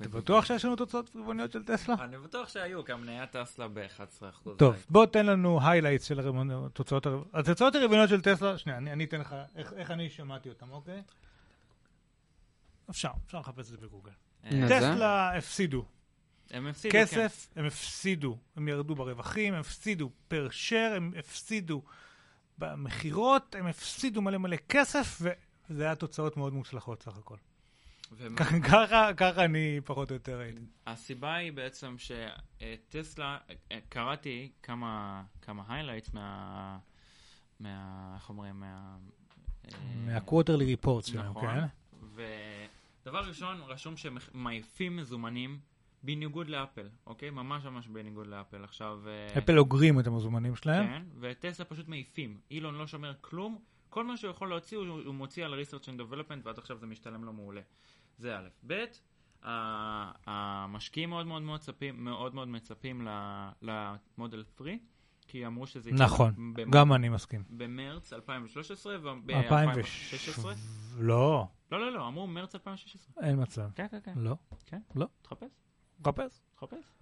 אתה. 0.00 0.08
בטוח 0.08 0.44
שיש 0.44 0.64
לנו 0.64 0.76
תוצאות 0.76 1.10
רבעוניות 1.16 1.52
של 1.52 1.64
טסלה? 1.64 1.94
אני 2.04 2.18
בטוח 2.18 2.48
שהיו, 2.48 2.84
גם 2.84 3.00
מניה 3.00 3.26
טסלה 3.26 3.68
ב-11%. 3.68 4.50
טוב, 4.56 4.74
בוא 4.90 5.06
תן 5.06 5.26
לנו 5.26 5.60
highlights 5.60 6.02
של 6.04 6.20
הרבעוניות, 6.20 6.66
התוצאות 6.66 7.06
הרב- 7.06 7.24
התוצאות 7.32 7.74
הרבעוניות 7.74 8.08
של 8.08 8.20
טסלה, 8.20 8.58
שנייה, 8.58 8.78
אני 8.78 8.92
אני 8.92 9.04
אתן 9.04 9.20
לך 9.20 9.36
איך- 9.56 9.72
איך 9.72 9.90
אני 9.90 10.10
שמעתי 10.10 10.48
אותם, 10.48 10.70
אוקיי? 10.70 11.02
אפשר, 12.90 13.08
אפשר 13.26 13.38
לחפש 13.40 13.58
את 13.58 13.64
זה 13.66 13.76
בגוגל. 13.76 14.10
זה? 14.50 14.58
טסלה 14.68 15.36
הפסידו 15.36 15.84
הם 16.50 16.66
הפסידו, 16.66 16.92
כן. 16.92 17.02
כסף, 17.04 17.48
הם 17.56 17.64
הפסידו, 17.64 18.38
הם 18.56 18.68
ירדו 18.68 18.94
ברווחים, 18.94 19.54
הם 19.54 19.60
הפסידו 19.60 20.10
פר 20.28 20.48
שייר, 20.50 20.94
הם 20.94 21.12
הפסידו 21.18 21.82
במכירות, 22.58 23.54
הם 23.58 23.66
הפסידו 23.66 24.22
מלא 24.22 24.38
מלא 24.38 24.56
כסף, 24.68 25.20
וזה 25.70 25.84
היה 25.84 25.94
תוצאות 25.94 26.36
מאוד 26.36 26.52
מוצלחות 26.52 27.02
סך 27.02 27.16
הכל. 27.18 27.36
ככה, 28.62 29.14
ככה 29.16 29.44
אני 29.44 29.80
פחות 29.84 30.10
או 30.10 30.14
יותר 30.14 30.38
ראיתי. 30.38 30.60
הסיבה 30.86 31.34
היא 31.34 31.52
בעצם 31.52 31.96
שטסלה, 31.98 33.38
קראתי 33.88 34.50
כמה, 34.62 35.22
כמה 35.42 35.62
highlights 35.68 36.10
מה... 36.12 36.78
מה... 37.60 38.12
איך 38.14 38.28
אומרים? 38.28 38.60
מה... 38.60 38.96
אה, 39.64 39.70
מהקווטרלי 40.06 40.64
ריפורט 40.64 41.04
שלהם, 41.04 41.30
נכון. 41.30 41.48
כן? 41.48 41.66
ודבר 43.02 43.20
ראשון, 43.20 43.60
רשום 43.66 43.96
שהם 43.96 44.16
מעיפים 44.34 44.96
מזומנים 44.96 45.58
בניגוד 46.02 46.48
לאפל, 46.48 46.88
אוקיי? 47.06 47.30
ממש 47.30 47.64
ממש 47.64 47.86
בניגוד 47.86 48.26
לאפל. 48.26 48.64
עכשיו... 48.64 49.00
אה, 49.06 49.38
אפל 49.38 49.58
אוגרים 49.58 50.00
את 50.00 50.06
המזומנים 50.06 50.56
שלהם. 50.56 50.86
כן, 50.86 51.02
וטסלה 51.20 51.64
פשוט 51.64 51.88
מעיפים. 51.88 52.38
אילון 52.50 52.74
לא 52.74 52.86
שומר 52.86 53.12
כלום, 53.20 53.58
כל 53.94 54.04
מה 54.04 54.16
שהוא 54.16 54.30
יכול 54.30 54.48
להוציא 54.48 54.78
הוא, 54.78 54.86
הוא 55.04 55.14
מוציא 55.14 55.44
על 55.44 55.54
ה-research 55.54 55.84
and 55.84 56.00
development 56.00 56.40
ועד 56.44 56.58
עכשיו 56.58 56.78
זה 56.78 56.86
משתלם 56.86 57.24
לו 57.24 57.32
מעולה. 57.32 57.60
זה 58.18 58.38
א', 58.38 58.48
ב', 58.66 58.84
המשקיעים 60.26 61.10
מאוד 61.10 61.26
מאוד 61.26 61.42
מאוד 61.42 61.54
מצפים, 61.54 62.04
מאוד 62.04 62.34
מאוד 62.34 62.48
מצפים 62.48 63.06
למודל 63.62 64.44
3, 64.56 64.70
כי 65.28 65.46
אמרו 65.46 65.66
שזה 65.66 65.90
יקרה 65.90 66.06
נכון, 66.06 66.54
במ- 66.54 66.70
גם 66.70 66.92
אני 66.92 67.08
מסכים. 67.08 67.42
במרץ 67.50 68.12
2013 68.12 68.96
וב-2016. 69.02 69.34
2006. 69.34 70.38
לא, 70.98 71.46
לא, 71.72 71.80
לא, 71.80 71.92
לא, 71.92 72.08
אמרו 72.08 72.26
מרץ 72.26 72.54
2016. 72.54 73.24
אין 73.24 73.42
מצב. 73.42 73.70
כן, 73.74 73.86
כן, 73.90 73.98
כן. 74.04 74.12
לא. 74.16 74.36
כן? 74.66 74.80
לא. 74.94 75.06
תחפש, 75.22 75.50
חפש. 76.04 76.40
תחפש. 76.56 76.92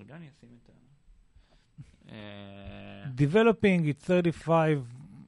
רגע, 0.00 0.16
אני 0.16 0.28
אשים 0.30 0.58
את 0.62 0.68
ה... 0.68 0.72
אה, 2.12 3.04
Developing 3.04 4.02
its 4.02 4.06
35 4.06 4.78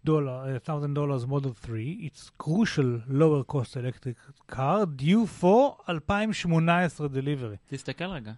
dollar, 0.05 0.57
uh, 0.57 0.59
thousand 0.59 0.95
dollars 0.95 1.27
Model 1.27 1.53
3, 1.53 2.11
its 2.11 2.31
crucial 2.39 3.01
lower 3.09 3.45
cost 3.45 3.77
electric 3.77 4.17
car 4.49 4.87
due 4.87 5.27
for 5.27 5.77
2018 5.89 7.09
delivery. 7.09 7.57
תסתכל 7.67 8.05
רגע. 8.05 8.33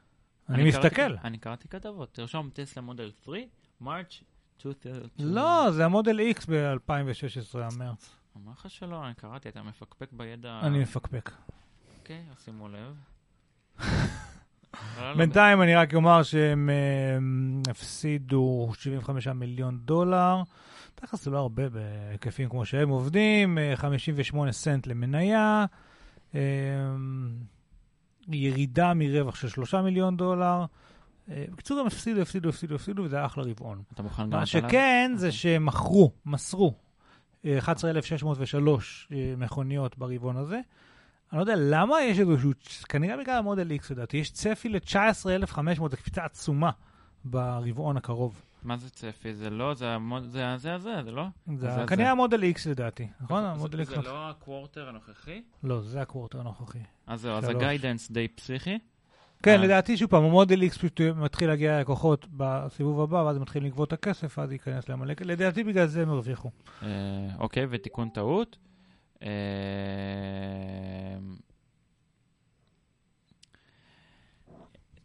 אני 0.49 0.69
מסתכל. 0.69 1.17
אני 1.25 1.39
קראתי 1.39 1.69
כתבות. 1.69 2.09
תרשום 2.13 2.51
טסלה 2.53 2.83
מודל 2.83 3.11
3, 3.25 3.39
מרץ' 3.81 4.23
2013. 4.67 5.27
לא, 5.27 5.71
זה 5.71 5.85
המודל 5.85 6.21
X 6.21 6.45
ב-2016, 6.51 7.59
המרץ. 7.59 8.15
אמר 8.37 8.53
לך 8.53 8.71
שלא, 8.71 9.07
אני 9.07 9.15
קראתי, 9.15 9.49
אתה 9.49 9.63
מפקפק 9.63 10.09
בידע. 10.13 10.61
אני 10.63 10.79
מפקפק. 10.79 11.31
אוקיי, 11.99 12.25
אז 12.31 12.45
שימו 12.45 12.69
לב. 12.69 12.97
לא, 15.01 15.11
לא, 15.11 15.17
בינתיים 15.17 15.63
אני 15.63 15.75
רק 15.75 15.95
אומר 15.95 16.23
שהם 16.23 16.71
אה, 16.71 17.71
הפסידו 17.71 18.71
75 18.79 19.27
מיליון 19.29 19.79
דולר. 19.85 20.43
תכלס 20.95 21.25
זה 21.25 21.31
לא 21.31 21.39
הרבה 21.39 21.63
בהיקפים 21.69 22.49
כמו 22.49 22.65
שהם 22.65 22.89
עובדים, 22.89 23.59
אה, 23.59 23.73
58 23.77 24.53
סנט 24.53 24.87
למניה, 24.87 25.65
אה, 26.35 26.41
ירידה 28.29 28.95
מרווח 28.95 29.35
של 29.35 29.49
3 29.49 29.75
מיליון 29.75 30.17
דולר. 30.17 30.65
אה, 31.31 31.45
בקיצור, 31.53 31.81
הם 31.81 31.87
הפסידו, 31.87 32.21
הפסידו, 32.21 32.49
הפסידו, 32.49 32.75
הפסידו, 32.75 33.03
וזה 33.03 33.17
היה 33.17 33.27
אחלה 33.27 33.45
רבעון. 33.45 33.83
אתה 33.95 34.03
מוכן 34.03 34.31
גם 34.31 34.39
מה 34.39 34.47
שכן, 34.47 35.13
זה 35.17 35.27
אוקיי. 35.27 35.39
שהם 35.39 35.67
מכרו, 35.67 36.13
מסרו 36.27 36.75
אה, 37.45 37.59
11,603 37.59 39.09
אה, 39.13 39.35
מכוניות 39.37 39.99
ברבעון 39.99 40.37
הזה. 40.37 40.61
אני 41.33 41.39
לא 41.39 41.43
יודע 41.43 41.55
למה 41.59 42.03
יש 42.03 42.19
איזשהו, 42.19 42.51
כנראה 42.89 43.17
בגלל 43.17 43.37
המודל 43.37 43.73
X 43.83 43.87
לדעתי, 43.91 44.17
יש 44.17 44.31
צפי 44.31 44.69
ל-19,500, 44.69 45.57
זו 45.91 45.97
קפיצה 45.97 46.25
עצומה 46.25 46.71
ברבעון 47.25 47.97
הקרוב. 47.97 48.43
מה 48.63 48.77
זה 48.77 48.91
צפי? 48.91 49.35
זה 49.35 49.51
לא, 49.51 49.75
זה 49.75 49.89
המוד- 49.91 50.23
זה 50.31 50.57
זה, 50.57 50.79
זה, 50.79 51.03
זה 51.05 51.11
לא? 51.11 51.27
זה 51.57 51.71
זה- 51.71 51.85
כנראה 51.89 52.07
זה. 52.07 52.11
המודל 52.11 52.43
X 52.43 52.71
לדעתי, 52.71 53.09
נכון? 53.21 53.43
זה- 53.43 53.49
המודל 53.49 53.85
זה 53.85 53.97
X. 53.97 54.03
לא 54.05 54.31
ה 54.31 54.38
quarter 54.38 54.89
הנוכחי? 54.89 55.43
לא, 55.65 55.81
זה 55.81 56.03
ה 56.03 56.07
quarter 56.07 56.41
הנוכחי. 56.41 56.79
אז 57.07 57.21
זהו, 57.21 57.33
אז. 57.37 57.45
ה 57.49 57.56
guidance 57.56 58.11
די 58.11 58.29
פסיכי. 58.29 58.79
כן, 59.43 59.51
אה. 59.51 59.57
לדעתי, 59.57 59.97
שוב 59.97 60.11
פעם, 60.11 60.25
המודל 60.25 60.63
X 60.63 60.79
פשוט 60.79 61.01
מתחיל 61.01 61.49
להגיע 61.49 61.79
ללקוחות 61.79 62.27
בסיבוב 62.37 63.01
הבא, 63.01 63.17
ואז 63.17 63.37
הם 63.37 63.43
מתחילים 63.43 63.69
לגבות 63.69 63.89
את 63.89 63.93
הכסף, 63.93 64.39
ואז 64.39 64.53
ייכנס 64.53 64.89
להם. 64.89 65.03
לדעתי, 65.05 65.65
בגלל 65.65 65.87
זה 65.87 66.03
הם 66.03 66.11
הרוויחו. 66.11 66.51
אה, 66.83 66.89
אוקיי, 67.39 67.67
ותיקון 67.71 68.09
טעות. 68.09 68.57
אה, 69.25 69.31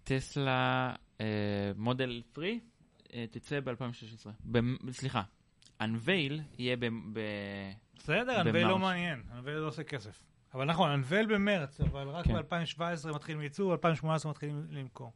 טסלה 0.03 0.93
אה, 1.21 1.25
מודל 1.75 2.21
3 2.33 2.47
אה, 3.13 3.25
תצא 3.31 3.59
ב-2016. 3.59 4.51
סליחה, 4.91 5.21
Unveil 5.81 6.41
יהיה 6.57 6.77
ב... 6.77 6.85
ב- 7.13 7.71
בסדר, 7.95 8.41
אנוויל 8.41 8.67
לא. 8.67 8.79
מעניין, 8.79 9.23
אנוויל 9.31 9.55
לא 9.55 9.67
עושה 9.67 9.83
כסף. 9.83 10.23
אבל 10.53 10.65
נכון, 10.65 10.91
אנוויל 10.91 11.25
במרץ, 11.35 11.81
אבל 11.81 12.07
רק 12.07 12.25
כן. 12.25 12.33
ב-2017 12.33 13.13
מתחילים 13.15 13.41
ייצור, 13.41 13.71
2018 13.71 14.31
מתחילים 14.31 14.65
למכור. 14.69 15.11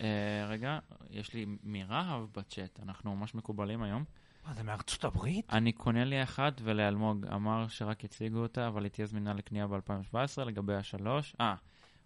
אה, 0.00 0.46
רגע, 0.48 0.78
יש 1.10 1.34
לי 1.34 1.46
מרהב 1.62 2.24
בצ'אט, 2.36 2.80
אנחנו 2.82 3.16
ממש 3.16 3.34
מקובלים 3.34 3.82
היום. 3.82 4.04
מה, 4.48 4.54
זה 4.54 4.62
מארצות 4.62 5.04
הברית? 5.04 5.52
אני 5.52 5.72
קונה 5.72 6.04
לי 6.04 6.22
אחת 6.22 6.60
ולאלמוג 6.64 7.26
אמר 7.26 7.68
שרק 7.68 8.04
יציגו 8.04 8.38
אותה, 8.38 8.66
אבל 8.68 8.84
היא 8.84 8.90
תהיה 8.90 9.06
זמינה 9.06 9.34
לקנייה 9.34 9.66
ב-2017 9.66 10.44
לגבי 10.46 10.74
השלוש. 10.74 11.36
אה, 11.40 11.54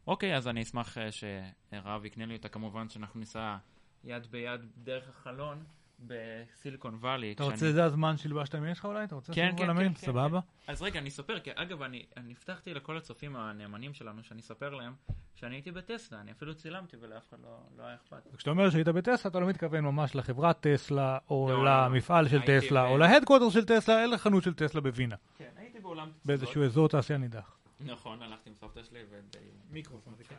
אוקיי, 0.06 0.36
אז 0.36 0.48
אני 0.48 0.62
אשמח 0.62 0.98
אה, 0.98 1.08
שרב 1.12 2.04
יקנה 2.04 2.26
לי 2.26 2.36
אותה, 2.36 2.48
כמובן 2.48 2.88
שאנחנו 2.88 3.20
ניסע 3.20 3.56
יד 4.04 4.26
ביד 4.26 4.60
דרך 4.76 5.08
החלון 5.08 5.64
בסיליקון 6.06 6.94
וואלי. 6.94 7.32
אתה 7.32 7.44
רוצה 7.44 7.68
לדעת 7.68 7.92
זמן 7.92 8.16
שהלבשת 8.16 8.54
ימין 8.54 8.74
שלך 8.74 8.84
אולי? 8.84 9.04
אתה 9.04 9.14
רוצה 9.14 9.32
כן, 9.32 9.50
כן? 9.56 9.66
כן, 9.66 9.88
כן, 9.88 9.94
סבבה? 9.94 10.40
אז 10.66 10.82
רגע, 10.82 11.00
אני 11.00 11.08
אספר, 11.08 11.40
כי 11.40 11.50
אגב, 11.54 11.82
אני, 11.82 12.06
אני 12.16 12.34
הבטחתי 12.38 12.74
לכל 12.74 12.96
הצופים 12.96 13.36
הנאמנים 13.36 13.94
שלנו 13.94 14.22
שאני 14.22 14.40
אספר 14.40 14.74
להם 14.74 14.94
שאני 15.34 15.54
הייתי 15.54 15.70
בטסלה, 15.70 16.20
אני 16.20 16.32
אפילו 16.32 16.54
צילמתי 16.54 16.96
ולאף 17.00 17.28
אחד 17.28 17.36
לא, 17.42 17.58
לא 17.78 17.82
היה 17.82 17.94
אכפת. 17.94 18.36
כשאתה 18.36 18.50
אומר 18.50 18.70
שהיית 18.70 18.88
בטסלה, 18.88 19.30
אתה 19.30 19.40
לא 19.40 19.46
מתכוון 19.46 19.84
ממש 19.84 20.14
לחברת 20.14 20.60
טסלה, 20.60 21.18
או 21.30 21.48
לא, 21.50 21.64
לא, 21.64 21.86
למפעל 21.86 22.28
של 22.28 22.40
טסלה, 22.46 22.84
ב- 22.84 22.86
או 22.86 22.98
להדקווטר 22.98 23.50
של 23.50 23.64
טסלה, 23.64 24.04
אלא 24.04 24.14
לחנות 24.14 24.42
של 24.42 24.54
טסלה 24.54 24.80
בווינה, 24.80 25.16
כן, 25.38 25.50
הייתי 25.56 25.80
באולם 25.80 26.06
טיסות. 26.06 26.26
באיזשהו 26.26 26.64
אזור 26.64 26.88
תעשייה 26.88 27.18
נידח. 27.18 27.56
נכון, 27.80 28.22
הלכתי 28.22 28.50
עם 28.50 28.56
סבתא 28.60 28.82
שלי 28.82 29.00
ודי... 29.10 29.38
מיקרופון, 29.70 30.14
כאן. 30.28 30.36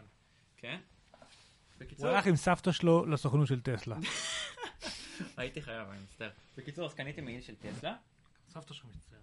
כן? 0.57 0.77
הוא 1.98 2.07
הלך 2.07 2.26
עם 2.26 2.35
סבתא 2.35 2.72
שלו 2.72 3.06
לסוכנות 3.06 3.48
של 3.48 3.61
טסלה. 3.61 3.95
הייתי 5.38 5.61
חייב, 5.61 5.90
אני 5.90 5.99
מצטער. 6.03 6.30
בקיצור, 6.57 6.85
אז 6.85 6.94
קניתי 6.94 7.22
מעיל 7.22 7.41
של 7.41 7.56
טסלה. 7.56 7.95
סבתא 8.49 8.73
שלך 8.73 8.85
מצטערת. 8.85 9.22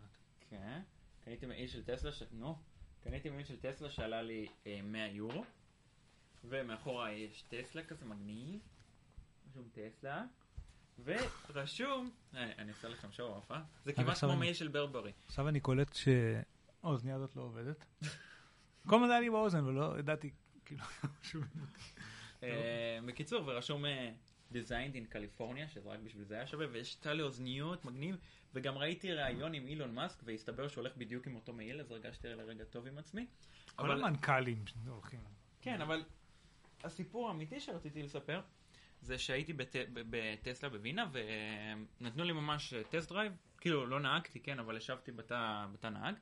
כן. 0.51 0.81
קניתי 1.25 1.47
מעיל 1.47 1.69
של 1.69 1.85
טסלה, 1.85 2.13
ש... 2.13 2.23
נו. 2.33 2.59
קניתי 3.05 3.31
מעיל 3.31 3.45
של 3.45 3.57
טסלה 3.57 3.91
שעלה 3.91 4.23
לי 4.23 4.47
אה, 4.67 4.81
100 4.83 5.07
יורו. 5.07 5.45
ומאחורה 6.45 7.13
יש 7.13 7.43
טסלה 7.43 7.85
כזה 7.85 8.05
מגניב. 8.05 8.61
רשום 9.51 9.69
טסלה. 9.73 10.25
ורשום, 11.05 12.11
אה, 12.35 12.53
אני 12.59 12.71
עושה 12.71 12.89
לכם 12.89 13.13
שואו 13.13 13.43
אה? 13.51 13.63
זה 13.85 13.93
כמעט 13.93 14.19
כמו 14.19 14.37
מעיל 14.37 14.55
של 14.55 14.69
ברברי. 14.69 15.13
עכשיו 15.27 15.49
אני 15.49 15.61
קולט 15.61 15.95
שהאוזנייה 15.95 17.17
הזאת 17.17 17.37
לא 17.37 17.43
עובדת. 17.43 17.85
כל 18.87 18.97
הזמן 18.97 19.11
היה 19.11 19.21
לי 19.21 19.31
באוזן 19.31 19.65
ולא 19.65 19.99
ידעתי, 19.99 20.31
כאילו. 20.65 20.83
אה, 22.43 22.99
בקיצור, 23.07 23.43
ורשום 23.47 23.87
אה, 23.87 24.11
Designed 24.53 24.95
in 24.95 25.15
California, 25.15 25.69
שזה 25.75 25.89
רק 25.91 25.99
בשביל 26.05 26.25
זה 26.25 26.35
היה 26.35 26.47
שווה, 26.47 26.67
ויש 26.73 26.95
תא 26.95 27.09
לאוזניות 27.09 27.85
מגניב, 27.85 28.17
וגם 28.55 28.79
ראיתי 28.79 29.13
ראיון 29.13 29.55
עם 29.55 29.67
אילון 29.67 29.95
מאסק, 29.95 30.21
והסתבר 30.25 30.69
שהוא 30.69 30.83
הולך 30.83 30.97
בדיוק 30.97 31.27
עם 31.27 31.35
אותו 31.35 31.53
מעיל, 31.53 31.81
אז 31.81 31.91
הרגשתי 31.91 32.29
לרגע 32.29 32.65
טוב 32.65 32.87
עם 32.87 32.99
עצמי. 32.99 33.27
כל 33.77 33.91
אבל- 33.91 34.05
המנכ"לים 34.05 34.65
הולכים. 34.87 35.21
כן, 35.61 35.81
אבל 35.81 36.05
הסיפור 36.85 37.29
האמיתי 37.29 37.61
שרציתי 37.61 38.03
לספר, 38.03 38.41
זה 39.03 39.19
שהייתי 39.19 39.53
בטסלה 40.11 40.69
בווינה, 40.71 41.07
ונתנו 42.01 42.25
לי 42.25 42.33
ממש 42.33 42.75
test 42.91 43.09
drive, 43.09 43.33
כאילו 43.61 43.87
לא 43.87 44.01
נהגתי, 44.01 44.41
כן, 44.41 44.59
אבל 44.59 44.77
ישבתי 44.77 45.13
בתא, 45.13 45.67
בתא 45.73 45.87
נהג, 45.87 46.15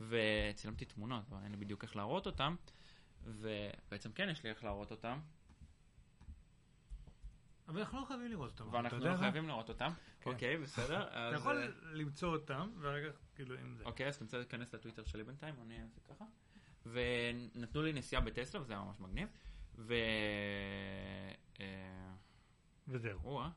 וצילמתי 0.00 0.84
תמונות, 0.84 1.24
אבל 1.30 1.38
אין 1.42 1.50
לי 1.50 1.56
בדיוק 1.56 1.82
איך 1.84 1.96
להראות 1.96 2.26
אותם, 2.26 2.56
ובעצם 3.24 4.12
כן 4.12 4.28
יש 4.30 4.44
לי 4.44 4.50
איך 4.50 4.64
להראות 4.64 4.90
אותם, 4.90 5.18
אבל 7.72 7.80
אנחנו 7.80 8.00
לא 8.00 8.04
חייבים 8.04 8.30
לראות 8.30 8.60
אותם. 8.60 8.72
ואנחנו 8.72 8.98
לא? 8.98 9.16
חייבים 9.16 9.48
לראות 9.48 9.68
אותם. 9.68 9.90
אוקיי, 10.26 10.56
בסדר. 10.56 11.02
אתה 11.02 11.36
יכול 11.36 11.58
אה, 11.58 11.68
למצוא 11.92 12.32
אותם, 12.32 12.70
ורגע, 12.80 13.08
כאילו, 13.34 13.54
אם 13.54 13.74
זה. 13.74 13.84
אוקיי, 13.84 14.08
אז 14.08 14.14
אתה 14.14 14.24
רוצה 14.24 14.38
להיכנס 14.38 14.74
לטוויטר 14.74 15.04
שלי 15.04 15.24
בינתיים, 15.24 15.54
אני 15.62 15.82
אעשה 15.82 16.00
ככה. 16.08 16.24
ונתנו 16.86 17.82
לי 17.82 17.92
נסיעה 17.92 18.22
בטסלה, 18.22 18.60
וזה 18.60 18.72
היה 18.72 18.82
ממש 18.82 19.00
מגניב. 19.00 19.28
ו... 19.78 19.94
אה, 21.60 21.66
וזהו. 22.88 23.20
או-אה. 23.24 23.48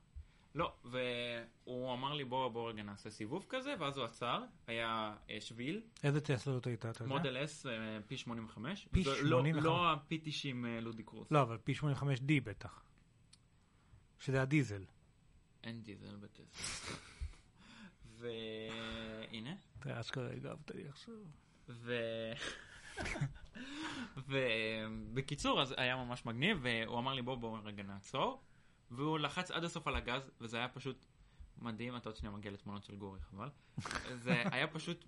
לא, 0.56 0.74
והוא 0.84 1.94
אמר 1.94 2.14
לי 2.14 2.24
בוא 2.24 2.48
בוא 2.48 2.70
רגע 2.70 2.84
נעשה 2.84 3.10
סיבוב 3.10 3.46
כזה, 3.50 3.76
ואז 3.80 3.98
הוא 3.98 4.06
עצר, 4.06 4.44
היה 4.68 5.16
אה, 5.30 5.42
שביל, 5.42 5.82
איזה 6.04 6.22
טסלה 6.22 6.54
זאת 6.54 6.68
הייתה, 6.68 6.90
אתה 6.90 7.04
יודע? 7.04 7.16
מודל 7.16 7.38
S 7.46 7.68
פי 8.08 8.18
85. 8.18 8.88
פי 8.92 9.04
זה 9.04 9.10
לא- 9.10 9.40
85. 9.40 9.64
לא 9.66 9.94
הפי 9.94 10.22
90 10.24 10.66
אה, 10.66 10.80
לודי 10.82 11.04
קרוס. 11.04 11.32
לא, 11.32 11.42
אבל 11.42 11.58
פי 11.58 11.74
85D 11.74 12.42
בטח. 12.44 12.84
שזה 14.20 14.42
הדיזל. 14.42 14.84
אין 15.64 15.84
דיזל 15.84 16.16
בטסלה. 16.16 16.98
והנה. 18.18 19.56
אתה 19.80 20.00
אשכרה 20.02 20.32
הגבת 20.32 20.72
לי 20.72 20.88
עכשיו. 20.88 21.16
ו... 21.70 21.94
ובקיצור, 24.28 25.62
אז 25.62 25.74
היה 25.78 25.96
ממש 25.96 26.26
מגניב, 26.26 26.60
והוא 26.62 27.00
אמר 27.00 27.14
לי 27.14 27.22
בוא 27.22 27.36
בוא 27.36 27.60
רגע 27.64 27.84
נעצור, 27.84 28.44
והוא 28.92 29.20
לחץ 29.20 29.52
עד 29.52 29.64
הסוף 29.64 29.88
על 29.88 29.96
הגז, 29.96 30.32
וזה 30.42 30.58
היה 30.58 30.68
פשוט 30.68 31.06
מדהים, 31.58 31.98
אתה 31.98 32.10
עוד 32.10 32.16
שנייה 32.16 32.36
מגיע 32.36 32.52
לתמונות 32.52 32.84
של 32.84 32.96
גורי, 32.96 33.20
חבל. 33.20 33.50
זה 34.16 34.44
היה 34.52 34.68
פשוט 34.68 35.06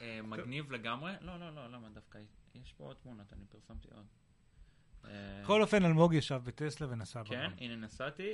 אה, 0.00 0.20
מגניב 0.22 0.72
לגמרי. 0.72 1.12
לא, 1.20 1.36
לא, 1.36 1.54
לא, 1.54 1.70
למה 1.70 1.88
דווקא, 1.88 2.18
יש 2.54 2.72
פה 2.72 2.84
עוד 2.84 2.96
תמונות, 2.96 3.32
אני 3.32 3.44
פרסמתי 3.46 3.88
עוד. 3.94 4.06
בכל 5.42 5.62
אופן, 5.62 5.84
אלמוג 5.84 6.14
ישב 6.14 6.40
בטסלה 6.44 6.86
ונסע 6.90 7.22
כן, 7.24 7.48
בגן. 7.48 7.64
הנה 7.64 7.76
נסעתי, 7.76 8.30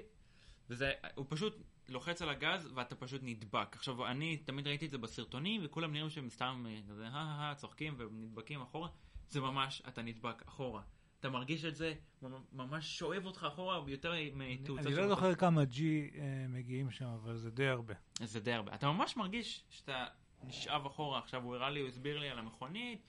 וזה, 0.70 0.92
הוא 1.14 1.26
פשוט 1.28 1.62
לוחץ 1.88 2.22
על 2.22 2.28
הגז 2.28 2.68
ואתה 2.74 2.94
פשוט 2.94 3.20
נדבק. 3.24 3.76
עכשיו, 3.76 4.06
אני 4.06 4.36
תמיד 4.36 4.66
ראיתי 4.66 4.86
את 4.86 4.90
זה 4.90 4.98
בסרטונים, 4.98 5.60
וכולם 5.64 5.92
נראים 5.92 6.10
שהם 6.10 6.28
סתם 6.30 6.66
אה, 6.68 6.78
כזה, 6.88 7.08
הא 7.08 7.18
הא 7.18 7.42
הא, 7.48 7.54
צוחקים 7.54 7.94
ונדבקים 7.98 8.62
אחורה. 8.62 8.88
זה 9.28 9.40
ממש, 9.40 9.82
אתה 9.88 10.02
נדבק 10.02 10.42
אחורה. 10.48 10.82
אתה 11.20 11.30
מרגיש 11.30 11.64
את 11.64 11.76
זה, 11.76 11.94
ממ- 12.22 12.30
ממש 12.52 12.98
שואב 12.98 13.26
אותך 13.26 13.46
אחורה 13.48 13.80
יותר 13.86 14.12
מתאוצה 14.34 14.82
אני 14.88 14.94
לא. 14.96 15.08
זוכר 15.08 15.34
כמה 15.34 15.62
G 15.62 15.76
אה, 15.78 16.46
מגיעים 16.48 16.90
שם, 16.90 17.04
אבל 17.06 17.36
זה 17.36 17.50
די 17.50 17.66
הרבה. 17.66 17.94
זה 18.24 18.40
די 18.40 18.52
הרבה. 18.52 18.74
אתה 18.74 18.86
ממש 18.92 19.16
מרגיש 19.16 19.64
שאתה 19.70 20.06
נשאב 20.44 20.86
אחורה. 20.86 21.18
עכשיו, 21.18 21.42
הוא 21.42 21.54
הראה 21.54 21.70
לי, 21.70 21.80
הוא 21.80 21.88
הסביר 21.88 22.18
לי 22.18 22.28
על 22.28 22.38
המכונית, 22.38 23.02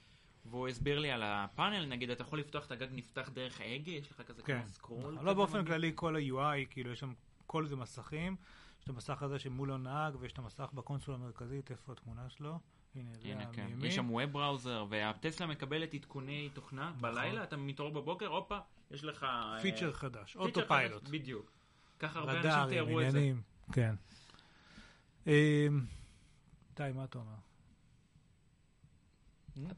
והוא 0.46 0.68
הסביר 0.68 1.00
לי 1.00 1.12
על 1.12 1.22
הפאנל, 1.26 1.86
נגיד, 1.86 2.10
אתה 2.10 2.22
יכול 2.22 2.40
לפתוח 2.40 2.66
את 2.66 2.72
הגג 2.72 2.88
נפתח 2.92 3.30
דרך 3.34 3.62
ההגה, 3.62 3.92
יש 3.92 4.12
לך 4.12 4.22
כזה 4.22 4.42
כן. 4.42 4.60
כמו 4.60 4.68
סקרול. 4.68 5.14
נכון. 5.14 5.26
לא, 5.26 5.34
באופן 5.34 5.60
מגניב. 5.60 5.68
כללי, 5.68 5.92
כל 5.96 6.16
ה-UI, 6.16 6.66
כאילו, 6.70 6.92
יש 6.92 7.00
שם 7.00 7.14
כל 7.48 7.66
זה 7.66 7.76
מסכים. 7.76 8.36
יש 8.80 8.84
את 8.84 8.90
המסך 8.90 9.24
הזה 9.24 9.40
שמול 9.40 9.72
הנהג, 9.72 10.16
ויש 10.20 10.32
את 10.32 10.40
המסך 10.40 10.70
בקונסולה 10.74 11.18
המרכזית, 11.18 11.72
איפה 11.72 11.92
התמונה 11.92 12.30
שלו? 12.30 12.60
הנה, 12.96 13.10
הנה, 13.24 13.46
כן. 13.54 13.66
מימין. 13.66 13.86
יש 13.86 13.96
שם 13.96 14.12
ווב 14.12 14.32
בראוזר, 14.32 14.86
והטסלה 14.90 15.48
מקבלת 15.48 15.94
עדכוני 15.94 16.50
תוכנה 16.54 16.92
בלילה, 17.00 17.44
אתה 17.44 17.58
מתעורר 17.58 17.92
בבוקר, 17.92 18.28
הופה, 18.28 18.58
יש 18.92 19.04
לך... 19.04 19.24
אה, 19.24 19.58
פיצ'ר 19.62 19.94
חדש, 19.94 20.34
פיצ'ר 20.34 20.40
אוטו 20.40 20.60
חדש, 20.60 20.68
פיילוט. 20.68 21.10
בדיוק. 21.10 21.52
ככה 22.00 22.20
הרבה 22.20 22.42
אנשים 22.42 22.70
תיארו 22.70 23.02
את 23.02 23.12
זה. 23.12 23.32
כן. 23.72 23.96
אמ, 25.28 25.32
די, 26.76 26.92
מה 26.96 27.04
אתה 27.04 27.18
אומר? 27.18 27.36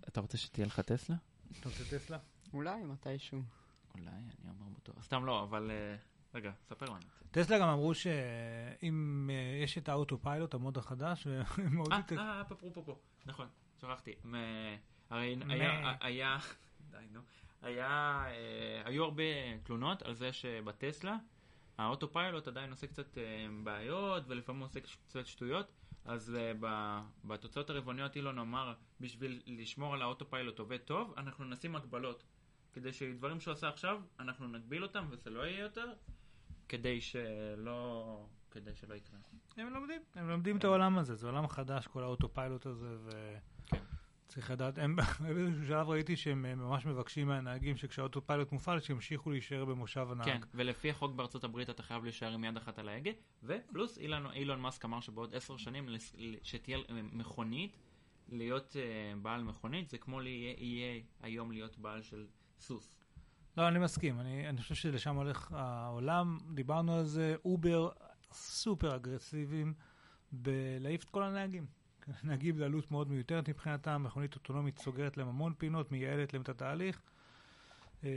אתה 0.07 0.21
רוצה 0.21 0.37
שתהיה 0.37 0.67
לך 0.67 0.79
טסלה? 0.79 1.15
אתה 1.59 1.69
רוצה 1.69 1.83
טסלה? 1.97 2.17
אולי 2.53 2.83
מתישהו. 2.83 3.41
אולי, 3.93 4.09
אני 4.09 4.49
אומר 4.49 4.69
בטוח. 4.77 5.03
סתם 5.03 5.25
לא, 5.25 5.43
אבל... 5.43 5.71
אה, 5.71 5.95
רגע, 6.33 6.51
ספר 6.69 6.85
לנו. 6.85 6.99
טסלה 7.31 7.59
גם 7.59 7.67
אמרו 7.67 7.93
שאם 7.95 9.29
אה, 9.33 9.63
יש 9.63 9.77
את 9.77 9.89
האוטו 9.89 10.17
פיילוט, 10.17 10.53
המוד 10.53 10.77
החדש, 10.77 11.27
והם 11.27 11.75
מאוד... 11.75 11.91
אה, 11.91 11.99
אה, 12.17 12.43
פה, 12.43 12.55
פה, 12.55 12.69
פה, 12.73 12.81
פה. 12.85 12.95
נכון, 13.25 13.47
שכחתי. 13.81 14.13
הרי 15.09 15.35
היה, 16.01 16.37
די, 16.91 16.97
נו. 17.11 17.19
היה, 17.61 18.23
אה, 18.27 18.81
היו 18.85 19.03
הרבה 19.03 19.23
תלונות 19.63 20.01
על 20.01 20.15
זה 20.15 20.33
שבטסלה, 20.33 21.17
האוטו 21.77 22.13
פיילוט 22.13 22.47
עדיין 22.47 22.71
עושה 22.71 22.87
קצת 22.87 23.17
אה, 23.17 23.47
בעיות, 23.63 24.23
ולפעמים 24.27 24.61
עושה 24.61 24.79
קצת 24.79 25.27
שטויות. 25.27 25.71
אז 26.05 26.35
אה, 26.35 26.51
ב- 26.59 27.01
בתוצאות 27.25 27.69
הרבעוניות 27.69 28.15
אילון 28.15 28.39
אמר, 28.39 28.73
בשביל 28.99 29.41
לשמור 29.47 29.93
על 29.93 30.01
האוטו 30.01 30.29
פיילוט 30.29 30.59
עובד 30.59 30.77
טוב, 30.77 31.13
אנחנו 31.17 31.45
נשים 31.45 31.75
הגבלות. 31.75 32.23
כדי 32.73 32.93
שדברים 32.93 33.39
שהוא 33.39 33.51
עשה 33.51 33.69
עכשיו, 33.69 34.01
אנחנו 34.19 34.47
נגביל 34.47 34.83
אותם 34.83 35.05
וזה 35.09 35.29
לא 35.29 35.41
יהיה 35.41 35.59
יותר, 35.59 35.93
כדי 36.69 37.01
שלא, 37.01 38.25
כדי 38.51 38.75
שלא 38.75 38.93
יקרה. 38.93 39.19
הם 39.57 39.73
לומדים, 39.73 40.01
הם 40.15 40.29
לומדים 40.29 40.57
את 40.57 40.63
העולם 40.63 40.97
הזה, 40.97 41.15
זה 41.15 41.27
עולם 41.27 41.47
חדש, 41.47 41.87
כל 41.87 42.03
האוטו 42.03 42.33
פיילוט 42.33 42.65
הזה, 42.65 42.97
כן. 43.67 43.77
וצריך 44.25 44.51
לדעת, 44.51 44.77
הם 44.77 44.95
באיזשהו 45.35 45.67
שלב 45.67 45.89
ראיתי 45.89 46.15
שהם 46.15 46.45
אה, 46.45 46.55
ממש 46.55 46.85
מבקשים 46.85 47.27
מהנהגים 47.27 47.77
שכשהאוטו 47.77 48.21
פיילוט 48.21 48.51
מופעל, 48.51 48.79
שימשיכו 48.79 49.31
להישאר 49.31 49.65
במושב 49.65 50.07
הנהג. 50.11 50.25
כן, 50.25 50.39
ולפי 50.53 50.89
החוק 50.89 51.15
בארצות 51.15 51.43
הברית 51.43 51.69
אתה 51.69 51.83
חייב 51.83 52.03
להישאר 52.03 52.33
עם 52.33 52.43
יד 52.43 52.57
אחת 52.57 52.79
על 52.79 52.89
ההגה, 52.89 53.11
ופלוס 53.43 53.97
אילון, 53.97 54.31
אילון 54.31 54.59
מאסק 54.59 54.85
אמר 54.85 54.99
שבעוד 54.99 55.35
עשר 55.35 55.57
שנים 55.57 55.89
שתהיה 56.43 56.77
אה, 56.77 56.83
מכונית, 57.13 57.77
להיות 58.29 58.75
אה, 58.79 59.13
בעל 59.21 59.43
מכונית, 59.43 59.89
זה 59.89 59.97
כמו 59.97 60.21
יהיה, 60.21 60.55
יהיה 60.57 61.01
היום 61.21 61.51
להיות 61.51 61.77
בעל 61.77 62.01
של 62.01 62.25
סוס. 62.59 62.95
לא, 63.57 63.67
אני 63.67 63.79
מסכים, 63.79 64.19
אני, 64.19 64.49
אני 64.49 64.61
חושב 64.61 64.75
שלשם 64.75 65.15
הולך 65.15 65.51
העולם, 65.51 66.37
דיברנו 66.53 66.95
על 66.95 67.03
זה, 67.03 67.35
אובר 67.45 67.89
סופר 68.31 68.95
אגרסיביים 68.95 69.73
בלהעיף 70.31 71.03
את 71.03 71.09
כל 71.09 71.23
הנהגים. 71.23 71.65
נהגים 72.23 72.57
זה 72.57 72.65
עלות 72.65 72.91
מאוד 72.91 73.09
מיותרת 73.09 73.49
מבחינתם, 73.49 74.03
מכונית 74.03 74.35
אוטונומית 74.35 74.79
סוגרת 74.79 75.17
להם 75.17 75.27
המון 75.27 75.53
פינות, 75.57 75.91
מייעלת 75.91 76.33
להם 76.33 76.41
את 76.41 76.49
התהליך. 76.49 77.01
אה, 78.03 78.09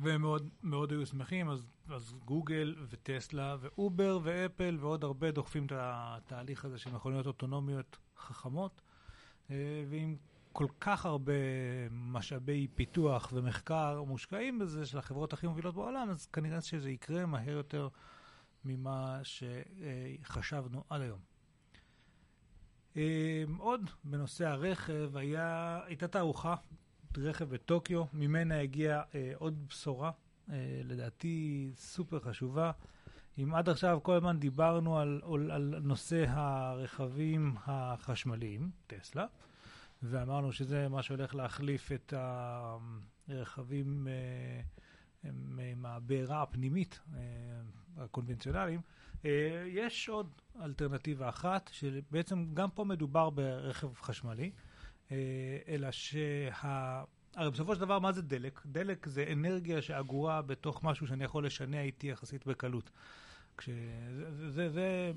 והם 0.00 0.24
מאוד, 0.62 0.92
היו 0.92 1.06
שמחים, 1.06 1.50
אז, 1.50 1.66
אז 1.88 2.14
גוגל 2.24 2.74
וטסלה 2.88 3.56
ואובר 3.60 4.18
ואפל 4.22 4.76
ועוד 4.80 5.04
הרבה 5.04 5.30
דוחפים 5.30 5.66
את 5.66 5.72
התהליך 5.76 6.64
הזה 6.64 6.78
של 6.78 6.90
מכוניות 6.90 7.26
אוטונומיות 7.26 7.98
חכמות. 8.16 8.82
אה, 9.50 9.84
ועם 9.90 10.16
כל 10.52 10.66
כך 10.80 11.06
הרבה 11.06 11.32
משאבי 11.90 12.66
פיתוח 12.74 13.32
ומחקר 13.32 14.02
מושקעים 14.02 14.58
בזה 14.58 14.86
של 14.86 14.98
החברות 14.98 15.32
הכי 15.32 15.46
מובילות 15.46 15.74
בעולם, 15.74 16.10
אז 16.10 16.26
כנראה 16.26 16.60
שזה 16.60 16.90
יקרה 16.90 17.26
מהר 17.26 17.50
יותר 17.50 17.88
ממה 18.64 19.20
שחשבנו 19.22 20.84
עד 20.90 21.00
היום. 21.00 21.35
אה, 22.96 23.44
עוד 23.58 23.90
בנושא 24.04 24.48
הרכב, 24.48 25.16
היה, 25.16 25.80
הייתה 25.86 26.08
תערוכה, 26.08 26.54
רכב 27.16 27.44
בטוקיו, 27.44 28.04
ממנה 28.12 28.60
הגיעה 28.60 29.02
אה, 29.14 29.32
עוד 29.34 29.68
בשורה, 29.68 30.10
אה, 30.50 30.80
לדעתי 30.84 31.70
סופר 31.76 32.20
חשובה. 32.20 32.72
אם 33.38 33.54
עד 33.54 33.68
עכשיו 33.68 33.98
כל 34.02 34.14
הזמן 34.14 34.38
דיברנו 34.38 34.98
על, 34.98 35.20
על, 35.34 35.50
על 35.50 35.74
נושא 35.82 36.24
הרכבים 36.28 37.54
החשמליים, 37.66 38.70
טסלה, 38.86 39.26
ואמרנו 40.02 40.52
שזה 40.52 40.88
מה 40.88 41.02
שהולך 41.02 41.34
להחליף 41.34 41.92
את 41.92 42.14
הרכבים 43.28 44.08
אה, 44.08 44.60
עם 45.24 45.60
עם 45.72 45.86
הבעירה 45.86 46.42
הפנימית, 46.42 47.00
אה, 47.14 47.20
הקונבנציונליים. 47.96 48.80
אה, 49.26 49.64
יש 49.66 50.08
עוד 50.08 50.30
אלטרנטיבה 50.62 51.28
אחת, 51.28 51.70
שבעצם 51.72 52.46
גם 52.54 52.70
פה 52.70 52.84
מדובר 52.84 53.30
ברכב 53.30 53.94
חשמלי, 53.94 54.50
אה, 55.12 55.16
אלא 55.68 55.90
שה... 55.90 56.48
הרי 57.36 57.50
בסופו 57.50 57.74
של 57.74 57.80
דבר, 57.80 57.98
מה 57.98 58.12
זה 58.12 58.22
דלק? 58.22 58.60
דלק 58.66 59.06
זה 59.06 59.24
אנרגיה 59.32 59.82
שאגורה 59.82 60.42
בתוך 60.42 60.84
משהו 60.84 61.06
שאני 61.06 61.24
יכול 61.24 61.46
לשנע 61.46 61.80
איתי 61.80 62.06
יחסית 62.06 62.46
בקלות. 62.46 62.90
כש... 63.58 63.68
זה, 64.16 64.50
זה, 64.50 64.70
זה, 64.70 65.12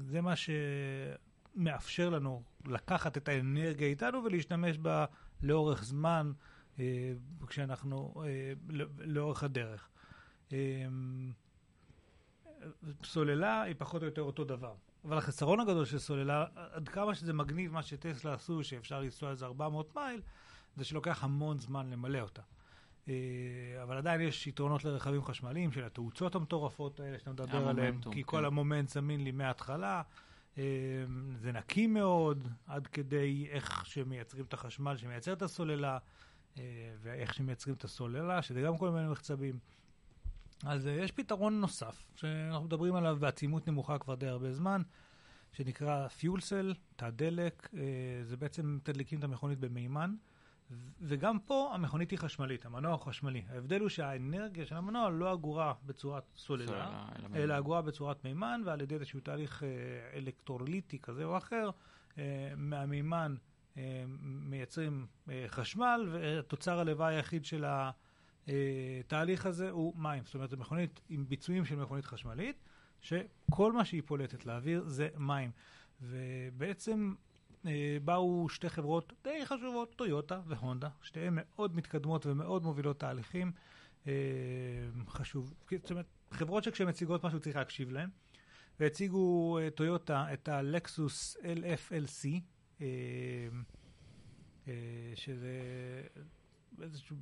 זה 0.00 0.20
מה 0.20 0.34
שמאפשר 0.36 2.10
לנו 2.10 2.42
לקחת 2.66 3.16
את 3.16 3.28
האנרגיה 3.28 3.88
איתנו 3.88 4.24
ולהשתמש 4.24 4.78
בה 4.78 5.04
לאורך 5.42 5.84
זמן, 5.84 6.32
אה, 6.78 7.12
כשאנחנו, 7.46 8.24
לא- 8.68 8.86
לאורך 8.98 9.42
הדרך. 9.42 9.88
אה, 10.52 10.58
סוללה 13.04 13.62
היא 13.62 13.74
פחות 13.78 14.02
או 14.02 14.06
יותר 14.06 14.22
אותו 14.22 14.44
דבר. 14.44 14.74
אבל 15.04 15.18
החסרון 15.18 15.60
הגדול 15.60 15.84
של 15.84 15.98
סוללה, 15.98 16.44
עד 16.54 16.88
כמה 16.88 17.14
שזה 17.14 17.32
מגניב 17.32 17.72
מה 17.72 17.82
שטסלה 17.82 18.34
עשו, 18.34 18.64
שאפשר 18.64 19.00
לנסוע 19.00 19.30
איזה 19.30 19.46
400 19.46 19.96
מייל, 19.96 20.20
זה 20.76 20.84
שלוקח 20.84 21.24
המון 21.24 21.58
זמן 21.58 21.90
למלא 21.90 22.20
אותה. 22.20 22.42
אה, 23.08 23.14
אבל 23.82 23.96
עדיין 23.96 24.20
יש 24.20 24.46
יתרונות 24.46 24.84
לרכבים 24.84 25.24
חשמליים 25.24 25.72
של 25.72 25.84
התאוצות 25.84 26.34
המטורפות 26.34 27.00
האלה 27.00 27.18
שאתה 27.18 27.30
מדבר 27.30 27.68
עליהן, 27.68 27.86
המומנטום, 27.86 28.12
כי 28.12 28.22
כן. 28.22 28.26
כל 28.26 28.44
המומנט 28.44 28.88
זמין 28.88 29.24
לי 29.24 29.30
מההתחלה. 29.32 30.02
אה, 30.58 30.64
זה 31.36 31.52
נקי 31.52 31.86
מאוד, 31.86 32.48
עד 32.66 32.86
כדי 32.86 33.46
איך 33.50 33.86
שמייצרים 33.86 34.44
את 34.44 34.52
החשמל 34.52 34.96
שמייצר 34.96 35.32
את 35.32 35.42
הסוללה, 35.42 35.98
אה, 36.58 36.62
ואיך 37.02 37.34
שמייצרים 37.34 37.76
את 37.76 37.84
הסוללה, 37.84 38.42
שזה 38.42 38.60
גם 38.60 38.78
כל 38.78 38.90
מיני 38.90 39.08
מחצבים. 39.08 39.58
אז 40.64 40.86
אה, 40.86 40.92
יש 40.92 41.12
פתרון 41.12 41.60
נוסף, 41.60 42.04
שאנחנו 42.16 42.64
מדברים 42.64 42.94
עליו 42.94 43.16
בעצימות 43.20 43.68
נמוכה 43.68 43.98
כבר 43.98 44.14
די 44.14 44.26
הרבה 44.26 44.52
זמן, 44.52 44.82
שנקרא 45.52 46.08
פיול 46.08 46.40
סל, 46.40 46.74
תא 46.96 47.10
דלק, 47.10 47.68
אה, 47.74 47.80
זה 48.22 48.36
בעצם 48.36 48.76
מתדלקים 48.76 49.18
את 49.18 49.24
המכונית 49.24 49.58
במימן, 49.58 50.14
וגם 51.00 51.38
פה 51.38 51.70
המכונית 51.74 52.10
היא 52.10 52.18
חשמלית, 52.18 52.66
המנוע 52.66 52.92
הוא 52.92 53.00
חשמלי. 53.00 53.42
ההבדל 53.48 53.80
הוא 53.80 53.88
שהאנרגיה 53.88 54.66
של 54.66 54.76
המנוע 54.76 55.10
לא 55.10 55.32
אגורה 55.32 55.72
בצורת 55.86 56.24
סוללה, 56.36 57.06
אלא 57.34 57.58
אגורה 57.58 57.82
בצורת 57.82 58.24
מימן, 58.24 58.62
ועל 58.64 58.80
ידי 58.80 58.94
איזשהו 58.94 59.20
תהליך 59.20 59.62
אה, 59.62 59.68
אלקטרוליטי 60.14 60.98
כזה 60.98 61.24
או 61.24 61.36
אחר, 61.36 61.70
מהמימן 62.56 63.34
מייצרים 64.20 65.06
חשמל, 65.48 66.08
והתוצר 66.12 66.78
הלוואי 66.78 67.14
היחיד 67.14 67.44
של 67.44 67.64
התהליך 69.00 69.46
הזה 69.46 69.70
הוא 69.70 69.94
מים. 69.96 70.22
זאת 70.24 70.34
אומרת, 70.34 70.50
זו 70.50 70.56
מכונית 70.56 71.00
עם 71.08 71.24
ביצועים 71.28 71.64
של 71.64 71.76
מכונית 71.76 72.04
חשמלית, 72.04 72.56
שכל 73.00 73.72
מה 73.72 73.84
שהיא 73.84 74.02
פולטת 74.06 74.46
לאוויר 74.46 74.84
זה 74.86 75.08
מים. 75.16 75.50
ובעצם 76.02 77.14
אה, 77.66 77.96
באו 78.04 78.48
שתי 78.48 78.68
חברות 78.68 79.12
די 79.24 79.46
חשובות, 79.46 79.94
טויוטה 79.96 80.40
והונדה, 80.46 80.88
שתיהן 81.02 81.32
מאוד 81.36 81.76
מתקדמות 81.76 82.26
ומאוד 82.26 82.62
מובילות 82.62 83.00
תהליכים. 83.00 83.52
אה, 84.06 84.12
חשוב, 85.08 85.54
זאת 85.70 85.90
אומרת, 85.90 86.06
חברות 86.30 86.64
שכשהן 86.64 86.88
מציגות 86.88 87.24
משהו 87.24 87.40
צריך 87.40 87.56
להקשיב 87.56 87.90
להן. 87.90 88.08
והציגו 88.80 89.58
אה, 89.58 89.70
טויוטה 89.70 90.26
את 90.32 90.48
הלקסוס 90.48 91.36
LFLC, 91.36 92.28
אה, 92.80 92.86
אה, 94.68 94.72
שזה 95.14 95.52
איזשהו 96.82 97.16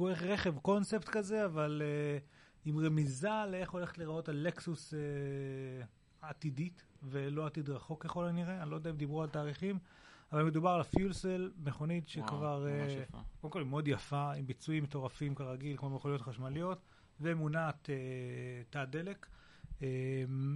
רכב 0.00 0.58
קונספט 0.58 1.08
כזה, 1.08 1.44
אבל 1.44 1.82
אה, 1.84 2.18
עם 2.64 2.78
רמיזה 2.78 3.28
לאיך 3.50 3.70
הולכת 3.70 3.98
להיראות 3.98 4.28
הלקסוס 4.28 4.94
אה, 4.94 4.98
עתידית, 6.28 6.84
ולא 7.02 7.46
עתיד 7.46 7.70
רחוק 7.70 8.04
ככל 8.04 8.26
הנראה, 8.26 8.62
אני 8.62 8.70
לא 8.70 8.76
יודע 8.76 8.90
אם 8.90 8.96
דיברו 8.96 9.22
על 9.22 9.28
תאריכים, 9.28 9.78
אבל 10.32 10.42
מדובר 10.42 10.70
על 10.70 10.80
הפיולסל, 10.80 11.50
מכונית 11.64 12.08
שכבר... 12.08 12.38
וואו, 12.40 12.60
ממש 12.60 12.92
אה, 12.92 13.02
יפה. 13.02 13.18
קודם 13.40 13.52
כל 13.52 13.58
היא 13.58 13.68
מאוד 13.68 13.88
יפה, 13.88 14.32
עם 14.32 14.46
ביצועים 14.46 14.82
מטורפים 14.82 15.34
כרגיל, 15.34 15.76
כמו 15.76 15.90
מכוניות 15.90 16.22
חשמליות, 16.22 16.80
ומונעת 17.20 17.90
אה, 17.90 18.62
תא 18.70 18.84
דלק. 18.84 19.26
אה, 19.82 19.88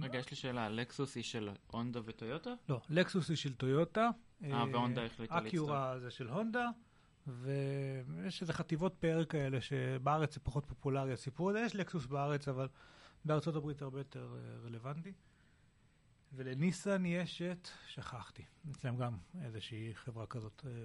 רגע, 0.01 0.19
יש 0.19 0.29
לי 0.31 0.37
שאלה, 0.37 0.69
לקסוס 0.69 1.15
היא 1.15 1.23
של 1.23 1.49
הונדה 1.67 1.99
וטויוטה? 2.05 2.53
לא, 2.69 2.81
לקסוס 2.89 3.29
היא 3.29 3.37
של 3.37 3.53
טויוטה. 3.53 4.09
אה, 4.43 4.63
והונדה 4.71 5.05
החליטה 5.05 5.37
אקיורה 5.37 5.99
זה 5.99 6.11
של 6.11 6.29
הונדה, 6.29 6.69
ויש 7.27 8.41
איזה 8.41 8.53
חטיבות 8.53 8.95
פאר 8.99 9.25
כאלה 9.25 9.61
שבארץ 9.61 10.33
זה 10.33 10.39
פחות 10.39 10.65
פופולרי 10.65 11.13
הסיפור 11.13 11.49
הזה. 11.49 11.59
יש 11.59 11.75
לקסוס 11.75 12.05
בארץ, 12.05 12.47
אבל 12.47 12.67
בארצות 13.25 13.55
הברית 13.55 13.81
הרבה 13.81 13.99
יותר 13.99 14.35
אה, 14.37 14.65
רלוונטי. 14.65 15.13
ולניסן 16.33 17.05
יש 17.05 17.41
את, 17.41 17.67
שכחתי, 17.87 18.43
אצלם 18.71 18.97
גם 18.97 19.17
איזושהי 19.41 19.91
חברה 19.93 20.25
כזאת. 20.25 20.61
אה, 20.65 20.83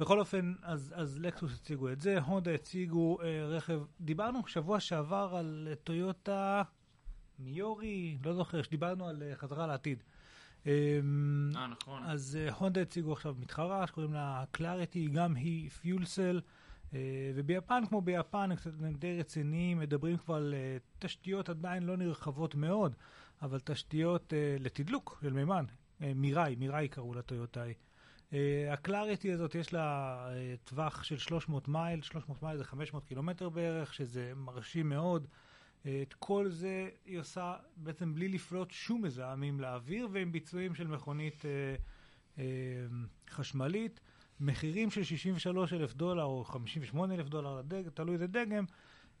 בכל 0.00 0.20
אופן, 0.20 0.54
אז, 0.62 0.94
אז 0.96 1.18
לקסוס 1.18 1.60
הציגו 1.60 1.92
את 1.92 2.00
זה, 2.00 2.20
הונדה 2.20 2.54
הציגו 2.54 3.22
אה, 3.22 3.44
רכב, 3.44 3.82
דיברנו 4.00 4.46
שבוע 4.46 4.80
שעבר 4.80 5.34
על 5.38 5.68
טויוטה 5.84 6.62
מיראי, 7.38 8.18
לא 8.24 8.34
זוכר, 8.34 8.62
שדיברנו 8.62 9.08
על 9.08 9.22
אה, 9.22 9.36
חזרה 9.36 9.66
לעתיד. 9.66 10.02
אה, 10.66 10.72
אה, 11.56 11.66
נכון. 11.66 12.02
אז 12.04 12.38
אה, 12.40 12.52
הונדה 12.52 12.82
הציגו 12.82 13.12
עכשיו 13.12 13.34
מתחרה 13.38 13.86
שקוראים 13.86 14.12
לה 14.12 14.44
קלאריטי, 14.50 15.08
גם 15.08 15.34
היא 15.34 15.70
fuel 15.70 16.01
cell, 16.01 16.40
וביפן 17.34 17.82
כמו 17.88 18.00
ביפן 18.00 18.50
הם 18.50 18.56
קצת 18.56 18.70
די 18.98 19.18
רציניים, 19.18 19.78
מדברים 19.78 20.16
כבר 20.16 20.34
על 20.34 20.54
אה, 20.54 20.76
תשתיות 20.98 21.48
עדיין 21.48 21.82
לא 21.82 21.96
נרחבות 21.96 22.54
מאוד, 22.54 22.94
אבל 23.42 23.60
תשתיות 23.64 24.32
אה, 24.32 24.56
לתדלוק 24.60 25.18
של 25.22 25.32
מימן, 25.32 25.64
אה, 26.02 26.12
מיראי, 26.14 26.56
מיראי 26.56 26.88
קראו 26.88 27.14
לה 27.14 27.22
טויוטאי. 27.22 27.74
אה, 28.32 28.72
הקלאריטי 28.72 29.32
הזאת 29.32 29.54
יש 29.54 29.72
לה 29.72 30.16
אה, 30.30 30.54
טווח 30.64 31.02
של 31.02 31.18
300 31.18 31.68
מייל, 31.68 32.02
300 32.02 32.42
מייל 32.42 32.58
זה 32.58 32.64
500 32.64 33.04
קילומטר 33.04 33.48
בערך, 33.48 33.94
שזה 33.94 34.32
מרשים 34.36 34.88
מאוד. 34.88 35.26
את 36.02 36.14
כל 36.14 36.48
זה 36.48 36.88
היא 37.04 37.18
עושה 37.18 37.56
בעצם 37.76 38.14
בלי 38.14 38.28
לפלוט 38.28 38.70
שום 38.70 39.02
מזהמים 39.02 39.60
לאוויר 39.60 40.08
ועם 40.12 40.32
ביצועים 40.32 40.74
של 40.74 40.86
מכונית 40.86 41.44
אה, 41.44 41.76
אה, 42.38 42.44
חשמלית. 43.30 44.00
מחירים 44.40 44.90
של 44.90 45.04
63 45.04 45.72
אלף 45.72 45.94
דולר 45.94 46.24
או 46.24 46.44
58 46.44 47.14
אלף 47.14 47.28
דולר 47.28 47.58
לדגם, 47.58 47.90
תלוי 47.90 48.14
איזה 48.14 48.26
דגם, 48.26 48.64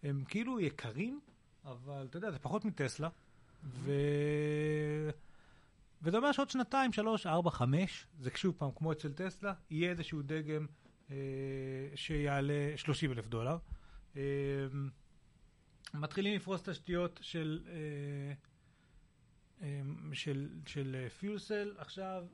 הם 0.02 0.24
כאילו 0.28 0.60
יקרים, 0.60 1.20
אבל 1.64 2.06
אתה 2.10 2.16
יודע, 2.16 2.30
זה 2.30 2.38
פחות 2.38 2.64
מטסלה. 2.64 3.08
ו... 3.64 3.92
וזה 6.02 6.16
אומר 6.16 6.32
שעוד 6.32 6.50
שנתיים, 6.50 6.92
שלוש, 6.92 7.26
ארבע, 7.26 7.50
חמש, 7.50 8.06
זה 8.20 8.30
שוב 8.34 8.54
פעם, 8.58 8.70
כמו 8.76 8.92
אצל 8.92 9.12
טסלה, 9.12 9.54
יהיה 9.70 9.90
איזשהו 9.90 10.22
דגם 10.22 10.66
אה, 11.10 11.16
שיעלה 11.94 12.72
30 12.76 13.12
אלף 13.12 13.26
דולר. 13.26 13.58
אה, 14.16 14.22
מתחילים 15.94 16.34
לפרוס 16.36 16.62
תשתיות 16.62 17.18
של, 17.22 17.64
אה, 17.68 18.32
אה, 19.62 19.80
של, 20.12 20.48
של 20.66 21.06
fuel 21.18 21.43
cell, 21.43 21.74
עכשיו, 21.78 22.24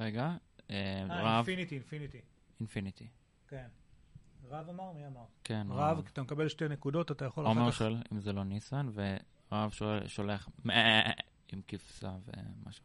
רגע, 0.00 0.36
אה, 0.70 0.76
אה, 1.10 1.22
רהב, 1.22 1.36
אינפיניטי, 1.36 1.74
אינפיניטי, 1.74 2.20
אינפיניטי. 2.60 3.06
כן. 3.48 3.66
רהב 4.48 4.68
אמר? 4.68 4.92
מי 4.92 5.06
אמר? 5.06 5.24
כן, 5.44 5.66
רהב, 5.70 6.02
אתה 6.12 6.22
מקבל 6.22 6.48
שתי 6.48 6.68
נקודות, 6.68 7.10
אתה 7.12 7.24
יכול 7.24 7.46
עומר 7.46 7.62
אחר 7.62 7.70
כך... 7.70 7.76
שואל 7.78 7.96
אם 8.12 8.20
זה 8.20 8.32
לא 8.32 8.44
ניסן, 8.44 8.88
ורהב 9.52 9.70
שואל- 9.70 10.06
שולח 10.08 10.48
עם 11.52 11.60
כבשה 11.68 12.16
ומשהו. 12.26 12.84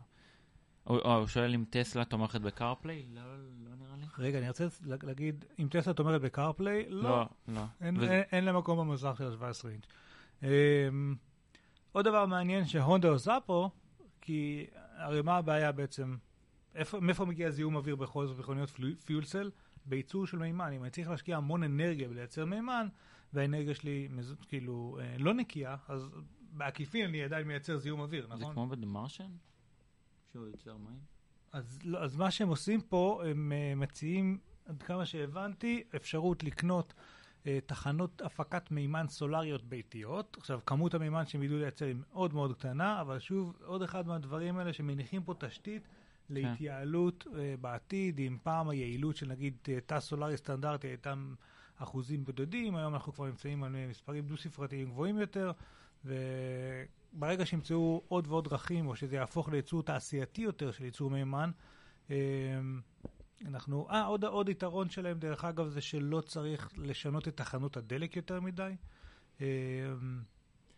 או, 0.88 1.18
הוא 1.18 1.28
שואל 1.28 1.54
אם 1.54 1.66
טסלה 1.70 2.06
תומכת 2.06 2.42
ב 2.42 2.49
CarPlay? 2.49 3.06
לא, 3.14 3.22
לא 3.66 3.76
נראה 3.80 3.96
לי. 3.98 4.04
רגע, 4.18 4.38
אני 4.40 4.48
רוצה 4.48 4.68
לה- 4.86 4.96
להגיד, 5.04 5.46
אם 5.60 5.68
טסלה 5.72 5.94
את 5.94 6.00
אומרת 6.00 6.22
בקארפליי, 6.22 6.86
לא, 6.90 7.04
לא, 7.10 7.26
לא. 7.48 7.62
אין, 7.82 7.98
וזה- 7.98 8.12
אין, 8.12 8.24
אין 8.32 8.46
לה 8.46 8.54
מקום 8.54 8.80
במסך 8.90 9.16
של 9.18 9.24
ה-17 9.28 9.68
אינץ'. 9.70 9.86
אמ, 10.44 11.16
עוד 11.92 12.06
דבר 12.06 12.26
מעניין 12.26 12.66
שהונדה 12.66 13.10
עושה 13.10 13.38
פה, 13.46 13.70
כי 14.22 14.66
הרי 14.96 15.22
מה 15.22 15.38
הבעיה 15.38 15.72
בעצם, 15.72 16.16
איפה, 16.76 17.00
מאיפה 17.00 17.26
מגיע 17.26 17.50
זיהום 17.50 17.76
אוויר 17.76 17.96
בכל 17.96 18.28
זאת 18.28 18.40
מכוניות 18.40 18.70
פלו- 18.70 19.00
פיול 19.06 19.24
סל? 19.24 19.52
בייצור 19.86 20.28
של 20.28 20.38
מימן. 20.38 20.72
אם 20.74 20.82
אני 20.84 20.90
צריך 20.92 21.10
להשקיע 21.10 21.38
המון 21.38 21.64
אנרגיה 21.64 22.08
בלייצר 22.10 22.46
מימן, 22.46 22.88
והאנרגיה 23.34 23.76
שלי 23.76 24.08
כאילו 24.48 24.98
אה, 25.02 25.16
לא 25.20 25.34
נקייה, 25.34 25.76
אז 25.88 26.10
בעקיפין 26.52 27.06
אני 27.06 27.24
עדיין 27.24 27.48
מייצר 27.48 27.78
זיהום 27.78 28.00
אוויר, 28.00 28.28
זה 28.28 28.34
נכון? 28.36 28.54
כמו 28.54 28.68
בדמרשן? 28.68 29.30
שהוא 30.34 30.48
יוצר 30.48 30.78
מים? 30.78 31.00
אז, 31.52 31.80
לא, 31.84 32.04
אז 32.04 32.16
מה 32.16 32.32
שהם 32.32 32.48
עושים 32.48 32.82
פה, 32.82 33.24
הם 33.26 33.52
uh, 33.52 33.80
מציעים, 33.80 34.40
עד 34.66 34.84
כמה 34.84 35.06
שהבנתי, 35.06 35.84
אפשרות 35.96 36.44
לקנות 36.44 36.94
uh, 37.44 37.48
תחנות 37.66 38.22
הפקת 38.22 38.72
מימן 38.72 39.06
סולריות 39.10 39.64
ביתיות. 39.64 40.38
עכשיו, 40.40 40.60
כמות 40.66 40.94
המימן 40.94 41.26
שהם 41.26 41.44
ידעו 41.44 41.58
לייצר 41.58 41.86
היא 41.86 41.96
מאוד 41.96 42.34
מאוד 42.34 42.54
קטנה, 42.54 43.02
אבל 43.02 43.20
שוב, 43.20 43.54
עוד 43.66 43.82
אחד 43.82 44.08
מהדברים 44.08 44.58
האלה 44.58 44.74
שמניחים 44.74 45.24
פה 45.24 45.34
תשתית 45.40 45.88
להתייעלות 46.30 47.28
uh, 47.28 47.32
בעתיד, 47.62 48.20
אם 48.20 48.38
פעם 48.44 48.70
היעילות 48.70 49.16
של 49.16 49.28
נגיד 49.28 49.58
תא 49.86 50.00
סולרי 50.00 50.38
סטנדרטי 50.38 50.88
הייתה 50.88 51.14
אחוזים 51.76 52.24
בודדים, 52.24 52.76
היום 52.76 52.94
אנחנו 52.94 53.14
כבר 53.14 53.26
נמצאים 53.26 53.64
על 53.64 53.76
מספרים 53.90 54.26
דו-ספרתיים 54.26 54.90
גבוהים 54.90 55.18
יותר, 55.18 55.52
וברגע 57.14 57.46
שימצאו 57.46 58.02
עוד 58.08 58.28
ועוד 58.28 58.50
דרכים, 58.50 58.88
או 58.88 58.96
שזה 58.96 59.16
יהפוך 59.16 59.50
לייצור 59.50 59.84
תעשייתי 59.84 60.42
יותר 60.42 60.72
של 60.72 60.86
ייצור 60.86 61.10
מימן, 61.10 61.52
אה, 62.12 62.16
אנחנו, 63.46 63.88
אה, 63.90 64.06
עוד, 64.06 64.26
עוד 64.26 64.50
יתרון 64.50 64.90
שלהם, 64.90 65.20
דרך 65.20 65.46
אגב, 65.46 65.68
זה 65.68 65.82
שלא 65.82 66.22
צריך 66.22 66.70
לשנות 66.78 67.28
את 67.28 67.38
תחנות 67.38 67.78
הדלק 67.78 68.16
יותר 68.16 68.40
מדי. 68.40 68.76
אה, 69.42 69.48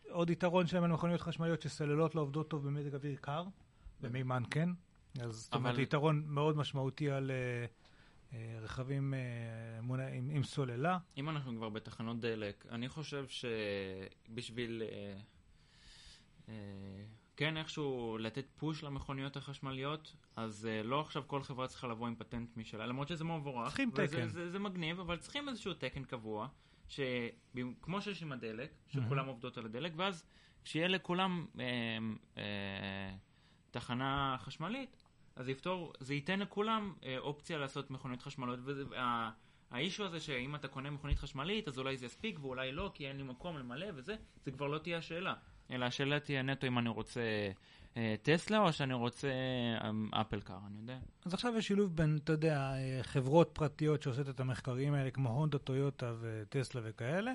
עוד 0.09 0.29
יתרון 0.29 0.67
שלהם 0.67 0.83
על 0.83 0.91
מכוניות 0.91 1.21
חשמליות 1.21 1.61
שסוללות 1.61 2.15
לא 2.15 2.21
עובדות 2.21 2.49
טוב 2.49 2.67
במזג 2.67 2.95
אוויר 2.95 3.15
קר, 3.21 3.43
במימן 4.01 4.43
כן. 4.51 4.69
אז 5.21 5.35
זאת 5.35 5.53
אומרת, 5.53 5.77
יתרון 5.77 6.23
מאוד 6.27 6.57
משמעותי 6.57 7.09
על 7.11 7.31
אה, 7.31 7.65
אה, 8.33 8.59
רכבים 8.61 9.13
אה, 9.13 9.19
מונע, 9.81 10.07
עם, 10.07 10.29
עם 10.29 10.43
סוללה. 10.43 10.97
אם 11.17 11.29
אנחנו 11.29 11.55
כבר 11.57 11.69
בתחנות 11.69 12.19
דלק, 12.19 12.65
אני 12.71 12.89
חושב 12.89 13.25
שבשביל 13.27 14.83
אה, 14.85 15.19
כן 17.37 17.57
איכשהו 17.57 18.17
לתת 18.17 18.45
פוש 18.57 18.83
למכוניות 18.83 19.37
החשמליות, 19.37 20.15
אז 20.35 20.65
אה, 20.71 20.83
לא 20.83 21.01
עכשיו 21.01 21.23
כל 21.27 21.43
חברה 21.43 21.67
צריכה 21.67 21.87
לבוא 21.87 22.07
עם 22.07 22.15
פטנט 22.15 22.57
משלה, 22.57 22.85
למרות 22.85 23.07
שזה 23.07 23.23
מבורך. 23.23 23.67
צריכים 23.67 23.89
וזה- 23.93 24.07
תקן. 24.07 24.27
זה, 24.27 24.49
זה 24.51 24.59
מגניב, 24.59 24.99
אבל 24.99 25.17
צריכים 25.17 25.49
איזשהו 25.49 25.73
תקן 25.73 26.03
קבוע, 26.03 26.47
שכמו 26.87 28.01
שיש 28.01 28.23
עם 28.23 28.31
הדלק, 28.31 28.71
שכולם 28.87 29.25
עובדות 29.25 29.57
על 29.57 29.65
הדלק, 29.65 29.91
ואז 29.95 30.23
כשיהיה 30.63 30.87
לכולם 30.87 31.45
אה, 31.59 31.65
אה, 32.37 33.15
תחנה 33.71 34.35
חשמלית, 34.39 35.03
אז 35.35 35.45
זה 35.45 35.51
יפתור, 35.51 35.93
זה 35.99 36.13
ייתן 36.13 36.39
לכולם 36.39 36.93
אה, 37.03 37.17
אופציה 37.17 37.57
לעשות 37.57 37.91
מכוניות 37.91 38.21
חשמליות, 38.21 38.59
האישו 39.71 40.05
הזה 40.05 40.19
שאם 40.19 40.55
אתה 40.55 40.67
קונה 40.67 40.89
מכונית 40.89 41.19
חשמלית, 41.19 41.67
אז 41.67 41.79
אולי 41.79 41.97
זה 41.97 42.05
יספיק 42.05 42.39
ואולי 42.41 42.71
לא, 42.71 42.91
כי 42.93 43.07
אין 43.07 43.17
לי 43.17 43.23
מקום 43.23 43.57
למלא 43.57 43.87
וזה, 43.95 44.15
זה 44.45 44.51
כבר 44.51 44.67
לא 44.67 44.77
תהיה 44.77 44.97
השאלה. 44.97 45.33
אלא 45.71 45.85
השאלה 45.85 46.19
תהיה 46.19 46.41
נטו 46.41 46.67
אם 46.67 46.79
אני 46.79 46.89
רוצה 46.89 47.21
אה, 47.97 48.15
טסלה 48.21 48.59
או 48.59 48.73
שאני 48.73 48.93
רוצה 48.93 49.27
אה, 49.81 50.21
אפל 50.21 50.41
קאר, 50.41 50.59
אני 50.67 50.79
יודע. 50.81 50.97
אז 51.25 51.33
עכשיו 51.33 51.57
יש 51.57 51.67
שילוב 51.67 51.95
בין, 51.95 52.19
אתה 52.23 52.31
יודע, 52.31 52.73
אה, 52.73 52.99
חברות 53.03 53.49
פרטיות 53.53 54.01
שעושות 54.01 54.29
את 54.29 54.39
המחקרים 54.39 54.93
האלה, 54.93 55.11
כמו 55.11 55.29
הונדה, 55.29 55.57
טויוטה 55.57 56.13
וטסלה 56.19 56.81
וכאלה, 56.83 57.33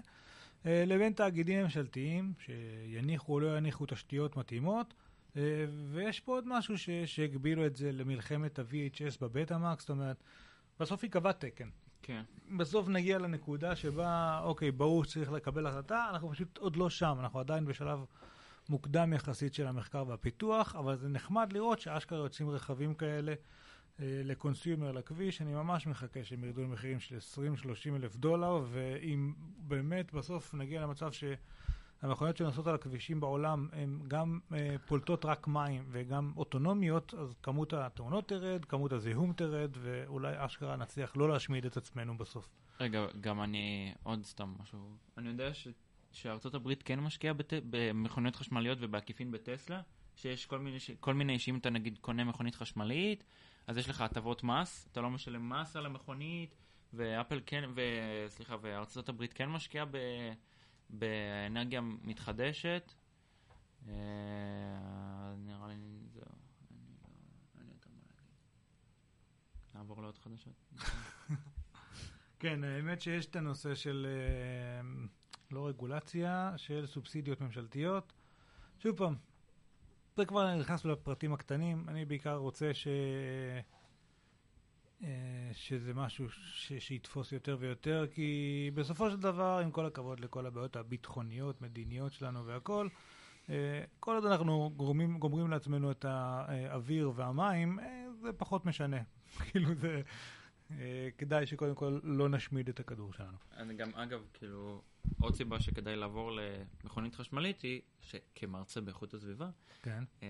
לבין 0.65 1.13
תאגידים 1.13 1.63
ממשלתיים 1.63 2.33
שיניחו 2.39 3.33
או 3.33 3.41
לא 3.41 3.57
יניחו 3.57 3.87
תשתיות 3.87 4.37
מתאימות. 4.37 4.95
ויש 5.91 6.21
פה 6.21 6.33
עוד 6.33 6.45
משהו 6.49 6.75
שהגבילו 7.07 7.67
את 7.67 7.77
זה 7.77 7.93
למלחמת 7.93 8.59
ה-VHS 8.59 9.19
בבטה-מקס, 9.21 9.83
זאת 9.83 9.91
אומרת, 9.91 10.23
בסוף 10.81 11.03
ייקבע 11.03 11.33
תקן. 11.33 11.69
כן. 12.03 12.23
בסוף 12.57 12.89
נגיע 12.89 13.19
לנקודה 13.19 13.77
שבה, 13.77 14.41
אוקיי, 14.45 14.71
ברור 14.71 15.05
שצריך 15.05 15.33
לקבל 15.33 15.67
החלטה, 15.67 16.07
אנחנו 16.11 16.31
פשוט 16.31 16.59
עוד 16.59 16.77
לא 16.77 16.91
שם, 16.91 17.17
אנחנו 17.21 17.41
עדיין 17.41 17.65
בשלב 17.65 18.05
מוקדם 18.69 19.13
יחסית 19.13 19.55
של 19.55 19.67
המחקר 19.67 20.05
והפיתוח, 20.09 20.77
אבל 20.77 20.97
זה 20.97 21.09
נחמד 21.09 21.53
לראות 21.53 21.81
שאשכרה 21.81 22.19
יוצאים 22.19 22.51
רכבים 22.51 22.95
כאלה 22.95 23.35
אה, 24.01 24.21
לקונסיומר 24.25 24.93
לכביש, 24.93 25.43
אני 25.43 25.55
ממש 25.55 25.87
מחכה 25.87 26.25
שהם 26.25 26.45
ירדו 26.45 26.63
למחירים 26.63 27.01
של 27.01 27.17
20-30 27.17 27.97
אלף 27.97 28.17
דולר, 28.17 28.65
ואם 28.71 29.33
באמת 29.59 30.13
בסוף 30.13 30.55
נגיע 30.55 30.83
למצב 30.83 31.13
שהמכוניות 32.01 32.37
שנוסעות 32.37 32.67
על 32.67 32.75
הכבישים 32.75 33.21
בעולם 33.21 33.69
הן 33.73 33.99
גם 34.09 34.39
אה, 34.53 34.77
פולטות 34.87 35.25
רק 35.25 35.49
מים 35.49 35.85
וגם 35.91 36.33
אוטונומיות, 36.37 37.15
אז 37.15 37.35
כמות 37.43 37.73
התאונות 37.73 38.29
תרד, 38.29 38.65
כמות 38.65 38.93
הזיהום 38.93 39.33
תרד, 39.33 39.71
ואולי 39.81 40.33
אשכרה 40.37 40.77
נצליח 40.77 41.17
לא 41.17 41.29
להשמיד 41.29 41.67
את 41.67 41.77
עצמנו 41.77 42.19
בסוף. 42.19 42.49
רגע, 42.81 43.07
גם 43.21 43.43
אני, 43.43 43.95
עוד 44.03 44.25
סתם 44.25 44.55
משהו. 44.63 44.79
אני 45.19 45.29
יודע 45.29 45.55
ש, 45.55 45.69
שארצות 46.13 46.55
הברית 46.55 46.83
כן 46.83 47.01
משקיעה 47.01 47.35
בת, 47.35 47.53
במכוניות 47.71 48.37
חשמליות 48.37 48.79
ובעקיפין 48.81 49.31
בטסלה, 49.31 49.81
שיש 50.17 50.47
כל 50.47 50.59
מיני, 50.59 50.81
ש- 50.81 50.91
כל 51.01 51.15
מיני, 51.15 51.39
שאם 51.39 51.57
אתה 51.57 51.71
נגיד 51.71 51.99
קונה 51.99 52.25
מכונית 52.25 52.55
חשמלית, 52.55 53.25
אז 53.67 53.77
יש 53.77 53.89
לך 53.89 54.01
הטבות 54.01 54.45
מס, 54.45 54.89
אתה 54.93 55.01
לא 55.01 55.11
משלם 55.11 55.49
מס 55.49 55.77
על 55.77 55.87
המכונית, 55.87 56.55
ואפל 56.93 57.41
כן, 57.47 57.71
וסליחה, 57.75 58.57
וארצות 58.61 59.09
הברית 59.09 59.33
כן 59.33 59.49
משקיעה 59.49 59.85
ב, 59.85 59.97
באנרגיה 60.93 61.81
מתחדשת. 61.81 62.93
אה, 63.89 63.95
נראה 65.39 65.69
לי 65.69 65.75
זהו, 66.13 66.23
אני 66.71 66.87
לא, 67.03 67.09
אין 67.59 67.67
לי 67.67 67.73
יותר 67.73 67.91
מה 67.91 68.03
להגיד. 68.07 68.31
נעבור 69.75 70.03
לעוד 70.03 70.19
חדשות. 70.19 70.73
כן, 72.41 72.65
האמת 72.65 73.01
שיש 73.01 73.27
את 73.27 73.37
הנושא 73.37 73.75
של 73.75 74.07
אה, 74.11 74.89
לא 75.51 75.69
רגולציה, 75.69 76.53
של 76.57 76.87
סובסידיות 76.87 77.41
ממשלתיות. 77.41 78.13
שוב 78.79 78.97
פעם, 78.97 79.15
זה 80.17 80.25
כבר 80.25 80.57
נכנסנו 80.57 80.93
לפרטים 80.93 81.33
הקטנים, 81.33 81.89
אני 81.89 82.05
בעיקר 82.05 82.37
רוצה 82.37 82.75
ש... 82.75 82.89
אה, 85.03 85.09
שזה 85.53 85.95
משהו 85.95 86.31
ש... 86.31 86.73
שיתפוס 86.73 87.33
יותר 87.33 87.57
ויותר, 87.61 88.07
כי 88.15 88.71
בסופו 88.75 89.11
של 89.11 89.17
דבר, 89.17 89.61
עם 89.63 89.71
כל 89.71 89.87
הכבוד 89.87 90.21
לכל 90.21 90.47
הבעיות 90.47 90.77
הביטחוניות, 90.77 91.63
מדיניות 91.63 92.13
שלנו 92.13 92.47
והכל, 92.47 92.89
אה, 93.51 93.85
כל 94.01 94.15
עוד 94.15 94.25
אנחנו 94.25 94.71
גורמים, 94.77 95.19
גומרים 95.19 95.51
לעצמנו 95.51 95.91
את 95.91 96.05
האוויר 96.05 97.13
והמים, 97.15 97.81
אה, 97.81 98.07
זה 98.23 98.33
פחות 98.33 98.67
משנה. 98.67 99.03
כאילו 99.51 99.75
זה... 99.75 100.03
כדאי 101.19 101.47
שקודם 101.47 101.75
כל 101.75 102.01
לא 102.03 102.29
נשמיד 102.29 102.69
את 102.69 102.81
הכדור 102.81 103.13
שלנו. 103.13 103.37
אני 103.57 103.75
גם, 103.75 103.95
אגב, 103.95 104.21
כאילו, 104.35 104.83
עוד 105.21 105.35
סיבה 105.35 105.61
שכדאי 105.61 105.97
לעבור 105.97 106.33
למכונית 106.85 107.15
חשמלית 107.15 107.61
היא 107.61 107.81
שכמרצה 108.01 108.81
באיכות 108.81 109.15
הסביבה, 109.15 109.51
כן. 109.83 110.05
אה, 110.23 110.29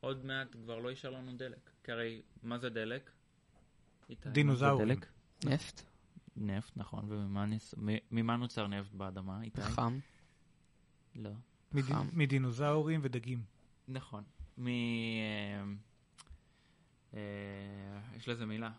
עוד 0.00 0.24
מעט 0.24 0.56
כבר 0.62 0.78
לא 0.78 0.88
יישאר 0.88 1.10
לנו 1.10 1.32
דלק. 1.36 1.70
כי 1.84 1.92
הרי, 1.92 2.22
מה 2.42 2.58
זה 2.58 2.68
דלק? 2.70 3.10
דינוזאורים. 4.26 4.88
דלק? 4.88 5.06
נפט, 5.44 5.82
נפט, 6.36 6.76
נכון, 6.76 7.04
וממה 7.08 7.46
נס- 7.46 7.74
מ- 7.78 7.98
ממה 8.10 8.36
נוצר 8.36 8.66
נפט 8.66 8.92
באדמה, 8.92 9.42
איתי? 9.42 9.62
חם. 9.62 9.98
לא. 11.14 11.30
מד- 11.72 11.82
חם. 11.82 12.08
מדינוזאורים 12.12 13.00
ודגים. 13.02 13.42
נכון. 13.88 14.24
מ... 14.58 14.66
אה, 14.68 15.62
אה, 17.14 17.20
יש 18.16 18.28
לזה 18.28 18.46
מילה. 18.46 18.70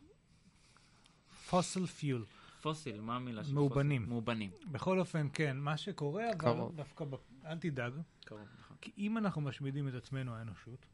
פוסל 1.50 1.86
פיול. 1.86 2.26
פוסיל, 2.62 3.02
מה 3.02 3.16
המילה 3.16 3.44
של 3.44 3.54
מאובנים. 3.54 4.02
פוסיל? 4.02 4.14
מאובנים. 4.14 4.52
בכל 4.72 5.00
אופן, 5.00 5.28
כן, 5.34 5.58
מה 5.58 5.78
שקורה, 5.78 6.30
אבל 6.30 6.38
קרוב. 6.40 6.76
דווקא, 6.76 7.06
ב- 7.06 7.16
אל 7.46 7.58
תדאג, 7.58 7.94
קרוב, 8.26 8.48
נכון. 8.60 8.78
כי 8.82 8.92
אם 8.98 9.18
אנחנו 9.18 9.42
משמידים 9.42 9.88
את 9.88 9.94
עצמנו, 9.94 10.36
האנושות. 10.36 10.86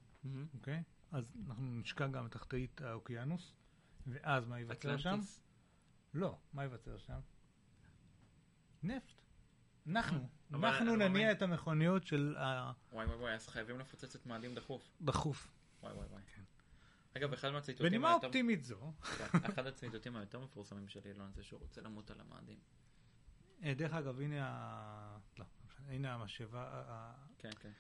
אוקיי? 0.54 0.84
אז 1.12 1.32
אנחנו 1.48 1.64
נשקע 1.64 2.08
גם 2.08 2.28
תחתית 2.28 2.82
האוקיינוס, 2.82 3.54
ואז 4.08 4.48
מה 4.48 4.60
ייווצר 4.60 4.98
שם? 4.98 5.20
לא, 6.14 6.38
מה 6.54 6.62
ייווצר 6.64 6.98
שם? 6.98 7.20
נפט. 8.84 9.22
אנחנו, 9.88 10.30
אנחנו 10.54 10.96
נניע 10.96 11.32
את 11.32 11.42
המכוניות 11.42 12.08
של 12.08 12.36
וואי 12.92 13.06
וואי 13.06 13.18
וואי, 13.18 13.34
אז 13.34 13.48
חייבים 13.48 13.80
לפוצץ 13.80 14.16
את 14.16 14.26
מאדים 14.26 14.56
דחוף. 14.56 14.92
הדחוף. 15.02 15.52
וואי 15.84 15.94
וואי 15.94 16.08
וואי. 16.08 16.22
אגב, 17.18 17.34
אחד 17.34 17.50
מהציטוטים 17.50 17.86
בנימה 17.88 18.14
אופטימית 18.14 18.64
זו, 18.64 18.94
כן, 19.18 19.26
אחד 19.54 19.68
הציטוטים 19.68 20.16
היותר 20.16 20.40
מפורסמים 20.40 20.88
של 20.88 21.00
אילון 21.06 21.32
זה 21.34 21.44
שהוא 21.44 21.60
רוצה 21.60 21.82
למות 21.82 22.12
על 22.12 22.20
המאדים. 22.20 22.60
אה, 23.64 23.74
דרך 23.74 23.94
אגב, 23.94 24.20
הנה 24.20 24.48
ה... 24.48 25.18
לא, 25.40 25.46
לא 25.80 25.94
הנה 25.94 26.14
המשאבה. 26.14 26.62
ה- 26.64 26.84
ה- 26.92 27.14
כן, 27.38 27.50
כן, 27.60 27.72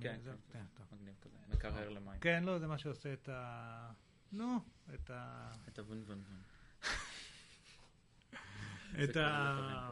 כן, 0.00 0.18
זה- 0.20 0.30
כן. 0.30 0.58
כן, 0.58 0.64
טוב. 0.74 0.86
מגניב 1.00 1.14
כזה, 1.20 1.36
מקרר 1.48 1.88
למים. 1.88 2.20
כן, 2.20 2.44
לא, 2.44 2.58
זה 2.58 2.66
מה 2.66 2.78
שעושה 2.78 3.12
את 3.12 3.28
ה... 3.28 3.92
נו, 4.32 4.56
את 4.94 5.10
ה... 5.10 5.50
את 5.68 5.78
הוון 5.78 6.02
וון 6.06 6.22
וון. 6.28 6.42
את 9.04 9.16
ה... 9.16 9.90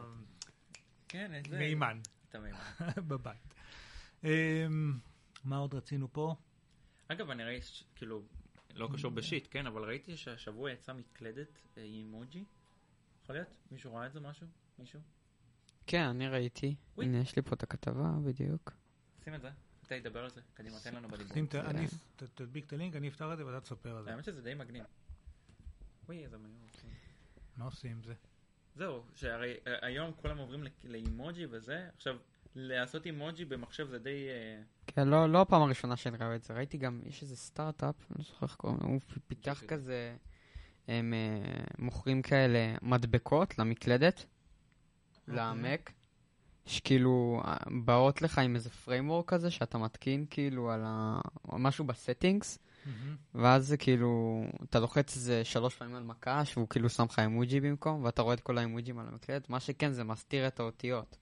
כן, 1.07 1.31
את 1.39 1.45
זה. 1.49 1.59
מימן 1.59 1.99
את 2.29 2.35
המימן. 2.35 2.59
בבית. 3.07 3.53
אמ, 4.23 4.99
מה 5.43 5.57
עוד 5.57 5.73
רצינו 5.73 6.13
פה? 6.13 6.35
אגב, 7.07 7.29
אני 7.29 7.43
ראיתי, 7.43 7.67
כאילו, 7.95 8.21
לא 8.75 8.89
קשור 8.93 9.11
בשיט, 9.11 9.47
כן, 9.51 9.67
אבל 9.67 9.83
ראיתי 9.83 10.17
שהשבוע 10.17 10.71
יצאה 10.71 10.95
מקלדת 10.95 11.47
אה, 11.77 11.83
עם 11.83 11.91
אימוג'י. 11.93 12.45
יכול 13.23 13.35
להיות? 13.35 13.57
מישהו 13.71 13.95
ראה 13.95 14.05
את 14.07 14.13
זה 14.13 14.19
משהו? 14.19 14.47
מישהו? 14.79 14.99
כן, 15.87 16.03
אני 16.03 16.27
ראיתי. 16.27 16.75
הנה, 16.97 17.17
יש 17.17 17.35
לי 17.35 17.41
פה 17.41 17.55
את 17.55 17.63
הכתבה 17.63 18.11
בדיוק. 18.25 18.71
שים 19.23 19.35
את 19.35 19.41
זה. 19.41 19.49
אתה 19.91 19.99
ידבר 19.99 20.23
על 20.23 20.29
זה. 20.29 20.41
קדימה, 20.53 20.79
תן 20.83 20.95
לנו 20.95 21.07
בדיבור. 21.07 21.61
אני- 21.65 21.87
תדביק 22.35 22.65
את 22.67 22.73
הלינק, 22.73 22.95
אני 22.95 23.07
אפתח 23.07 23.25
את 23.33 23.37
זה 23.37 23.45
ואתה 23.45 23.61
תספר 23.61 23.97
על 23.97 24.03
זה. 24.03 24.11
האמת 24.11 24.23
שזה 24.23 24.41
די 24.41 24.53
מגניב. 24.53 24.83
וואי, 26.05 26.23
איזה 26.23 26.37
מהיר. 26.37 26.55
כן. 26.81 26.87
מה 27.57 27.65
עושים 27.65 27.91
עם 27.91 28.03
זה? 28.03 28.13
זהו, 28.75 29.03
שהרי 29.15 29.53
אה, 29.67 29.75
היום 29.81 30.11
כולם 30.15 30.37
עוברים 30.37 30.63
לאימוג'י 30.83 31.45
וזה, 31.49 31.89
עכשיו, 31.95 32.15
לעשות 32.55 33.05
אימוג'י 33.05 33.45
במחשב 33.45 33.87
זה 33.87 33.99
די... 33.99 34.27
אה, 34.29 34.61
כן, 34.87 35.07
לא, 35.07 35.29
לא 35.29 35.41
הפעם 35.41 35.61
הראשונה 35.61 35.95
שאני 35.95 36.17
רואה 36.17 36.35
את 36.35 36.43
זה. 36.43 36.53
ראיתי 36.53 36.77
גם, 36.77 37.01
יש 37.05 37.21
איזה 37.21 37.35
סטארט-אפ, 37.35 37.95
אני 38.11 38.17
לא 38.19 38.23
זוכר 38.23 38.45
איך 38.45 38.55
קוראים 38.55 38.79
לו, 38.81 38.87
הוא 38.87 38.99
פיתח 39.27 39.53
שזה. 39.57 39.67
כזה, 39.67 40.15
הם 40.87 41.13
אה, 41.13 41.63
מוכרים 41.79 42.21
כאלה 42.21 42.75
מדבקות 42.81 43.57
למקלדת, 43.59 44.25
למק, 45.27 45.91
שכאילו 46.65 47.41
אה, 47.45 47.57
באות 47.85 48.21
לך 48.21 48.37
עם 48.37 48.55
איזה 48.55 48.69
framework 48.69 49.29
כזה 49.29 49.51
שאתה 49.51 49.77
מתקין 49.77 50.25
כאילו 50.29 50.71
על 50.71 50.81
ה... 50.85 51.21
משהו 51.53 51.85
ב 51.85 51.92
settings, 51.92 52.59
מהמם. 52.85 53.15
ואז 53.35 53.67
זה 53.67 53.77
כאילו, 53.77 54.41
אתה 54.63 54.79
לוחץ 54.79 55.15
איזה 55.15 55.45
שלוש 55.45 55.75
פעמים 55.75 55.95
על 55.95 56.03
מקש, 56.03 56.57
והוא 56.57 56.67
כאילו 56.69 56.89
שם 56.89 57.05
לך 57.09 57.19
אימוג'י 57.19 57.59
במקום, 57.59 58.03
ואתה 58.03 58.21
רואה 58.21 58.33
את 58.33 58.39
כל 58.39 58.57
האימוג'ים 58.57 58.99
על 58.99 59.07
המקלדת, 59.07 59.49
מה 59.49 59.59
שכן 59.59 59.91
זה 59.91 60.03
מסתיר 60.03 60.47
את 60.47 60.59
האותיות. 60.59 61.17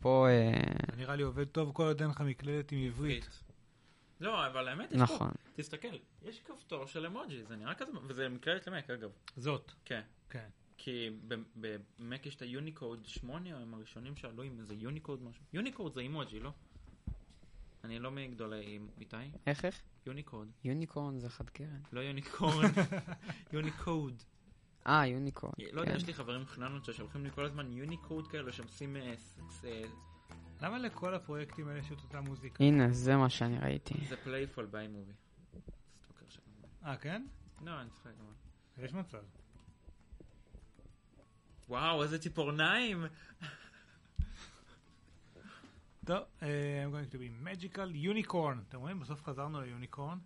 פה, 0.00 0.26
אה, 0.28 0.96
נראה 0.96 1.16
לי 1.16 1.22
עובד 1.22 1.44
טוב 1.44 1.72
כל 1.72 1.82
עוד 1.82 2.00
אין 2.00 2.10
לך 2.10 2.20
מקלדת 2.20 2.72
עם 2.72 2.78
עברית. 2.86 3.28
לא, 4.20 4.46
אבל 4.46 4.68
האמת, 4.68 4.92
יש 4.92 4.98
פה, 4.98 5.02
נכון. 5.02 5.30
תסתכל, 5.54 5.88
יש 6.22 6.40
כפתור 6.40 6.86
של 6.86 7.06
אמוג'י, 7.06 7.44
זה 7.44 7.56
נראה 7.56 7.74
כזה, 7.74 7.92
וזה 8.06 8.28
מקלדת 8.28 8.66
למק 8.66 8.90
אגב. 8.90 9.10
זאת, 9.36 9.72
כן. 9.84 10.00
כן. 10.30 10.48
כי 10.82 11.10
ב- 11.28 11.34
במק 11.98 12.26
יש 12.26 12.34
את 12.36 12.42
היוניקוד 12.42 13.06
8, 13.06 13.56
הם 13.56 13.74
הראשונים 13.74 14.16
שעלו 14.16 14.42
עם 14.42 14.58
איזה 14.60 14.74
יוניקוד 14.74 15.22
משהו. 15.22 15.44
יוניקוד 15.52 15.94
זה 15.94 16.00
אימוג'י, 16.00 16.40
לא? 16.40 16.52
אני 17.84 17.98
לא 17.98 18.10
מגדולי 18.10 18.78
איתי. 19.00 19.16
איך 19.46 19.64
איך? 19.64 19.82
יוניקוד. 20.06 20.48
unicorn 20.64 21.18
זה 21.18 21.28
חד 21.28 21.50
קרן. 21.50 21.80
לא 21.92 22.00
unicorn, 22.00 22.70
יוניקוד. 23.52 24.22
אה, 24.86 25.06
unicorn. 25.06 25.52
לא 25.72 25.80
יודע, 25.80 25.92
כן. 25.92 25.96
יש 25.96 26.06
לי 26.06 26.14
חברים 26.14 26.46
חננות 26.46 26.84
ששולחים 26.84 27.24
לי 27.24 27.30
כל 27.30 27.44
הזמן 27.44 27.72
יוניקוד 27.72 28.28
כאלה 28.28 28.52
שעושים 28.52 28.96
אה, 28.96 29.14
ס- 29.16 29.40
ס- 29.50 29.64
אה, 29.64 29.82
למה 30.60 30.78
לכל 30.78 31.14
הפרויקטים 31.14 31.68
האלה 31.68 31.78
יש 31.78 31.92
את 31.92 32.02
אותה 32.04 32.20
מוזיקה? 32.20 32.64
הנה, 32.64 32.92
זה 32.92 33.16
מה 33.16 33.30
שאני 33.30 33.58
ראיתי. 33.58 33.94
זה 34.08 34.16
playful 34.16 34.66
by 34.66 34.88
מובי. 34.88 35.12
אה, 36.84 36.96
כן? 36.96 37.26
לא, 37.64 37.80
אני 37.80 37.90
צוחק 37.90 38.10
אבל. 38.20 38.84
יש 38.84 38.92
מצב. 38.94 39.22
וואו, 41.70 42.02
איזה 42.02 42.18
ציפורניים. 42.18 43.04
טוב, 46.06 46.18
אה, 46.42 46.84
I'm 46.84 46.92
going 46.92 47.14
to 47.14 47.16
be 47.16 47.46
magical 47.46 47.94
unicorn. 48.04 48.58
אתם 48.68 48.78
רואים? 48.78 49.00
בסוף 49.00 49.22
חזרנו 49.22 49.60
ל 49.60 49.66
unicorn. 49.66 50.18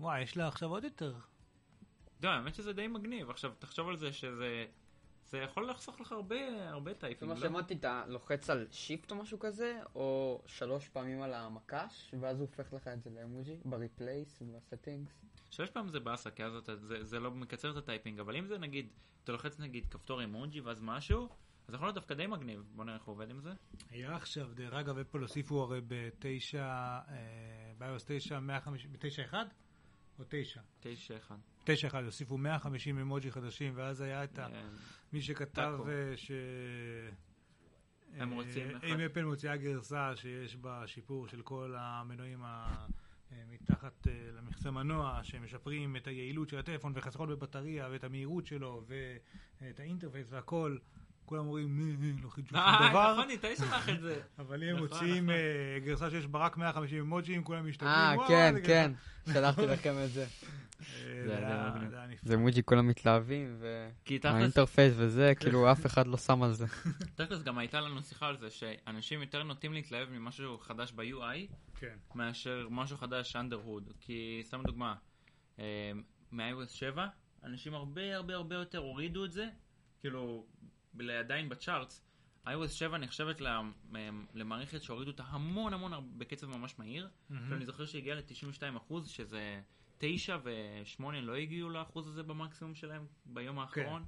וואי, 0.00 0.22
יש 0.22 0.36
לה 0.36 0.48
עכשיו 0.48 0.68
עוד 0.68 0.84
יותר. 0.84 1.14
לא, 2.22 2.28
האמת 2.28 2.54
שזה 2.54 2.72
די 2.72 2.86
מגניב. 2.86 3.30
עכשיו, 3.30 3.52
תחשוב 3.58 3.88
על 3.88 3.96
זה 3.96 4.12
שזה... 4.12 4.66
זה 5.26 5.38
יכול 5.38 5.70
לחסוך 5.70 6.00
לך 6.00 6.12
הרבה, 6.12 6.70
הרבה 6.70 6.92
זה 6.92 6.98
typing, 6.98 7.32
מה 7.32 7.34
לא? 7.34 7.40
שאמרתי, 7.40 7.74
אתה 7.74 8.04
לוחץ 8.06 8.50
על 8.50 8.66
shift 8.70 9.10
או 9.10 9.16
משהו 9.16 9.38
כזה, 9.38 9.80
או 9.94 10.42
שלוש 10.46 10.88
פעמים 10.88 11.22
על 11.22 11.34
המקש, 11.34 12.14
ואז 12.20 12.40
הוא 12.40 12.48
הופך 12.48 12.72
לך 12.72 12.88
את 12.88 13.02
זה 13.02 13.10
לאמוג'י, 13.10 13.60
ב 13.64 13.74
replace 13.74 14.42
וב 14.42 14.57
settings. 14.57 15.24
שלוש 15.50 15.70
פעמים 15.70 15.88
זה 15.88 16.00
באסה, 16.00 16.30
כי 16.30 16.44
אז 16.44 16.54
אתה, 16.54 16.76
זה, 16.76 17.04
זה 17.04 17.20
לא 17.20 17.30
מקצר 17.30 17.70
את 17.70 17.76
ה 17.76 17.82
typing, 17.82 18.20
אבל 18.20 18.36
אם 18.36 18.46
זה 18.46 18.58
נגיד, 18.58 18.88
אתה 19.28 19.32
לוחץ 19.32 19.60
נגיד 19.60 19.86
כפתור 19.86 20.20
אימוג'י 20.20 20.60
ואז 20.60 20.80
משהו, 20.82 21.28
אז 21.68 21.74
יכול 21.74 21.86
להיות 21.86 21.94
דווקא 21.94 22.14
די 22.14 22.26
מגניב. 22.26 22.64
בוא 22.76 22.84
נראה 22.84 22.96
איך 22.96 23.04
הוא 23.04 23.12
עובד 23.12 23.30
עם 23.30 23.40
זה. 23.40 23.52
היה 23.90 24.16
עכשיו, 24.16 24.54
דרך 24.54 24.72
אגב, 24.74 24.98
אפל 24.98 25.18
הוסיפו 25.18 25.62
הרי 25.62 25.80
בתשע, 25.88 26.64
אה, 26.64 27.72
ב-iOS 27.78 28.04
9, 28.06 28.40
150, 28.40 28.92
בתשע 28.92 29.24
אחד? 29.24 29.44
או 30.18 30.24
תשע? 30.28 30.60
תשע 30.80 31.16
אחד. 31.16 31.36
תשע 31.64 31.88
אחד, 31.88 32.04
הוסיפו 32.04 32.38
150 32.38 32.98
אמוג'י 32.98 33.30
חדשים, 33.30 33.72
ואז 33.76 34.00
היה 34.00 34.24
את. 34.24 34.38
אה, 34.38 34.68
מי 35.12 35.22
שכתב. 35.22 35.78
אה, 35.88 36.16
ש... 36.16 36.30
הם 38.14 38.32
אה, 38.32 38.36
רוצים 38.36 38.76
אחד. 38.76 38.86
אם 38.86 39.00
אפל 39.00 39.24
מוציאה 39.24 39.56
גרסה 39.56 40.16
שיש 40.16 40.56
בה 40.56 40.86
שיפור 40.86 41.28
של 41.28 41.42
כל 41.42 41.74
המנועים 41.78 42.44
ה... 42.44 42.86
אה, 43.32 43.42
מתחת 43.48 44.06
אה, 44.06 44.12
למכסה 44.32 44.70
מנוע, 44.70 45.20
שמשפרים 45.22 45.96
את 45.96 46.06
היעילות 46.06 46.48
של 46.48 46.58
הטלפון 46.58 46.92
וחיסכון 46.94 47.28
בבטריה 47.28 47.88
ואת 47.90 48.04
המהירות 48.04 48.46
שלו 48.46 48.84
ואת 49.60 49.80
ה 49.80 49.85
interface 49.85 50.32
והכל, 50.32 50.78
כולם 51.28 51.46
אומרים, 51.46 51.78
"מי, 51.78 51.96
מי, 51.96 52.22
לא 52.22 52.28
חידשו 52.28 52.54
שום 52.54 52.58
אה, 52.58 52.88
דבר, 52.90 53.12
נכון, 53.12 53.30
איתי 53.30 53.56
שלח 53.56 53.88
את 53.88 54.00
זה. 54.00 54.20
אבל 54.38 54.62
אם 54.62 54.68
הם 54.68 54.76
נכון, 54.76 54.88
מוציאים 54.88 55.24
נכון. 55.24 55.34
אה, 55.34 55.78
גרסה 55.84 56.10
שיש 56.10 56.26
בה 56.26 56.38
רק 56.38 56.56
150 56.56 57.00
אמוג'ים, 57.00 57.44
כולם 57.44 57.68
משתגעים, 57.68 57.94
אה, 57.94 58.14
"וואו, 58.16 58.28
כן, 58.28 58.54
כן, 58.64 58.92
גרסה." 59.26 59.40
שלחתי 59.40 59.66
לכם 59.66 59.94
את 60.04 60.10
זה. 60.10 60.26
אה, 61.06 62.06
זה 62.22 62.34
אמוג'י 62.34 62.62
כולם 62.64 62.88
מתלהבים, 62.88 63.56
וה 64.22 64.35
interface 64.35 64.94
וזה, 64.96 65.32
כאילו 65.40 65.72
אף 65.72 65.86
אחד 65.86 66.06
לא 66.06 66.16
שם 66.16 66.42
על 66.42 66.52
זה. 66.52 66.66
תכלס 67.16 67.42
גם 67.42 67.58
הייתה 67.58 67.80
לנו 67.80 68.02
שיחה 68.02 68.28
על 68.28 68.38
זה, 68.38 68.50
שאנשים 68.50 69.20
יותר 69.20 69.42
נוטים 69.42 69.72
להתלהב 69.72 70.10
ממשהו 70.10 70.58
חדש 70.58 70.92
ב-UI, 70.92 71.54
כן. 71.80 71.96
מאשר 72.14 72.66
משהו 72.70 72.96
חדש 72.96 73.36
under 73.36 73.57
the 73.57 73.70
hood. 73.70 73.92
כי, 74.00 74.42
סתם 74.44 74.62
דוגמה, 74.66 74.94
מ-iOS 76.32 76.68
7, 76.68 77.06
אנשים 77.44 77.74
הרבה 77.74 78.16
הרבה 78.16 78.34
הרבה 78.34 78.54
יותר 78.54 78.78
הורידו 78.78 79.24
את 79.24 79.32
זה, 79.32 79.46
כאילו, 80.00 80.46
עדיין 81.18 81.48
בצ'ארטס. 81.48 82.02
iOS 82.46 82.68
7 82.68 82.98
נחשבת 82.98 83.40
למערכת 84.34 84.82
שהורידו 84.82 85.10
אותה 85.10 85.22
המון 85.22 85.74
המון 85.74 86.18
בקצב 86.18 86.46
ממש 86.46 86.78
מהיר. 86.78 87.08
כאילו, 87.28 87.56
אני 87.56 87.66
זוכר 87.66 87.86
שהגיע 87.86 88.14
ל-92%, 88.14 88.94
שזה 89.06 89.60
9 89.98 90.36
ו-8 90.42 91.02
לא 91.22 91.34
הגיעו 91.34 91.68
לאחוז 91.70 92.08
הזה 92.08 92.22
במקסימום 92.22 92.74
שלהם 92.74 93.06
ביום 93.26 93.58
האחרון. 93.58 94.04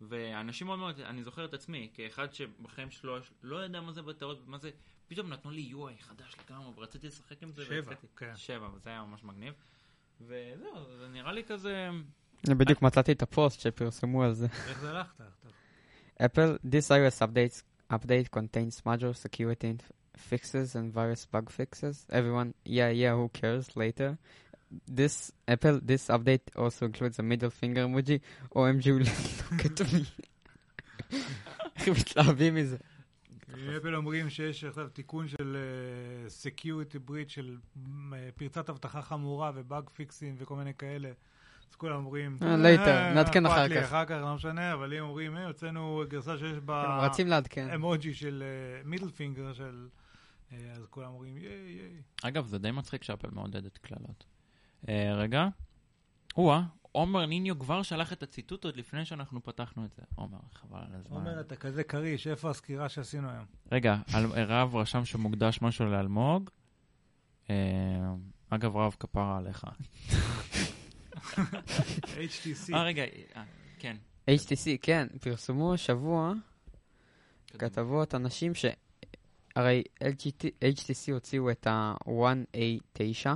ואנשים 0.00 0.66
מאוד 0.66 0.78
מאוד, 0.78 1.00
אני 1.00 1.22
זוכר 1.22 1.44
את 1.44 1.54
עצמי, 1.54 1.90
כאחד 1.94 2.34
שבחיים 2.34 2.90
שלו 2.90 3.18
לא 3.42 3.56
יודע 3.56 3.80
מה 3.80 3.92
זה 3.92 4.02
בטעות, 4.02 4.46
מה 4.46 4.58
זה, 4.58 4.70
פתאום 5.08 5.32
נתנו 5.32 5.50
לי 5.50 5.72
UI 5.72 6.02
חדש 6.02 6.36
לגמרי, 6.44 6.72
ורציתי 6.76 7.06
לשחק 7.06 7.42
עם 7.42 7.52
זה. 7.52 7.64
שבע. 7.64 7.94
כן. 8.16 8.36
שבע, 8.36 8.68
וזה 8.74 8.90
היה 8.90 9.02
ממש 9.02 9.24
מגניב. 9.24 9.54
וזהו, 10.20 10.84
זה 10.98 11.08
נראה 11.08 11.32
לי 11.32 11.44
כזה... 11.44 11.90
אני 12.46 12.54
בדיוק 12.54 12.82
מצאתי 12.82 13.12
את 13.12 13.22
הפוסט 13.22 13.60
שפרסמו 13.60 14.22
על 14.22 14.32
זה. 14.32 14.46
איך 14.46 14.80
זה 14.80 14.90
הלך? 14.90 15.14
Apple, 16.18 16.58
this 16.62 16.88
iOS 16.88 17.20
updates 17.26 17.62
update 17.90 18.30
contains 18.30 18.82
major 18.86 19.12
security 19.12 19.68
inf- 19.68 19.92
fixes 20.16 20.74
and 20.74 20.92
various 20.92 21.26
bug 21.26 21.50
fixes. 21.50 22.06
Everyone, 22.10 22.54
yeah, 22.64 22.88
yeah, 22.88 23.14
who 23.14 23.28
cares 23.28 23.76
later. 23.76 24.18
This 24.88 25.32
Apple, 25.46 25.80
this 25.82 26.08
update 26.08 26.40
also 26.56 26.86
includes 26.86 27.18
a 27.18 27.22
middle 27.22 27.50
finger 27.50 27.84
emoji. 27.86 28.20
OMG, 28.54 28.86
look 29.50 29.64
at 29.66 29.92
me. 29.92 30.06
איך 31.76 31.88
הם 31.88 31.94
מתלהבים 31.94 32.54
מזה. 32.54 32.76
אפל 33.76 33.94
אומרים 33.94 34.30
שיש 34.30 34.64
עכשיו 34.64 34.88
תיקון 34.88 35.28
של 35.28 35.56
security 36.28 36.98
breach 36.98 37.30
של 37.30 37.58
אה, 38.12 38.28
פרצת 38.36 38.70
אבטחה 38.70 39.02
חמורה 39.02 39.52
ו 39.54 39.62
bug 39.62 39.88
fix 39.90 40.16
ים 40.16 40.34
וכל 40.38 40.56
מיני 40.56 40.74
כאלה. 40.74 41.10
אז 41.74 41.78
כולם 41.78 41.96
אומרים, 41.96 42.38
אה, 42.42 42.54
later, 42.54 42.88
"אה, 42.88 43.14
נעדכן 43.14 43.46
אחר 43.46 43.68
כך." 43.68 43.76
אחר 43.76 44.04
כך, 44.04 44.10
לא 44.20 44.34
משנה, 44.34 44.72
אבל 44.72 44.94
אם 44.94 45.00
אומרים, 45.00 45.36
"אה, 45.36 45.46
הוצאנו 45.46 46.02
גרסה 46.08 46.38
שיש 46.38 46.58
בה 46.58 46.94
הם 46.98 47.00
רצים 47.10 47.26
לעדכן. 47.28 47.70
אמוג'י 47.70 48.14
של 48.14 48.42
middle 48.84 49.10
finger 49.10 49.52
של... 49.52 49.88
אה, 50.52 50.58
אז 50.76 50.86
כולם 50.90 51.08
אומרים, 51.08 51.38
ייי 51.38 51.52
ייי. 51.52 52.02
אגב, 52.22 52.46
זה 52.46 52.58
די 52.58 52.70
מצחיק 52.70 53.02
שאפל 53.02 53.28
מעודדת 53.32 53.78
קללות. 53.78 54.24
אה, 54.88 55.14
רגע. 55.14 55.48
או-אה, 56.36 56.62
עומר 56.92 57.26
ניניו 57.26 57.58
כבר 57.58 57.82
שלח 57.82 58.12
את 58.12 58.22
הציטוט 58.22 58.64
עוד 58.64 58.76
לפני 58.76 59.04
שאנחנו 59.04 59.42
פתחנו 59.42 59.84
את 59.84 59.92
זה. 59.92 60.02
עומר, 60.14 60.38
חבל 60.54 60.78
על 60.78 60.94
הזמן. 60.94 61.16
עומר, 61.16 61.40
אתה 61.40 61.56
כזה 61.56 61.84
כריש, 61.84 62.26
איפה 62.26 62.50
הסקירה 62.50 62.88
שעשינו 62.88 63.30
היום? 63.30 63.44
רגע, 63.72 63.96
רב 64.48 64.76
רשם 64.76 65.04
שמוקדש 65.04 65.62
משהו 65.62 65.86
לאלמוג. 65.86 66.50
אה, 67.50 67.54
אגב, 68.50 68.76
רב, 68.76 68.96
כפרה 69.00 69.38
עליך. 69.38 69.66
HTC. 71.32 72.74
אה, 72.74 72.82
רגע, 72.82 73.02
אה, 73.36 73.42
כן. 73.78 73.96
HTC, 74.30 74.68
כן, 74.82 75.06
פרסמו 75.20 75.74
השבוע 75.74 76.32
כתבות 77.58 78.14
אנשים 78.14 78.54
ש... 78.54 78.64
הרי 79.56 79.82
LGT, 80.04 80.44
HTC 80.62 81.12
הוציאו 81.12 81.50
את 81.50 81.66
ה-1A9, 81.66 83.26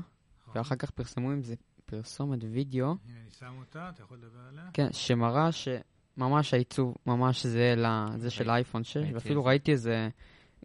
ואחר 0.55 0.77
כך 0.77 0.91
פרסמו 0.91 1.31
עם 1.31 1.43
זה 1.43 1.55
פרסומת 1.87 2.39
וידאו, 2.53 2.87
הנה, 2.87 2.97
אני 3.23 3.31
שם 3.39 3.55
אותה, 3.59 3.91
אתה 3.95 4.03
יכול 4.03 4.17
לדבר 4.17 4.41
עליה? 4.49 4.65
כן, 4.73 4.93
שמראה 4.93 5.49
שממש 5.53 6.55
העיצוב 6.55 6.95
ממש 7.07 7.47
זהה 7.47 7.75
לזה 7.77 8.31
של 8.31 8.51
האייפון 8.51 8.85
6, 8.85 8.97
ראיתי 8.97 9.15
ואפילו 9.15 9.43
זה. 9.43 9.49
ראיתי 9.49 9.73
איזה 9.73 10.09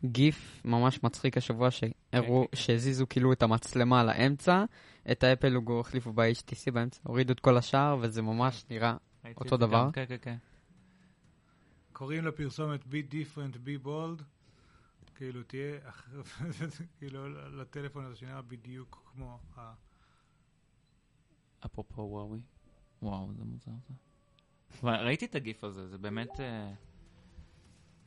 גיף 0.05 0.61
ממש 0.65 1.03
מצחיק 1.03 1.37
השבוע 1.37 1.69
שהראו, 1.71 2.47
כן, 2.51 2.57
שהזיזו 2.57 3.05
כאילו 3.09 3.33
את 3.33 3.43
המצלמה 3.43 4.03
לאמצע, 4.03 4.63
את 5.11 5.23
האפל 5.23 5.49
לוגו 5.49 5.79
החליפו 5.79 6.13
ב-HTC 6.13 6.71
באמצע, 6.73 6.99
הורידו 7.03 7.33
את 7.33 7.39
כל 7.39 7.57
השאר, 7.57 7.97
וזה 8.01 8.21
ממש 8.21 8.65
נראה 8.69 8.97
אותו 9.37 9.57
דבר? 9.57 9.89
כן, 9.93 10.05
כן, 10.07 10.17
כן. 10.21 10.37
קוראים 11.93 12.25
לפרסומת 12.25 12.81
be 12.83 13.11
different, 13.11 13.55
be 13.55 13.85
bold. 13.85 14.23
כאילו 15.15 15.43
תהיה, 15.43 15.79
כאילו 16.97 17.29
לטלפון 17.29 18.05
הזה 18.05 18.15
שנראה 18.15 18.41
בדיוק 18.41 19.11
כמו 19.11 19.39
ה... 19.55 19.73
אפרופו 21.65 22.01
וואוי. 22.01 22.41
וואו, 23.01 23.33
זה 23.33 23.43
מוזר 23.43 23.71
זה. 23.87 23.93
ראיתי 24.83 25.25
את 25.25 25.35
הגיף 25.35 25.63
הזה, 25.63 25.87
זה 25.87 25.97
באמת... 25.97 26.39
אה, 26.39 26.73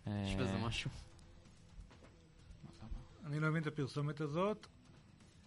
יש 0.07 0.35
אה, 0.35 0.41
בזה 0.41 0.59
משהו. 0.59 0.91
אני 3.25 3.41
לא 3.41 3.51
מבין 3.51 3.63
את 3.63 3.67
הפרסומת 3.67 4.21
הזאת, 4.21 4.67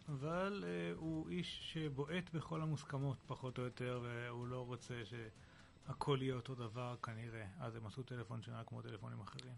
אבל 0.09 0.63
uh, 0.63 0.97
הוא 0.97 1.29
איש 1.29 1.73
שבועט 1.73 2.29
בכל 2.33 2.61
המוסכמות 2.61 3.17
פחות 3.25 3.57
או 3.57 3.63
יותר, 3.63 3.99
והוא 4.03 4.47
לא 4.47 4.65
רוצה 4.65 5.01
שהכל 5.05 6.17
יהיה 6.21 6.35
אותו 6.35 6.55
דבר 6.55 6.95
כנראה. 7.03 7.45
אז 7.59 7.75
הם 7.75 7.85
עשו 7.85 8.03
טלפון 8.03 8.41
שנראה 8.41 8.63
כמו 8.63 8.81
טלפונים 8.81 9.19
אחרים. 9.19 9.53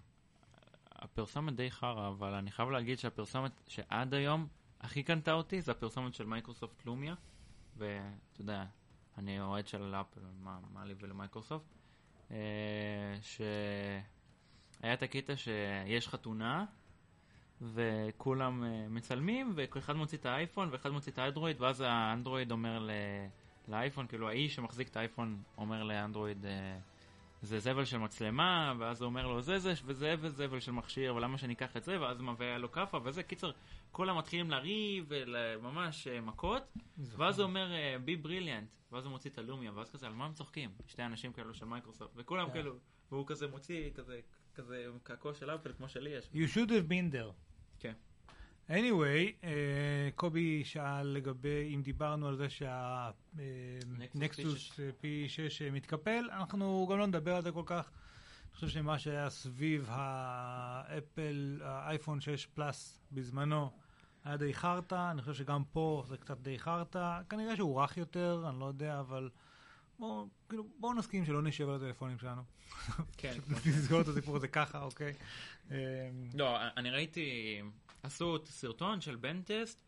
הפרסומת 0.92 1.56
די 1.56 1.72
חרא, 1.72 2.08
אבל 2.08 2.34
אני 2.34 2.52
חייב 2.52 2.70
להגיד 2.70 3.00
שהפרסומת 3.00 3.52
שעד 3.68 4.14
היום 4.14 4.48
הכי 4.80 5.04
קנתה 5.04 5.34
אותי 5.34 5.62
זה 5.62 5.72
הפרסומת 5.72 6.14
של 6.14 6.26
מייקרוסופט 6.26 6.86
לומיה. 6.86 7.16
ואתה 7.78 8.42
יודע, 8.42 8.66
אני 9.18 9.42
אוהד 9.42 9.68
של 9.68 9.96
אפל, 9.96 10.22
מה, 10.40 10.60
מה 10.74 10.86
לי 10.86 10.94
ולמייקרוסופט. 11.00 11.66
אה, 12.32 13.18
שהיה 13.22 14.04
את 14.94 15.04
הקטע 15.04 15.34
שיש 15.38 16.08
חתונה, 16.08 16.66
וכולם 17.62 18.64
אה, 18.64 18.86
מצלמים, 18.90 19.54
וכל 19.56 19.80
אחד 19.80 19.96
מוציא 19.96 20.18
את 20.18 20.26
האייפון, 20.26 20.70
ואחד 20.72 20.90
מוציא 20.90 21.12
את 21.12 21.18
האנדרואיד, 21.18 21.62
ואז 21.62 21.82
האנדרואיד 21.82 22.52
אומר 22.52 22.80
ל... 22.80 22.92
לאייפון, 23.68 24.08
כאילו 24.08 24.30
האיש 24.30 24.56
שמחזיק 24.56 24.88
את 24.88 24.98
האייפון 24.98 25.44
אומר 25.58 25.84
לאנדרואיד, 25.84 26.46
אה, 26.46 26.78
זה 27.42 27.60
זבל 27.60 27.86
של 27.86 27.98
מצלמה, 27.98 28.74
ואז 28.80 29.02
הוא 29.02 29.08
אומר 29.08 29.28
לו, 29.28 29.42
זה 29.42 29.60
זה 29.60 29.74
וזה 29.86 30.16
וזבל 30.20 30.60
של 30.60 30.72
מכשיר, 30.72 31.16
ולמה 31.16 31.38
שניקח 31.38 31.78
את 31.78 31.84
זה, 31.84 32.02
ואז 32.02 32.22
מביא 32.22 32.58
לו 32.58 32.72
כאפה, 32.72 33.00
וזה, 33.04 33.24
קיצר, 33.24 33.52
כולם 33.92 34.18
מתחילים 34.18 34.52
לריב, 34.52 35.06
וממש 35.10 36.08
אה, 36.08 36.22
מכות, 36.22 36.64
ואז 36.98 37.40
הוא 37.40 37.48
אומר, 37.48 37.72
be 38.06 38.16
brilliant, 38.16 38.68
ואז 38.92 39.06
הוא 39.06 39.12
מוציא 39.12 39.30
את 39.30 39.38
הלומיה, 39.38 39.72
ואז 39.76 39.92
כזה, 39.92 40.08
על 40.08 40.14
מה 40.14 40.26
הם 40.26 40.34
צוחקים? 40.34 40.70
שתי 40.88 41.04
אנשים 41.04 41.34
כאלו 41.34 41.54
של 41.54 41.66
מייקרוסופט, 41.66 42.12
וכולם. 42.16 42.52
כאילו, 42.52 42.76
והוא 43.12 43.28
כזה 43.28 43.48
מוציא 43.48 43.92
כזה, 43.94 44.20
כזה 44.56 44.86
קעקוע 45.04 45.34
של 45.34 45.50
אפל 45.50 45.74
כמו 45.74 45.90
שלי 45.90 46.10
יש. 46.10 46.30
You 46.34 46.56
should 46.56 46.70
have 46.70 46.90
been 46.90 47.16
there. 47.16 47.51
כן. 47.82 47.94
anyway, 48.70 49.44
אה, 49.44 50.10
קובי 50.16 50.64
שאל 50.64 51.08
לגבי 51.08 51.76
אם 51.76 51.82
דיברנו 51.82 52.28
על 52.28 52.36
זה 52.36 52.48
שהנקסוס 54.10 54.20
P6 54.80 55.72
מתקפל, 55.72 56.30
אנחנו 56.32 56.88
גם 56.92 56.98
לא 56.98 57.08
נדבר 57.08 57.36
על 57.36 57.42
זה 57.42 57.52
כל 57.52 57.64
כך. 57.66 57.92
אני 58.52 58.56
חושב 58.56 58.68
שמה 58.68 59.00
שהיה 59.00 59.30
סביב 59.30 59.88
האפל, 59.90 61.60
האייפון 61.64 62.22
6 62.22 62.46
פלאס 62.46 63.00
בזמנו, 63.12 63.72
היה 64.24 64.38
די 64.38 64.54
חרטא, 64.54 65.12
אני 65.12 65.22
חושב 65.22 65.34
שגם 65.34 65.64
פה 65.64 66.04
זה 66.08 66.18
קצת 66.18 66.38
די 66.42 66.60
חרטא, 66.60 67.22
כנראה 67.30 67.56
שהוא 67.56 67.82
רך 67.82 67.98
יותר, 67.98 68.46
אני 68.50 68.60
לא 68.60 68.66
יודע, 68.66 69.00
אבל 69.00 69.30
בואו 70.02 70.28
כאילו, 70.50 70.64
בוא 70.80 70.94
נסכים 70.94 71.26
שלא 71.26 71.42
נשב 71.42 71.70
על 71.70 71.76
הטלפונים 71.76 72.18
שלנו. 72.18 72.42
כן. 73.18 73.38
נסגור 73.78 74.02
את 74.02 74.08
הסיפור 74.08 74.36
הזה 74.36 74.48
ככה, 74.48 74.84
אוקיי? 74.84 75.14
אה, 75.72 75.78
לא, 76.34 76.58
אני 76.78 76.90
ראיתי, 76.90 77.62
עשו 78.04 78.38
סרטון 78.46 79.02
של 79.02 79.16
בן 79.16 79.42
טסט, 79.42 79.84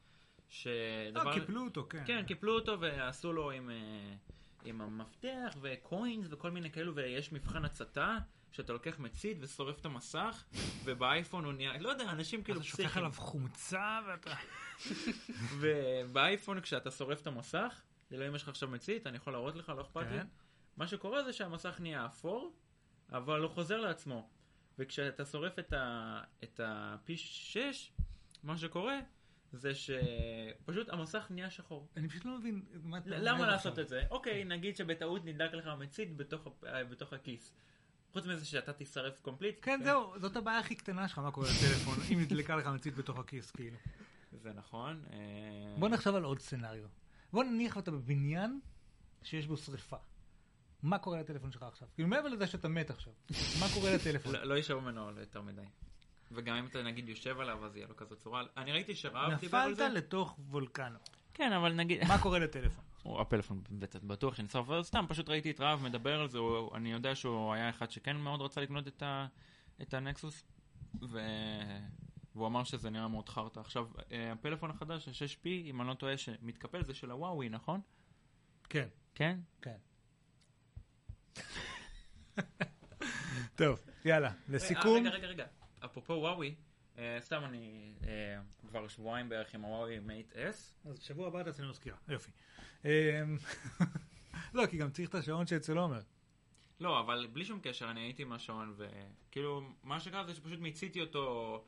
שדבר... 0.50 1.28
אה, 1.28 1.34
קיפלו 1.34 1.64
אותו, 1.64 1.88
כן. 1.90 2.04
כן, 2.06 2.24
קיפלו 2.28 2.56
אותו 2.56 2.80
ועשו 2.80 3.34
לו 3.34 3.52
עם, 3.52 3.70
אה, 3.70 4.14
עם 4.66 4.82
המפתח 4.82 5.56
וקוינס 5.62 6.28
וכל 6.30 6.52
מיני 6.52 6.72
כאלו, 6.72 6.96
ויש 6.96 7.34
מבחן 7.34 7.66
הצתה, 7.66 8.18
שאתה 8.52 8.74
לוקח 8.74 9.00
מצית 9.00 9.38
ושורף 9.42 9.80
את 9.80 9.86
המסך, 9.86 10.44
ובאייפון 10.84 11.46
הוא 11.46 11.54
נהיה, 11.54 11.78
לא 11.78 11.90
יודע, 11.90 12.10
אנשים 12.10 12.44
כאילו 12.44 12.60
אתה 12.60 12.68
שופך 12.68 12.98
עליו 12.98 13.12
חומצה 13.16 14.00
ואתה... 14.08 14.34
ובאייפון 15.60 16.62
כשאתה 16.62 16.92
שורף 16.92 17.22
את 17.22 17.28
המסך, 17.28 17.82
זה 18.14 18.20
לא 18.20 18.28
אם 18.28 18.36
יש 18.36 18.44
לך 18.44 18.50
עכשיו 18.50 18.70
מצית, 18.70 19.08
אני 19.08 19.18
יכול 19.18 19.34
להראות 19.34 19.56
לך, 19.56 19.70
לא 19.70 19.82
אכפת 19.82 20.02
לי. 20.02 20.20
כן. 20.20 20.28
מה 20.78 20.88
שקורה 20.88 21.24
זה 21.24 21.34
שהמסך 21.34 21.78
נהיה 21.80 22.06
אפור, 22.06 22.54
אבל 23.12 23.42
הוא 23.42 23.52
חוזר 23.52 23.82
לעצמו. 23.82 24.30
וכשאתה 24.80 25.26
שורף 25.26 25.60
את, 25.60 25.74
ה, 25.74 26.22
את 26.44 26.60
ה-P6, 26.60 27.58
מה 28.44 28.58
שקורה 28.58 29.00
זה 29.54 29.72
שפשוט 29.76 30.90
המסך 30.90 31.28
נהיה 31.30 31.50
שחור. 31.50 31.88
אני 31.98 32.10
פשוט 32.10 32.26
לא 32.26 32.38
מבין 32.38 32.62
מה 32.84 32.98
אתה 32.98 33.10
אומר 33.10 33.24
למה 33.24 33.48
לעשות. 33.48 33.80
את 33.80 33.88
זה? 33.88 34.04
אוקיי, 34.12 34.44
נגיד 34.44 34.78
שבטעות 34.78 35.26
נדלק 35.26 35.54
לך 35.54 35.68
מצית 35.80 36.18
בתוך, 36.18 37.14
הכיס. 37.14 37.54
חוץ 38.12 38.26
מזה 38.26 38.46
שאתה 38.46 38.74
תישרף 38.74 39.20
קומפליט. 39.22 39.60
כן, 39.62 39.80
זהו, 39.84 40.20
זאת 40.20 40.36
הבעיה 40.36 40.60
הכי 40.60 40.76
קטנה 40.76 41.08
שלך, 41.08 41.20
מה 41.20 41.32
קורה 41.32 41.48
לטלפון, 41.48 41.98
אם 42.14 42.20
נדלקה 42.22 42.56
לך 42.56 42.68
מצית 42.68 42.96
בתוך 42.96 43.20
הכיס, 43.20 43.52
כאילו. 43.52 43.78
זה 44.32 44.54
נכון. 44.54 45.04
אה, 45.12 45.18
בוא 45.80 45.90
נחשוב 45.90 46.16
על 46.16 46.24
עוד 46.24 46.40
סצנריו. 46.40 47.03
בוא 47.34 47.44
נניח 47.44 47.76
ואתה 47.76 47.92
בבניין 47.92 48.60
שיש 49.24 49.48
בו 49.48 49.58
שריפה. 49.58 49.98
מה 50.84 51.00
קורה 51.00 51.20
לטלפון 51.20 51.52
שלך 51.52 51.64
עכשיו? 51.64 51.88
כאילו 51.96 52.10
מעבר 52.10 52.28
לזה 52.28 52.48
שאתה 52.48 52.68
מת 52.68 52.90
עכשיו, 52.90 53.14
מה 53.60 53.66
קורה 53.74 53.96
לטלפון? 53.96 54.34
לא, 54.34 54.44
לא 54.44 54.54
יישאר 54.54 54.80
ממנו 54.80 55.12
יותר 55.20 55.42
מדי. 55.42 55.62
וגם 56.32 56.56
אם 56.56 56.66
אתה 56.66 56.84
נגיד 56.84 57.10
יושב 57.10 57.40
עליו 57.40 57.66
אז 57.66 57.76
יהיה 57.76 57.88
לו 57.88 57.96
כזאת 57.96 58.20
צורה. 58.20 58.44
אני 58.58 58.72
ראיתי 58.72 58.96
שרב 58.96 59.40
דיבר 59.40 59.58
על 59.58 59.72
נפלת. 59.72 59.94
לתוך 59.94 60.40
וולקנו. 60.50 61.00
כן, 61.34 61.54
אבל 61.54 61.74
נגיד... 61.74 62.04
מה 62.08 62.18
קורה 62.18 62.40
לטלפון? 62.40 62.84
הוא 63.04 63.22
הפלאפון 63.22 63.62
בטוח 64.04 64.36
שנשרף, 64.36 64.66
אבל 64.70 64.84
סתם 64.84 65.06
פשוט 65.08 65.30
ראיתי 65.30 65.52
את 65.52 65.60
רהב 65.60 65.82
מדבר 65.82 66.22
על 66.22 66.30
זה, 66.30 66.40
אני 66.76 66.92
יודע 66.92 67.16
שהוא 67.16 67.54
היה 67.54 67.70
אחד 67.70 67.92
שכן 67.92 68.18
מאוד 68.18 68.42
רצה 68.42 68.62
לקנות 68.62 68.88
את, 69.82 69.94
הנקסוס. 69.94 70.44
והוא 72.36 72.48
אמר 72.48 72.64
שזה 72.64 72.90
נראה 72.90 73.08
מאוד 73.08 73.30
חרטא. 73.30 73.60
עכשיו, 73.60 73.88
אה, 74.12 74.32
הפלאפון 74.32 74.70
החדש, 74.70 75.08
ה-6P, 75.08 75.48
אם 75.48 75.82
אני 75.82 75.90
לא 75.90 75.94
טועה, 75.94 76.18
שמתקפל 76.18 76.84
זה 76.84 76.94
של 76.94 77.12
הוואוי, 77.12 77.50
נכון? 77.50 77.82
כן, 78.70 78.88
כן? 79.16 79.40
כן. 79.62 79.78
טוב, 83.56 83.84
יאללה, 84.06 84.32
לסיכום. 84.50 84.96
אה, 84.96 85.00
רגע, 85.02 85.10
רגע, 85.10 85.28
רגע. 85.28 85.46
אפרופו 85.86 86.14
וואוי, 86.14 86.56
אה, 86.98 87.18
סתם 87.20 87.44
אני 87.46 87.94
כבר 88.68 88.88
שבועיים 88.88 89.30
בערך 89.30 89.56
עם 89.56 89.62
הוואוי 89.62 90.00
Mate 90.00 90.34
S. 90.34 90.90
אז 90.90 91.02
שבוע 91.02 91.28
הבא 91.28 91.44
תעשה 91.44 91.64
לנו 91.64 91.74
סקירה, 91.74 91.98
יופי. 92.08 92.32
לא, 94.54 94.66
כי 94.66 94.78
גם 94.78 94.92
צריך 94.92 95.10
את 95.10 95.16
השעון 95.16 95.48
שאצל 95.48 95.78
עומר. 95.78 96.00
לא, 96.80 97.00
אבל 97.00 97.28
בלי 97.34 97.46
שום 97.46 97.60
קשר, 97.60 97.92
אני 97.92 98.00
הייתי 98.00 98.22
עם 98.22 98.32
השעון, 98.32 98.76
וכאילו, 98.78 99.62
מה 99.84 100.00
שקרה 100.00 100.24
זה 100.24 100.36
שפשוט 100.36 100.60
מיציתי 100.60 101.02
אותו 101.02 101.66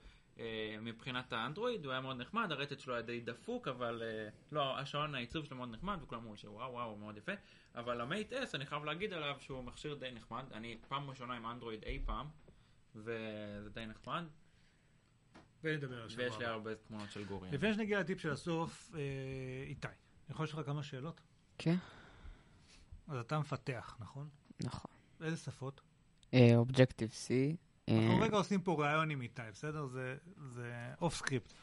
מבחינת 0.82 1.34
האנדרואיד, 1.34 1.86
הוא 1.86 1.92
היה 1.92 2.02
מאוד 2.02 2.18
נחמד, 2.18 2.52
הרטט 2.52 2.80
שלו 2.80 2.94
היה 2.94 3.02
די 3.02 3.20
דפוק, 3.22 3.68
אבל 3.68 4.02
אה, 4.06 4.30
לא, 4.52 4.80
השעון, 4.80 5.16
העיצוב 5.16 5.46
שלו 5.46 5.58
מאוד 5.58 5.70
נחמד, 5.72 5.98
וכולם 6.02 6.22
אמרו 6.22 6.38
שוואו 6.38 6.72
וואו, 6.72 6.90
הוא 6.90 6.98
מאוד 6.98 7.18
יפה, 7.18 7.32
אבל 7.76 8.02
המייט 8.02 8.34
S, 8.34 8.36
אני 8.54 8.66
חייב 8.66 8.84
להגיד 8.84 9.14
עליו 9.14 9.36
שהוא 9.40 9.64
מכשיר 9.64 9.96
די 9.96 10.12
נחמד, 10.12 10.44
אני 10.54 10.78
פעם 10.88 11.10
ראשונה 11.10 11.34
עם 11.34 11.46
אנדרואיד 11.46 11.84
אי 11.84 12.00
פעם, 12.06 12.28
וזה 12.96 13.70
די 13.74 13.86
נחמד, 13.86 14.24
ונדבר 15.64 16.02
על 16.02 16.08
ויש 16.16 16.38
לי. 16.38 16.46
הרבה 16.46 16.76
תמונות 16.76 17.12
של 17.12 17.26
גורי. 17.26 17.52
לפני 17.52 17.74
שנגיע 17.74 18.00
לטיפ 18.00 18.20
של 18.20 18.32
הסוף, 18.32 18.92
אה, 18.96 19.00
איתי, 19.68 19.88
אני 19.88 19.96
יכול 20.30 20.44
לשאול 20.44 20.62
לך 20.62 20.68
כמה 20.68 20.84
שאלות? 20.84 21.22
כן, 21.58 21.76
אז 23.08 23.18
אתה 23.18 23.40
מפתח, 23.40 23.98
נכון? 24.00 24.30
נכון. 24.64 24.92
איזה 25.22 25.38
שפות? 25.38 25.82
Objective 26.56 27.10
C. 27.10 27.56
אנחנו 27.90 28.20
רגע 28.22 28.38
עושים 28.38 28.62
פה 28.62 28.76
ראיון 28.84 29.10
עם 29.10 29.22
איתי, 29.22 29.42
בסדר? 29.54 29.86
זה- 29.86 30.16
off 31.02 31.16
script. 31.16 31.54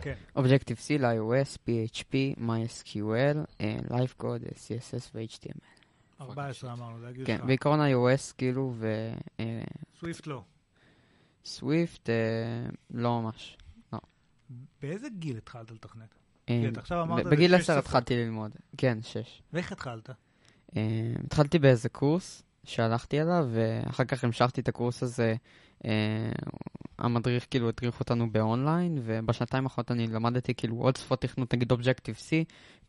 כן. 0.00 0.14
Objective 0.36 0.76
C 0.76 1.02
ל-iOS, 1.02 1.56
PHP, 1.56 2.40
MySQL, 2.40 3.62
LiveCode, 3.90 4.52
CSS 4.54 5.10
ו-HTML. 5.14 6.20
14 6.20 6.72
אמרנו, 6.72 7.00
זה 7.00 7.08
הגיל 7.08 7.26
כן. 7.26 7.46
בעיקרון 7.46 7.80
iOS 7.80 8.34
כאילו 8.38 8.74
Swift 10.00 10.26
לא. 10.26 10.42
ו 11.46 11.56
Swift 11.56 12.08
לא 12.90 13.22
ממש. 13.22 13.56
באיזה 14.82 15.06
גיל 15.18 15.36
התחלת 15.36 15.70
לתכנת? 15.70 16.14
אה, 16.50 16.62
בגיל 17.30 17.50
שש 17.58 17.62
10 17.62 17.72
שפות. 17.72 17.78
התחלתי 17.84 18.16
ללמוד. 18.16 18.50
כן, 18.76 18.98
6. 19.02 19.42
ואיך 19.52 19.72
התחלת? 19.72 20.10
אה, 20.76 20.82
התחלתי 21.24 21.58
באיזה 21.58 21.88
קורס 21.88 22.42
שהלכתי 22.64 23.20
אליו, 23.22 23.48
ואחר 23.52 24.04
כך 24.04 24.24
המשכתי 24.24 24.60
את 24.60 24.68
הקורס 24.68 25.02
הזה. 25.02 25.34
אה, 25.84 25.90
המדריך 26.98 27.46
כאילו 27.50 27.68
הדריך 27.68 28.00
אותנו 28.00 28.30
באונליין, 28.32 28.98
ובשנתיים 29.02 29.64
האחרונות 29.64 29.90
אני 29.90 30.06
למדתי 30.06 30.54
כאילו 30.54 30.76
עוד 30.76 30.96
שפות 30.96 31.20
תכנות, 31.20 31.54
נגיד 31.54 31.72
Objective 31.72 32.14
C, 32.14 32.30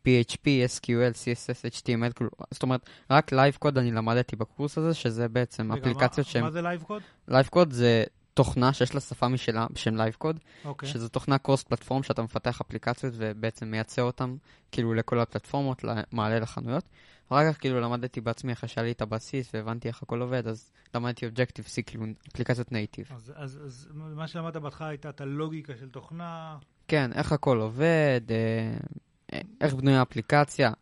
PHP, 0.06 0.44
SQL, 0.44 1.14
CSS, 1.14 1.80
HTML, 1.80 2.12
כאילו, 2.12 2.30
זאת 2.50 2.62
אומרת, 2.62 2.90
רק 3.10 3.32
LiveCode 3.32 3.78
אני 3.78 3.90
למדתי 3.90 4.36
בקורס 4.36 4.78
הזה, 4.78 4.94
שזה 4.94 5.28
בעצם 5.28 5.72
אפליקציות 5.72 6.26
שהן... 6.26 6.42
מה 6.42 6.50
זה 6.50 6.62
LiveCode? 6.62 7.02
LiveCode 7.28 7.72
זה 7.72 8.04
תוכנה 8.34 8.72
שיש 8.72 8.94
לה 8.94 9.00
שפה 9.00 9.28
משלה 9.28 9.66
בשם 9.70 9.96
LiveCode, 9.96 10.40
אוקיי. 10.64 10.88
שזו 10.88 11.08
תוכנה 11.08 11.38
cross 11.38 11.62
platform 11.62 12.02
שאתה 12.02 12.22
מפתח 12.22 12.60
אפליקציות 12.60 13.14
ובעצם 13.16 13.70
מייצא 13.70 14.02
אותן 14.02 14.36
כאילו 14.72 14.94
לכל 14.94 15.20
הפלטפורמות, 15.20 15.84
מעלה 16.12 16.38
לחנויות. 16.38 16.84
אחר 17.28 17.52
כך 17.52 17.60
כאילו 17.60 17.80
למדתי 17.80 18.20
בעצמי 18.20 18.52
אחרי 18.52 18.68
שהיה 18.68 18.84
לי 18.84 18.92
את 18.92 19.02
הבסיס 19.02 19.54
והבנתי 19.54 19.88
איך 19.88 20.02
הכל 20.02 20.20
עובד, 20.20 20.46
אז 20.46 20.70
למדתי 20.94 21.26
Objective 21.26 21.64
C, 21.64 21.82
כאילו 21.86 22.04
אפליקציות 22.28 22.72
native. 22.72 23.12
אז, 23.14 23.32
אז, 23.36 23.60
אז 23.64 23.88
מה 23.94 24.28
שלמדת 24.28 24.56
בהתחלה 24.56 24.88
הייתה 24.88 25.08
את 25.08 25.20
הלוגיקה 25.20 25.76
של 25.76 25.88
תוכנה, 25.88 26.58
כן, 26.88 27.12
איך 27.12 27.32
הכל 27.32 27.60
עובד, 27.60 28.20
אה, 28.30 29.40
איך 29.60 29.74
בנויה 29.74 30.02
אפליקציה, 30.02 30.72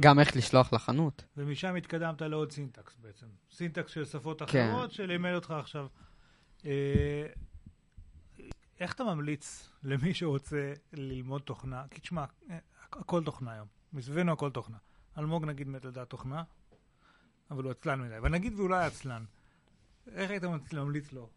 גם 0.00 0.18
איך 0.18 0.36
לשלוח 0.36 0.72
לחנות. 0.72 1.24
ומשם 1.36 1.74
התקדמת 1.74 2.22
לעוד 2.22 2.52
סינטקס 2.52 2.96
בעצם. 3.02 3.26
סינטקס 3.52 3.92
של 3.92 4.04
שפות 4.04 4.42
כן. 4.42 4.68
אחרות 4.70 4.92
שלימד 4.92 5.34
אותך 5.34 5.50
עכשיו. 5.50 5.86
אה, 6.66 7.26
איך 8.80 8.94
אתה 8.94 9.04
ממליץ 9.04 9.68
למי 9.82 10.14
שרוצה 10.14 10.72
ללמוד 10.92 11.42
תוכנה? 11.42 11.84
כי 11.90 12.00
תשמע, 12.00 12.24
אה, 12.50 12.58
הכ- 12.84 12.98
הכל 13.00 13.24
תוכנה 13.24 13.52
היום. 13.52 13.66
מסביבנו 13.92 14.32
הכל 14.32 14.50
תוכנה. 14.50 14.76
אלמוג 15.18 15.44
נגיד 15.44 15.68
מת 15.68 15.84
לדעת 15.84 16.10
תוכנה, 16.10 16.42
אבל 17.50 17.62
הוא 17.64 17.70
עצלן 17.70 18.00
מדי. 18.00 18.14
ונגיד 18.22 18.52
לא 18.68 18.74
היה 18.74 18.86
עצלן, 18.86 19.24
איך 20.12 20.30
היית 20.30 20.44
ממליץ- 20.44 20.72
לו 21.12 21.28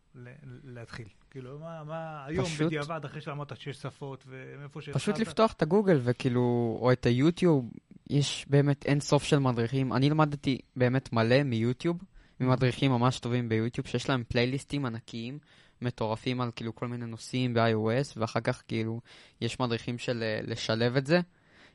להתחיל? 0.64 1.08
כאילו, 1.32 1.60
מה, 1.60 1.84
מה 1.84 2.26
היום 2.26 2.46
פשוט- 2.46 2.66
בדיעבד, 2.68 3.06
אחרי 3.06 3.22
שלמדת 3.22 3.58
שש 3.58 3.78
שפות, 3.82 4.24
ומאיפה 4.28 4.82
שהתחלת? 4.82 5.02
פשוט 5.02 5.20
לפתוח 5.20 5.54
את 5.54 5.62
הגוגל 5.62 6.00
וכאילו, 6.04 6.42
או 6.82 6.92
את 6.92 7.06
היוטיוב, 7.06 7.72
יש 8.10 8.46
באמת 8.50 8.86
אין 8.86 9.00
סוף 9.00 9.24
של 9.24 9.40
מדריכים. 9.40 9.94
אני 9.94 10.10
למדתי 10.10 10.58
באמת 10.76 11.14
מלא 11.14 11.44
מיוטיוב, 11.44 11.98
ממדריכים 12.40 12.92
ממש 12.92 13.20
טובים 13.20 13.50
ביוטיוב, 13.50 13.88
שיש 13.88 14.10
להם 14.10 14.24
פלייליסטים 14.28 14.86
ענקיים, 14.86 15.40
מטורפים 15.82 16.42
על 16.42 16.52
כאילו 16.56 16.76
כל 16.76 16.88
מיני 16.88 17.06
נושאים 17.06 17.54
ב-iOS, 17.54 18.14
ואחר 18.18 18.40
כך 18.40 18.64
כאילו, 18.68 19.02
יש 19.42 19.60
מדריכים 19.60 19.98
של 19.98 20.24
אה, 20.24 20.40
לשלב 20.44 20.96
את 20.96 21.06
זה. 21.06 21.20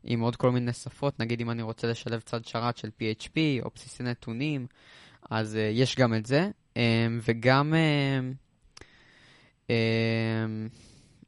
עם 0.05 0.21
עוד 0.21 0.37
כל 0.37 0.51
מיני 0.51 0.73
שפות, 0.73 1.21
נגיד 1.21 1.41
אם 1.41 1.51
אני 1.51 1.63
רוצה 1.63 1.87
לשלב 1.87 2.21
צד 2.21 2.45
שרת 2.45 2.77
של 2.77 2.89
PHP 2.89 3.37
או 3.63 3.71
בסיסי 3.75 4.03
נתונים, 4.03 4.67
אז 5.31 5.55
uh, 5.55 5.59
יש 5.59 5.97
גם 5.97 6.15
את 6.15 6.27
זה. 6.27 6.51
Um, 6.75 6.77
וגם 7.23 7.75
um, 7.75 8.35
um, 9.67 9.71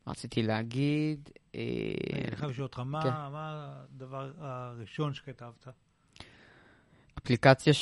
רציתי 0.07 0.43
להגיד, 0.43 1.29
uh, 1.29 1.57
אני 2.29 2.37
חייב 2.37 2.51
לשאול 2.51 2.67
אותך, 2.67 2.79
מה 2.79 3.03
כן. 3.03 3.09
מה 3.09 3.75
הדבר 3.95 4.31
הראשון 4.39 5.15
שכתבת? 5.15 5.69
אפליקציה 7.19 7.73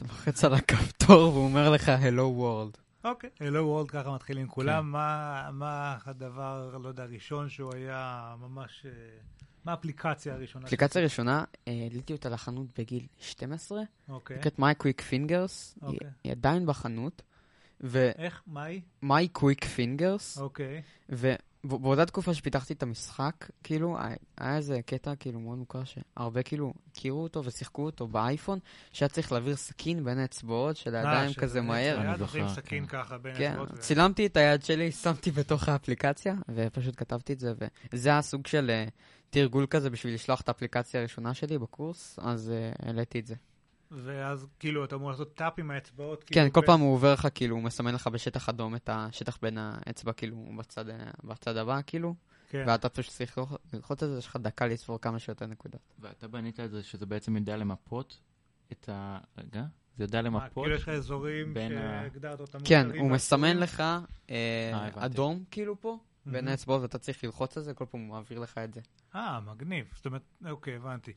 שאתה 0.00 0.12
לוחץ 0.12 0.44
על 0.44 0.54
הכפתור 0.54 1.32
והוא 1.32 1.44
אומר 1.44 1.70
לך 1.70 1.88
Hello 1.88 2.40
World. 2.40 2.78
אוקיי. 3.04 3.30
הלו 3.40 3.66
וורלד 3.66 3.90
ככה 3.90 4.14
מתחילים 4.14 4.48
כולם. 4.48 4.90
מה- 4.92 5.50
מה 5.52 5.96
הדבר, 6.06 6.78
לא 6.82 6.88
יודע, 6.88 7.02
הראשון 7.02 7.48
שהוא 7.48 7.74
היה 7.74 8.34
ממש... 8.40 8.86
אה, 8.86 8.90
מה 9.64 9.72
האפליקציה 9.72 10.34
הראשונה? 10.34 10.66
אפליקציה 10.66 11.02
ראשונה, 11.02 11.44
אה, 11.68 11.72
העליתי 11.72 12.12
אותה 12.12 12.28
לחנות 12.28 12.78
בגיל 12.78 13.06
12, 13.18 13.80
אוקיי. 14.08 14.36
נקראת 14.38 14.58
My 14.58 14.82
Quick 14.82 15.00
Fingers, 15.10 15.30
היא- 15.82 15.82
אוקיי. 15.82 16.08
היא 16.24 16.32
עדיין 16.32 16.66
בחנות, 16.66 17.22
ו- 17.80 18.10
איך? 18.18 18.42
מה 18.46 18.64
היא? 18.64 18.80
My 19.04 19.38
Quick 19.38 19.64
Fingers, 19.76 20.40
אוקיי. 20.40 20.82
ובאותה 21.64 22.06
תקופה 22.06 22.34
שפיתחתי 22.34 22.72
את 22.72 22.82
המשחק, 22.82 23.32
כאילו, 23.64 23.96
היה- 24.00 24.16
היה 24.38 24.56
איזה 24.56 24.80
קטע 24.86 25.16
כאילו 25.16 25.40
מאוד 25.40 25.58
מוכר 25.58 25.82
שהרבה 25.84 26.42
כאילו 26.42 26.72
הכירו 26.92 27.22
אותו 27.22 27.44
ושיחקו 27.44 27.84
אותו 27.86 28.06
באייפון, 28.08 28.58
שהיה 28.92 29.08
צריך 29.08 29.32
להעביר 29.32 29.56
סכין 29.56 30.04
בין 30.04 30.18
האצבעות 30.18 30.76
של 30.76 30.94
הידיים 30.94 31.28
אה, 31.28 31.34
כזה 31.34 31.48
שזה 31.50 31.60
מהר. 31.62 32.00
אני 32.00 32.18
זוכר, 32.18 32.48
סכין 32.48 32.86
כן. 32.86 33.02
ככה 33.02 33.18
בין 33.18 33.34
כן, 33.38 33.48
האצבעות. 33.50 33.70
ו- 33.72 33.80
צילמתי 33.80 34.26
את 34.26 34.36
היד 34.36 34.62
שלי, 34.64 34.92
שמתי 34.92 35.30
בתוך 35.30 35.68
האפליקציה, 35.68 36.34
ופשוט 36.48 36.94
כתבתי 36.96 37.32
את 37.32 37.40
זה, 37.40 37.52
וזה 37.92 38.18
הסוג 38.18 38.46
של 38.46 38.70
אה, 38.70 38.84
תרגול 39.30 39.66
כזה 39.70 39.90
בשביל 39.90 40.14
לשלוח 40.14 40.40
את 40.40 40.48
האפליקציה 40.48 41.00
הראשונה 41.00 41.34
שלי 41.34 41.58
בקורס, 41.58 42.18
אז 42.22 42.50
אה, 42.50 42.72
העליתי 42.86 43.18
את 43.20 43.26
זה. 43.26 43.34
ואז 43.90 44.46
כאילו 44.58 44.84
אתה 44.84 44.94
אמור 44.96 45.10
לעשות 45.10 45.34
טאפ 45.34 45.58
עם 45.58 45.70
האצבעות. 45.70 46.24
כן, 46.24 46.32
כאילו, 46.34 46.52
כל 46.52 46.60
בין- 46.60 46.66
פעם 46.66 46.80
הוא 46.80 46.94
עובר 46.94 47.12
לך, 47.12 47.28
כאילו, 47.34 47.56
הוא 47.56 47.62
מסמן 47.64 47.94
לך 47.94 48.06
בשטח 48.06 48.48
אדום 48.48 48.74
את 48.76 48.88
השטח 48.92 49.38
בין 49.42 49.58
האצבע, 49.58 50.12
כאילו, 50.12 50.46
בצד, 50.58 50.88
אה, 50.88 50.96
בצד 51.24 51.56
הבא, 51.56 51.80
כאילו, 51.86 52.14
כן. 52.48 52.64
ואתה 52.66 52.88
פשוט 52.88 53.12
צריך 53.14 53.38
ללחוץ- 53.72 54.02
את 54.02 54.08
זה, 54.08 54.18
יש 54.18 54.26
לך 54.26 54.36
דקה 54.36 54.66
לספור 54.66 55.00
כמה 55.00 55.18
שיותר 55.18 55.46
נקודות. 55.46 55.80
ואתה 55.98 56.28
בנית 56.28 56.60
את 56.60 56.70
זה 56.70 56.82
שזה 56.82 57.06
בעצם 57.06 57.36
יודע 57.36 57.56
למפות 57.56 58.20
את 58.72 58.88
ה... 58.92 59.18
רגע? 59.38 59.64
זה 59.96 60.04
יודע 60.04 60.22
למפות? 60.22 60.64
כאילו 60.64 60.76
יש 60.76 60.82
לך 60.82 60.88
אזורים 60.88 61.54
שהגדרת 61.68 62.40
אותם. 62.40 62.58
כן, 62.64 62.88
הוא 62.98 63.10
מסמן? 63.10 63.56
לך 63.56 63.80
אה, 63.80 64.00
אה. 64.30 64.88
אדום, 64.96 65.44
כאילו, 65.50 65.80
פה, 65.80 65.98
בין. 66.26 66.48
האצבעות, 66.48 66.82
ואתה 66.82 66.98
צריך 66.98 67.24
ללחוץ 67.24 67.56
על 67.56 67.62
זה, 67.62 67.74
כל 67.74 67.84
פעם 67.90 68.00
הוא 68.00 68.08
מעביר 68.08 68.38
לך 68.38 68.58
את 68.58 68.74
זה. 68.74 68.80
אה, 69.14 69.40
מגניב. 69.40 69.86
זאת 69.96 70.06
אומרת, 70.06 70.22
אוקיי, 70.50 70.76
הבנתי. 70.76 71.12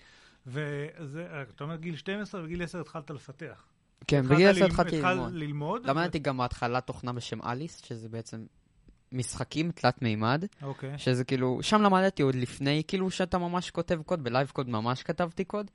וזה, 0.48 1.28
אתה 1.56 1.64
אומר 1.64 1.76
גיל 1.76 1.95
12 1.95 2.44
וגיל 2.44 2.64
10 2.64 2.80
התחלת 2.80 3.10
לפתח. 3.11 3.65
כן, 4.07 4.22
בגיל 4.28 4.48
10 4.49 4.53
ללמוד- 4.60 4.72
התחלתי 4.72 4.98
התחלת 4.98 5.11
ללמוד. 5.15 5.34
ללמוד. 5.34 5.86
למדתי 5.86 6.20
גם 6.20 6.38
בהתחלה 6.38 6.82
תוכנה 6.82 7.14
בשם 7.14 7.41
אליס, 7.41 7.82
שזה 7.86 8.10
בעצם 8.10 8.45
משחקים 9.11 9.72
תלת 9.72 10.02
מימד, 10.02 10.45
אוקיי. 10.61 10.98
שזה 10.98 11.24
כאילו, 11.24 11.60
שם 11.61 11.82
למדתי 11.82 12.24
עוד 12.24 12.36
לפני, 12.36 12.84
כאילו 12.88 13.11
שאתה 13.11 13.38
ממש 13.38 13.72
כותב 13.72 14.02
קוד, 14.06 14.24
בלייב 14.24 14.49
קוד 14.49 14.70
ממש 14.70 15.03
כתבתי 15.03 15.44
קוד. 15.44 15.72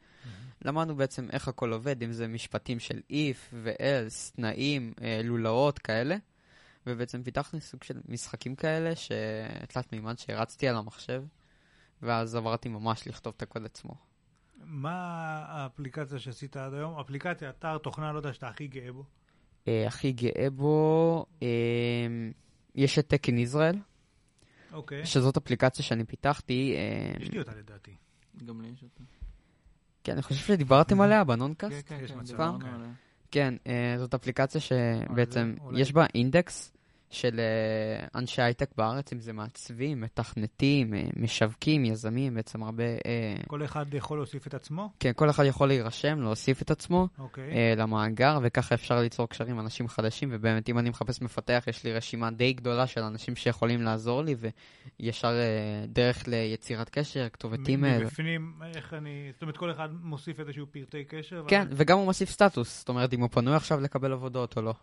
למדנו 0.64 0.96
בעצם 0.96 1.28
איך 1.32 1.48
הכל 1.48 1.72
עובד, 1.72 2.02
אם 2.02 2.12
זה 2.12 2.28
משפטים 2.28 2.78
של 2.80 3.00
if 3.10 3.36
ו-else, 3.52 4.36
תנאים, 4.36 4.92
אה, 5.02 5.20
לולאות 5.24 5.78
כאלה. 5.78 6.16
ובעצם 6.86 7.22
פיתחנו 7.22 7.60
סוג 7.60 7.82
של 7.84 8.00
משחקים 8.08 8.54
כאלה, 8.54 8.90
שתלת 8.96 9.92
מימד 9.92 10.18
שהרצתי 10.18 10.68
על 10.68 10.76
המחשב, 10.76 11.22
ואז 12.02 12.34
עברתי 12.34 12.68
ממש 12.68 13.08
לכתוב 13.08 13.34
את 13.36 13.42
הקוד 13.42 13.64
עצמו. 13.64 14.07
מה 14.64 14.94
האפליקציה 15.48 16.18
שעשית 16.18 16.56
עד 16.56 16.74
היום? 16.74 16.98
אפליקציה, 16.98 17.50
אתר, 17.50 17.78
תוכנה, 17.78 18.12
לא 18.12 18.18
יודע, 18.18 18.32
שאתה 18.32 18.48
הכי 18.48 18.66
גאה 18.66 18.92
בו. 18.92 19.04
אה, 19.68 19.86
הכי 19.86 20.12
גאה 20.12 20.50
בו, 20.50 21.26
אה, 21.42 21.48
יש 22.74 22.98
את 22.98 23.08
תקן 23.08 23.38
ישראל, 23.38 23.76
אוקיי. 24.72 25.06
שזאת 25.06 25.36
אפליקציה 25.36 25.84
שאני 25.84 26.04
פיתחתי. 26.04 26.74
אה, 26.76 27.22
יש 27.22 27.30
לי 27.30 27.38
אותה 27.38 27.52
לדעתי. 27.54 27.94
גם 28.44 28.60
לי 28.60 28.68
יש 28.68 28.82
אותה. 28.82 29.02
כן, 30.04 30.12
אני 30.12 30.22
חושב 30.22 30.54
שדיברתם 30.54 31.00
עליה 31.00 31.24
בנונקאסט. 31.24 31.88
כן, 31.88 31.98
כן, 31.98 32.04
יש 32.04 32.12
כן, 32.12 32.40
אוקיי. 32.40 32.70
כן, 33.30 33.54
אה, 33.66 33.94
זאת 33.98 34.14
אפליקציה 34.14 34.60
שבעצם 34.60 35.54
יש 35.76 35.92
בה 35.92 36.06
אינדקס 36.14 36.72
של 37.10 37.40
אה, 37.40 38.06
אנשי 38.14 38.42
הייטק 38.42 38.70
בארץ, 38.76 39.12
אם 39.12 39.20
זה 39.20 39.32
מעצבים, 39.32 40.00
מתכנתים, 40.00 40.94
אה, 40.94 41.04
משווקים, 41.16 41.84
יזמים, 41.84 42.34
בעצם 42.34 42.62
הרבה... 42.62 42.84
אה, 42.84 43.34
כל 43.46 43.64
אחד 43.64 43.94
יכול 43.94 44.18
להוסיף 44.18 44.46
את 44.46 44.54
עצמו? 44.54 44.92
כן, 45.00 45.12
כל 45.16 45.30
אחד 45.30 45.44
יכול 45.44 45.68
להירשם, 45.68 46.20
להוסיף 46.20 46.62
את 46.62 46.70
עצמו 46.70 47.08
אוקיי. 47.18 47.52
אה, 47.52 47.74
למאגר, 47.76 48.38
וככה 48.42 48.74
אפשר 48.74 49.00
ליצור 49.00 49.28
קשרים 49.28 49.50
עם 49.50 49.60
אנשים 49.60 49.88
חדשים, 49.88 50.28
ובאמת, 50.32 50.68
אם 50.68 50.78
אני 50.78 50.90
מחפש 50.90 51.22
מפתח, 51.22 51.64
יש 51.66 51.84
לי 51.84 51.92
רשימה 51.92 52.30
די 52.30 52.52
גדולה 52.52 52.86
של 52.86 53.00
אנשים 53.00 53.36
שיכולים 53.36 53.82
לעזור 53.82 54.22
לי, 54.22 54.34
וישר 55.00 55.32
דרך 55.88 56.28
ליצירת 56.28 56.88
קשר, 56.88 57.28
כתובת 57.32 57.68
אימייל. 57.68 58.02
מבפנים, 58.02 58.54
איך 58.74 58.94
אני... 58.94 59.30
זאת 59.32 59.42
אומרת, 59.42 59.56
כל 59.56 59.70
אחד 59.70 59.88
מוסיף 60.02 60.40
איזשהו 60.40 60.66
פרטי 60.66 61.04
קשר? 61.04 61.44
כן, 61.48 61.68
וגם 61.70 61.98
הוא 61.98 62.04
מוסיף 62.04 62.30
סטטוס, 62.30 62.78
זאת 62.78 62.88
אומרת, 62.88 63.12
אם 63.14 63.20
הוא 63.20 63.28
פנוי 63.32 63.54
עכשיו 63.54 63.80
לקבל 63.80 64.12
עבודות 64.12 64.56
או 64.56 64.62
לא. 64.62 64.74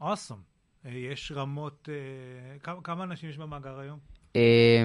אוסום. 0.00 0.51
יש 0.84 1.32
רמות... 1.34 1.88
אה, 1.92 2.58
כמה- 2.58 2.82
כמה 2.82 3.04
אנשים 3.04 3.30
יש 3.30 3.38
במאגר 3.38 3.78
היום? 3.78 3.98
אה, 4.36 4.82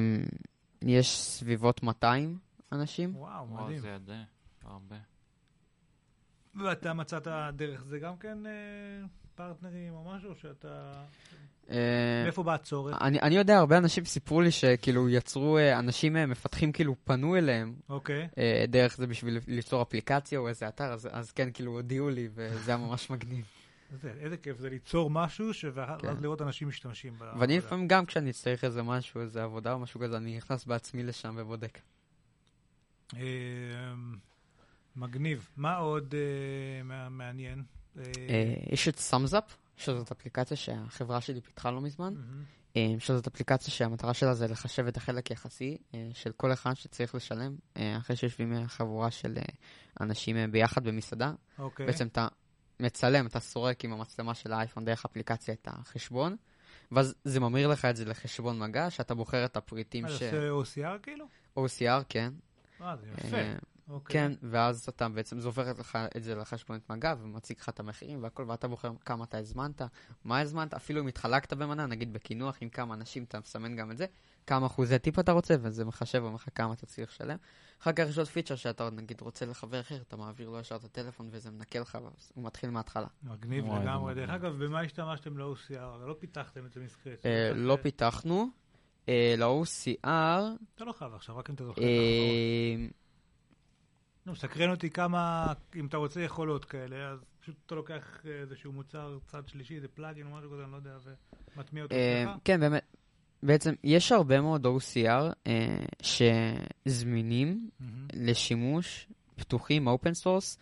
יש 0.81 1.17
סביבות 1.19 1.83
200 1.83 2.37
אנשים. 2.71 3.15
וואו, 3.15 3.49
וואו, 3.49 3.63
מדהים. 3.65 3.79
זה 3.79 3.89
ידע. 3.89 4.23
הרבה. 4.65 4.95
ואתה 6.55 6.93
מצאת 6.93 7.27
דרך 7.55 7.83
זה 7.83 7.99
גם 7.99 8.17
כן 8.17 8.45
אה, 8.45 8.51
פרטנרים 9.35 9.93
או 9.93 10.11
משהו 10.15 10.35
שאתה... 10.41 10.91
אה, 11.69 12.21
מאיפה 12.23 12.43
בא 12.43 12.53
הצורך? 12.53 13.01
אני, 13.01 13.19
אני 13.21 13.35
יודע, 13.35 13.57
הרבה 13.57 13.77
אנשים 13.77 14.05
סיפרו 14.05 14.41
לי 14.41 14.51
שכאילו 14.51 15.09
יצרו, 15.09 15.57
אה, 15.57 15.79
אנשים 15.79 16.17
אה, 16.17 16.25
מפתחים 16.25 16.71
כאילו 16.71 16.95
פנו 17.03 17.35
אליהם 17.37 17.75
אוקיי. 17.89 18.27
אה, 18.37 18.65
דרך 18.67 18.97
זה 18.97 19.07
בשביל 19.07 19.39
ליצור 19.47 19.81
אפליקציה 19.81 20.39
או 20.39 20.47
איזה 20.47 20.67
אתר, 20.67 20.83
אז, 20.93 21.09
אז 21.11 21.31
כן, 21.31 21.49
כאילו 21.53 21.71
הודיעו 21.71 22.09
לי, 22.09 22.29
וזה 22.33 22.71
היה 22.71 22.77
ממש 22.77 23.09
מגניב. 23.09 23.45
זה, 23.91 24.13
איזה 24.19 24.37
כיף 24.37 24.57
זה 24.57 24.69
ליצור 24.69 25.09
משהו, 25.09 25.53
ש- 25.53 25.65
ואז 25.73 26.01
כן. 26.01 26.15
לראות 26.21 26.41
אנשים 26.41 26.67
משתמשים 26.67 27.13
בעבודה. 27.19 27.41
ואני 27.41 27.57
לפעמים 27.57 27.87
גם 27.87 28.05
כשאני 28.05 28.33
צריך 28.33 28.63
איזה 28.63 28.83
משהו, 28.83 29.21
איזה 29.21 29.43
עבודה 29.43 29.73
או 29.73 29.79
משהו 29.79 29.99
כזה, 29.99 30.17
אני 30.17 30.37
נכנס 30.37 30.65
בעצמי 30.65 31.03
לשם 31.03 31.35
ובודק. 31.37 31.79
אה, 33.15 33.19
מגניב. 34.95 35.49
מה 35.57 35.75
עוד 35.75 36.15
אה, 36.15 36.83
מע- 36.83 37.09
מעניין? 37.09 37.63
אה, 37.97 38.03
אה, 38.29 38.53
יש 38.73 38.87
את 38.87 38.95
סאמזאפ, 38.99 39.57
שזאת 39.77 40.11
אפליקציה 40.11 40.57
שהחברה 40.57 41.21
שלי 41.21 41.41
פיתחה 41.41 41.71
לא 41.71 41.81
מזמן. 41.81 42.13
שזאת 42.99 43.27
אפליקציה 43.27 43.73
שהמטרה 43.73 44.13
שלה 44.13 44.33
זה 44.33 44.47
לחשב 44.47 44.87
את 44.87 44.97
החלק 44.97 45.31
יחסי 45.31 45.77
אה, 45.93 46.09
של 46.13 46.31
כל 46.31 46.53
אחד 46.53 46.73
שצריך 46.73 47.15
לשלם, 47.15 47.55
אחרי 47.97 48.15
שיושבים 48.15 48.67
חבורה 48.67 49.11
של 49.11 49.37
אנשים 50.01 50.51
ביחד 50.51 50.83
במסעדה. 50.83 51.31
אוקיי. 51.59 51.85
בעצם 51.85 52.07
אתה 52.07 52.27
מצלם, 52.79 53.27
אתה 53.27 53.39
סורק 53.39 53.85
עם 53.85 53.93
המצלמה 53.93 54.33
של 54.33 54.53
האייפון 54.53 54.85
דרך 54.85 55.05
אפליקציה 55.05 55.53
את 55.53 55.67
החשבון, 55.71 56.35
ואז 56.91 57.15
זה 57.23 57.39
ממיר 57.39 57.67
לך 57.67 57.85
את 57.85 57.95
זה 57.95 58.05
לחשבון 58.05 58.59
מגע, 58.59 58.89
שאתה 58.89 59.15
בוחר 59.15 59.45
את 59.45 59.57
הפריטים 59.57 60.09
ש... 60.09 60.23
זה 60.23 60.49
עושה 60.49 60.95
OCR 60.95 60.99
כאילו? 61.03 61.25
OCR, 61.57 62.03
כן. 62.09 62.33
אה, 62.81 62.95
זה 62.95 63.07
יפה. 63.17 63.37
אה, 63.37 63.55
אוקיי. 63.89 64.13
כן, 64.13 64.31
ואז 64.43 64.89
אתה 64.89 65.09
בעצם, 65.09 65.39
זה 65.39 65.47
הופך 65.47 65.67
לך 65.79 65.97
את 66.17 66.23
זה 66.23 66.35
לחשבונית 66.35 66.89
מגע, 66.89 67.15
ומציג 67.21 67.57
לך 67.59 67.69
את 67.69 67.79
המחירים 67.79 68.23
והכל, 68.23 68.45
ואתה 68.47 68.67
בוחר 68.67 68.91
כמה 69.05 69.23
אתה 69.23 69.37
הזמנת, 69.37 69.81
מה 70.23 70.39
הזמנת, 70.39 70.73
אפילו 70.73 71.01
אם 71.01 71.07
התחלקת 71.07 71.53
במנה, 71.53 71.85
נגיד 71.85 72.13
בקינוח 72.13 72.57
עם 72.61 72.69
כמה 72.69 72.93
אנשים, 72.93 73.23
אתה 73.23 73.39
מסמן 73.39 73.75
גם 73.75 73.91
את 73.91 73.97
זה, 73.97 74.05
כמה 74.47 74.65
אחוזי 74.65 74.99
טיפ 74.99 75.19
אתה 75.19 75.31
רוצה, 75.31 75.55
וזה 75.61 75.85
מחשב 75.85 76.23
לך 76.35 76.45
כמה 76.55 76.73
אתה 76.73 76.85
צריך 76.85 77.09
לשלם. 77.09 77.37
אחר 77.81 77.91
כך 77.93 78.05
יש 78.09 78.17
עוד 78.17 78.27
פיצ'ר 78.27 78.55
שאתה 78.55 78.89
נגיד 78.89 79.21
רוצה 79.21 79.45
לחבר 79.45 79.79
אחר, 79.79 80.01
אתה 80.01 80.17
מעביר 80.17 80.49
לו 80.49 80.59
ישר 80.59 80.75
את 80.75 80.83
הטלפון 80.83 81.29
וזה 81.31 81.51
מנקה 81.51 81.79
לך, 81.79 81.97
הוא 82.33 82.43
מתחיל 82.43 82.69
מההתחלה. 82.69 83.07
מגניב 83.23 83.65
לגמרי. 83.65 84.13
דרך. 84.13 84.29
אגב, 84.29 84.63
במה 84.63 84.81
השתמשתם 84.81 85.37
ל-OCR? 85.37 86.05
לא 86.07 86.15
פיתחתם 86.19 86.65
את 86.65 86.73
זה 86.73 86.79
מסקרץ'. 86.79 87.25
אה, 87.25 87.53
לא 87.53 87.77
פיתחנו. 87.81 88.49
אה, 89.09 89.35
ל-OCR, 89.37 90.63
אתה 90.75 90.85
לא 90.85 90.91
חייב 90.91 91.13
עכשיו, 91.13 91.37
רק 91.37 91.49
אם 91.49 91.55
אתה 91.55 91.65
זוכר. 91.65 91.81
אה, 91.81 92.85
נו, 94.25 94.35
סקרן 94.35 94.71
אותי 94.71 94.89
כמה, 94.89 95.53
אם 95.75 95.85
אתה 95.85 95.97
רוצה 95.97 96.21
יכולות 96.21 96.65
כאלה, 96.65 97.09
אז 97.09 97.19
פשוט 97.39 97.55
אתה 97.65 97.75
לוקח 97.75 98.25
איזשהו 98.41 98.71
מוצר 98.71 99.17
צד 99.25 99.47
שלישי, 99.47 99.75
איזה 99.75 99.87
פלאגין 99.87 100.27
או 100.27 100.31
משהו 100.37 100.51
כזה, 100.51 100.63
אני 100.63 100.71
לא 100.71 100.77
יודע, 100.77 100.97
ומטמיע 101.55 101.83
אותו 101.83 101.95
אצלך. 101.95 102.37
כן, 102.43 102.59
באמת. 102.59 102.86
בעצם 103.43 103.73
יש 103.83 104.11
הרבה 104.11 104.41
מאוד 104.41 104.65
OCR 104.65 105.33
אה, 105.47 105.79
שזמינים 106.01 107.69
מהמם. 107.79 108.07
לשימוש, 108.13 109.07
פתוחים, 109.35 109.87
open 109.87 110.13
source, 110.13 110.57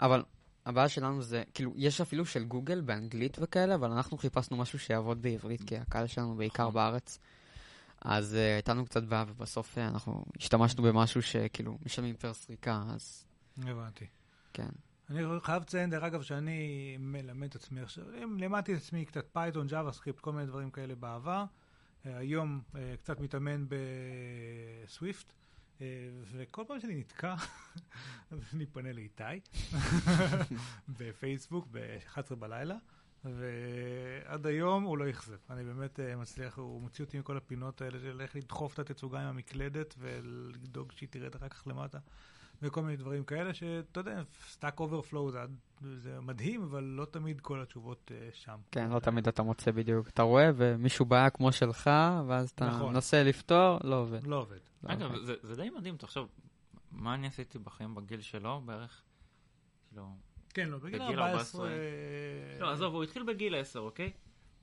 אבל 0.00 0.22
הבעיה 0.66 0.88
שלנו 0.88 1.22
זה, 1.22 1.42
כאילו, 1.54 1.72
יש 1.76 2.00
אפילו 2.00 2.26
של 2.26 2.44
גוגל 2.44 2.80
באנגלית 2.80 3.36
וכאלה, 3.40 3.74
אבל 3.74 3.90
אנחנו 3.90 4.18
חיפשנו 4.18 4.56
משהו 4.56 4.78
שיעבוד 4.78 5.22
בעברית, 5.22 5.62
כי 5.68 5.76
הקהל 5.76 6.06
שלנו 6.06 6.34
בעיקר 6.36 6.70
בארץ. 6.70 7.18
אז 8.00 8.34
uh, 8.34 8.36
הייתה 8.36 8.74
לנו 8.74 8.84
קצת 8.84 9.02
בעיה, 9.02 9.24
ובסוף 9.28 9.78
uh, 9.78 9.80
אנחנו 9.80 10.24
השתמשנו 10.38 10.82
במשהו 10.82 11.22
שכאילו 11.22 11.78
משלמים 11.86 12.16
per 12.16 12.32
סריקה, 12.32 12.82
אז 12.88 13.24
הבנתי. 13.58 14.06
כן. 14.52 14.68
אני 15.10 15.22
חייב 15.42 15.62
לציין, 15.62 15.90
דרך 15.90 16.02
אגב, 16.02 16.22
שאני 16.22 16.96
מלמד 16.98 17.48
את 17.48 17.54
עצמי 17.54 17.80
עכשיו, 17.80 18.04
לימדתי 18.36 18.74
את 18.74 18.78
עצמי 18.78 19.04
קצת 19.04 19.24
Python, 19.32 19.66
JavaScript, 19.66 20.20
כל 20.20 20.32
מיני 20.32 20.46
דברים 20.46 20.70
כאלה 20.70 20.94
בעבר. 20.94 21.44
אה, 22.06 22.16
היום 22.16 22.60
אה, 22.76 22.94
קצת 22.96 23.20
מתאמן 23.20 23.64
ב 23.68 23.91
Swift, 23.91 25.32
אה, 25.80 25.86
וכל 26.32 26.62
פעם 26.66 26.80
שאני 26.80 26.94
נתקע, 26.94 27.34
אני 28.54 28.66
פונה 28.66 28.92
לאיתי 28.92 29.22
בפייסבוק 30.98 31.68
ב-11 31.70 32.34
בלילה, 32.34 32.76
ועד 33.24 34.46
היום 34.46 34.84
הוא 34.84 34.98
לא 34.98 35.10
אכזב. 35.10 35.36
אני 35.50 35.64
באמת 35.64 36.00
מצליח, 36.00 36.58
הוא 36.58 36.82
מוציא 36.82 37.04
אותי 37.04 37.18
מכל 37.18 37.36
הפינות 37.36 37.82
האלה 37.82 37.98
של 37.98 38.20
איך 38.20 38.36
לדחוף 38.36 38.74
את 38.74 38.78
התצוגה 38.78 39.20
עם 39.20 39.26
המקלדת 39.26 39.94
ולדאוג 39.98 40.92
שהיא 40.92 41.08
תרד 41.08 41.34
אחר 41.34 41.48
כך 41.48 41.66
למטה. 41.66 41.98
וכל 42.62 42.82
מיני 42.82 42.96
דברים 42.96 43.24
כאלה 43.24 43.54
שאתה 43.54 44.00
יודע, 44.00 44.22
Stack 44.48 44.80
Overflow 44.80 45.30
זה, 45.30 45.40
זה 45.80 46.20
מדהים, 46.20 46.62
אבל 46.62 46.82
לא 46.82 47.04
תמיד 47.04 47.40
כל 47.40 47.60
התשובות 47.62 48.12
אה, 48.14 48.28
שם. 48.32 48.56
כן, 48.70 48.90
לא 48.90 48.98
תמיד 48.98 49.28
אתה 49.28 49.42
מוצא 49.42 49.70
בדיוק. 49.70 50.08
אתה 50.08 50.22
רואה, 50.22 50.50
ומישהו 50.56 51.04
בעיה 51.04 51.30
כמו 51.30 51.52
שלך, 51.52 51.90
ואז 52.26 52.50
אתה 52.50 52.66
נכון. 52.66 52.92
מנסה 52.92 53.22
לפתור, 53.22 53.78
לא 53.84 53.96
עובד. 53.96 54.26
לא 54.26 54.36
עובד. 54.40 54.58
לא 54.82 54.92
אגב, 54.92 55.02
עובד. 55.02 55.24
זה, 55.24 55.34
זה 55.42 55.56
די 55.56 55.70
מדהים, 55.70 55.96
תחשוב, 55.96 56.28
מה 56.92 57.14
אני 57.14 57.26
עשיתי 57.26 57.58
בחיים 57.58 57.94
בגיל 57.94 58.20
שלו 58.20 58.60
בערך? 58.60 59.02
כאילו... 59.88 60.06
כן, 60.54 60.68
לא, 60.68 60.78
בגיל 60.78 61.04
בגיל 61.04 61.20
14... 61.20 61.66
14. 61.66 61.70
לא, 62.60 62.72
עזוב, 62.72 62.94
הוא 62.94 63.04
התחיל 63.04 63.22
בגיל 63.22 63.54
10, 63.54 63.78
אוקיי? 63.78 64.12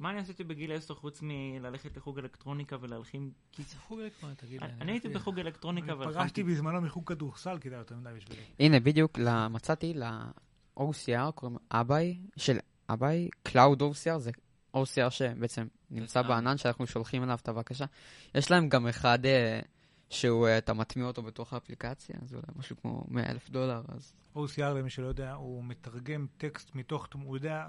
מה 0.01 0.09
אני 0.09 0.19
עשיתי 0.19 0.43
בגיל 0.43 0.71
10 0.71 0.95
חוץ 0.95 1.19
מללכת 1.23 1.97
לחוג 1.97 2.19
אלקטרוניקה 2.19 2.77
ולהלחים 2.81 3.31
כיס? 3.51 3.75
חוג 3.87 3.99
אלקטרוניקה, 3.99 4.45
תגיד 4.45 4.61
לי. 4.61 4.67
אני 4.81 4.91
הייתי 4.91 5.09
בחוג 5.09 5.39
אלקטרוניקה 5.39 5.91
אני 5.91 5.99
והלחמתי... 5.99 6.19
פגשתי 6.19 6.43
בזמנו 6.43 6.81
מחוג 6.81 7.07
כדורסל, 7.07 7.57
כדאי 7.61 7.77
יותר 7.77 7.95
מדי 7.95 8.09
בשבילי. 8.15 8.41
הנה, 8.59 8.79
בדיוק, 8.79 9.19
מצאתי 9.49 9.93
ל-OCR, 9.93 11.31
קוראים 11.35 11.57
אביי, 11.71 12.17
של 12.37 12.57
אביי, 12.89 13.29
Cloud 13.47 13.79
OCR, 13.79 14.17
זה 14.17 14.31
OCR 14.75 15.09
שבעצם 15.09 15.67
נמצא. 15.89 16.21
בענן, 16.21 16.57
שאנחנו 16.57 16.87
שולחים 16.87 17.23
אליו 17.23 17.39
את 17.41 17.49
הבקשה. 17.49 17.85
יש 18.35 18.51
להם 18.51 18.69
גם 18.69 18.87
אחד 18.87 19.25
אה, 19.25 19.59
שהוא, 20.09 20.47
אה, 20.47 20.57
אתה 20.57 20.73
מטמיע 20.73 21.07
אותו 21.07 21.23
בתוך 21.23 21.53
האפליקציה, 21.53 22.15
זה 22.25 22.35
אולי 22.35 22.47
משהו 22.55 22.75
כמו 22.81 23.05
100 23.07 23.31
אלף 23.31 23.49
דולר, 23.49 23.81
אז 23.87 24.13
OCR, 24.35 24.61
למי 24.61 24.89
שלא 24.89 25.07
יודע, 25.07 25.33
הוא 25.33 25.63
מתרגם 25.63 26.27
טקסט 26.37 26.75
מתוך, 26.75 27.07
הוא 27.13 27.37
יודע 27.37 27.67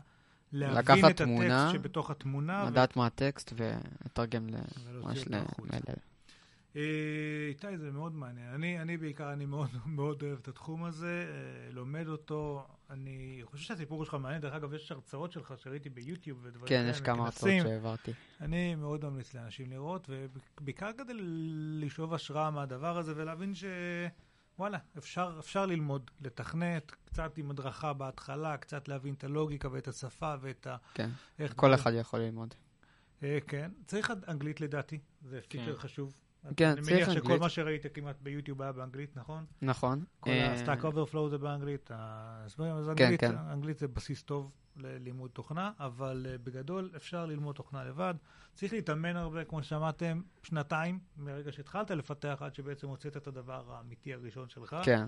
להבין 0.52 1.06
את 1.10 1.16
תמונה, 1.16 1.62
הטקסט 1.62 1.78
שבתוך 1.78 2.10
התמונה. 2.10 2.64
ו- 2.66 2.70
לדעת 2.70 2.96
מה 2.96 3.06
הטקסט 3.06 3.52
ולתרגם 3.56 4.46
ממש. 4.92 5.24
למלל. 5.28 5.94
אה, 6.76 6.82
איתי, 7.48 7.78
זה 7.78 7.90
מאוד 7.90 8.14
מעניין. 8.14 8.54
אני, 8.54 8.80
אני 8.80 8.96
בעיקר, 8.96 9.32
אני 9.32 9.46
מאוד, 9.46 9.68
מאוד 9.86 10.22
אוהב 10.22 10.38
את 10.42 10.48
התחום 10.48 10.84
הזה, 10.84 11.26
אה, 11.28 11.72
לומד 11.72 12.08
אותו. 12.08 12.66
אני 12.90 13.40
חושב 13.44 13.64
שהסיפור 13.64 14.04
שלך 14.04 14.16
מעניין. 14.20 14.42
דרך 14.42 14.54
אגב, 14.54 14.74
יש 14.74 14.92
הרצאות 14.92 15.32
שלך 15.32 15.54
שראיתי 15.62 15.90
ביוטיוב 15.90 16.38
ודברים 16.42 16.68
כן, 16.68 16.80
כאלה, 16.80 16.90
יש 16.90 17.00
כמה 17.00 17.24
הרצאות. 17.24 17.52
שהעברתי. 17.62 18.12
אני 18.40 18.74
מאוד 18.74 19.04
ממליץ 19.04 19.34
לאנשים 19.34 19.70
לראות, 19.70 20.10
ובעיקר 20.60 20.90
כדי 20.98 21.12
לשאוב 21.80 22.14
השראה 22.14 22.50
מהדבר 22.50 22.98
הזה 22.98 23.12
ולהבין 23.16 23.54
ש... 23.54 23.64
וואלה, 24.58 24.78
אפשר, 24.98 25.36
אפשר 25.38 25.66
ללמוד, 25.66 26.10
לתכנת, 26.20 26.92
קצת 27.04 27.38
עם 27.38 27.50
הדרכה 27.50 27.92
בהתחלה, 27.92 28.56
קצת 28.56 28.88
להבין 28.88 29.14
את 29.14 29.24
הלוגיקה 29.24 29.68
ואת 29.72 29.88
השפה 29.88 30.34
ואת 30.40 30.66
ה... 30.66 30.76
כן, 30.94 31.10
כל 31.38 31.46
דברים- 31.56 31.74
אחד 31.74 31.92
יכול 31.94 32.20
ללמוד. 32.20 32.54
אה, 33.22 33.38
כן, 33.46 33.70
צריך 33.86 34.12
אנגלית 34.28 34.60
לדעתי, 34.60 34.98
זה 35.22 35.40
feature 35.48 35.64
כן. 35.74 35.78
חשוב. 35.80 36.14
כן, 36.56 36.68
אני 36.68 36.80
מניח 36.80 37.10
שכל 37.10 37.18
אנגלית. 37.20 37.40
מה 37.40 37.48
שראית 37.48 37.86
כמעט 37.94 38.16
ביוטיוב 38.22 38.62
היה 38.62 38.72
באנגלית, 38.72 39.16
נכון? 39.16 39.44
נכון. 39.62 40.04
כל 40.20 40.30
אה, 40.30 40.52
ה-Stack 40.52 40.82
Overflow 40.82 41.28
זה 41.30 41.38
באנגלית, 41.38 41.90
אז 41.90 42.54
כן, 42.54 42.64
אנגלית, 42.64 43.20
כן. 43.20 43.36
אנגלית 43.52 43.78
זה 43.78 43.88
בסיס 43.88 44.22
טוב 44.22 44.50
ללימוד 44.76 45.30
תוכנה, 45.30 45.70
אבל 45.78 46.26
אה, 46.28 46.38
בגדול 46.38 46.90
אפשר 46.96 47.26
ללמוד 47.26 47.54
תוכנה 47.54 47.84
לבד. 47.84 48.14
צריך 48.54 48.72
להתאמן 48.72 49.16
הרבה, 49.16 49.44
כמו 49.44 49.62
ששמעתם, 49.62 50.20
שנתיים 50.42 50.98
מרגע 51.16 51.52
שהתחלת 51.52 51.90
לפתח, 51.90 52.38
עד 52.40 52.54
שבעצם 52.54 52.88
הוצאת 52.88 53.16
את 53.16 53.26
הדבר 53.26 53.64
האמיתי 53.68 54.14
הראשון 54.14 54.48
שלך. 54.48 54.76
כן, 54.82 55.04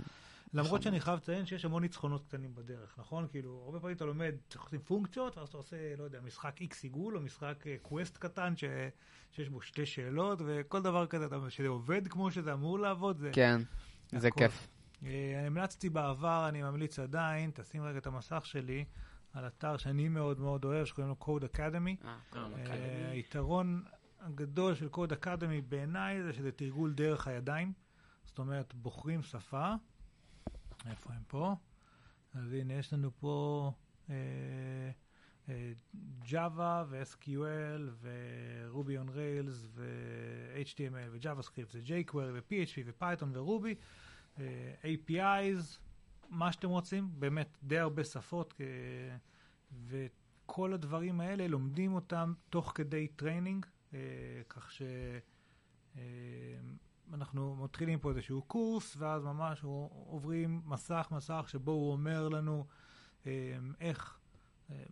למרות 0.53 0.67
נכון. 0.67 0.83
שאני 0.83 1.01
חייב 1.01 1.17
לציין 1.17 1.47
שיש 1.47 1.65
המון 1.65 1.83
ניצחונות 1.83 2.25
קטנים 2.29 2.55
בדרך, 2.55 2.99
נכון? 2.99 3.27
כאילו, 3.31 3.63
הרבה 3.65 3.81
פעמים 3.81 3.97
אתה 3.97 4.05
לומד, 4.05 4.35
צריך 4.49 4.65
לעשות 4.65 4.87
פונקציות, 4.87 5.39
ואז 5.39 5.49
אתה 5.49 5.57
עושה, 5.57 5.97
לא 5.97 6.05
יודע, 6.05 6.21
משחק 6.21 6.61
איקס 6.61 6.83
עיגול, 6.85 7.17
או 7.17 7.21
משחק 7.21 7.65
quest 7.83 8.17
קטן, 8.17 8.57
ש... 8.57 8.65
שיש 9.31 9.49
בו 9.49 9.61
שתי 9.61 9.87
שאלות, 9.87 10.39
וכל 10.47 10.83
דבר 10.83 11.07
כזה, 11.07 11.27
אתה- 11.27 11.51
שזה 11.51 11.69
עובד 11.69 12.09
כמו 12.09 12.31
שזה 12.31 12.53
אמור 12.53 12.79
לעבוד, 12.79 13.19
זה... 13.19 13.31
כן, 13.33 13.61
זה 14.13 14.29
הכל. 14.29 14.41
כיף. 14.41 14.69
אה, 15.05 15.39
אני 15.39 15.47
המלצתי 15.47 15.89
בעבר, 15.91 16.47
אני 16.49 16.63
ממליץ 16.63 16.99
עדיין, 16.99 17.51
תשים 17.55 17.83
רגע 17.83 17.99
את 17.99 18.07
המסך 18.07 18.47
שלי, 18.47 18.85
על 19.33 19.47
אתר 19.47 19.77
שאני 19.77 20.09
מאוד 20.09 20.41
מאוד 20.41 20.65
אוהב, 20.65 20.85
שקוראים 20.85 21.09
לו 21.09 21.17
Code 21.21 21.57
Academy. 21.57 22.07
אה, 22.07 22.17
אה, 22.67 23.11
היתרון 23.11 23.83
הגדול 24.21 24.75
של 24.75 24.89
Code 24.93 25.25
Academy 25.25 25.63
בעיניי 25.69 26.23
זה 26.23 26.33
שזה 26.33 26.53
תרגול 26.53 26.93
דרך 26.93 27.29
הידיים. 27.29 27.73
זאת 28.25 28.39
אומרת, 28.39 28.75
בוחרים 28.75 29.23
שפה. 29.23 29.75
איפה 30.91 31.13
הם 31.13 31.23
פה? 31.29 31.55
אז 32.35 32.53
הנה, 32.53 32.75
יש 32.75 32.93
לנו 32.93 33.11
פה 33.19 33.73
אה, 34.11 34.15
אה, 35.49 35.73
Java 36.25 36.85
ו-SQL 36.89 37.91
ו-Ruby 37.91 39.07
on 39.07 39.09
Rails 39.09 39.67
ו-HTML 39.75 41.11
ו-JavaScript 41.11 41.75
ו-jQuery 41.75 42.33
ו-PHP 42.33 42.81
ו-Python 42.87 43.39
ו-Ruby, 43.39 43.75
אה, 44.39 44.75
APIs, 44.83 45.79
מה 46.31 46.53
שאתם 46.53 46.69
רוצים, 46.69 47.09
באמת 47.19 47.59
די 47.63 47.79
הרבה 47.79 48.05
שפות, 48.05 48.55
אה, 48.61 49.17
וכל 49.89 50.73
הדברים 50.73 51.21
האלה 51.21 51.49
לומדים 51.49 51.95
אותם 51.95 52.33
תוך 52.51 52.73
כדי 52.75 53.09
training, 53.09 53.67
אה, 53.95 53.99
כך 54.49 54.73
ש... 54.73 54.83
אה, 55.97 56.03
אנחנו 57.13 57.57
מתחילים 57.57 57.99
פה 57.99 58.11
איזשהו 58.11 58.43
קורס, 58.43 58.97
ואז 58.99 59.23
ממש 59.23 59.61
עוברים 60.07 60.63
מסך 60.65 61.09
מסך 61.11 61.45
שבו 61.49 61.73
הוא 61.73 61.93
אומר 61.93 62.29
לנו 62.29 62.67
אה, 63.27 63.59
איך, 63.81 64.19
אה, 64.71 64.85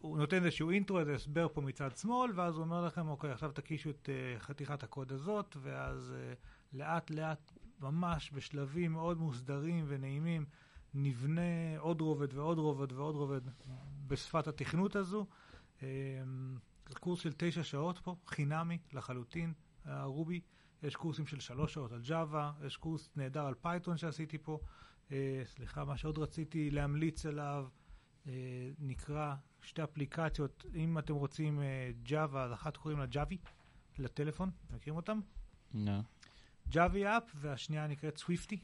הוא 0.00 0.18
נותן 0.18 0.44
איזשהו 0.44 0.70
intro, 0.70 1.00
איזה 1.00 1.14
הסבר 1.14 1.48
פה 1.52 1.60
מצד 1.60 1.96
שמאל, 1.96 2.30
ואז 2.34 2.54
הוא 2.54 2.64
אומר 2.64 2.86
לכם, 2.86 3.08
אוקיי, 3.08 3.30
עכשיו 3.30 3.52
תקישו 3.52 3.90
את 3.90 4.08
אה, 4.08 4.40
חתיכת 4.40 4.82
הקוד 4.82 5.12
הזאת, 5.12 5.56
ואז 5.60 6.14
אה, 6.16 6.34
לאט 6.72 7.10
לאט, 7.10 7.52
ממש 7.80 8.30
בשלבים 8.34 8.92
מאוד 8.92 9.18
מוסדרים 9.18 9.84
ונעימים, 9.88 10.44
נבנה 10.94 11.78
עוד 11.78 12.00
רובד 12.00 12.34
ועוד 12.34 12.58
רובד 12.58 12.92
ועוד 12.92 13.14
רובד 13.14 13.40
בשפת 14.06 14.48
התכנות 14.48 14.96
הזו. 14.96 15.26
זה 15.80 16.94
קורס 17.00 17.20
של 17.20 17.32
תשע 17.36 17.62
שעות 17.62 17.98
פה, 17.98 18.16
חינמי 18.26 18.78
לחלוטין, 18.92 19.52
ה 19.84 19.93
Ruby. 19.93 20.40
יש 20.82 20.96
קורסים 20.96 21.26
של 21.26 21.40
שלוש 21.40 21.74
שעות 21.74 21.92
על 21.92 22.00
Java, 22.02 22.52
יש 22.66 22.76
קורס 22.76 23.10
נהדר 23.16 23.46
על 23.46 23.54
Python 23.54 23.96
שעשיתי 23.96 24.38
פה. 24.38 24.58
אה, 25.12 25.42
סליחה, 25.44 25.84
מה 25.84 25.96
שעוד 25.96 26.18
רציתי 26.18 26.70
להמליץ 26.70 27.26
עליו, 27.26 27.68
אה, 28.26 28.32
נקרא 28.78 29.34
שתי 29.62 29.84
אפליקציות, 29.84 30.66
אם 30.74 30.98
אתם 30.98 31.14
רוצים 31.14 31.62
Java, 32.02 32.44
אז 32.44 32.52
אחת 32.52 32.76
קוראים 32.76 32.98
לה 32.98 33.06
ג'אבי, 33.06 33.38
לטלפון, 33.98 34.50
מכירים 34.70 34.96
אותם? 34.96 35.20
לא. 35.74 35.98
ג'אבי 36.68 37.06
app, 37.06 37.32
והשנייה 37.34 37.86
נקראת 37.86 38.16
סוויפטי. 38.16 38.60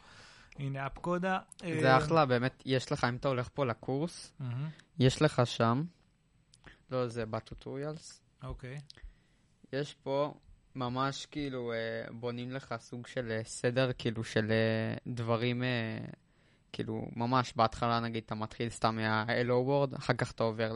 הנה 0.59 0.87
Appcoda. 0.87 1.39
אה, 1.65 1.79
זה 1.81 1.97
אחלה, 1.99 2.27
באמת, 2.27 2.63
יש 2.67 2.93
לך, 2.93 3.05
אם 3.05 3.17
אתה 3.17 3.29
הולך 3.29 3.49
פה 3.55 3.67
לקורס, 3.67 4.33
יש 4.99 5.23
לך 5.23 5.43
שם, 5.45 5.85
לא, 6.91 7.09
זה 7.09 7.27
ב 7.27 7.35
tutorials, 7.35 8.21
אוקיי. 8.43 8.81
יש 9.73 9.95
פה 9.95 10.35
ממש 10.75 11.27
כאילו 11.27 11.73
אה, 11.73 11.77
בונים 12.13 12.53
לך 12.53 12.75
סוג 12.79 13.07
של 13.07 13.31
אה, 13.31 13.41
סדר, 13.45 13.91
כאילו 13.99 14.25
של 14.25 14.51
אה, 14.51 14.97
דברים, 15.07 15.63
אה, 15.63 15.99
כאילו 16.73 17.09
ממש 17.17 17.53
בהתחלה 17.57 18.01
נגיד 18.01 18.23
אתה 18.27 18.35
מתחיל 18.35 18.69
סתם 18.69 18.97
מה- 18.97 19.24
Hello 19.24 19.69
World, 19.93 19.97
אחר 19.97 20.13
כך 20.15 20.33
אתה 20.33 20.43
עובר 20.43 20.73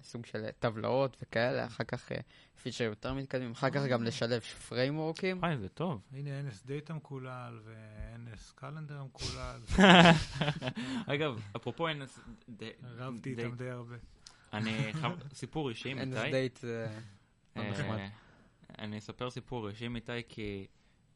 לסוג 0.00 0.26
של 0.26 0.46
טבלאות 0.58 1.16
וכאלה, 1.22 1.66
אחר 1.66 1.84
כך 1.84 2.12
אה, 2.12 2.18
feature 2.62 2.84
יותר 2.84 3.14
מתקדמים, 3.14 3.50
אחר 3.52 3.70
כך 3.70 3.82
גם 3.90 4.02
לשלב 4.04 4.40
framework 4.40 5.14
ים. 5.14 5.38
וואי, 5.38 5.56
זה 5.58 5.68
טוב. 5.68 6.00
הנה 6.12 6.30
NSData 6.50 6.94
מקולל 6.94 7.60
ו- 7.64 8.52
NSCalendar 8.54 9.02
מקולל. 9.04 9.60
אגב, 11.14 11.40
אפרופו 11.56 11.88
NS... 11.88 12.20
ד- 12.50 12.70
רבתי 12.84 13.30
איתם 13.30 13.54
די 13.56 13.70
הרבה. 13.70 13.96
אני 14.52 14.92
חייב... 14.92 15.12
סיפור 15.34 15.68
אישי 15.68 15.94
זה... 16.60 16.88
אה, 17.56 17.70
נחמד. 17.70 17.98
אני 18.78 18.98
אספר 18.98 19.30
סיפור 19.30 19.68
אישי 19.68 19.86
עם 19.86 19.96
איתי, 19.96 20.12
כי 20.28 20.66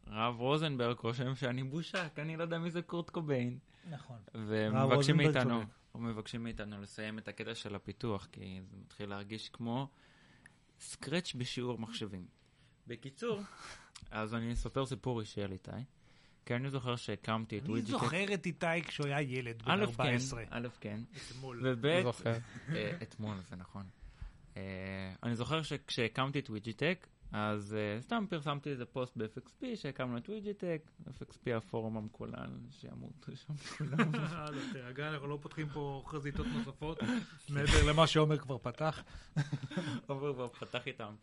רב 0.06 0.40
רוזנברג 0.40 0.96
חושב 0.96 1.34
שאני 1.34 1.62
בושה, 1.62 2.08
כי 2.08 2.22
אני 2.22 2.36
לא 2.36 2.42
יודע 2.42 2.58
מי 2.58 2.70
זה 2.70 2.82
קורט 2.82 3.10
קוביין. 3.10 3.58
נכון. 3.90 4.16
ומבקשים 4.34 5.16
מאיתנו, 5.16 5.60
צודק. 5.60 5.72
ומבקשים 5.94 6.42
מאיתנו 6.42 6.80
לסיים 6.80 7.18
את 7.18 7.28
הקטע 7.28 7.54
של 7.54 7.74
הפיתוח, 7.74 8.28
כי 8.32 8.60
זה 8.70 8.76
מתחיל 8.76 9.08
להרגיש 9.08 9.48
כמו 9.48 9.88
Scratch 10.80 11.34
בשיעור 11.34 11.78
מחשבים. 11.78 12.26
בקיצור, 12.86 13.40
אז 14.10 14.34
אני 14.34 14.52
אספר 14.52 14.86
סיפור 14.86 15.20
אישי 15.20 15.42
על 15.42 15.52
איתי, 15.52 15.70
כי 16.46 16.54
אני 16.54 16.70
זוכר 16.70 16.96
שהקמתי 16.96 17.58
את 17.58 17.62
אני 17.62 17.70
ווידג'טק. 17.70 17.90
זוכר 17.90 18.34
את 18.34 18.46
איתי 18.46 18.82
כשהוא 18.82 19.06
היה 19.06 19.20
ילד 19.20 19.62
בן 19.62 19.70
א', 19.70 19.86
כן, 19.86 20.02
14. 20.02 20.44
א', 20.50 20.68
כן, 20.80 21.00
אתמול. 21.16 21.60
וב', 21.64 22.02
זוכר. 22.02 22.38
אה, 22.68 22.98
אתמול, 23.02 23.36
זה 23.50 23.56
נכון. 23.56 23.86
אה, 24.56 25.12
אני 25.22 25.36
זוכר 25.36 25.62
שכשהקמתי 25.62 26.38
את 26.38 26.50
ווידג'טק, 26.50 27.06
אז 27.32 27.74
אה, 27.74 28.02
סתם 28.02 28.24
פרסמתי 28.28 28.70
איזה 28.70 28.84
פוסט 28.86 29.16
ב-FXP 29.16 29.64
שהקמנו 29.74 30.18
את 30.18 30.28
ווידג'טק, 30.28 30.90
FXP 31.06 31.56
הפורום 31.56 31.96
המקולל, 31.96 32.50
שימות 32.70 33.28
שם 33.34 33.54
כולם. 33.78 34.14
אה, 34.14 34.50
לא, 34.50 34.60
תירגע, 34.72 35.08
אנחנו 35.08 35.26
לא 35.26 35.38
פותחים 35.42 35.68
פה 35.68 36.02
חזיתות 36.06 36.46
נוספות, 36.46 36.98
מעבר 37.48 37.90
למה 37.90 38.06
שעומר 38.06 38.38
כבר 38.38 38.58
פתח. 38.58 39.04
עובר 40.06 40.34
כבר 40.34 40.48
פתח 40.48 40.86
איתם. 40.86 41.14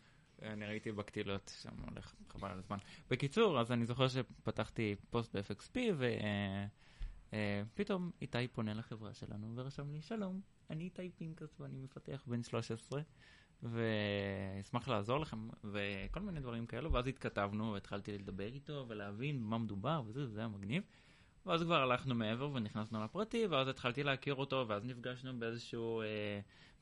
אני 0.42 0.66
ראיתי 0.66 0.92
בקטילות, 0.92 1.52
שם 1.62 1.70
הולך 1.90 2.14
חבל 2.28 2.50
על 2.50 2.58
הזמן. 2.58 2.78
בקיצור, 3.10 3.60
אז 3.60 3.72
אני 3.72 3.86
זוכר 3.86 4.08
שפתחתי 4.08 4.96
פוסט 5.10 5.36
ב-FXP, 5.36 5.78
ופתאום 7.32 8.10
איתי 8.20 8.48
פונה 8.48 8.74
לחברה 8.74 9.14
שלנו 9.14 9.52
ורשם 9.54 9.90
לי, 9.92 10.02
שלום, 10.02 10.40
אני 10.70 10.84
איתי 10.84 11.10
פינקס 11.16 11.60
ואני 11.60 11.78
מפתח 11.78 12.24
בן 12.26 12.42
13, 12.42 13.02
ואשמח 13.62 14.88
לעזור 14.88 15.18
לכם, 15.20 15.48
וכל 15.64 16.20
מיני 16.20 16.40
דברים 16.40 16.66
כאלו, 16.66 16.92
ואז 16.92 17.06
התכתבנו, 17.06 17.72
והתחלתי 17.72 18.18
לדבר 18.18 18.52
איתו 18.54 18.84
ולהבין 18.88 19.40
במה 19.40 19.58
מדובר, 19.58 20.02
וזה, 20.06 20.24
וזה 20.24 20.38
היה 20.40 20.48
מגניב. 20.48 20.82
ואז 21.46 21.62
כבר 21.62 21.82
הלכנו 21.82 22.14
מעבר 22.14 22.50
ונכנסנו 22.54 23.04
לפרטי, 23.04 23.46
ואז 23.46 23.68
התחלתי 23.68 24.02
להכיר 24.02 24.34
אותו, 24.34 24.64
ואז 24.68 24.84
נפגשנו 24.84 25.38
באיזשהו 25.38 26.00
אה, 26.00 26.06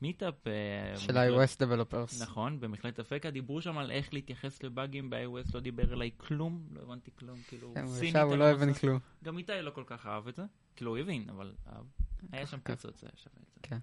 מיטאפ. 0.01 0.47
אה, 0.47 0.51
של 0.97 1.07
במכללת- 1.13 1.49
iOS 1.49 1.61
Developers. 1.61 2.23
נכון, 2.23 2.59
במכללת 2.59 2.99
אפקה 2.99 3.29
דיברו 3.31 3.61
שם 3.61 3.77
על 3.77 3.91
איך 3.91 4.13
להתייחס 4.13 4.63
לבאגים 4.63 5.09
ב-iOS, 5.09 5.51
לא 5.53 5.59
דיבר 5.59 5.93
אליי 5.93 6.11
כלום, 6.17 6.67
לא 6.71 6.81
הבנתי 6.81 7.11
כלום, 7.15 7.39
כאילו, 7.47 7.71
כן, 7.75 7.87
סינית 7.87 8.09
ישב, 8.15 8.19
הוא 8.25 8.33
על 8.33 8.39
לא 8.39 8.45
הבין. 8.45 8.73
כלום. 8.73 8.99
גם 9.23 9.37
איתי 9.37 9.61
לא 9.61 9.71
כל 9.71 9.83
כך 9.87 10.05
אהב 10.05 10.27
את 10.27 10.35
זה, 10.35 10.43
כאילו 10.75 10.91
הוא 10.91 10.97
הבין, 10.97 11.29
אבל 11.29 11.53
אהב. 11.67 11.85
היה 12.31 12.45
שם 12.47 12.59
פיצוץ, 12.59 13.03
היה 13.03 13.11
שווה 13.15 13.35
את 13.43 13.53
זה. 13.53 13.59
כן. 13.63 13.77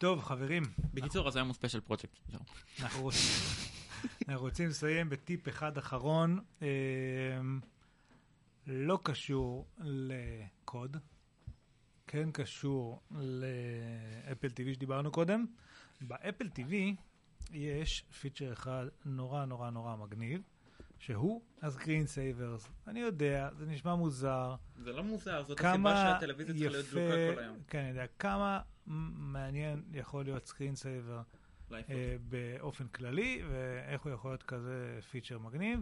טוב, 0.00 0.22
חברים, 0.22 0.62
בקיצור, 0.94 1.28
אז 1.28 1.36
היום 1.36 1.48
הוא 1.48 1.54
special 1.54 1.80
פרויקט. 1.80 2.08
זהו. 2.28 2.40
אנחנו 2.80 3.02
רוצים, 3.02 3.20
אנחנו 4.28 4.42
רוצים 4.44 4.68
לסיים 4.68 5.08
בטיפ 5.08 5.48
אחד 5.48 5.78
אחרון, 5.78 6.38
אמ, 6.62 7.60
לא 8.66 8.98
קשור 9.02 9.66
לקוד, 9.78 10.96
כן 12.06 12.30
קשור 12.32 13.00
ל 13.10 13.33
Apple 13.33 14.48
TV 14.48 14.74
שדיברנו 14.74 15.10
קודם. 15.10 15.46
ב 16.00 16.08
Apple 16.08 16.48
TV 16.58 16.72
יש 17.52 18.04
feature 18.20 18.52
אחד 18.52 18.86
נורא 19.04 19.44
נורא 19.44 19.70
נורא 19.70 19.96
מגניב, 19.96 20.42
שהוא 21.00 21.42
ה 21.62 21.68
screen 21.68 22.06
savers. 22.06 22.68
אני 22.86 23.00
יודע, 23.00 23.48
זה 23.58 23.66
נשמע 23.66 23.94
מוזר, 23.94 24.54
זה 24.82 24.92
לא 24.92 25.02
מוזר, 25.04 25.42
זאת 25.42 25.60
הסיבה 25.60 25.96
שהטלוויזיה 25.96 26.54
צריכה 26.54 26.70
להיות 26.70 26.86
דלוקה 26.94 27.34
כל 27.34 27.42
היום. 27.42 27.56
כן, 27.68 27.78
אני 27.78 27.88
יודע, 27.88 28.06
כמה 28.18 28.60
מעניין 28.86 29.82
יכול 29.92 30.24
להיות 30.24 30.46
screen 30.46 30.74
saver. 30.76 31.22
אה, 31.72 32.16
באופן 32.28 32.88
כללי, 32.88 33.42
ואיך 33.50 34.02
הוא 34.02 34.12
יכול 34.12 34.30
להיות 34.30 34.42
כזה 34.42 34.98
feature 35.10 35.38
מגניב. 35.38 35.80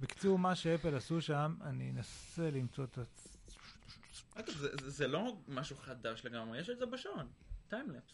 בקיצור, 0.00 0.38
מה 0.38 0.54
ש 0.54 0.65
Apple 0.65 0.94
עשו 0.94 1.20
שם, 1.20 1.56
אני 1.60 1.90
אנסה 1.90 2.50
למצוא 2.50 2.84
את. 2.84 2.98
אגב, 4.34 4.52
זה- 4.52 4.76
זה- 4.80 4.90
זה 4.90 5.08
לא 5.08 5.36
משהו 5.48 5.76
חדש 5.76 6.24
לגמרי, 6.26 6.58
יש 6.58 6.70
את 6.70 6.78
זה 6.78 6.86
בשעון. 6.86 7.26
timelapse. 7.68 8.12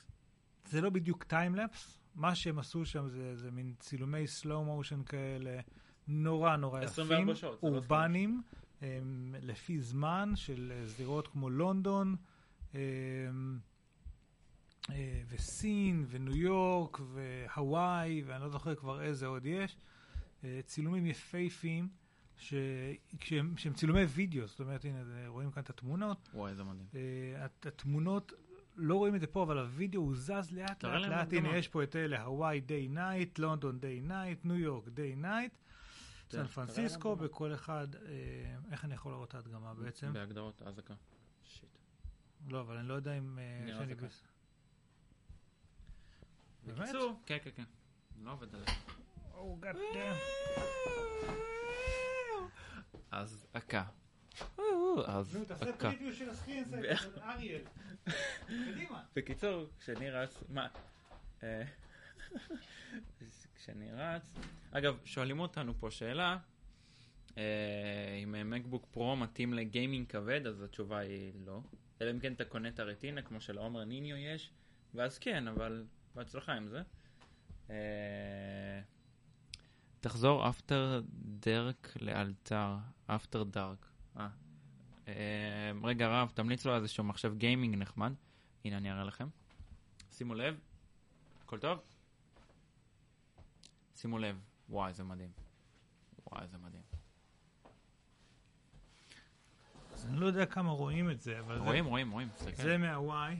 זה 0.64 0.80
לא 0.80 0.90
בדיוק 0.90 1.24
timelapse, 1.24 1.98
מה 2.14 2.34
שהם 2.34 2.58
עשו 2.58 2.86
שם 2.86 3.08
זה, 3.08 3.36
זה 3.36 3.50
מין 3.50 3.74
צילומי 3.78 4.26
slow 4.26 4.64
motion 4.64 5.02
כאלה, 5.02 5.60
נורא 6.09 6.56
נורא 6.56 6.80
24 6.80 7.22
יפים, 7.22 7.35
שעות, 7.36 7.62
לא 7.62 7.68
אורבניים, 7.68 8.43
הם, 8.82 9.35
לפי 9.43 9.80
זמן 9.80 10.32
של 10.35 10.72
אה, 10.74 10.86
זירות 10.86 11.28
כמו 11.28 11.51
לונדון, 11.51 12.16
אה, 12.74 12.80
אה, 14.90 15.22
וסין, 15.28 16.06
וניו 16.09 16.36
יורק, 16.36 16.98
והוואי, 17.12 18.22
ואני 18.26 18.43
לא 18.43 18.48
זוכר 18.48 18.74
כבר 18.74 19.02
איזה 19.02 19.26
עוד 19.26 19.47
יש. 19.47 19.76
אה, 20.44 20.60
צילומים 20.64 21.06
יפהפיים, 21.06 21.89
ש... 22.36 22.55
כשהם, 23.20 23.55
שהם 23.56 23.72
צילומי 23.72 24.02
וידאו, 24.05 24.47
זאת 24.47 24.60
אומרת, 24.60 24.85
הנה, 24.85 24.98
רואים 25.28 25.51
כאן 25.51 25.62
את 25.62 25.70
התמונות. 25.70 26.28
וואי, 26.35 26.55
זה 26.55 26.64
מדהים. 26.64 26.86
הת- 27.39 27.66
התמונות, 27.66 28.32
לא 28.76 28.94
רואים 28.97 29.14
את 29.14 29.20
זה 29.20 29.26
פה, 29.26 29.43
אבל 29.43 29.59
הווידאו 29.59 30.01
הוא 30.02 30.14
זז 30.16 30.30
לאט 30.52 30.85
לאט 30.85 31.02
לאט. 31.10 31.32
הנה, 31.32 31.56
יש 31.56 31.68
פה 31.68 31.82
את 31.82 31.97
אלה, 31.97 32.22
הוואי 32.22 32.60
day 32.60 32.88
night, 32.88 33.38
לונדון 33.39 33.78
day 33.80 34.00
night, 34.00 34.44
ניו 34.44 34.56
יורק 34.59 34.89
day 34.88 35.16
night, 35.16 35.52
סן 36.28 36.32
תראה 36.32 36.42
להם 36.42 36.52
פרנסיסקו. 36.52 37.16
בכל 37.16 37.55
אחד, 37.55 37.94
אה, 37.94 38.00
איך 38.72 38.84
אני 38.84 38.94
יכול 38.94 39.12
לראות 39.12 39.28
את 39.28 39.34
ההדגמה 39.34 39.74
בעצם? 39.74 40.12
בהגדרות, 40.12 40.62
אזעקה. 40.62 40.94
שיט. 41.44 41.68
לא, 42.48 42.60
אבל 42.60 42.76
אני 42.76 42.88
לא 42.88 42.94
יודע 42.94 43.18
אם... 43.18 43.38
אה? 43.38 43.66
בקיצור, 46.66 47.20
כן, 47.26 47.38
כן, 47.44 47.50
כן. 47.56 47.64
לא 48.22 48.32
עובד 48.32 48.55
עליי. 48.55 48.66
Oh, 49.34 49.64
God 49.64 49.76
damn. 49.94 50.18
אז 53.10 53.46
אכה. 53.52 53.84
אז. 55.06 55.38
קדימה. 58.46 59.02
בקיצור, 59.16 59.66
כשאני 59.80 60.10
רץ, 60.10 60.44
מה? 60.48 60.68
כשאני 63.59 63.93
רץ, 63.93 64.35
אגב, 64.70 64.98
שואלים 65.05 65.40
אותנו 65.40 65.74
פה 65.74 65.90
שאלה, 65.90 66.39
אה, 67.39 68.20
אם 68.22 68.51
מקבוק 68.51 68.86
פרו 68.90 69.16
מתאים 69.16 69.55
לגיימינג 69.55 70.06
כבד, 70.06 70.47
אז 70.47 70.62
התשובה 70.62 70.98
היא 70.98 71.32
לא. 71.47 71.60
אלא 72.01 72.10
אם 72.10 72.20
כן 72.20 72.32
אתה 72.32 72.44
קונה 72.44 72.68
את 72.68 72.80
הרטינה, 72.80 73.22
כמו 73.22 73.40
שלעומר 73.40 73.85
ניניו 73.85 74.16
יש, 74.16 74.51
ואז 74.94 75.18
כן, 75.18 75.48
אבל 75.48 75.85
בהצלחה 76.14 76.52
עם 76.52 76.68
זה. 76.68 76.82
אה, 77.70 78.80
תחזור 80.01 80.48
אפטר 80.48 81.01
דרק 81.22 81.97
לאלתר, 82.01 82.76
אפטר 83.06 83.43
דארק. 83.43 83.86
אה. 84.16 84.28
אה, 85.09 85.72
רגע 85.85 86.09
רב, 86.09 86.32
תמליץ 86.35 86.64
לו 86.64 86.72
על 86.72 86.82
איזשהו 86.82 87.05
מחשב 87.05 87.35
גיימינג 87.39 87.74
נחמד. 87.74 88.12
הנה 88.64 88.76
אני 88.76 88.93
אראה 88.93 89.05
לכם. 89.05 89.28
שימו 90.12 90.35
לב, 90.35 90.60
הכל 91.44 91.59
טוב? 91.59 91.78
שימו 94.00 94.18
לב, 94.18 94.36
וואי 94.68 94.92
זה 94.94 95.04
מדהים. 95.04 95.30
וואי 96.32 96.46
זה 96.48 96.58
מדהים. 96.58 96.82
אני 100.08 100.16
לא 100.20 100.26
יודע 100.26 100.46
כמה 100.46 100.70
רואים 100.70 101.10
את 101.10 101.20
זה, 101.20 101.40
אבל 101.40 101.58
זה- 101.58 101.64
רואים, 101.64 101.84
רואים, 101.84 102.10
רואים. 102.10 102.28
תסתכל. 102.36 102.62
זה 102.62 102.78
מה-Y. 102.78 103.34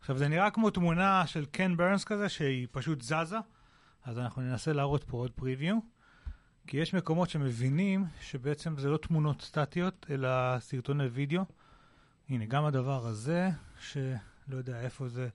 עכשיו, 0.00 0.18
זה 0.18 0.28
נראה 0.28 0.50
כמו 0.50 0.70
תמונה 0.70 1.26
של 1.26 1.46
קן 1.46 1.76
ברנס 1.76 2.04
כזה, 2.04 2.28
שהיא 2.28 2.68
פשוט 2.70 3.02
זזה, 3.02 3.38
אז 4.04 4.18
אנחנו 4.18 4.42
ננסה 4.42 4.72
להראות 4.72 5.04
פה 5.04 5.16
עוד 5.16 5.30
פריוויו, 5.30 5.78
כי 6.66 6.76
יש 6.76 6.94
מקומות 6.94 7.30
שמבינים 7.30 8.04
שבעצם 8.20 8.78
זה 8.78 8.88
לא 8.90 8.96
תמונות 8.96 9.42
סטטיות, 9.42 10.06
אלא 10.10 10.28
סרטוני 10.58 11.06
וידאו. 11.06 11.42
הנה, 12.28 12.46
גם 12.46 12.64
הדבר 12.64 13.06
הזה, 13.06 13.50
שלא 13.78 14.06
יודע 14.50 14.80
איפה 14.80 15.08
זה 15.08 15.28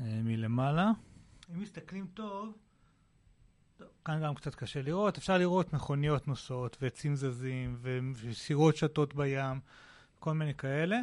אה, 0.00 0.20
מלמעלה. 0.24 0.90
אם 1.54 1.60
מסתכלים 1.60 2.06
טוב, 2.14 2.58
כאן 4.04 4.22
גם 4.22 4.34
קצת 4.34 4.54
קשה 4.54 4.82
לראות, 4.82 5.18
אפשר 5.18 5.38
לראות 5.38 5.72
מכוניות 5.72 6.28
נוסעות 6.28 6.76
ועצים 6.82 7.16
זזים 7.16 7.78
וסירות 8.14 8.76
שטות 8.76 9.14
בים, 9.14 9.60
כל 10.18 10.32
מיני 10.32 10.54
כאלה. 10.54 10.98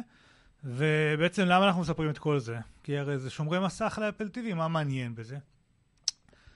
ובעצם 0.64 1.42
למה 1.42 1.66
אנחנו 1.66 1.80
מספרים 1.80 2.10
את 2.10 2.18
כל 2.18 2.38
זה? 2.38 2.58
כי 2.82 2.98
הרי 2.98 3.18
זה 3.18 3.30
שומרי 3.30 3.60
מסך 3.60 3.98
לאפל 4.02 4.28
TV, 4.34 4.54
מה 4.54 4.68
מעניין 4.68 5.14
בזה? 5.14 5.38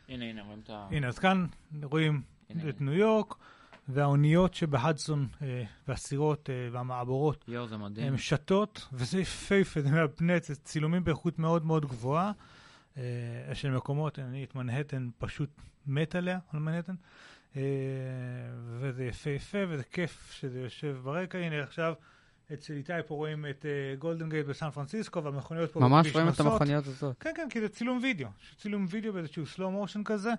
הנה, 0.08 0.24
הנה, 0.24 0.42
רואים 0.42 0.60
את 0.64 0.70
ה... 0.70 0.88
הנה, 0.90 1.08
אז 1.08 1.18
כאן 1.18 1.46
רואים 1.82 2.22
הנה. 2.50 2.68
את 2.68 2.80
ניו 2.80 2.94
יורק, 2.94 3.34
והאוניות 3.88 4.54
שבהדסון, 4.54 5.28
אה, 5.42 5.64
והסירות 5.88 6.50
אה, 6.50 6.68
והמעבורות, 6.72 7.44
יואו, 7.48 7.68
זה 7.68 7.76
מדהים. 7.76 8.06
הן 8.06 8.18
שטות, 8.18 8.88
וזה 8.92 9.20
יפהפה, 9.20 9.82
זה 9.82 9.90
מהפנט, 9.90 10.44
זה 10.44 10.56
צילומים 10.56 11.04
באיכות 11.04 11.38
מאוד 11.38 11.66
מאוד 11.66 11.86
גבוהה, 11.86 12.32
של 13.54 13.70
מקומות, 13.70 14.18
אני 14.18 14.44
את 14.44 14.54
מנהטן 14.54 15.08
פשוט 15.18 15.50
מת 15.86 16.14
עליה, 16.14 16.38
על 16.52 16.60
מנהטן, 16.60 16.94
אה, 17.56 17.62
וזה 18.78 19.04
יפהפה, 19.04 19.58
וזה 19.68 19.84
כיף 19.84 20.32
שזה 20.32 20.60
יושב 20.60 20.96
ברקע. 21.02 21.38
הנה 21.38 21.62
עכשיו, 21.62 21.94
אצל 22.52 22.72
איתי 22.72 22.92
פה 23.06 23.14
רואים 23.14 23.46
את 23.50 23.66
אה, 23.66 23.96
גולדן 23.98 24.28
גייט 24.28 24.46
בסן 24.46 24.70
פרנסיסקו, 24.70 25.24
והמכוניות 25.24 25.72
פה 25.72 25.80
ממש 25.80 26.12
רואים 26.14 26.28
את. 26.28 26.40
המכוניות 26.40 26.86
הזאת. 26.86 27.16
כן, 27.20 27.30
כן, 27.36 27.46
כי 27.50 27.60
זה 27.60 27.68
צילום 27.68 27.98
וידאו. 28.02 28.28
צילום 28.58 28.86
וידאו 28.90 29.12
באיזשהו 29.12 29.46
slow 29.46 29.70
motion 29.70 30.04
כזה. 30.04 30.30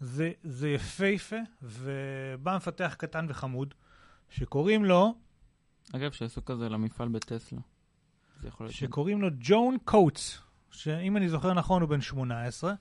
זה, 0.00 0.32
זה 0.42 0.68
יפהפה, 0.68 1.36
ובא 1.62 2.56
מפתח 2.56 2.94
קטן 2.98 3.26
וחמוד, 3.28 3.74
שקוראים 4.28 4.84
לו, 4.84 5.14
אגב, 5.92 6.12
שיעשו 6.12 6.44
כזה 6.44 6.68
למפעל 6.68 7.08
בטסלה. 7.08 7.60
שקוראים 8.68 9.22
לו 9.22 9.28
John 9.38 9.76
Coates, 9.84 10.38
שאם 10.74 11.16
אני 11.16 11.28
זוכר 11.28 11.52
נכון 11.52 11.82
הוא 11.82 11.88
בן 11.88 12.00
18, 12.00 12.74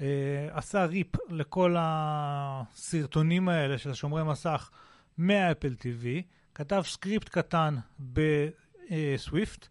אה, 0.00 0.06
עשה 0.50 0.84
rip 0.84 1.30
לכל 1.30 1.76
הסרטונים 1.78 3.48
האלה 3.48 3.78
של 3.78 3.94
שומרי 3.94 4.24
מסך 4.24 4.70
מה 5.18 5.34
Apple 5.34 5.74
TV, 5.78 6.06
כתב 6.54 6.82
script 6.86 7.28
קטן 7.28 7.76
ב 8.00 8.24
Swift, 8.24 9.68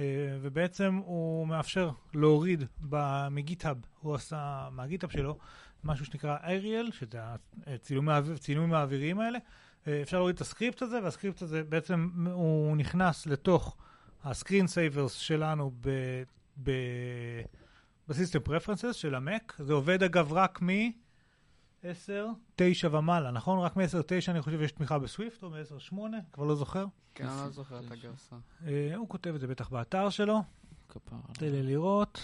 אה, 0.00 0.04
ובעצם 0.42 1.00
הוא 1.04 1.46
מאפשר 1.46 1.90
להוריד 2.14 2.64
מ 3.30 3.36
GitHub, 3.36 3.76
הוא 4.00 4.14
עשה 4.14 4.68
מה 4.72 4.82
GitHub 4.82 5.10
שלו 5.10 5.38
משהו 5.84 6.04
שנקרא 6.04 6.36
Aerial, 6.44 6.90
שזה 6.92 7.18
הצילומים 7.66 8.74
האוויריים 8.74 9.20
האלה. 9.20 9.38
אה, 9.86 10.02
אפשר 10.02 10.16
להוריד 10.16 10.34
את 10.34 10.40
ה 10.40 10.46
script 10.46 10.82
הזה, 10.82 10.98
וה 11.02 11.12
script 11.12 11.42
הזה 11.42 11.62
בעצם 11.62 12.08
הוא 12.32 12.76
נכנס 12.76 13.26
לתוך 13.26 13.76
ה 14.24 14.30
screen 14.30 14.66
savers 14.66 15.12
שלנו 15.12 15.70
ב... 16.62 16.70
ב 18.08 18.12
System 18.12 18.38
Preferences 18.38 18.94
של 18.94 19.14
ה 19.14 19.22
Mac. 19.22 19.56
זה 19.58 19.72
עובד 19.72 20.02
אגב 20.02 20.32
רק 20.32 20.62
מ-10, 20.62 21.86
9 22.56 22.88
ומעלה, 22.92 23.30
נכון? 23.30 23.58
רק 23.58 23.76
מ-10-9 23.76 24.30
אני 24.30 24.42
חושב 24.42 24.62
יש 24.62 24.72
תמיכה 24.72 24.98
ב 24.98 25.04
Swift, 25.04 25.42
או 25.42 25.50
מ-10-8, 25.50 25.96
כבר 26.32 26.44
לא 26.44 26.54
זוכר. 26.54 26.86
כן, 27.14 27.26
אני 27.26 27.36
לא 27.44 27.50
זוכר 27.50 27.80
את 27.80 27.90
הגרסה. 27.90 28.36
אה, 28.66 28.96
הוא 28.96 29.08
כותב 29.08 29.34
את 29.34 29.40
זה 29.40 29.46
בטח 29.46 29.68
באתר 29.68 30.10
שלו, 30.10 30.42
כפרה. 30.88 31.18
תן 31.32 31.46
לי 31.46 31.62
לראות. 31.62 32.20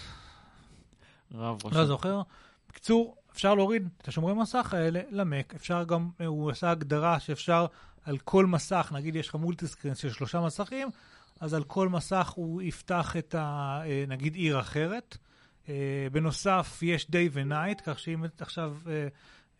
רב 1.34 1.58
ראש. 1.64 1.74
לא 1.74 1.86
זוכר. 1.86 2.22
בקיצור, 2.68 3.16
אפשר 3.32 3.54
להוריד 3.54 3.88
את 4.02 4.08
השומרי 4.08 4.34
מסך 4.34 4.74
האלה 4.74 5.00
למק. 5.10 5.54
אפשר 5.54 5.84
גם, 5.84 6.10
הוא 6.26 6.50
עשה 6.50 6.70
הגדרה 6.70 7.20
שאפשר 7.20 7.66
על 8.04 8.18
כל 8.18 8.46
מסך, 8.46 8.92
נגיד 8.94 9.16
יש 9.16 9.28
לך 9.28 9.34
מולטי 9.34 9.66
סקרין 9.66 9.94
של 9.94 10.10
שלושה 10.10 10.40
מסכים, 10.40 10.88
אז 11.40 11.54
על 11.54 11.64
כל 11.64 11.88
מסך 11.88 12.32
הוא 12.36 12.62
יפתח 12.62 13.16
את 13.16 13.34
ה... 13.34 13.80
אה, 13.84 14.04
נגיד 14.08 14.34
עיר 14.34 14.60
אחרת. 14.60 15.16
אה, 15.68 16.06
בנוסף, 16.12 16.78
יש 16.82 17.06
day 17.06 17.30
ונייט, 17.32 17.82
כך 17.84 17.98
שאם 17.98 18.24
עכשיו 18.40 18.76
אה, 18.86 19.08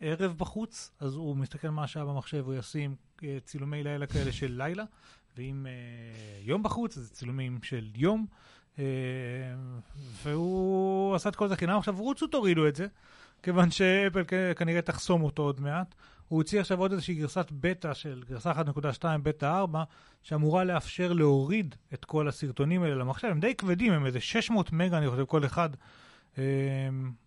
ערב 0.00 0.34
בחוץ, 0.38 0.90
אז 1.00 1.14
הוא 1.14 1.36
מסתכל 1.36 1.68
מה 1.68 1.84
השעה 1.84 2.04
במחשב, 2.04 2.44
הוא 2.46 2.54
ישים 2.54 2.94
צילומי 3.44 3.82
לילה 3.84 4.06
כאלה 4.06 4.32
של 4.32 4.52
לילה, 4.56 4.84
ואם 5.36 5.66
יום 6.42 6.62
בחוץ, 6.62 6.98
אז 6.98 7.12
צילומים 7.12 7.58
של 7.62 7.90
יום. 7.94 8.26
והוא 10.22 11.14
עשה 11.14 11.28
את 11.28 11.36
כל 11.36 11.48
זה 11.48 11.56
חינם. 11.56 11.78
עכשיו, 11.78 11.96
רוצו 11.96 12.26
תורידו 12.26 12.68
את 12.68 12.76
זה, 12.76 12.86
כיוון 13.42 13.70
שאפל 13.70 14.22
כנראה 14.56 14.82
תחסום 14.82 15.22
אותו 15.22 15.42
עוד 15.42 15.60
מעט. 15.60 15.94
הוא 16.28 16.36
הוציא 16.36 16.60
עכשיו 16.60 16.78
עוד 16.78 16.92
איזושהי 16.92 17.14
גרסת 17.14 17.46
בטא 17.52 17.94
של 17.94 18.22
גרסה 18.28 18.52
1.2 18.52 19.04
בטא 19.22 19.58
4, 19.58 19.84
שאמורה 20.22 20.64
לאפשר 20.64 21.12
להוריד 21.12 21.74
את 21.94 22.04
כל 22.04 22.28
הסרטונים 22.28 22.82
האלה 22.82 22.94
למחשב. 22.94 23.28
הם 23.28 23.40
די 23.40 23.54
כבדים, 23.54 23.92
הם 23.92 24.06
איזה 24.06 24.20
600 24.20 24.72
מגה, 24.72 24.98
אני 24.98 25.10
חושב, 25.10 25.24
כל 25.24 25.44
אחד, 25.44 25.70
אה, 26.38 26.42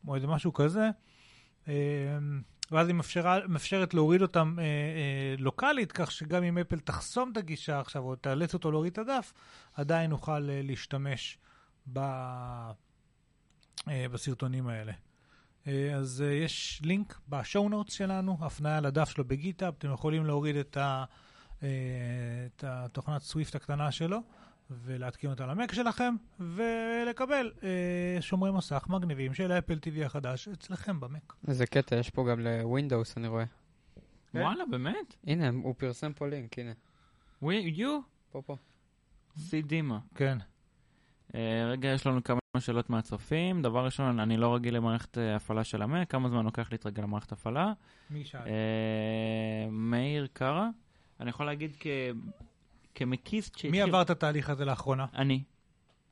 או 0.07 0.15
איזה 0.15 0.27
משהו 0.27 0.53
כזה. 0.53 0.89
אה, 1.67 1.73
ואז 2.71 2.87
היא 2.87 2.95
מאפשרה, 2.95 3.39
מאפשרת 3.47 3.93
להוריד 3.93 4.21
אותם 4.21 4.55
אה, 4.59 4.63
אה, 4.63 5.35
לוקאלית, 5.37 5.91
כך 5.91 6.11
שגם 6.11 6.43
אם 6.43 6.57
אפל 6.57 6.79
תחסום 6.79 7.31
את 7.31 7.37
הגישה 7.37 7.79
עכשיו, 7.79 8.03
או 8.03 8.15
תאלץ 8.15 8.53
אותו 8.53 8.71
להוריד 8.71 8.91
את 8.91 8.97
הדף, 8.97 9.33
עדיין 9.73 10.09
נוכל 10.09 10.49
אה, 10.49 10.61
להשתמש 10.63 11.37
ב, 11.93 11.99
אה, 13.87 14.05
בסרטונים 14.11 14.67
האלה. 14.67 14.93
אה, 15.67 15.95
אז 15.95 16.23
אה, 16.27 16.33
יש 16.33 16.81
לינק 16.83 17.19
בשואו 17.29 17.69
נוטס 17.69 17.93
שלנו, 17.93 18.37
הפניה 18.41 18.79
לדף 18.79 19.09
שלו 19.09 19.25
בגיטאפ, 19.25 19.73
אתם 19.77 19.93
יכולים 19.93 20.25
להוריד 20.25 20.55
את, 20.55 20.77
ה, 20.77 21.03
אה, 21.63 21.67
את 22.45 22.63
התוכנת 22.67 23.21
סוויפט 23.21 23.55
הקטנה 23.55 23.91
שלו 23.91 24.19
ולהתקין 24.71 25.29
אותה 25.29 25.45
למק 25.45 25.73
שלכם, 25.73 26.15
ולקבל 26.39 27.51
שומרי 28.19 28.51
מסך 28.51 28.85
מגניבים 28.89 29.33
של 29.33 29.51
האפל 29.51 29.79
TV 29.85 30.05
החדש 30.05 30.47
אצלכם 30.47 30.99
במק. 30.99 31.33
איזה 31.47 31.65
קטע, 31.65 31.95
יש 31.95 32.09
פה 32.09 32.25
גם 32.31 32.39
לווינדוס, 32.39 33.17
אני 33.17 33.27
רואה. 33.27 33.43
וואלה, 34.33 34.65
באמת? 34.65 35.15
הנה, 35.27 35.49
הוא 35.49 35.75
פרסם 35.77 36.13
פה 36.13 36.27
לינק, 36.27 36.59
הנה. 36.59 36.71
ווי, 37.41 37.55
יו? 37.55 37.99
פה, 38.31 38.41
פה. 38.41 38.55
סי 39.37 39.61
דימה. 39.61 39.99
כן. 40.15 40.37
אה, 41.35 41.69
רגע, 41.71 41.89
יש 41.89 42.07
לנו 42.07 42.23
כמה 42.23 42.39
שאלות 42.59 42.89
מהצופים. 42.89 43.61
דבר 43.61 43.85
ראשון, 43.85 44.19
אני 44.19 44.37
לא 44.37 44.55
רגיל 44.55 44.75
למערכת 44.75 45.17
אה, 45.17 45.35
הפעלה 45.35 45.63
של 45.63 45.81
המק, 45.81 46.11
כמה 46.11 46.29
זמן 46.29 46.45
לוקח 46.45 46.71
להתרגל 46.71 47.03
למערכת 47.03 47.31
הפעלה? 47.31 47.73
מי 48.09 48.25
שאל? 48.25 48.41
אה, 48.41 49.69
מאיר 49.71 50.27
קארה, 50.33 50.69
אני 51.19 51.29
יכול 51.29 51.45
להגיד 51.45 51.75
כ... 51.79 51.87
כמקיסט 52.95 53.53
שהתחיל... 53.53 53.71
מי 53.71 53.81
עבר 53.81 54.01
את 54.01 54.09
התהליך 54.09 54.49
הזה 54.49 54.65
לאחרונה? 54.65 55.05
אני. 55.15 55.43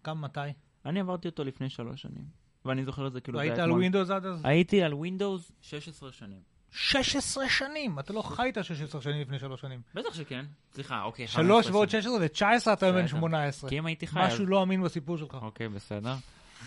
גם 0.05 0.21
מתי? 0.21 0.39
אני 0.85 0.99
עברתי 0.99 1.27
אותו 1.27 1.43
לפני 1.43 1.69
שלוש 1.69 2.01
שנים. 2.01 2.25
ואני 2.65 2.85
זוכר 2.85 3.07
את 3.07 3.13
זה 3.13 3.21
כאילו... 3.21 3.39
היית 3.39 3.59
על. 3.59 3.71
Windows 3.71 4.09
עד 4.09 4.25
אז? 4.25 4.41
הייתי 4.43 4.83
על 4.83 4.93
Windows 4.93 5.51
16 5.61 6.11
שנים. 6.11 6.56
16 6.71 7.49
שנים! 7.49 7.99
אתה 7.99 8.13
לא 8.13 8.21
חיית 8.21 8.57
16 8.61 9.01
שנים 9.01 9.21
לפני 9.21 9.39
שלוש 9.39 9.61
שנים. 9.61 9.81
בטח 9.93 10.13
שכן. 10.13 10.45
סליחה, 10.73 11.03
אוקיי. 11.03 11.27
שלוש 11.27 11.65
15 11.65 11.75
ועוד 11.75 11.89
שנים. 11.89 12.01
16 12.01 12.19
זה 12.19 12.27
19, 12.27 12.73
אתה 12.73 12.91
בן 12.91 13.05
בסדר. 13.05 13.17
18. 13.17 13.69
כי 13.69 13.79
אם 13.79 13.85
הייתי 13.85 14.07
חי... 14.07 14.19
משהו 14.19 14.45
לא 14.45 14.63
אמין 14.63 14.83
בסיפור 14.83 15.17
שלך. 15.17 15.37
אוקיי, 15.41 15.69
בסדר. 15.69 16.15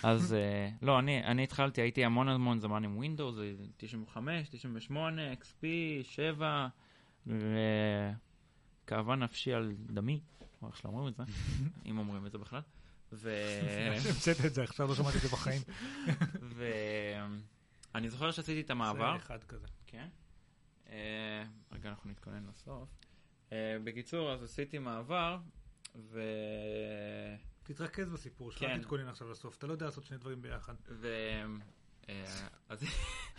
אז 0.02 0.35
אה, 0.35 0.68
לא, 0.82 0.98
אני, 0.98 1.24
אני 1.24 1.43
התחלתי, 1.43 1.81
הייתי 1.81 2.05
המון 2.05 2.28
המון 2.28 2.60
זמן 2.60 2.85
עם 2.85 2.97
Windows, 2.97 3.35
95, 3.77 4.48
98, 4.48 5.22
XP, 5.32 5.66
7, 6.02 6.68
וכאבה 7.27 9.16
נפשי 9.16 9.52
על 9.52 9.72
דמי, 9.86 10.20
או 10.62 10.68
איך 10.68 10.77
שאומרים 10.77 11.09
את 11.09 11.16
זה, 11.16 11.22
אם 11.86 11.98
אומרים 11.98 12.27
את 12.27 12.32
זה 12.32 12.39
בכלל. 12.39 12.60
ו... 13.12 13.35
המצאת 14.09 14.44
את 14.44 14.55
זה, 14.55 14.62
עכשיו 14.62 14.89
לא 14.89 14.94
שמעתי 14.94 15.16
את 15.16 15.22
זה 15.22 15.28
בחיים. 15.28 15.62
ואני 17.94 18.10
זוכר 18.10 18.31
שעשיתי 18.31 18.60
את 18.60 18.70
המעבר. 18.70 19.16
זה 19.18 19.24
אחד 19.24 19.44
כזה. 19.48 19.66
כן. 19.91 20.09
אה, 20.91 21.45
רגע, 21.73 21.89
אנחנו 21.89 22.11
נתכונן 22.11 22.47
לסוף. 22.49 22.89
אה, 23.53 23.77
בקיצור, 23.85 24.33
אז 24.33 24.43
עשיתי 24.43 24.79
מעבר, 24.79 25.39
ו... 25.97 26.23
תתרכז 27.62 28.11
בסיפור 28.11 28.53
שלך, 28.53 28.61
כן. 28.61 28.79
תתכונן 28.79 29.09
עכשיו 29.09 29.31
לסוף. 29.31 29.57
אתה 29.59 29.67
לא 29.67 29.73
יודע 29.73 29.87
לעשות 29.87 30.05
שני 30.05 30.19
דברים 30.19 30.43
ביחד. 30.43 30.75
ו... 30.89 31.09
אה, 32.09 32.25
אז 32.69 32.85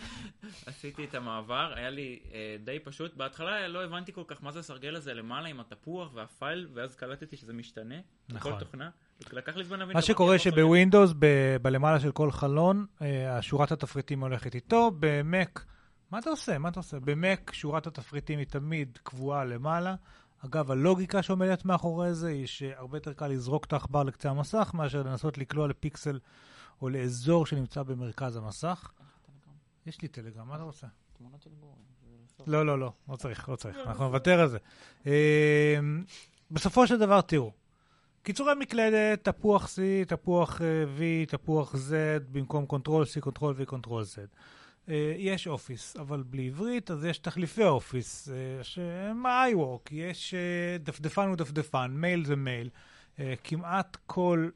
עשיתי 0.65 1.06
את 1.06 1.15
המעבר, 1.15 1.73
היה 1.76 1.90
לי 1.90 2.19
אה, 2.34 2.56
די 2.64 2.80
פשוט. 2.80 3.14
בהתחלה 3.14 3.68
לא 3.68 3.84
הבנתי 3.84 4.14
כל 4.14 4.23
כך 4.28 4.44
מה 4.44 4.52
זה 4.52 4.60
הסרגל 4.60 4.95
הזה 4.95 5.14
למעלה 5.14 5.49
עם 5.49 5.60
התפוח 5.60 6.11
והפייל, 6.14 6.68
ואז 6.73 6.95
קלטתי 6.95 7.38
שזה 7.38 7.53
משתנה. 7.53 7.95
נכון. 8.30 8.52
בכל 8.52 8.60
תוכנה. 8.65 8.90
לקח 9.34 9.56
לי 9.56 9.64
זמן 9.64 9.80
להבין. 9.80 9.95
מה 9.95 10.02
שקורה. 10.02 10.40
שבווינדוס, 10.40 11.14
ב- 11.19 11.57
בלמעלה 11.61 11.99
של 11.99 12.11
כל 12.11 12.32
חלון, 12.32 12.86
אה, 13.02 13.41
שורת 13.41 13.72
התפריטים 13.72 14.22
הולכת 14.23 14.56
איתו, 14.56 14.91
במק, 14.99 15.65
מה 16.11 16.19
אתה 16.19 16.29
עושה? 16.29 16.57
מה 16.57 16.69
אתה 16.69 16.79
עושה? 16.79 16.99
במק 16.99 17.51
שורת 17.53 17.88
התפריטים 17.88 18.39
היא 18.39 18.47
תמיד 18.47 18.99
קבועה 19.03 19.45
למעלה, 19.45 19.95
אגב, 20.45 20.71
הלוגיקה 20.71 21.23
שעומדת 21.23 21.65
מאחורי 21.65 22.13
זה 22.13 22.27
היא 22.27 22.47
שהרבה 22.47 22.97
יותר 22.97 23.13
קל 23.13 23.27
לזרוק 23.27 23.65
את 23.65 23.73
העכבר 23.73 24.03
לקצה 24.03 24.29
המסך 24.29 24.71
מאשר 24.73 25.03
לנסות 25.03 25.38
לקלוע 25.38 25.67
לפיקסל 25.67 26.19
או 26.81 26.89
לאזור 26.89 27.45
שנמצא 27.45 27.83
במרכז 27.83 28.35
המסך. 28.35 28.91
יש 29.85 30.01
לי 30.01 30.07
Telegram, 30.07 30.47
מה 30.47 30.55
אתה 30.55 30.63
רוצה? 30.63 30.88
תמונות 31.17 31.41
של 31.41 31.49
גור. 31.59 31.77
לא, 32.47 32.65
לא, 32.65 32.79
לא, 32.79 32.91
לא 33.09 33.15
צריך, 33.15 33.49
לא 33.49 33.55
צריך, 33.55 33.77
אנחנו 33.85 34.03
נוותר 34.03 34.39
על 34.39 34.47
זה. 34.47 34.57
אה, 35.07 35.79
בסופו 36.51 36.88
של 36.88 36.99
דבר, 36.99 37.21
תראו, 37.21 37.51
קיצורי 38.23 38.53
מקלדת, 38.59 39.23
תפוח 39.23 39.65
C, 39.65 40.07
תפוח 40.07 40.61
אה, 40.61 40.83
V, 40.97 41.29
תפוח 41.31 41.75
Z, 41.75 41.91
במקום 42.31 42.65
control 42.65 43.05
C, 43.05 43.19
control 43.19 43.55
V, 43.61 43.65
control 43.65 44.03
Z. 44.03 44.35
אה, 44.89 45.13
יש 45.17 45.47
Office, 45.47 45.97
אבל 45.97 46.23
בלי 46.23 46.47
עברית, 46.47 46.91
אז 46.91 47.05
יש 47.05 47.17
תחליפי 47.17 47.63
Office, 47.63 48.30
אה, 48.29 48.63
שהם 48.63 49.25
iWork, 49.25 49.89
יש 49.91 50.33
אה, 50.33 50.77
דפדפן 50.77 51.27
הוא 51.27 51.35
דפדפן, 51.35 51.91
מייל 51.95 52.25
זה 52.25 52.35
מייל. 52.35 52.69
כמעט 53.43 53.97
כל 54.05 54.49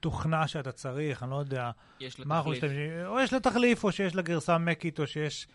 תוכנה 0.00 0.48
שאתה 0.48 0.72
צריך, 0.72 1.22
אני 1.22 1.30
לא 1.30 1.36
יודע, 1.36 1.70
יש 2.00 2.20
לה 2.20 2.26
מה 2.26 2.36
אנחנו 2.36 2.50
תחליף. 2.50 2.64
משתמשים, 2.64 3.06
או 3.06 3.20
יש 3.20 3.32
לה 3.32 3.40
תחליף, 3.40 3.84
או 3.84 3.92
שיש 3.92 4.14
לה 4.14 4.22
גרסה 4.22 4.58
מקית, 4.58 5.00
או 5.00 5.06
שיש... 5.06 5.48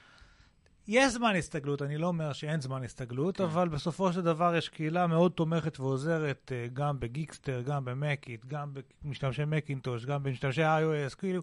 יש 0.88 1.14
זמן 1.14 1.36
הסתגלות, 1.36 1.82
אני 1.82 1.98
לא 1.98 2.08
אומר 2.08 2.34
שאין 2.34 2.62
זמן 2.62 2.84
הסתגלות, 2.84 3.38
כן. 3.38 3.44
אבל 3.44 3.68
בסופו 3.68 4.14
של 4.14 4.22
דבר 4.22 4.56
יש 4.56 4.70
קהילה 4.70 5.08
מאוד 5.08 5.32
תומכת 5.32 5.80
ועוזרת, 5.80 6.52
גם 6.74 7.00
בגיקסטר, 7.00 7.62
גם 7.62 7.86
במקיט, 7.86 8.46
גם 8.46 8.74
במשתמשי 9.04 9.46
מקינטוש, 9.48 10.06
גם 10.06 10.24
במשתמשי 10.24 10.64
iOS, 10.64 11.16
כאילו, 11.16 11.42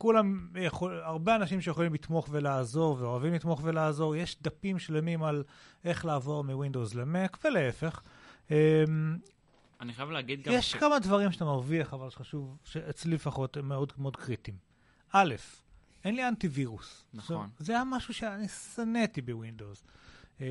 כולם, 0.00 0.48
יכול, 0.60 1.00
הרבה 1.04 1.36
אנשים 1.36 1.60
שיכולים 1.60 1.94
לתמוך 1.94 2.28
ולעזור, 2.30 2.96
ואוהבים 3.00 3.34
לתמוך 3.34 3.60
ולעזור, 3.64 4.16
יש 4.16 4.42
דפים 4.42 4.78
שלמים 4.78 5.22
על 5.22 5.44
איך 5.84 6.04
לעבור 6.04 6.44
מ 6.44 6.50
Windows 6.50 6.94
ל 6.94 7.03
Mac, 7.03 7.38
ולהפך. 7.44 8.00
אמ, 8.50 8.56
אני 9.80 9.92
חייב 9.92 10.10
להגיד 10.10 10.42
גם 10.42 10.52
יש 10.54 10.74
כמה 10.74 10.98
דברים 10.98 11.32
שאתה 11.32 11.44
מרוויח, 11.44 11.94
אבל 11.94 12.10
שחשוב, 12.10 12.56
שאצלי 12.64 13.14
לפחות 13.14 13.56
הם 13.56 13.68
מאוד 13.68 13.92
מאוד 13.98 14.16
קריטיים. 14.16 14.56
א', 15.12 15.34
אין 16.04 16.14
לי 16.14 16.28
אנטיווירוס. 16.28 17.04
נכון. 17.14 17.36
עכשיו, 17.36 17.50
זה 17.58 17.72
היה 17.72 17.84
משהו 17.84 18.14
שאני 18.14 18.48
שנאתי 18.48 19.22
ב 19.22 19.29
Windows. 19.29 19.84
אה, 20.38 20.42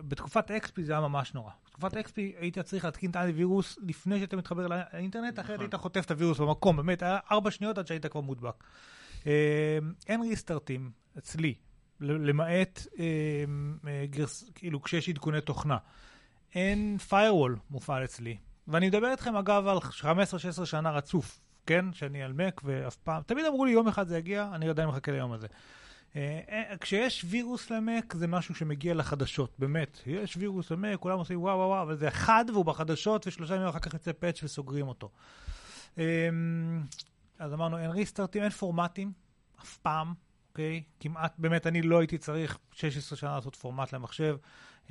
בתקופת 0.00 0.50
XP 0.50 0.84
זה 0.84 0.92
היה 0.92 1.00
ממש 1.00 1.34
נורא. 1.34 1.52
בתקופת 1.78 1.96
XP 1.96 2.32
היית 2.38 2.58
צריך 2.58 2.84
להתקין 2.84 3.10
את 3.10 3.16
האנטיווירוס 3.16 3.78
לפני 3.82 4.20
שאתה 4.20 4.36
מתחבר 4.36 4.66
לאינטרנט, 4.66 5.38
אחרת 5.38 5.50
נכון. 5.50 5.60
היית 5.60 5.74
חוטף 5.74 6.04
את 6.04 6.10
הווירוס 6.10 6.38
במקום, 6.38 6.76
באמת, 6.76 7.02
היה 7.02 7.18
ארבע 7.30 7.50
שניות 7.50 7.78
עד 7.78 7.86
שהיית 7.86 8.06
כבר 8.06 8.20
מודבק. 8.20 8.64
אה, 9.22 9.26
אין 10.06 10.20
ריסטארטים 10.20 10.90
אצלי, 11.18 11.54
למעט 12.00 12.86
uh, 12.92 12.98
גרס, 14.10 14.50
כאילו 14.54 14.82
כשיש 14.82 15.08
עדכוני 15.08 15.40
תוכנה. 15.40 15.76
אין 16.54 16.96
firewall 17.10 17.58
מופעל 17.70 18.04
אצלי. 18.04 18.36
ואני 18.68 18.88
מדבר 18.88 19.10
איתכם 19.10 19.36
אגב 19.36 19.66
על 19.66 19.78
15-16 20.62 20.64
שנה 20.64 20.90
רצוף, 20.90 21.40
כן? 21.66 21.92
שאני 21.92 22.22
על 22.22 22.32
מק 22.32 22.60
ואף 22.64 22.96
פעם, 22.96 23.22
תמיד 23.26 23.44
אמרו 23.44 23.64
לי 23.64 23.70
יום 23.70 23.88
אחד 23.88 24.08
זה 24.08 24.18
יגיע, 24.18 24.50
אני 24.54 24.68
עדיין 24.68 24.88
מחכה 24.88 25.12
ליום 25.12 25.32
הזה. 25.32 25.46
אה, 26.16 26.40
אה, 26.50 26.76
כשיש 26.80 27.24
וירוס 27.28 27.70
למק 27.70 28.14
זה 28.14 28.26
משהו 28.26 28.54
שמגיע 28.54 28.94
לחדשות, 28.94 29.50
באמת. 29.58 30.00
יש 30.06 30.36
וירוס 30.36 30.70
למק, 30.70 30.98
כולם 30.98 31.18
עושים 31.18 31.40
וואו 31.42 31.56
וואו 31.56 31.68
וואו, 31.68 31.82
אבל 31.82 31.96
זה 31.96 32.08
אחד 32.08 32.44
והוא 32.52 32.64
בחדשות 32.64 33.26
ושלושה 33.26 33.54
ימים 33.54 33.68
אחר 33.68 33.78
כך 33.78 33.94
יוצא 33.94 34.12
פאץ' 34.12 34.42
וסוגרים 34.42 34.88
אותו. 34.88 35.10
אה, 35.98 36.28
אז 37.38 37.52
אמרנו 37.54 37.78
אין 37.78 37.90
ריסטארטים, 37.90 38.42
אין 38.42 38.50
פורמטים, 38.50 39.12
אף 39.62 39.76
פעם, 39.78 40.14
אוקיי? 40.50 40.82
כמעט, 41.00 41.34
באמת, 41.38 41.66
אני 41.66 41.82
לא 41.82 41.98
הייתי 41.98 42.18
צריך 42.18 42.58
16 42.72 43.18
שנה 43.18 43.34
לעשות 43.34 43.56
פורמט 43.56 43.92
למחשב. 43.92 44.36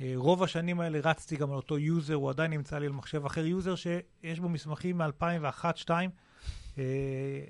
אה, 0.00 0.12
רוב 0.16 0.42
השנים 0.42 0.80
האלה 0.80 0.98
רצתי 1.02 1.36
גם 1.36 1.50
על 1.50 1.56
אותו 1.56 1.78
user, 1.78 2.14
הוא 2.14 2.30
עדיין 2.30 2.50
נמצא 2.50 2.78
לי 2.78 2.86
על 2.86 2.92
מחשב 2.92 3.26
אחר, 3.26 3.46
user 3.46 3.74
שיש 3.74 4.40
בו 4.40 4.48
מסמכים 4.48 4.98
מ-2001-2002, 4.98 5.90
אה, 6.78 6.84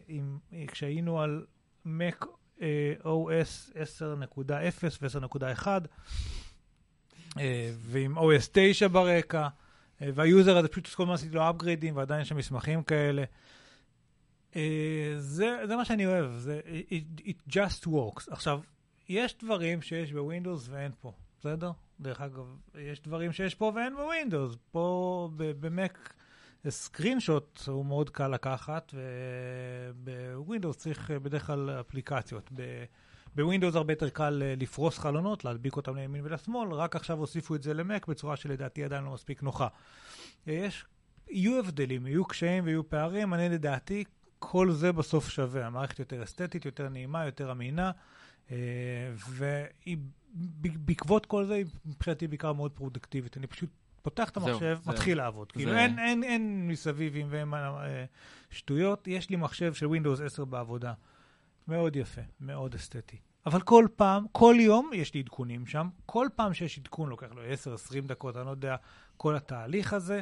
עם- 0.08 0.38
אה, 0.52 0.64
כשהיינו 0.68 1.20
על 1.20 1.46
Mac 1.86 2.26
OS 3.02 3.72
10.0 3.74 3.74
ו-10.1, 5.02 5.66
אה, 7.38 7.70
ועם 7.76 8.18
OS 8.18 8.48
9 8.52 8.88
ברקע, 8.88 9.48
אה, 10.02 10.08
וה 10.14 10.28
user 10.28 10.56
הזה 10.56 10.68
פשוט 10.68 10.88
כל 10.88 11.02
הזמן 11.02 11.14
עשיתי 11.14 11.34
לו 11.34 11.50
upgrade 11.50 11.83
ים 11.83 11.92
ועדיין 11.94 12.22
יש 12.22 12.28
שם 12.28 12.36
מסמכים 12.36 12.82
כאלה. 12.82 13.24
אה, 14.56 15.14
זה, 15.16 15.58
זה 15.66 15.76
מה 15.76 15.84
שאני 15.84 16.06
אוהב, 16.06 16.32
זה 16.36 16.60
it, 16.90 17.20
it 17.20 17.52
just 17.52 17.86
works. 17.86 18.32
עכשיו, 18.32 18.60
יש 19.08 19.34
דברים 19.42 19.82
שיש 19.82 20.12
ב 20.12 20.19
Windows 20.19 20.68
ואין 20.70 20.92
פה, 21.00 21.12
בסדר? 21.40 21.70
דרך 22.00 22.20
אגב, 22.20 22.56
יש 22.78 23.00
דברים 23.00 23.32
שיש 23.32 23.54
פה 23.54 23.72
ואין 23.74 23.96
ב 23.96 24.03
Windows. 24.03 24.56
פה 24.70 25.30
ב 25.36 25.56
Mac 25.56 26.14
screenshot 26.68 27.60
הוא 27.66 27.86
מאוד 27.86 28.10
קל 28.10 28.28
לקחת, 28.28 28.94
וב 30.04 30.20
Windows 30.20 30.76
צריך 30.76 31.10
בדרך 31.10 31.46
כלל 31.46 31.70
אפליקציות. 31.70 32.50
ב 33.36 33.41
Windows 33.41 33.74
הרבה 33.74 33.92
יותר 33.92 34.08
קל 34.08 34.42
אה, 34.42 34.54
לפרוס 34.56 34.98
חלונות, 34.98 35.44
להדביק 35.44 35.76
אותם 35.76 35.96
לימין 35.96 36.24
ולשמאל, 36.24 36.72
רק 36.72 36.96
עכשיו 36.96 37.18
הוסיפו 37.18 37.54
את 37.54 37.62
זה 37.62 37.74
ל 37.74 37.82
Mac 37.82 38.06
בצורה 38.06 38.36
שלדעתי 38.36 38.84
עדיין 38.84 39.04
לא 39.04 39.12
מספיק 39.12 39.42
נוחה. 39.42 39.68
אה, 40.48 40.52
יש, 40.52 40.84
יהיו 41.28 41.58
הבדלים, 41.58 42.06
יהיו 42.06 42.24
קשיים 42.24 42.64
ויהיו 42.64 42.88
פערים, 42.88 43.34
אני 43.34 43.48
לדעתי, 43.48 44.04
כל 44.38 44.70
זה 44.70 44.92
בסוף 44.92 45.28
שווה. 45.28 45.66
המערכת 45.66 45.98
יותר 45.98 46.22
אסתטית, 46.22 46.64
יותר 46.64 46.88
נעימה, 46.88 47.26
יותר 47.26 47.52
אמינה, 47.52 47.90
אה, 48.50 48.56
ובעקבות 50.34 51.26
כל 51.26 51.46
זה, 51.46 51.54
היא 51.54 51.66
מבחינתי 51.86 52.26
בעיקר 52.26 52.52
מאוד 52.52 52.72
פרודקטיבית. 52.72 53.36
אני 53.36 53.46
פשוט 53.46 53.70
פותח 54.06 54.28
את 54.28 54.36
המחשב, 54.36 54.78
זה- 54.82 54.90
מתחיל 54.90 55.18
לעבוד. 55.18 55.52
כאילו 55.52 55.70
זה- 55.70 55.78
אין, 55.78 55.98
אין, 55.98 56.24
אין 56.24 56.68
מסביבים 56.68 57.26
ואין 57.30 57.54
אה, 57.54 58.04
שטויות. 58.50 59.08
יש 59.08 59.30
לי 59.30 59.36
מחשב 59.36 59.74
של 59.74 59.86
Windows 59.86 60.22
10 60.24 60.44
בעבודה. 60.44 60.92
מאוד 61.68 61.96
יפה, 61.96 62.20
מאוד 62.40 62.74
אסתטי. 62.74 63.16
אבל 63.46 63.60
כל 63.60 63.86
פעם, 63.96 64.26
כל 64.32 64.54
יום 64.58 64.90
יש 64.94 65.14
לי 65.14 65.20
עדכונים 65.20 65.66
שם. 65.66 65.88
כל 66.06 66.28
פעם 66.36 66.54
שיש 66.54 66.78
עדכון, 66.78 67.08
לוקח 67.08 67.26
לו 67.32 67.42
10-20 67.42 68.06
דקות, 68.06 68.36
אני 68.36 68.46
לא 68.46 68.50
יודע, 68.50 68.76
כל 69.16 69.36
התהליך 69.36 69.92
הזה. 69.92 70.20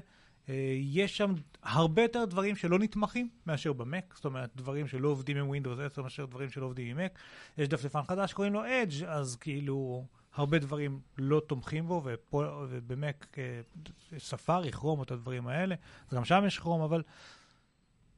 אה, 0.49 0.55
יש 0.81 1.17
שם 1.17 1.33
הרבה 1.63 2.03
יותר 2.03 2.25
דברים 2.25 2.57
שלא 2.57 2.79
נתמכים 2.79 3.29
מאשר 3.47 3.73
במק, 3.73 4.15
זאת 4.17 4.25
אומרת, 4.25 4.51
דברים 4.57 4.87
שלא 4.89 5.09
עובדים 5.09 5.37
עם 5.37 5.51
Windows 5.55 5.81
10 5.83 6.03
מאשר 6.03 6.25
דברים 6.27 6.51
שלא 6.51 6.67
עובדים 6.67 6.99
עם 6.99 7.05
מק. 7.05 7.19
יש 7.59 7.69
דפדפן 7.69 8.03
חדש 8.03 8.31
שקוראים 8.31 8.53
לו 8.53 8.65
Edge, 8.65 9.05
אז 9.07 9.37
כאילו, 9.37 10.05
הרבה 10.35 10.59
דברים 10.59 11.01
לא 11.19 11.43
תומכים 11.47 11.87
בו, 11.89 12.03
ופה, 12.05 12.67
ובמק 12.69 13.39
אה, 13.39 13.61
ספארי, 14.19 14.73
כרום, 14.73 15.03
את 15.03 15.11
הדברים 15.11 15.47
האלה, 15.47 15.75
אז 16.09 16.15
גם 16.17 16.25
שם 16.25 16.43
יש 16.47 16.59
כרום, 16.59 16.81
אבל 16.83 17.03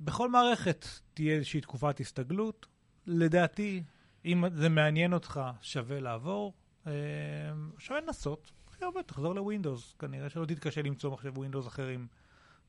בכל 0.01 0.31
מערכת 0.31 0.85
תהיה 1.15 1.35
איזושהי 1.35 1.61
תקופת 1.61 2.01
הסתגלות. 2.01 2.67
לדעתי, 3.07 3.83
אם 4.25 4.45
זה 4.55 4.69
מעניין 4.69 5.13
אותך, 5.13 5.41
שווה 5.63 6.01
לעבור. 6.01 6.53
אה, 6.87 6.93
שווה 7.79 8.01
לנסות. 8.01 8.53
הכי 8.69 8.85
הרבה, 8.85 9.03
תחזור 9.03 9.35
ל 9.35 9.41
Windows. 9.41 9.95
כנראה 9.99 10.31
שלא 10.31 10.45
תתקשה 10.45 10.83
למצוא 10.83 11.11
מחשב 11.11 11.39
Windows 11.39 11.67
אחר 11.67 11.95
אם 11.95 12.07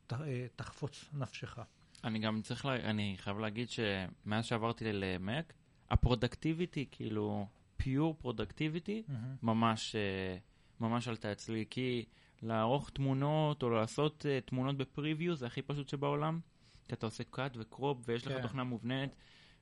ת- 0.08 0.14
אה, 0.14 0.46
תחפוץ 0.56 1.06
נפשך. 1.14 1.60
אני 2.04 2.20
גם 2.20 2.42
צריך, 2.42 2.66
לה, 2.66 2.76
אני 2.76 3.16
חייב 3.20 3.40
להגיד 3.40 3.70
שמאז 3.70 4.46
שעברתי 4.46 4.86
ל 4.94 5.06
Mac, 5.06 5.54
ה 5.90 5.97
productivity, 5.97 6.86
כאילו, 6.92 7.48
pure 7.88 8.16
productivity, 8.20 9.04
ממש, 9.44 9.96
אה, 9.96 10.38
ממש 10.80 11.08
עלתה 11.08 11.32
אצלי, 11.32 11.66
כי 11.70 12.06
לערוך 12.42 12.90
תמונות 12.90 13.64
או 13.64 13.70
לעשות 13.70 14.26
אה, 14.30 14.40
תמונות 14.42 14.78
ב 14.78 14.85
Preview 14.85 15.36
זה 15.36 15.48
הכי 15.48 15.62
פשוט 15.62 15.90
שבעולם, 15.90 16.40
כי 16.88 16.96
אתה 16.96 17.06
עושה 17.06 17.24
cut 17.24 17.58
ו 17.58 17.66
crop 17.66 17.98
ויש 18.06 18.28
כן. 18.28 18.36
לך 18.36 18.42
תוכנה 18.42 18.64
מובנית, 18.64 19.16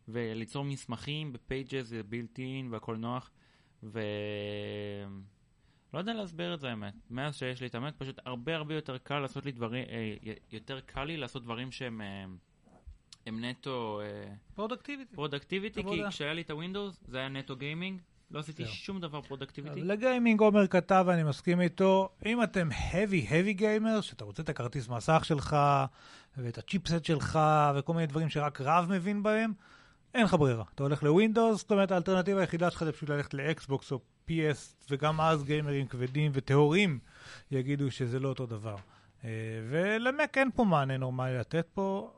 וליצור 0.08 0.64
מסמכים 0.64 1.34
ב 1.34 1.43
Pages 1.43 1.88
זה 1.88 2.04
built-in 2.04 2.74
והכל 2.74 2.98
נוח, 2.98 3.32
ו... 3.84 4.00
לא 5.94 6.00
יודע 6.00 6.14
להסביר 6.14 6.54
את 6.54 6.60
זה 6.60 6.70
האמת. 6.70 6.94
מאז 7.10 7.36
שיש 7.36 7.62
לי 7.62 7.68
את 7.68 7.76
ה 7.76 7.79
Mac, 7.79 7.94
פשוט 7.98 8.20
הרבה 8.26 8.56
הרבה 8.56 8.76
יותר 8.76 8.98
קל 8.98 9.20
לעשות 9.20 9.46
לי 9.46 9.52
דברים, 9.52 9.86
אה, 9.90 10.34
יותר 10.52 10.80
קל 10.80 11.04
לי 11.04 11.18
לעשות 11.18 11.44
דברים 11.44 11.72
שהם 11.72 12.02
אה, 12.02 12.26
הם 13.26 13.46
נטו 13.46 14.02
אה, 14.02 14.34
productivity. 14.56 15.16
productivity, 15.16 15.84
כי. 15.84 16.04
כשהיה 16.10 16.34
לי 16.34 16.42
את 16.42 16.52
ה 16.52 16.58
Windows 16.58 17.04
זה 17.08 17.18
היה 17.18 17.30
נטו 17.30 17.56
gaming, 17.56 18.02
לא 18.32 18.40
עשיתי 18.40 18.64
זהו. 18.64 18.74
שום 18.74 19.00
דבר 19.00 19.22
productivity. 19.22 19.82
ל 19.82 19.90
gaming 19.90 20.40
עומר 20.40 20.68
כתב, 20.68 21.04
ואני 21.08 21.24
מסכים 21.24 21.62
איתו, 21.62 22.10
אם 22.26 22.44
אתם 22.44 22.70
heavy 22.72 23.30
heavy 23.30 23.52
gamer, 23.52 24.02
שאתה 24.02 24.26
רוצה 24.26 24.44
את 24.44 24.50
הכרטיס 24.50 24.88
מסך 24.90 25.22
שלך, 25.26 25.58
ואת 26.38 26.58
הצ'יפסט 26.58 27.06
שלך, 27.06 27.40
וכל 27.76 27.94
מיני 27.94 28.08
דברים 28.08 28.30
שרק 28.30 28.62
רב 28.62 28.88
מבין 28.90 29.24
בהם, 29.24 29.54
אין 30.14 30.24
לך 30.24 30.34
ברירה. 30.34 30.64
אתה 30.76 30.84
הולך 30.84 31.04
לווינדוס, 31.04 31.58
זאת 31.58 31.72
אומרת, 31.72 31.92
האלטרנטיבה 31.92 32.40
היחידה 32.40 32.72
שלך 32.72 32.84
זה 32.84 32.92
פשוט 32.92 33.10
ללכת 33.10 33.34
לאקסבוקס 33.34 33.92
או 33.92 34.00
PS, 34.30 34.90
וגם 34.90 35.22
אז 35.22 35.44
גיימרים 35.44 35.88
כבדים 35.88 36.32
וטהורים 36.36 37.00
יגידו 37.52 37.92
שזה 37.92 38.20
לא 38.20 38.30
אותו 38.30 38.46
דבר. 38.46 38.76
אה, 39.24 39.30
ולמק 39.70 40.38
אין 40.38 40.50
פה 40.56 40.64
מענה 40.64 40.98
נורמלי 40.98 41.38
לתת 41.38 41.68
פה. 41.74 42.12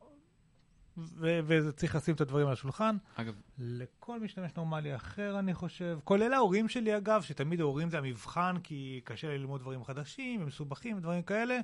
וצריך 1.48 1.96
לשים 1.96 2.16
את 2.16 2.22
הדברים 2.22 2.48
על 2.48 2.54
השולחן. 2.54 2.98
אגב, 3.16 3.34
לכל 3.58 4.20
משתמש 4.20 4.52
נורמלי 4.58 4.96
אחר, 4.96 5.40
אני 5.40 5.54
חושב, 5.54 6.00
כולל 6.04 6.34
ההורים 6.34 6.70
שלי 6.70 6.98
אגב, 6.98 7.22
שתמיד 7.22 7.62
ההורים 7.62 7.90
זה 7.90 7.98
המבחן, 7.98 8.56
כי 8.64 9.02
קשה 9.04 9.28
לי 9.28 9.38
ללמוד 9.38 9.62
דברים 9.62 9.84
חדשים, 9.84 10.46
מסובכים, 10.46 11.00
דברים 11.00 11.24
כאלה. 11.24 11.60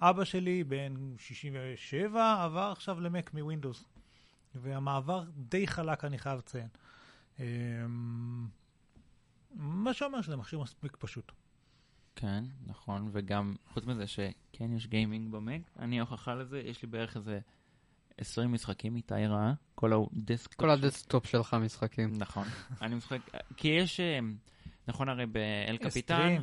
אבא 0.00 0.24
שלי, 0.24 0.64
בן 0.64 0.94
67, 1.18 2.42
עבר 2.44 2.72
עכשיו 2.72 3.00
ל 3.00 3.09
Mac 3.09 3.34
מ 3.34 3.40
Windows. 3.40 3.84
והמעבר 4.54 5.24
די 5.36 5.66
חלק, 5.66 6.04
אני 6.04 6.18
חייב 6.18 6.38
לציין. 6.38 6.68
אמ, 7.40 8.46
מה 9.54 9.94
שאומר 9.94 10.22
שזה 10.22 10.36
מכשיר 10.36 10.58
מספיק 10.58 10.96
פשוט. 10.98 11.32
כן, 12.16 12.44
נכון, 12.66 13.08
וגם, 13.12 13.56
חוץ 13.72 13.84
מזה 13.84 14.06
שכן 14.06 14.72
יש 14.72 14.86
gaming 14.86 15.32
ב 15.32 15.38
Mac, 15.38 15.60
אני 15.78 16.00
הוכחה 16.00 16.34
לזה, 16.34 16.60
יש 16.60 16.82
לי 16.82 16.88
בערך 16.88 17.16
איזה 17.16 17.40
20 18.18 18.52
משחקים 18.52 18.96
איתי 18.96 19.26
רואה, 19.26 19.52
כל 19.74 19.92
ה 19.92 20.00
desktop. 20.00 20.60
כל 20.60 20.70
ה 20.70 20.77
desktop 20.77 21.26
שלך 21.26 21.56
משחקים. 21.60 22.12
נכון. 22.18 22.46
אני 22.82 22.94
משחק, 22.94 23.18
כי 23.56 23.68
יש, 23.68 24.00
אה, 24.00 24.18
נכון 24.88 25.08
הרי 25.08 25.26
ב 25.26 25.43
El 25.43 25.76
Capitan. 25.76 26.36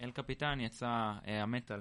אל 0.00 0.10
קפיטן 0.10 0.60
יצא 0.60 1.12
אה, 1.26 1.42
המטאל. 1.42 1.80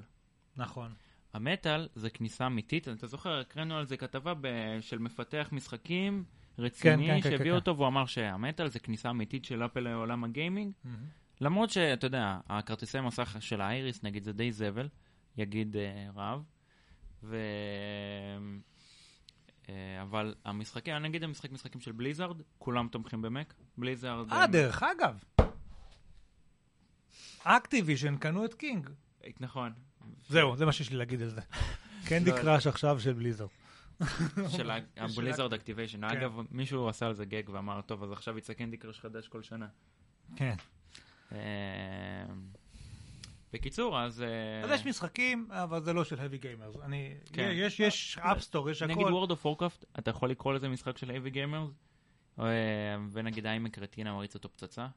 נכון. 0.58 0.94
המטאל 1.34 1.88
זה 1.96 2.10
כניסה 2.10 2.48
אמיתית, 2.48 2.88
אתה 2.88 3.08
זוכר, 3.08 3.40
הקראנו 3.40 3.78
על 3.78 3.86
זה 3.86 3.98
כתבה 3.98 4.34
ב- 4.42 4.78
של 4.82 4.98
מפתח 4.98 5.50
משחקים 5.52 6.24
רציני, 6.60 7.08
כן, 7.08 7.14
כן, 7.14 7.22
כן, 7.22 7.30
שהביא 7.30 7.52
כן. 7.52 7.56
אותו 7.56 7.76
והוא 7.78 7.88
אמר 7.88 8.06
שהמטאל 8.06 8.68
זה 8.68 8.80
כניסה 8.80 9.10
אמיתית 9.10 9.46
של 9.46 9.66
אפל 9.66 9.80
לעולם 9.80 10.24
הגיימינג. 10.24 10.74
למרות 11.42 11.70
שאתה 11.70 12.08
יודע, 12.08 12.40
הכרטיסי 12.50 13.02
מסך 13.02 13.38
של 13.40 13.62
האייריס 13.62 14.04
נגיד 14.04 14.24
זה 14.24 14.34
די 14.34 14.52
זבל, 14.52 14.88
יגיד 15.38 15.76
uh, 15.76 16.12
רב. 16.16 16.44
ו... 17.24 17.38
Uh, 19.68 19.70
אבל 20.02 20.36
המשחקים, 20.46 20.96
אני 20.96 21.08
אגיד 21.08 21.24
המשחק 21.24 21.52
משחקים 21.52 21.82
של 21.82 21.92
בליזארד, 21.92 22.42
כולם 22.58 22.88
תומכים 22.88 23.22
במק. 23.22 23.54
בליזארד... 23.78 24.32
אה, 24.32 24.48
דרך 24.48 24.84
אגב, 24.84 25.24
Activision 27.44 28.18
קנו 28.18 28.46
את 28.46 28.54
King. 28.54 28.90
אה, 29.24 29.30
נכון. 29.40 29.74
זהו, 30.30 30.56
זה 30.56 30.66
מה 30.66 30.72
שיש 30.72 30.90
לי 30.90 30.98
להגיד 30.98 31.22
על 31.22 31.30
זה. 31.30 31.42
Candy 32.08 32.32
לא, 32.32 32.42
Crush 32.42 32.68
עכשיו 32.68 33.00
של 33.00 33.14
Blizzard. 33.14 33.48
של 34.50 34.72
ה 34.98 35.04
Blizzard 35.04 35.52
כן. 35.54 35.56
Activision. 35.56 36.04
אגב, 36.04 36.40
מישהו 36.52 36.90
עשה 36.90 37.06
על 37.06 37.14
זה 37.14 37.26
gag 37.26 37.50
ואמר, 37.50 37.82
טוב, 37.82 38.04
אז 38.04 38.12
עכשיו 38.12 38.38
יצא 38.38 38.54
Candy 38.54 38.78
Crush 38.78 39.00
חדש 39.00 39.28
כל 39.28 39.44
שנה. 39.44 39.68
כן. 40.36 40.56
בקיצור, 43.58 44.00
אז... 44.00 44.22
אה, 44.22 44.64
אז 44.64 44.80
יש 44.80 44.86
משחקים, 44.86 45.48
אבל 45.52 45.84
זה 45.84 45.94
לא 45.94 46.04
של 46.04 46.16
heavy 46.16 46.44
gamers. 46.44 46.82
אני, 46.84 47.14
כן. 47.34 47.50
יש, 47.54 47.80
יש 47.80 48.18
App 48.18 48.35
Store, 48.35 48.70
יש 48.70 48.84
נגיד 48.84 49.08
הכל. 49.08 49.26
World 49.26 49.32
of 49.32 49.46
Warcraft, 49.46 49.86
אתה 50.00 50.12
יכול 50.12 50.30
לקרוא 50.30 50.54
לזה 50.54 50.70
משחק 50.70 50.98
של 50.98 51.10
heavy 51.10 51.34
gamers, 51.34 51.72
אה, 52.40 52.46
ונגיד 53.12 53.46
איימק 53.46 53.80
רטינה 53.80 54.14
מריץ 54.14 54.36
אותו 54.36 54.50
פצצה, 54.50 54.88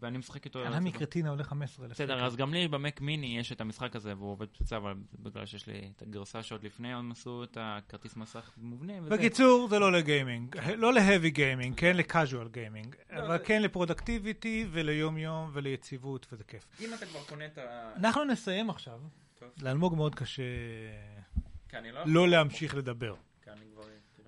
ואני 0.00 0.18
משחק 0.18 0.44
איתו... 0.44 0.64
הנמי 0.64 0.92
קרטינה 0.92 1.30
עולה 1.30 1.44
15 1.44 1.86
אלף. 1.86 1.94
בסדר, 1.94 2.24
אז 2.24 2.36
גם 2.36 2.54
לי 2.54 2.68
במק 2.68 3.00
מיני 3.00 3.38
יש 3.38 3.52
את 3.52 3.60
המשחק 3.60 3.96
הזה, 3.96 4.16
והוא 4.16 4.30
עובד 4.30 4.46
פצצה, 4.48 4.76
אבל 4.76 4.94
בגלל 5.18 5.46
שיש 5.46 5.66
לי 5.66 5.92
את 5.96 6.02
הגרסה 6.02 6.42
שעוד 6.42 6.64
לפני, 6.64 6.94
הם 6.94 7.12
עשו 7.12 7.44
את 7.44 7.58
הכרטיס 7.60 8.16
מסך 8.16 8.50
מובנה, 8.56 8.92
וזה... 9.02 9.10
בקיצור, 9.10 9.68
זה 9.70 9.78
לא 9.78 9.92
לגיימינג, 9.92 10.56
לא 10.76 10.92
ל-heavy 10.92 11.36
gaming, 11.36 11.74
כן 11.76 11.96
ל-casual 11.96 12.54
gaming, 12.54 13.14
אבל 13.16 13.38
כן 13.44 13.62
לפרודקטיביטי 13.62 14.66
וליום 14.70 15.18
יום 15.18 15.50
וליציבות, 15.52 16.26
וזה 16.32 16.44
כיף. 16.44 16.66
אם 16.80 16.94
אתה 16.94 17.06
כבר 17.06 17.20
קונה 17.28 17.46
את 17.46 17.58
ה... 17.58 17.92
אנחנו 17.96 18.24
נסיים 18.24 18.70
עכשיו. 18.70 19.00
טוב. 19.38 19.48
לאלמוג 19.62 19.94
מאוד 19.94 20.14
קשה 20.14 20.42
לא... 21.72 22.02
לא 22.06 22.28
להמשיך 22.28 22.74
לדבר. 22.74 23.14
כי 23.42 23.50
אני 23.50 23.60
כבר... 23.72 23.82
כאילו- 24.14 24.27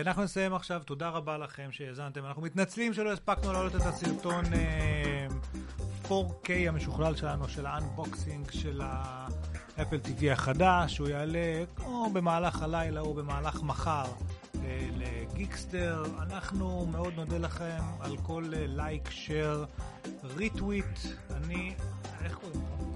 אנחנו 0.00 0.22
נסיים 0.22 0.54
עכשיו, 0.54 0.82
תודה 0.84 1.08
רבה 1.08 1.38
לכם 1.38 1.68
שהאזנתם. 1.72 2.26
אנחנו 2.26 2.42
מתנצלים 2.42 2.94
שלא 2.94 3.12
הספקנו 3.12 3.52
להעלות 3.52 3.76
את 3.76 3.80
הסרטון 3.80 4.44
אה, 4.52 5.26
4K 6.08 6.50
המשוכלל 6.68 7.16
שלנו, 7.16 7.48
של 7.48 7.66
ה 7.66 7.75
unboxing 7.75 8.50
של 8.50 8.80
ה 8.84 9.03
Apple 9.03 9.98
TV 10.04 10.32
החדש, 10.32 10.98
הוא 10.98 11.08
יעלה 11.08 11.64
או 11.84 12.10
במהלך 12.10 12.62
הלילה 12.62 13.00
או 13.00 13.14
במהלך 13.14 13.62
מחר 13.62 14.04
אה, 14.64 14.88
ל 14.96 15.07
Geekster. 15.07 16.04
אנחנו 16.18 16.86
מאוד 16.86 17.14
נודה 17.16 17.38
לכם 17.38 17.80
על 18.00 18.16
כל 18.16 18.44
אה, 18.56 18.64
like, 18.68 19.10
share, 19.10 19.66
retweet. 20.24 20.98
אני, 21.30 21.74
איך 22.24 22.34
קוראים 22.34 22.62
לך? 22.62 22.89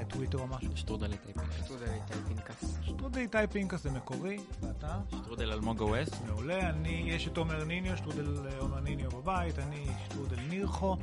בטוויטר 0.00 0.38
או 0.38 0.46
משהו? 0.46 0.76
שטרודל 0.76 1.16
typing. 1.16 2.40
שטרודל 2.82 3.20
איתי 3.20 3.38
פינקס 3.50 3.82
זה 3.82 3.90
מקורי, 3.90 4.38
ואתה? 4.60 5.00
שטרודל 5.08 5.52
אלמוג 5.52 5.82
OS. 5.82 6.26
מעולה, 6.26 6.70
אני, 6.70 7.04
יש 7.06 7.28
את 7.28 7.36
עומר 7.36 7.64
ניניו, 7.64 7.96
שטרודל 7.96 8.46
אה, 8.46 8.58
עומר 8.58 8.80
ניניו 8.80 9.10
בבית, 9.10 9.58
אני 9.58 9.86
שטרודל 10.04 10.40
נירחו, 10.48 10.96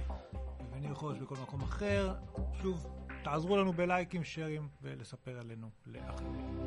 ונירחו 0.73 1.11
יש 1.11 1.17
בכל 1.19 1.35
מקום 1.35 1.61
אחר. 1.61 2.13
שוב, 2.61 2.87
תעזרו 3.23 3.57
לנו 3.57 3.73
בלייקים, 3.73 4.23
שיירים, 4.23 4.67
ולספר 4.81 5.39
עלינו 5.39 5.69
לאחרים. 5.85 6.59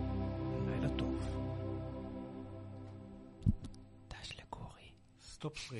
לילה 0.66 0.88
טוב. 0.88 1.20
דש 4.09 4.36
לקורי. 4.38 4.90
stop 5.23 5.59
stream. 5.59 5.77